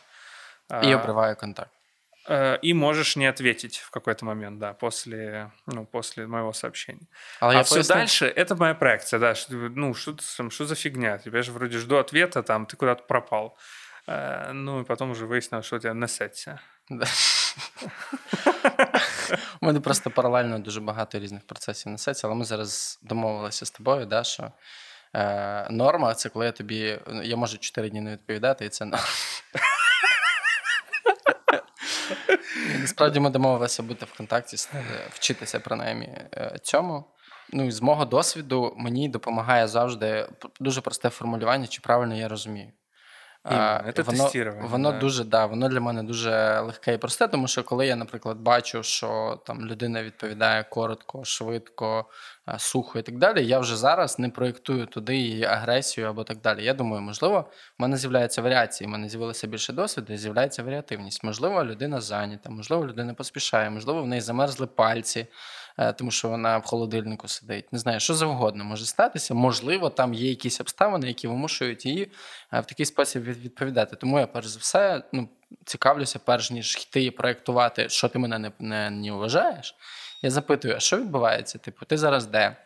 И 0.82 0.92
а, 0.92 1.00
обрываю 1.00 1.36
контакт. 1.36 1.70
Э, 2.28 2.58
и 2.64 2.74
можешь 2.74 3.16
не 3.16 3.28
ответить 3.28 3.78
в 3.78 3.92
какой-то 3.92 4.26
момент, 4.26 4.58
да, 4.58 4.74
после, 4.74 5.52
ну, 5.68 5.86
после 5.86 6.26
моего 6.26 6.52
сообщения. 6.52 7.06
А, 7.40 7.52
а 7.52 7.64
все 7.64 7.76
поясню... 7.76 7.94
дальше 7.94 8.26
это 8.26 8.56
моя 8.56 8.74
проекция, 8.74 9.20
да, 9.20 9.36
что, 9.36 9.54
ну, 9.54 9.94
что, 9.94 10.16
что 10.50 10.66
за 10.66 10.74
фигня? 10.74 11.20
Тебя 11.20 11.44
же 11.44 11.52
вроде 11.52 11.78
жду 11.78 11.98
ответа, 11.98 12.42
там, 12.42 12.66
ты 12.66 12.78
куда-то 12.78 13.04
пропал. 13.04 13.56
Ну, 14.06 14.82
и 14.82 14.84
потом 14.84 15.12
уже 15.12 15.26
выяснилось, 15.26 15.66
что 15.66 15.78
у 15.78 15.80
тебя 15.80 15.94
на. 15.94 16.08
Да. 16.90 17.06
У 19.62 19.66
мене 19.66 19.80
просто 19.80 20.12
паралельно 20.12 20.60
дуже 20.60 20.82
багато 20.82 21.20
різних 21.20 21.48
процесів 21.48 21.92
несеться, 21.92 22.28
але 22.28 22.36
ми 22.36 22.46
зараз 22.46 23.00
домовилися 23.04 23.66
з 23.66 23.72
тобою, 23.72 24.06
да, 24.06 24.24
що 24.24 24.52
е, 25.16 25.68
норма 25.70 26.14
це 26.14 26.30
коли 26.30 26.46
я 26.46 26.52
тобі. 26.52 27.00
Я 27.24 27.36
можу 27.36 27.58
4 27.58 27.90
дні 27.90 28.02
не 28.02 28.12
відповідати, 28.12 28.66
і 28.66 28.70
це 28.70 28.86
норма. 28.86 29.06
Насправді 32.80 33.20
ми 33.20 33.30
домовилися 33.30 33.84
бути 33.84 34.06
в 34.06 34.18
контакті, 34.18 34.58
вчитися 35.10 35.60
принаймні 35.60 36.06
е, 36.06 36.60
цьому. 36.62 37.06
Ну, 37.54 37.72
з 37.72 37.82
мого 37.82 38.06
досвіду 38.06 38.74
мені 38.78 39.10
допомагає 39.10 39.68
завжди 39.68 40.30
дуже 40.60 40.82
просте 40.82 41.10
формулювання, 41.10 41.68
чи 41.68 41.82
правильно 41.82 42.16
я 42.16 42.28
розумію. 42.28 42.72
Іменно, 43.52 43.92
це 43.92 44.02
воно 44.02 44.30
воно 44.62 44.92
да. 44.92 44.98
дуже 44.98 45.24
да, 45.24 45.46
воно 45.46 45.70
для 45.70 45.80
мене 45.80 46.04
дуже 46.04 46.60
легке 46.60 46.94
і 46.94 46.98
просте, 46.98 47.28
тому 47.28 47.48
що 47.48 47.64
коли 47.64 47.88
я, 47.88 47.96
наприклад, 47.96 48.38
бачу, 48.38 48.84
що 48.84 49.42
там 49.46 49.66
людина 49.66 50.04
відповідає 50.04 50.64
коротко, 50.64 51.24
швидко, 51.26 52.06
сухо 52.58 53.00
і 53.00 53.02
так 53.02 53.18
далі, 53.18 53.48
я 53.48 53.60
вже 53.60 53.76
зараз 53.76 54.20
не 54.20 54.30
проєктую 54.30 54.86
туди 54.86 55.16
її 55.16 55.44
агресію 55.44 56.08
або 56.08 56.24
так 56.24 56.42
далі. 56.42 56.64
Я 56.64 56.74
думаю, 56.74 57.02
можливо, 57.02 57.50
в 57.80 57.82
мене 57.82 57.98
з'являються 57.98 58.42
варіації, 58.42 58.88
в 58.88 58.92
мене 58.92 59.10
з'явилося 59.10 59.48
більше 59.48 59.74
досвіду, 59.74 60.14
і 60.14 60.18
з'являється 60.18 60.64
варіативність. 60.64 61.24
Можливо, 61.24 61.66
людина 61.66 62.02
зайнята, 62.02 62.50
можливо, 62.50 62.88
людина 62.88 63.14
поспішає, 63.14 63.70
можливо, 63.70 64.04
в 64.04 64.08
неї 64.08 64.22
замерзли 64.22 64.68
пальці. 64.68 65.28
Е, 65.78 65.94
тому 65.94 66.12
що 66.12 66.30
вона 66.30 66.58
в 66.58 66.64
холодильнику 66.64 67.28
сидить. 67.28 67.74
Не 67.74 67.80
знаю, 67.80 68.00
що 68.00 68.14
завгодно 68.14 68.64
може 68.64 68.86
статися. 68.86 69.34
Можливо, 69.34 69.90
там 69.90 70.14
є 70.14 70.30
якісь 70.30 70.62
обставини, 70.62 71.08
які 71.08 71.28
вимушують 71.28 71.86
її 71.86 72.12
е, 72.54 72.60
в 72.60 72.66
такий 72.66 72.86
спосіб 72.86 73.24
відповідати. 73.24 73.96
Тому 73.96 74.20
я 74.20 74.28
перш 74.28 74.48
за 74.48 74.60
все 74.60 75.04
ну, 75.14 75.30
цікавлюся, 75.66 76.20
перш 76.26 76.52
ніж 76.52 76.88
йти 76.90 77.04
і 77.04 77.12
проєктувати, 77.12 77.90
що 77.90 78.10
ти 78.10 78.20
мене 78.20 78.40
не, 78.40 78.52
не, 78.60 78.90
не 78.90 79.12
вважаєш. 79.12 79.76
Я 80.22 80.30
запитую, 80.30 80.76
а 80.76 80.80
що 80.80 80.98
відбувається? 80.98 81.60
Типу, 81.60 81.86
ти 81.86 81.98
зараз 81.98 82.26
де? 82.26 82.58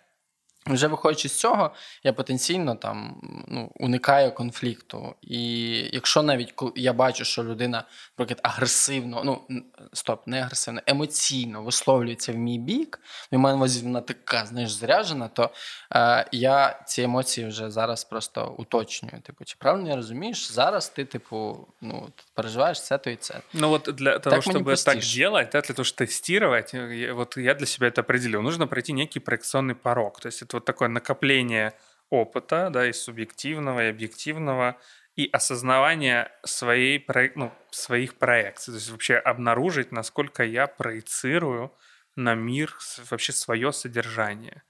Вже 0.66 0.86
виходячи 0.86 1.28
з 1.28 1.38
цього, 1.38 1.70
я 2.04 2.12
потенційно 2.12 2.74
там 2.74 3.20
ну, 3.48 3.72
уникаю 3.74 4.32
конфлікту. 4.32 5.14
І 5.22 5.70
якщо 5.92 6.22
навіть 6.22 6.54
я 6.76 6.92
бачу, 6.92 7.24
що 7.24 7.44
людина 7.44 7.84
наприклад, 8.18 8.40
агресивно, 8.42 9.22
ну 9.24 9.60
стоп, 9.92 10.26
не 10.26 10.42
агресивно, 10.42 10.80
емоційно 10.86 11.62
висловлюється 11.62 12.32
в 12.32 12.36
мій 12.36 12.58
бік, 12.58 13.00
в 13.30 13.38
мене 13.38 13.68
вона 13.82 14.00
така 14.00 14.46
знаєш, 14.46 14.70
заряджена, 14.70 15.28
то 15.28 15.50
е, 15.94 16.26
я 16.32 16.82
ці 16.86 17.02
емоції 17.02 17.46
вже 17.46 17.70
зараз 17.70 18.04
просто 18.04 18.54
уточнюю. 18.58 19.22
Типу, 19.22 19.44
чи 19.44 19.56
правильно 19.58 19.88
я 19.88 19.96
розумієш, 19.96 20.52
зараз 20.52 20.88
ти, 20.88 21.04
типу, 21.04 21.68
ну, 21.80 22.08
переживаєш 22.34 22.82
це, 22.82 22.98
то 22.98 23.10
і 23.10 23.16
це. 23.16 23.40
Ну 23.52 23.70
от 23.70 23.88
для 23.94 24.18
того, 24.18 24.42
щоб 24.42 24.74
так 24.84 24.98
делать, 25.16 25.48
да, 25.52 25.60
для 25.60 25.74
того, 25.74 25.84
щоб 25.84 25.96
тестувати, 25.96 27.12
вот 27.12 27.36
я 27.36 27.54
для 27.54 27.66
себе 27.66 27.88
это 27.88 28.00
определил. 28.00 28.40
Нужно 28.40 28.68
пройти 28.68 28.92
некий 28.92 29.22
проекционный 29.22 29.74
порог. 29.74 30.20
То 30.20 30.28
есть 30.28 30.42
это 30.42 30.55
вот 30.57 30.65
такое 30.65 30.89
накопление 30.89 31.73
опыта, 32.09 32.69
да, 32.71 32.87
и 32.87 32.93
субъективного, 32.93 33.85
и 33.85 33.89
объективного, 33.89 34.77
и 35.15 35.29
осознавание 35.31 36.31
своей, 36.43 37.05
ну, 37.35 37.51
своих 37.71 38.15
проекций. 38.15 38.73
То 38.73 38.79
есть 38.79 38.89
вообще 38.89 39.15
обнаружить, 39.15 39.91
насколько 39.91 40.43
я 40.43 40.67
проецирую 40.67 41.71
на 42.15 42.35
мир 42.35 42.75
вообще 43.11 43.33
свое 43.33 43.71
содержание. 43.71 44.63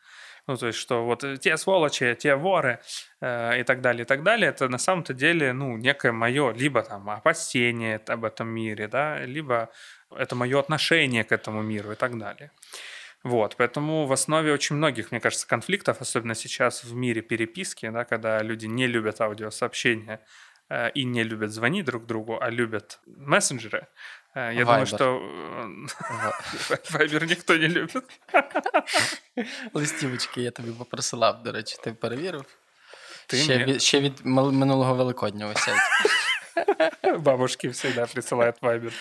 Ну, 0.47 0.55
то 0.55 0.67
есть, 0.67 0.79
что 0.79 1.05
вот 1.05 1.25
те 1.41 1.57
сволочи, 1.57 2.15
те 2.15 2.35
воры 2.35 2.79
э, 3.19 3.59
и 3.59 3.63
так 3.63 3.81
далее, 3.81 4.03
и 4.03 4.05
так 4.05 4.23
далее, 4.23 4.49
это 4.49 4.69
на 4.69 4.77
самом-то 4.77 5.13
деле, 5.13 5.53
ну, 5.53 5.77
некое 5.77 6.13
мое, 6.13 6.53
либо 6.53 6.83
там 6.83 7.09
опасение 7.09 8.01
об 8.07 8.23
этом 8.23 8.47
мире, 8.47 8.87
да, 8.87 9.19
либо 9.25 9.69
это 10.15 10.35
мое 10.35 10.59
отношение 10.59 11.25
к 11.25 11.33
этому 11.33 11.61
миру 11.61 11.91
и 11.91 11.95
так 11.95 12.17
далее. 12.17 12.51
Вот, 13.26 13.56
поэтому 13.56 14.06
в 14.06 14.12
основе 14.12 14.52
очень 14.52 14.76
многих, 14.76 15.12
мне 15.12 15.20
кажется, 15.20 15.46
конфликтов, 15.46 16.00
особенно 16.00 16.34
сейчас 16.34 16.84
в 16.84 16.94
мире 16.94 17.22
переписки, 17.22 17.88
да, 17.90 18.04
когда 18.04 18.42
люди 18.42 18.66
не 18.66 18.86
любят 18.86 19.20
аудиосообщения 19.20 20.20
э, 20.68 20.90
и 20.90 21.04
не 21.04 21.22
любят 21.24 21.50
звонить 21.50 21.84
друг 21.84 22.06
другу, 22.06 22.38
а 22.40 22.50
любят 22.50 23.00
мессенджеры, 23.06 23.86
э, 24.34 24.52
я 24.54 24.62
Viber. 24.62 24.64
думаю, 24.64 24.86
что 24.86 25.22
Viber 26.90 27.26
никто 27.26 27.56
не 27.56 27.68
любит. 27.68 28.04
Листівочки 29.74 30.42
я 30.42 30.50
тобі 30.50 30.72
попросилав, 30.72 31.42
до 31.42 31.52
речі, 31.52 31.76
ти 31.84 31.92
перевірив? 31.92 32.44
Ти 33.26 33.36
ще, 33.36 33.64
від, 33.64 33.82
ще 33.82 34.00
від 34.00 34.20
минулого 34.24 34.94
Великодня 34.94 35.46
висять. 35.46 35.80
Бабушки 37.18 37.68
всегда 37.68 38.06
присылают 38.06 38.60
Viber. 38.60 38.92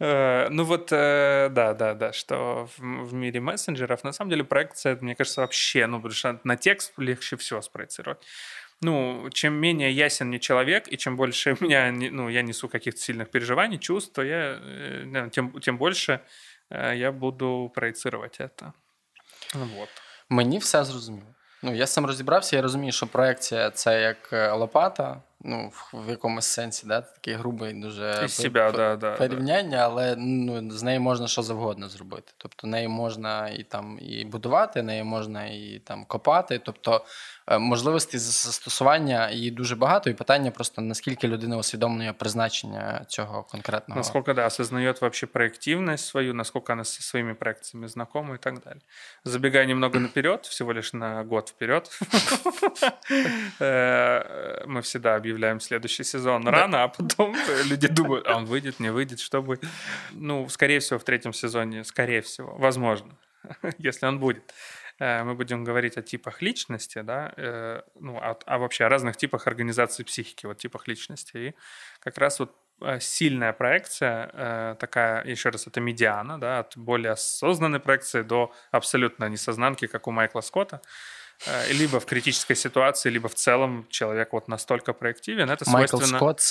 Э, 0.00 0.48
ну 0.50 0.64
вот, 0.64 0.92
э, 0.92 1.48
да, 1.50 1.74
да, 1.74 1.94
да, 1.94 2.12
что 2.12 2.68
в, 2.76 3.14
мире 3.14 3.40
мессенджеров, 3.40 4.04
на 4.04 4.12
самом 4.12 4.30
деле, 4.30 4.44
проекция, 4.44 4.98
мне 5.00 5.14
кажется, 5.14 5.40
вообще, 5.40 5.86
ну, 5.86 5.98
потому 5.98 6.14
что 6.14 6.40
на 6.44 6.56
текст 6.56 6.92
легче 6.98 7.36
всего 7.36 7.62
спроецировать. 7.62 8.18
Ну, 8.80 9.30
чем 9.32 9.54
менее 9.54 9.92
ясен 9.92 10.28
мне 10.28 10.38
человек, 10.38 10.92
и 10.92 10.96
чем 10.96 11.16
больше 11.16 11.56
меня, 11.60 11.92
ну, 11.92 12.28
я 12.28 12.42
несу 12.42 12.68
каких-то 12.68 13.00
сильных 13.00 13.30
переживаний, 13.30 13.78
чувств, 13.78 14.12
то 14.12 14.22
я, 14.22 14.58
э, 14.60 15.30
тем, 15.30 15.60
тем 15.60 15.78
больше 15.78 16.20
я 16.70 17.12
буду 17.12 17.70
проецировать 17.74 18.40
это. 18.40 18.72
Вот. 19.54 19.88
Мені 20.28 20.58
все 20.58 20.84
зрозуміло. 20.84 21.34
Ну, 21.62 21.74
я 21.74 21.86
сам 21.86 22.06
розібрався, 22.06 22.56
я 22.56 22.62
розумію, 22.62 22.92
що 22.92 23.06
проекція 23.06 23.70
це 23.70 24.02
як 24.02 24.32
лопата, 24.58 25.22
ну, 25.41 25.71
в 25.93 26.09
якомусь 26.09 26.45
сенсі, 26.45 26.87
да, 26.87 27.01
такий 27.01 27.33
грубий 27.33 27.73
дуже 27.73 28.27
себе, 28.27 28.71
да, 28.71 28.95
да, 28.95 29.15
порівняння, 29.15 29.77
але 29.77 30.15
ну, 30.17 30.71
з 30.71 30.83
нею 30.83 31.01
можна 31.01 31.27
що 31.27 31.41
завгодно 31.41 31.89
зробити. 31.89 32.31
Тобто 32.37 32.67
нею 32.67 32.89
можна 32.89 33.49
і 33.49 33.63
там 33.63 33.99
і 34.01 34.25
будувати, 34.25 34.83
нею 34.83 35.05
можна 35.05 35.45
і 35.45 35.81
там 35.83 36.05
копати. 36.05 36.61
Тобто 36.65 37.05
можливостей 37.58 38.20
застосування 38.20 39.30
її 39.30 39.50
дуже 39.50 39.76
багато, 39.76 40.10
і 40.10 40.14
питання 40.14 40.50
просто 40.50 40.82
наскільки 40.82 41.28
людина 41.28 41.56
усвідомлює 41.56 42.12
призначення 42.12 43.04
цього 43.08 43.42
конкретного. 43.42 43.98
Насколько, 43.98 44.34
да, 44.34 44.46
осознает 44.46 45.00
вообще 45.00 45.26
проективность 45.26 46.06
свою, 46.06 46.34
насколько 46.34 46.72
она 46.72 46.84
со 46.84 47.02
своими 47.02 47.34
проекциями 47.34 47.88
знакома 47.88 48.34
и 48.34 48.38
так 48.38 48.60
далее. 48.60 48.80
Забегая 49.24 49.66
немного 49.66 50.00
наперед, 50.00 50.46
всего 50.46 50.72
лишь 50.72 50.92
на 50.92 51.24
год 51.24 51.48
вперед, 51.48 51.90
э, 53.60 54.64
мы 54.66 54.80
всегда 54.80 55.14
объявляем 55.16 55.60
следующий 55.60 56.04
сезон 56.04 56.48
рано, 56.48 56.84
а 56.84 56.88
потом 56.88 57.36
люди 57.64 57.88
думают, 57.88 58.26
а 58.26 58.36
он 58.36 58.46
выйдет, 58.46 58.80
не 58.80 58.90
выйдет, 58.90 59.20
чтобы... 59.20 59.58
Ну, 60.12 60.48
скорее 60.48 60.78
всего, 60.78 60.98
в 60.98 61.04
третьем 61.04 61.32
сезоне, 61.32 61.84
скорее 61.84 62.20
всего, 62.20 62.54
возможно, 62.58 63.10
если 63.78 64.06
он 64.06 64.18
будет. 64.18 64.54
Э, 64.99 65.23
мы 65.23 65.35
будем 65.35 65.63
говорить 65.63 65.97
о 65.97 66.01
типах 66.01 66.41
личности, 66.41 67.01
да, 67.01 67.33
э, 67.37 67.81
ну, 67.99 68.17
о, 68.17 68.37
о 68.45 68.57
вообще 68.57 68.85
о 68.85 68.89
разных 68.89 69.17
типах 69.17 69.47
организации 69.47 70.03
психики, 70.03 70.45
вот 70.45 70.57
типах 70.57 70.87
личности. 70.87 71.37
И 71.37 71.55
как 71.99 72.17
раз 72.17 72.39
вот 72.39 72.55
э, 72.81 72.99
сильная 72.99 73.53
проекция, 73.53 74.75
такая, 74.75 75.25
еще 75.25 75.49
раз, 75.49 75.67
это 75.67 75.79
медиана, 75.81 76.39
да, 76.39 76.59
от 76.59 76.77
более 76.77 77.13
осознанной 77.13 77.79
проекции 77.79 78.21
до 78.21 78.53
абсолютно 78.71 79.29
несознанки, 79.29 79.87
как 79.87 80.07
у 80.07 80.11
Майкла 80.11 80.41
Скотта. 80.41 80.81
Э, 81.45 81.71
либо 81.71 81.99
в 81.99 82.05
критической 82.05 82.55
ситуации, 82.55 83.09
либо 83.09 83.29
в 83.29 83.35
целом 83.35 83.87
человек 83.89 84.33
вот 84.33 84.47
настолько 84.47 84.93
проективен. 84.93 85.49
Это 85.49 85.69
Майкл 85.69 85.97
свойственно... 85.97 86.17
Скотт, 86.17 86.41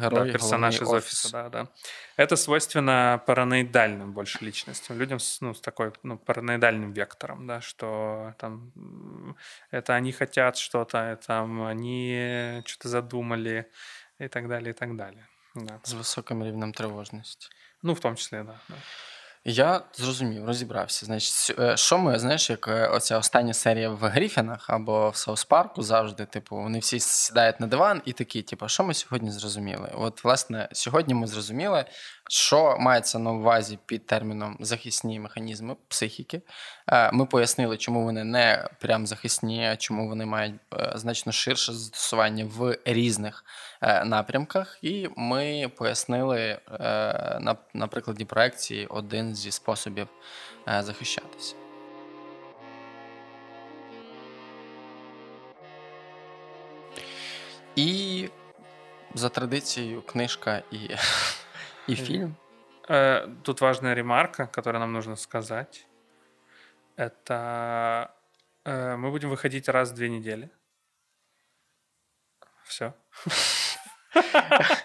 герой, 0.00 0.26
да, 0.26 0.32
персонаж 0.32 0.80
из 0.80 0.88
офиса. 0.88 1.30
Да, 1.30 1.48
да. 1.48 1.68
Это 2.16 2.36
свойственно 2.36 3.22
параноидальным 3.26 4.12
больше 4.12 4.38
личностям, 4.40 4.98
людям 4.98 5.18
с, 5.18 5.40
ну, 5.40 5.52
с 5.52 5.60
такой 5.60 5.92
ну, 6.02 6.16
параноидальным 6.16 6.92
вектором, 6.92 7.46
да, 7.46 7.60
что 7.60 8.34
там 8.38 9.36
это 9.70 9.94
они 9.94 10.12
хотят 10.12 10.56
что-то, 10.56 11.18
там 11.26 11.62
они 11.64 12.62
что-то 12.64 12.88
задумали 12.88 13.70
и 14.18 14.28
так 14.28 14.48
далее, 14.48 14.70
и 14.70 14.74
так 14.74 14.96
далее. 14.96 15.28
Да. 15.54 15.80
С 15.82 15.92
высоким 15.92 16.42
рівнем 16.42 16.72
тревожности. 16.72 17.48
Ну, 17.82 17.94
в 17.94 18.00
том 18.00 18.16
числе, 18.16 18.44
да. 18.44 18.60
да. 18.68 18.76
Я 19.44 19.80
зрозумів, 19.92 20.46
розібрався. 20.46 21.06
Значить, 21.06 21.58
е, 21.58 21.76
що 21.76 21.98
ми, 21.98 22.18
знаєш, 22.18 22.50
як 22.50 22.68
е, 22.68 22.86
оця 22.86 23.18
остання 23.18 23.54
серія 23.54 23.90
в 23.90 23.98
Гріфінах 23.98 24.70
або 24.70 25.10
в 25.10 25.16
Саус 25.16 25.44
Парку 25.44 25.82
завжди, 25.82 26.24
типу, 26.24 26.56
вони 26.56 26.78
всі 26.78 27.00
сідають 27.00 27.60
на 27.60 27.66
диван 27.66 28.02
і 28.04 28.12
такі, 28.12 28.42
типу, 28.42 28.68
що 28.68 28.84
ми 28.84 28.94
сьогодні 28.94 29.30
зрозуміли? 29.30 29.90
От, 29.94 30.24
власне, 30.24 30.68
сьогодні 30.72 31.14
ми 31.14 31.26
зрозуміли, 31.26 31.84
що 32.32 32.76
мається 32.78 33.18
на 33.18 33.32
увазі 33.32 33.78
під 33.86 34.06
терміном 34.06 34.56
захисні 34.60 35.20
механізми 35.20 35.76
психіки. 35.88 36.42
Е, 36.88 37.10
ми 37.12 37.26
пояснили, 37.26 37.76
чому 37.76 38.04
вони 38.04 38.24
не 38.24 38.68
прям 38.80 39.06
захисні, 39.06 39.66
а 39.66 39.76
чому 39.76 40.08
вони 40.08 40.26
мають 40.26 40.54
е, 40.74 40.92
значно 40.94 41.32
ширше 41.32 41.72
застосування 41.72 42.44
в 42.44 42.78
різних 42.84 43.44
е, 43.82 44.04
напрямках. 44.04 44.78
І 44.82 45.08
ми 45.16 45.70
пояснили 45.76 46.58
на, 47.40 47.56
на 47.74 47.86
прикладі 47.86 48.24
проекції 48.24 48.86
один 48.86 49.34
зі 49.34 49.50
способів 49.50 50.08
захищатися. 50.66 51.54
І 57.76 58.28
за 59.14 59.28
традицією 59.28 60.02
книжка 60.02 60.62
і 60.70 60.78
и 61.92 61.94
фильм. 61.96 62.36
Э, 62.88 63.28
тут 63.44 63.60
важная 63.60 63.94
ремарка, 63.94 64.46
которую 64.46 64.80
нам 64.80 64.92
нужно 64.92 65.16
сказать. 65.16 65.86
Это 66.96 68.14
э, 68.64 68.96
мы 68.96 69.10
будем 69.10 69.30
выходить 69.30 69.68
раз 69.68 69.90
в 69.90 69.94
две 69.94 70.08
недели. 70.08 70.50
Все. 72.64 72.94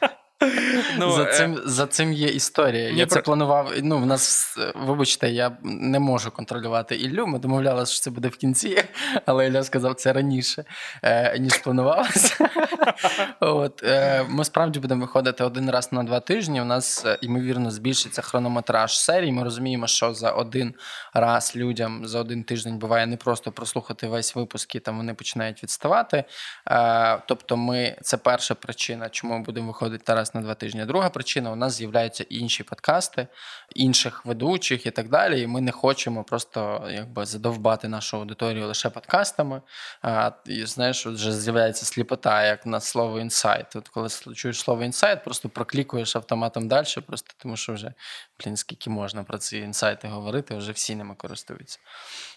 Ну, 0.98 1.12
За 1.12 1.26
цим 1.26 1.62
за 1.66 1.88
цим 1.88 2.14
є 2.14 2.28
історія. 2.28 2.90
Я 2.90 3.06
це 3.06 3.22
планував. 3.22 3.72
Ну, 3.84 3.98
в 3.98 4.06
нас, 4.06 4.58
вибачте, 4.76 5.30
я 5.30 5.58
не 5.64 6.00
можу 6.00 6.32
контролювати 6.32 6.96
Іллю. 6.96 7.28
Ми 7.28 7.40
домовлялися, 7.40 7.94
що 7.94 8.02
це 8.02 8.10
буде 8.10 8.28
в 8.28 8.36
кінці, 8.36 8.84
але 9.26 9.48
Ілля 9.48 9.64
сказав 9.64 9.96
це 9.96 10.14
раніше, 10.14 10.64
е, 11.04 11.40
ніж 11.40 11.58
планувалося. 11.58 12.50
От, 13.40 13.84
е, 13.84 14.26
Ми 14.30 14.46
справді 14.46 14.80
будемо 14.80 15.02
виходити 15.02 15.44
один 15.44 15.70
раз 15.70 15.92
на 15.92 16.04
два 16.04 16.20
тижні. 16.20 16.62
У 16.62 16.66
нас, 16.66 17.06
е, 17.06 17.18
ймовірно, 17.22 17.72
збільшиться 17.72 18.22
хронометраж 18.22 19.00
серії. 19.00 19.32
Ми 19.32 19.44
розуміємо, 19.44 19.88
що 19.88 20.14
за 20.14 20.32
один 20.32 20.74
раз 21.14 21.56
людям 21.56 22.08
за 22.08 22.20
один 22.20 22.44
тиждень 22.44 22.78
буває 22.78 23.08
не 23.08 23.18
просто 23.18 23.52
прослухати 23.52 24.08
весь 24.08 24.36
випуск, 24.36 24.76
і 24.76 24.80
там 24.80 24.98
вони 24.98 25.14
починають 25.14 25.64
відставати. 25.64 26.24
Е, 26.70 27.22
тобто, 27.28 27.58
ми 27.58 27.98
це 28.02 28.18
перша 28.18 28.56
причина, 28.56 29.10
чому 29.10 29.38
ми 29.38 29.44
будемо 29.44 29.68
виходити 29.68 30.14
раз 30.14 30.35
на 30.36 30.42
два 30.42 30.54
тижні. 30.54 30.86
Друга 30.86 31.10
причина 31.10 31.52
у 31.52 31.56
нас 31.56 31.74
з'являються 31.74 32.26
інші 32.30 32.64
подкасти, 32.64 33.28
інших 33.76 34.26
ведучих 34.26 34.86
і 34.86 34.92
так 34.92 35.10
далі. 35.10 35.42
І 35.42 35.48
ми 35.48 35.62
не 35.62 35.72
хочемо 35.72 36.24
просто 36.24 36.90
якби 36.92 37.26
задовбати 37.26 37.88
нашу 37.88 38.18
аудиторію 38.18 38.68
лише 38.68 38.90
подкастами. 38.90 39.62
А, 40.02 40.32
І 40.46 40.66
знаєш, 40.66 41.06
вже 41.06 41.34
з'являється 41.34 41.86
сліпота, 41.86 42.46
як 42.46 42.66
на 42.66 42.80
слово 42.80 43.20
інсайт. 43.20 43.76
От 43.76 43.88
коли 43.90 44.10
чуєш 44.36 44.60
слово 44.60 44.84
інсайт, 44.84 45.24
просто 45.24 45.50
проклікуєш 45.50 46.16
автоматом 46.16 46.68
далі, 46.68 46.86
просто 47.08 47.34
тому 47.38 47.58
що 47.58 47.74
вже 47.74 47.94
блін, 48.40 48.58
скільки 48.58 48.90
можна 48.90 49.24
про 49.24 49.38
ці 49.38 49.58
інсайти 49.58 50.08
говорити, 50.08 50.56
вже 50.56 50.72
всі 50.72 50.96
ними 50.96 51.16
користуються. 51.16 51.80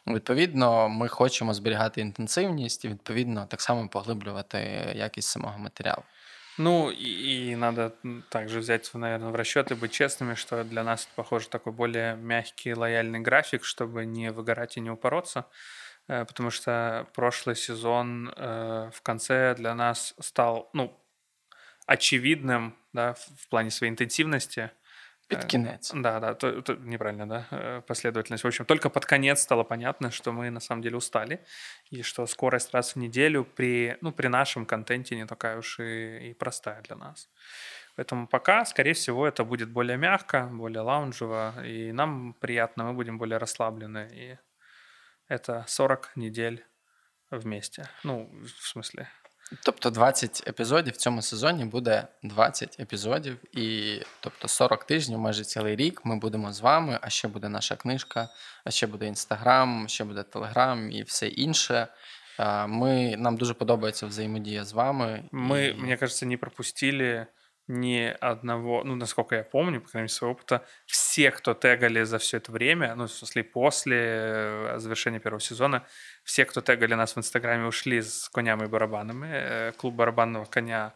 Відповідно, 0.07 0.89
ми 0.89 1.09
хочемо 1.09 1.55
зберігати 1.55 2.01
інтенсивність 2.01 2.85
і 2.85 2.89
відповідно 2.89 3.47
так 3.47 3.61
само 3.61 3.89
поглиблювати 3.89 4.59
якість 4.97 5.29
самого 5.29 5.59
матеріалу. 5.59 6.03
Ну, 6.59 6.91
и, 6.91 7.53
и 7.53 7.57
надо 7.57 7.95
также 8.31 8.59
взять, 8.59 8.93
наверное, 8.93 9.31
в 9.31 9.37
расчет 9.37 9.71
и 9.71 9.75
быть 9.75 9.93
честными, 9.93 10.35
что 10.35 10.65
для 10.65 10.83
нас 10.83 11.05
это, 11.05 11.13
похоже, 11.15 11.49
такой 11.49 11.73
более 11.73 12.17
мягкий, 12.17 12.75
лояльный 12.75 13.21
график, 13.21 13.65
чтобы 13.65 14.05
не 14.05 14.33
выгорать 14.33 14.77
и 14.77 14.81
не 14.81 14.91
упороться. 14.91 15.47
Э, 16.09 16.25
потому 16.25 16.51
что 16.51 17.07
прошлый 17.15 17.55
сезон 17.55 18.33
э, 18.37 18.91
в 18.93 19.03
конце 19.03 19.55
для 19.55 19.75
нас 19.75 20.15
стал, 20.19 20.69
ну, 20.73 20.99
очевидным, 21.87 22.77
да, 22.93 23.15
в 23.15 23.49
плане 23.49 23.71
своей 23.71 23.93
интенсивности. 23.93 24.73
Под 25.29 25.45
конец. 25.45 25.93
Да, 25.95 26.21
да, 26.21 26.35
то, 26.35 26.63
то, 26.63 26.75
неправильно, 26.75 27.29
да, 27.29 27.47
э, 27.51 27.83
последовательность. 27.87 28.45
В 28.45 28.47
общем, 28.47 28.65
только 28.65 28.89
под 28.89 29.05
конец 29.05 29.43
стало 29.43 29.63
понятно, 29.63 30.11
что 30.11 30.33
мы 30.33 30.51
на 30.51 30.61
самом 30.61 30.83
деле 30.83 30.97
устали, 30.97 31.45
и 31.91 32.03
что 32.03 32.27
скорость 32.27 32.73
раз 32.73 32.95
в 32.95 32.99
неделю 32.99 33.45
при, 33.45 33.99
ну, 34.01 34.13
при 34.13 34.29
нашем 34.29 34.65
контенте 34.65 35.17
не 35.17 35.27
такая 35.27 35.59
уж 35.59 35.81
и, 35.81 36.31
и 36.31 36.35
простая 36.35 36.81
для 36.83 36.97
нас. 36.97 37.29
Поэтому 37.97 38.27
пока, 38.27 38.65
скорее 38.65 38.93
всего, 38.95 39.27
это 39.27 39.45
будет 39.45 39.71
более 39.71 39.99
мягко, 39.99 40.49
более 40.53 40.81
лаунжево, 40.81 41.63
и 41.65 41.93
нам 41.93 42.35
приятно, 42.41 42.85
мы 42.85 42.93
будем 42.95 43.19
более 43.19 43.39
расслаблены. 43.39 44.09
И 44.13 44.39
это 45.29 45.65
40 45.67 46.17
недель 46.17 46.65
вместе. 47.31 47.89
Ну, 48.05 48.31
в 48.45 48.67
смысле, 48.67 49.09
Тобто 49.65 49.91
20 49.91 50.49
епізодів 50.49 50.95
в 50.95 50.97
цьому 50.97 51.23
сезоні 51.23 51.65
буде 51.65 52.07
20 52.23 52.81
епізодів, 52.81 53.37
і 53.59 53.99
тобто 54.21 54.49
40 54.49 54.85
тижнів, 54.85 55.19
майже 55.19 55.45
цілий 55.45 55.77
рік, 55.77 56.01
ми 56.05 56.17
будемо 56.17 56.53
з 56.53 56.61
вами. 56.61 56.99
А 57.03 57.11
ще 57.11 57.29
буде 57.29 57.49
наша 57.49 57.77
книжка, 57.77 58.29
а 58.65 58.71
ще 58.71 58.87
буде 58.87 59.07
інстаграм, 59.07 59.89
ще 59.89 60.05
буде 60.05 60.23
телеграм 60.23 60.93
і 60.93 61.03
все 61.03 61.29
інше. 61.29 61.89
Ми, 62.69 63.17
Нам 63.19 63.37
дуже 63.37 63.55
подобається 63.55 64.07
взаємодія 64.07 64.65
з 64.65 64.73
вами. 64.73 65.25
Ми, 65.33 65.67
і... 65.67 65.75
мені 65.75 65.97
кажется, 65.97 66.27
не 66.27 66.37
пропустили 66.37 67.27
ни 67.69 68.17
одного, 68.21 68.83
ну, 68.83 68.97
насколько 68.97 69.37
я 69.37 69.45
помню, 69.45 69.81
по 69.81 69.89
крайней 69.89 70.05
мере, 70.05 70.15
своего 70.15 70.33
опыта, 70.33 70.65
все, 70.87 71.31
кто 71.31 71.55
тегали 71.55 72.03
за 72.03 72.19
все 72.19 72.39
это 72.39 72.51
время, 72.51 72.95
ну, 72.95 73.07
в 73.07 73.13
смысле, 73.13 73.45
после 73.45 73.97
э, 74.01 74.79
завершения 74.79 75.21
первого 75.21 75.41
сезона, 75.41 75.87
все, 76.25 76.45
кто 76.47 76.63
тегали 76.63 76.95
нас 76.95 77.15
в 77.15 77.19
Инстаграме, 77.19 77.67
ушли 77.67 78.01
с 78.01 78.29
конями 78.31 78.65
и 78.65 78.69
барабанами. 78.69 79.29
Э, 79.31 79.73
клуб 79.73 79.95
барабанного 79.95 80.47
коня 80.47 80.95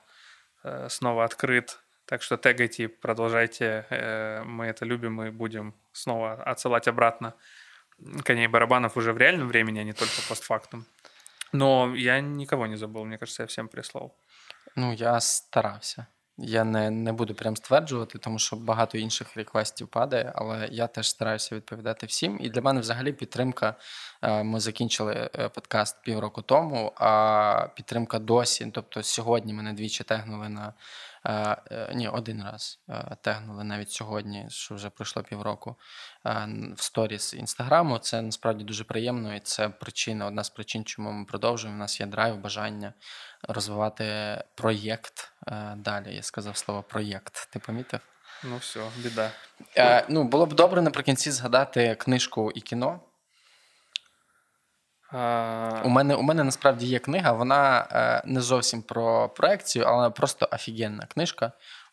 э, 0.65 0.89
снова 0.89 1.24
открыт. 1.24 1.78
Так 2.07 2.23
что 2.23 2.36
тегайте, 2.36 2.89
продолжайте. 2.89 3.86
Мы 4.44 4.66
это 4.66 4.85
любим 4.85 5.23
и 5.23 5.31
будем 5.31 5.74
снова 5.93 6.35
отсылать 6.35 6.89
обратно 6.89 7.35
коней 8.24 8.44
и 8.44 8.49
барабанов 8.49 8.97
уже 8.97 9.12
в 9.12 9.19
реальном 9.19 9.49
времени, 9.49 9.78
а 9.78 9.85
не 9.85 9.93
только 9.93 10.20
постфактум. 10.28 10.85
Но 11.53 11.94
я 11.94 12.20
никого 12.20 12.66
не 12.66 12.77
забыл, 12.77 13.05
мне 13.05 13.19
кажется, 13.19 13.43
я 13.43 13.47
всем 13.47 13.69
прислал. 13.69 14.16
Ну, 14.74 14.93
я 14.93 15.20
старався. 15.20 16.09
Я 16.44 16.64
не 16.64 16.90
не 16.90 17.12
буду 17.12 17.35
прям 17.35 17.56
стверджувати, 17.56 18.19
тому 18.19 18.39
що 18.39 18.56
багато 18.56 18.98
інших 18.98 19.36
реквестів 19.36 19.89
падає, 19.89 20.32
але 20.35 20.69
я 20.73 20.86
теж 20.86 21.09
стараюся 21.09 21.56
відповідати 21.56 22.06
всім. 22.06 22.39
І 22.40 22.48
для 22.48 22.60
мене 22.60 22.81
взагалі 22.81 23.12
підтримка. 23.12 23.74
Е, 24.23 24.43
ми 24.43 24.60
закінчили 24.60 25.31
е, 25.39 25.48
подкаст 25.48 26.02
півроку 26.02 26.43
тому, 26.43 26.93
а 26.97 27.66
підтримка 27.77 28.19
досі. 28.19 28.70
Тобто 28.74 29.02
сьогодні 29.02 29.52
мене 29.52 29.73
двічі 29.73 30.05
тегнули 30.05 30.48
на 30.48 30.74
ні, 31.94 32.09
один 32.09 32.44
раз 32.44 32.81
е, 32.89 33.16
тегнули 33.20 33.65
навіть 33.65 33.90
сьогодні, 33.90 34.47
що 34.49 34.74
вже 34.74 34.90
пройшло 34.90 35.23
півроку 35.23 35.77
е, 36.27 36.49
в 36.77 36.82
сторіс 36.82 37.35
інстаграму. 37.35 37.99
Це 37.99 38.23
насправді 38.23 38.65
дуже 38.65 38.85
приємно, 38.85 39.35
і 39.35 39.40
це 39.40 39.69
причина, 39.69 40.27
одна 40.27 40.44
з 40.44 40.51
причин, 40.51 40.85
чому 40.85 41.12
ми 41.12 41.24
продовжуємо. 41.24 41.77
У 41.77 41.81
нас 41.81 42.01
є 42.01 42.07
драйв, 42.07 42.39
бажання 42.39 42.93
розвивати 43.49 44.39
проєкт 44.55 45.32
е, 45.49 45.74
далі. 45.77 46.15
Я 46.15 46.23
сказав 46.23 46.57
слово 46.57 46.82
проєкт. 46.82 47.49
Ти 47.53 47.59
помітив? 47.59 48.01
Ну, 48.44 48.57
все, 48.57 48.81
біда. 48.97 49.31
Е, 49.77 50.07
ну, 50.09 50.24
було 50.24 50.47
б 50.47 50.53
добре 50.53 50.82
наприкінці 50.82 51.31
згадати 51.31 51.94
книжку 51.94 52.53
і 52.55 52.61
кіно. 52.61 53.01
А, 55.13 55.81
У 55.85 55.89
мене 55.89 56.15
у 56.15 56.23
мене 56.23 56.45
насправді 56.45 56.87
є 56.87 56.99
книга, 56.99 57.33
вона 57.33 57.87
е, 57.93 58.23
не 58.25 58.41
зовсім 58.41 58.83
про 58.83 59.29
проекцію, 59.29 59.85
але 59.85 60.11
просто 60.11 60.49
офігенна 60.53 61.07
книжка, 61.15 61.53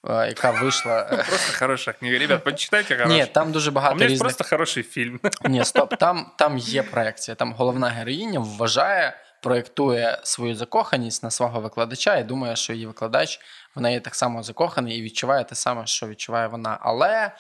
е, 0.10 0.28
яка 0.28 0.52
вийшла. 0.52 1.00
е, 1.02 1.08
Просто 1.30 1.60
хорошая 1.60 1.96
книга. 2.00 2.20
Ребят, 2.20 2.44
почитайте 2.44 3.06
Ні, 3.08 3.26
там 3.26 3.52
дуже 3.52 3.70
А 3.70 3.72
у 3.72 3.74
багато 3.76 3.96
есть 3.96 4.04
різних. 4.04 4.20
просто 4.22 4.44
хороший 4.56 4.84
фильм. 4.84 5.20
Ні, 5.46 5.66
стоп, 5.66 5.96
там, 5.98 6.32
там 6.38 6.58
є 6.58 6.84
проекція. 6.84 7.36
Там 7.36 7.54
головна 7.54 7.90
героїня 7.90 8.40
вважає, 8.40 9.18
проєктує 9.44 10.20
свою 10.24 10.56
закоханість 10.56 11.24
на 11.24 11.32
свого 11.32 11.62
викладача 11.62 12.18
і 12.18 12.24
думає, 12.24 12.56
що 12.56 12.74
її 12.74 12.86
викладач 12.86 13.40
в 13.76 13.82
неї 13.82 14.00
так 14.00 14.16
само 14.16 14.44
закоханий 14.44 14.98
і 14.98 15.02
відчуває 15.02 15.44
те 15.44 15.56
саме, 15.56 15.86
що 15.86 16.08
відчуває 16.08 16.48
вона. 16.48 16.78
Але 16.82 17.32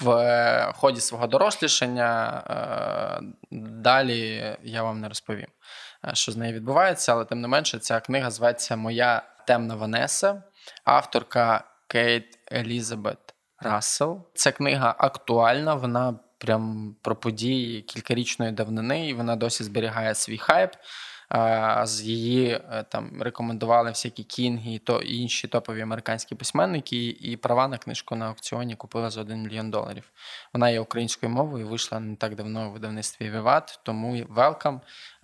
в 0.00 0.10
е, 0.10 0.72
ході 0.74 1.00
свого 1.00 1.26
дорослішання 1.26 2.42
е, 2.50 3.24
далі 3.82 4.56
я 4.62 4.82
вам 4.82 5.00
не 5.00 5.08
розповім, 5.08 5.46
е, 6.04 6.10
що 6.14 6.32
з 6.32 6.36
нею 6.36 6.54
відбувається, 6.54 7.12
але 7.12 7.24
тим 7.24 7.40
не 7.40 7.48
менше, 7.48 7.78
ця 7.78 8.00
книга 8.00 8.30
зветься 8.30 8.76
Моя 8.76 9.22
темна 9.46 9.74
Ванеса, 9.74 10.42
авторка 10.84 11.64
Кейт 11.88 12.38
Елізабет 12.52 13.34
Рассел. 13.60 14.30
Ця 14.34 14.52
книга 14.52 14.94
актуальна, 14.98 15.74
вона 15.74 16.18
прям 16.38 16.96
про 17.02 17.16
події 17.16 17.82
кількарічної 17.82 18.52
давнини, 18.52 19.08
і 19.08 19.14
вона 19.14 19.36
досі 19.36 19.64
зберігає 19.64 20.14
свій 20.14 20.38
хайп. 20.38 20.70
З 21.82 22.02
її 22.02 22.50
е, 22.50 22.84
там 22.88 23.22
рекомендували 23.22 23.90
всякі 23.90 24.24
кінги 24.24 24.74
і 24.74 24.78
то 24.78 25.00
і 25.00 25.16
інші 25.16 25.48
топові 25.48 25.80
американські 25.80 26.34
письменники, 26.34 27.06
і 27.06 27.36
права 27.36 27.68
на 27.68 27.78
книжку 27.78 28.16
на 28.16 28.26
аукціоні 28.26 28.76
купили 28.76 29.10
за 29.10 29.20
1 29.20 29.42
мільйон 29.42 29.70
доларів. 29.70 30.10
Вона 30.52 30.70
є 30.70 30.80
українською 30.80 31.32
мовою, 31.32 31.68
вийшла 31.68 32.00
не 32.00 32.16
так 32.16 32.34
давно 32.34 32.68
у 32.68 32.72
видавництві 32.72 33.30
Віват, 33.30 33.80
тому. 33.82 34.26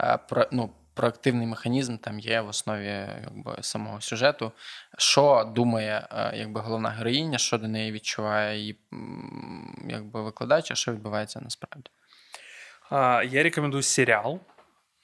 Е, 0.03 0.19
Про, 0.29 0.47
ну, 0.53 0.71
проактивний 0.95 1.47
механізм 1.47 1.97
там 1.97 2.21
є 2.21 2.41
в 2.41 2.49
основі 2.49 3.07
якби, 3.23 3.57
самого 3.61 4.01
сюжету. 4.01 4.53
Що 4.99 5.53
думає 5.55 6.09
е, 6.13 6.33
якби, 6.37 6.61
головна 6.61 6.91
героїня, 6.91 7.39
що 7.39 7.59
до 7.59 7.69
неї 7.69 7.93
відчуває 7.93 8.59
її 8.59 8.79
якби, 9.89 10.23
викладач, 10.23 10.71
а 10.71 10.75
що 10.75 10.93
відбувається 10.93 11.41
насправді. 11.41 11.91
Я 13.35 13.43
рекомендую 13.43 13.83
сериал. 13.83 14.41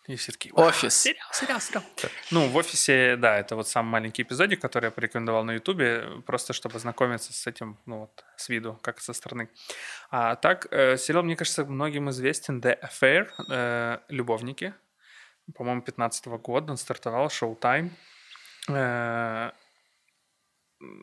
И 0.06 0.16
все 0.16 0.32
такие, 0.32 0.52
«Вау, 0.54 0.68
Офис. 0.68 0.96
Сериал, 0.96 1.28
сериал, 1.32 1.60
сериал. 1.60 1.82
Ну, 2.30 2.48
в 2.48 2.56
офисе, 2.56 3.16
да, 3.16 3.38
это 3.38 3.54
вот 3.54 3.68
самый 3.68 3.90
маленький 3.90 4.22
эпизодик, 4.22 4.60
который 4.60 4.86
я 4.86 4.90
порекомендовал 4.90 5.44
на 5.44 5.52
Ютубе, 5.52 6.22
просто 6.26 6.52
чтобы 6.52 6.78
знакомиться 6.78 7.32
с 7.32 7.46
этим, 7.46 7.78
ну 7.86 8.00
вот, 8.00 8.24
с 8.36 8.48
виду, 8.48 8.78
как 8.82 9.00
со 9.00 9.12
стороны. 9.12 9.48
А 10.10 10.36
так, 10.36 10.66
э, 10.70 10.96
сериал, 10.96 11.22
мне 11.22 11.36
кажется, 11.36 11.64
многим 11.64 12.08
известен 12.10 12.60
The 12.60 12.78
Affair, 12.80 13.28
э, 13.48 13.98
«Любовники». 14.08 14.74
По-моему, 15.54 15.82
15 15.82 16.26
года 16.38 16.72
он 16.72 16.76
стартовал, 16.78 17.26
Showtime. 17.28 17.90
Э, 18.68 19.50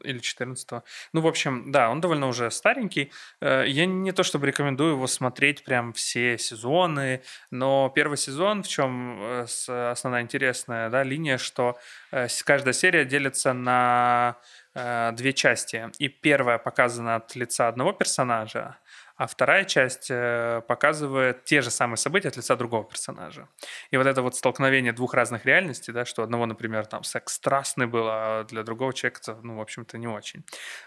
или 0.04 0.20
14 0.20 0.84
Ну, 1.14 1.22
в 1.22 1.28
общем, 1.28 1.72
да, 1.72 1.90
он 1.90 2.02
довольно 2.02 2.28
уже 2.28 2.52
старенький. 2.52 3.12
Э, 3.42 3.66
Я 3.68 3.86
не 3.86 4.12
то 4.12 4.24
чтобы 4.24 4.48
рекомендую 4.48 4.94
его 4.94 5.08
смотреть 5.08 5.64
прям 5.64 5.94
все 5.94 6.38
сезоны, 6.38 7.22
но 7.52 7.92
первый 7.96 8.18
сезон, 8.18 8.64
в 8.64 8.68
чем 8.68 9.46
основная 9.68 10.22
интересная 10.22 10.90
да, 10.90 11.04
линия, 11.04 11.38
что 11.38 11.78
э, 12.12 12.28
каждая 12.46 12.74
серия 12.74 13.06
делится 13.06 13.54
на 13.54 14.38
э, 14.76 15.12
две 15.14 15.34
части. 15.34 15.90
И 16.00 16.08
первая 16.08 16.58
показана 16.58 17.16
от 17.16 17.36
лица 17.36 17.68
одного 17.68 17.94
персонажа, 17.94 18.78
а 19.18 19.26
вторая 19.26 19.66
часть 19.66 20.08
э, 20.10 20.62
показывает 20.68 21.44
те 21.44 21.62
же 21.62 21.72
самые 21.72 21.98
события 21.98 22.28
от 22.28 22.38
лица 22.38 22.56
другого 22.56 22.84
персонажа. 22.84 23.48
И 23.90 23.98
вот 23.98 24.06
это 24.06 24.22
вот 24.22 24.36
столкновение 24.36 24.94
двух 24.94 25.16
разных 25.16 25.46
реальностей, 25.46 25.92
да, 25.92 26.06
что 26.06 26.22
одного, 26.22 26.46
например, 26.46 26.86
там 26.86 27.04
секс 27.04 27.34
страстный 27.34 27.88
был, 27.88 28.06
а 28.08 28.44
для 28.44 28.64
другого 28.64 28.94
человека, 28.94 29.38
ну, 29.42 29.58
в 29.58 29.62
общем-то, 29.62 29.98
не 29.98 30.08
очень. 30.08 30.44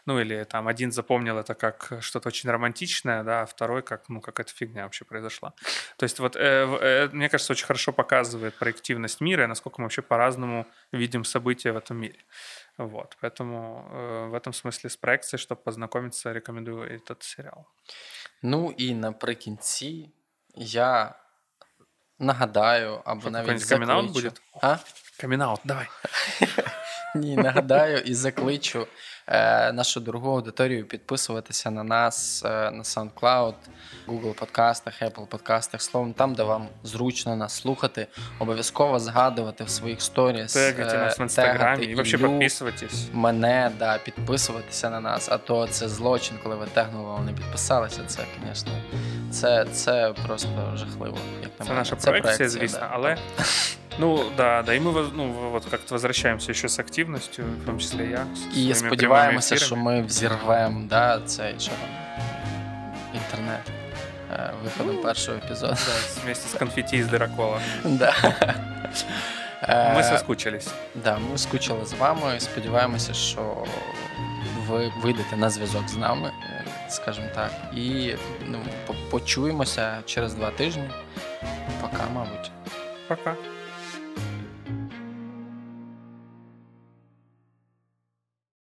Ну, 0.06 0.20
или 0.20 0.44
там 0.44 0.68
один 0.68 0.92
запомнил 0.92 1.38
это 1.38 1.54
как 1.54 1.92
что-то 2.00 2.28
очень 2.28 2.48
романтичное, 2.50 3.24
да, 3.24 3.42
а 3.42 3.46
второй 3.46 3.82
как, 3.82 4.08
ну, 4.08 4.20
какая-то 4.20 4.52
фигня 4.54 4.84
вообще 4.84 5.04
произошла. 5.04 5.52
То 5.96 6.04
есть 6.04 6.20
вот, 6.20 6.36
э, 6.36 6.40
э, 6.40 7.08
мне 7.12 7.28
кажется, 7.28 7.52
очень 7.52 7.66
хорошо 7.66 7.92
показывает 7.92 8.54
проективность 8.54 9.20
мира 9.20 9.44
и 9.44 9.46
насколько 9.46 9.80
мы 9.80 9.86
вообще 9.86 10.02
по-разному 10.02 10.66
видим 10.92 11.24
события 11.24 11.72
в 11.72 11.76
этом 11.76 11.96
мире. 11.96 12.18
Вот, 12.80 13.16
поэтому 13.20 13.86
э, 13.90 14.26
в 14.28 14.34
этом 14.34 14.52
смысле 14.52 14.88
с 14.88 14.96
проекцией, 14.96 15.38
чтобы 15.38 15.60
познакомиться, 15.60 16.32
рекомендую 16.32 16.88
этот 16.88 17.22
сериал. 17.22 17.66
Ну 18.42 18.74
і 18.76 18.94
наприкінці 18.94 20.08
я 20.54 21.14
нагадаю, 22.18 23.00
або 23.04 23.20
Що, 23.20 23.30
навіть 23.30 23.48
закличу. 23.60 24.12
буде? 24.12 24.30
А? 24.62 24.76
Камин-аут, 25.20 25.60
давай. 25.64 25.86
Ні, 27.14 27.36
нагадаю 27.36 27.98
і 27.98 28.14
закличу 28.14 28.86
нашу 29.72 30.00
дорогу 30.00 30.30
аудиторію 30.30 30.86
підписуватися 30.86 31.70
на 31.70 31.84
нас 31.84 32.42
е, 32.44 32.48
на 32.48 32.82
SoundCloud, 32.82 33.54
Google 34.08 34.34
подкастах, 34.34 35.02
Apple 35.02 35.26
подкастах, 35.26 35.82
словом, 35.82 36.12
там, 36.12 36.34
де 36.34 36.42
вам 36.42 36.68
зручно 36.82 37.36
нас 37.36 37.52
слухати. 37.52 38.06
Обов'язково 38.38 38.98
згадувати 38.98 39.64
в 39.64 39.70
своїх 39.70 40.02
сторіс. 40.02 40.52
Тегайте 40.52 40.96
е, 40.96 40.98
нас 40.98 41.18
в 41.18 41.36
тегати 41.36 41.84
и 41.84 41.94
вообще 41.94 42.16
Мене, 43.12 43.70
да, 43.78 43.98
підписуватися 43.98 44.90
на 44.90 45.00
нас, 45.00 45.28
а 45.32 45.38
то 45.38 45.66
це 45.66 45.88
злочин, 45.88 46.36
коли 46.42 46.56
ви 46.56 46.66
тегнули, 46.66 47.08
але 47.16 47.26
не 47.26 47.32
підписалися. 47.32 48.00
Це, 48.06 48.22
звісно, 48.46 48.72
це, 49.30 49.64
це 49.72 50.14
просто 50.26 50.72
жахливо. 50.76 51.18
Як 51.42 51.50
на 51.58 51.64
мене. 51.64 51.78
наша 51.78 51.96
Це 51.96 52.10
проекция, 52.10 52.36
проекція, 52.36 52.48
звісно, 52.48 52.80
да. 52.80 52.88
але 52.92 53.16
ну 53.99 54.23
да, 54.37 54.61
да, 54.63 54.73
і 54.73 54.79
ми 54.79 54.91
воз- 54.91 55.11
ну, 55.15 55.31
вот 55.51 55.65
как-то 55.65 55.95
возвращаемся 55.95 56.51
еще 56.51 56.69
с 56.69 56.79
активностью, 56.79 57.45
в 57.63 57.65
том 57.65 57.79
числе 57.79 58.05
я. 58.05 58.25
с 58.33 58.39
І 58.47 58.51
своими 58.53 58.73
сподіваємося, 58.75 59.55
прямыми 59.55 59.59
що 59.65 59.75
эфирами. 59.75 59.83
ми 59.83 60.01
взірвемо 60.01 60.81
да, 60.89 61.19
цей 61.25 61.55
що 61.59 61.71
там, 61.71 61.89
інтернет 63.13 63.59
е, 64.33 64.51
виходом 64.63 64.95
Ну, 64.95 65.01
першого 65.01 65.37
епізоду. 65.37 65.73
Да, 65.73 66.21
вместе 66.23 66.47
с 66.49 66.53
конфетти 66.59 66.97
из 66.97 67.07
дырокола. 67.07 67.59
Да. 67.83 68.13
Е, 69.63 69.95
Мы 69.97 70.03
соскучились. 70.03 70.67
Да, 70.95 71.17
ми 71.31 71.37
скучили 71.37 71.85
з 71.85 71.93
вами. 71.93 72.39
Сподіваємося, 72.39 73.13
що 73.13 73.65
ви 74.67 74.91
вийдете 75.03 75.37
на 75.37 75.49
зв'язок 75.49 75.89
з 75.89 75.95
нами, 75.97 76.31
е, 76.43 76.63
скажімо 76.89 77.27
так, 77.35 77.51
і 77.75 78.13
ну, 78.45 78.59
по- 78.85 78.95
почуємося 79.09 79.97
через 80.05 80.33
два 80.33 80.51
тижні. 80.51 80.89
Пока, 81.81 82.03
мабуть. 82.13 82.51
Пока. 83.07 83.35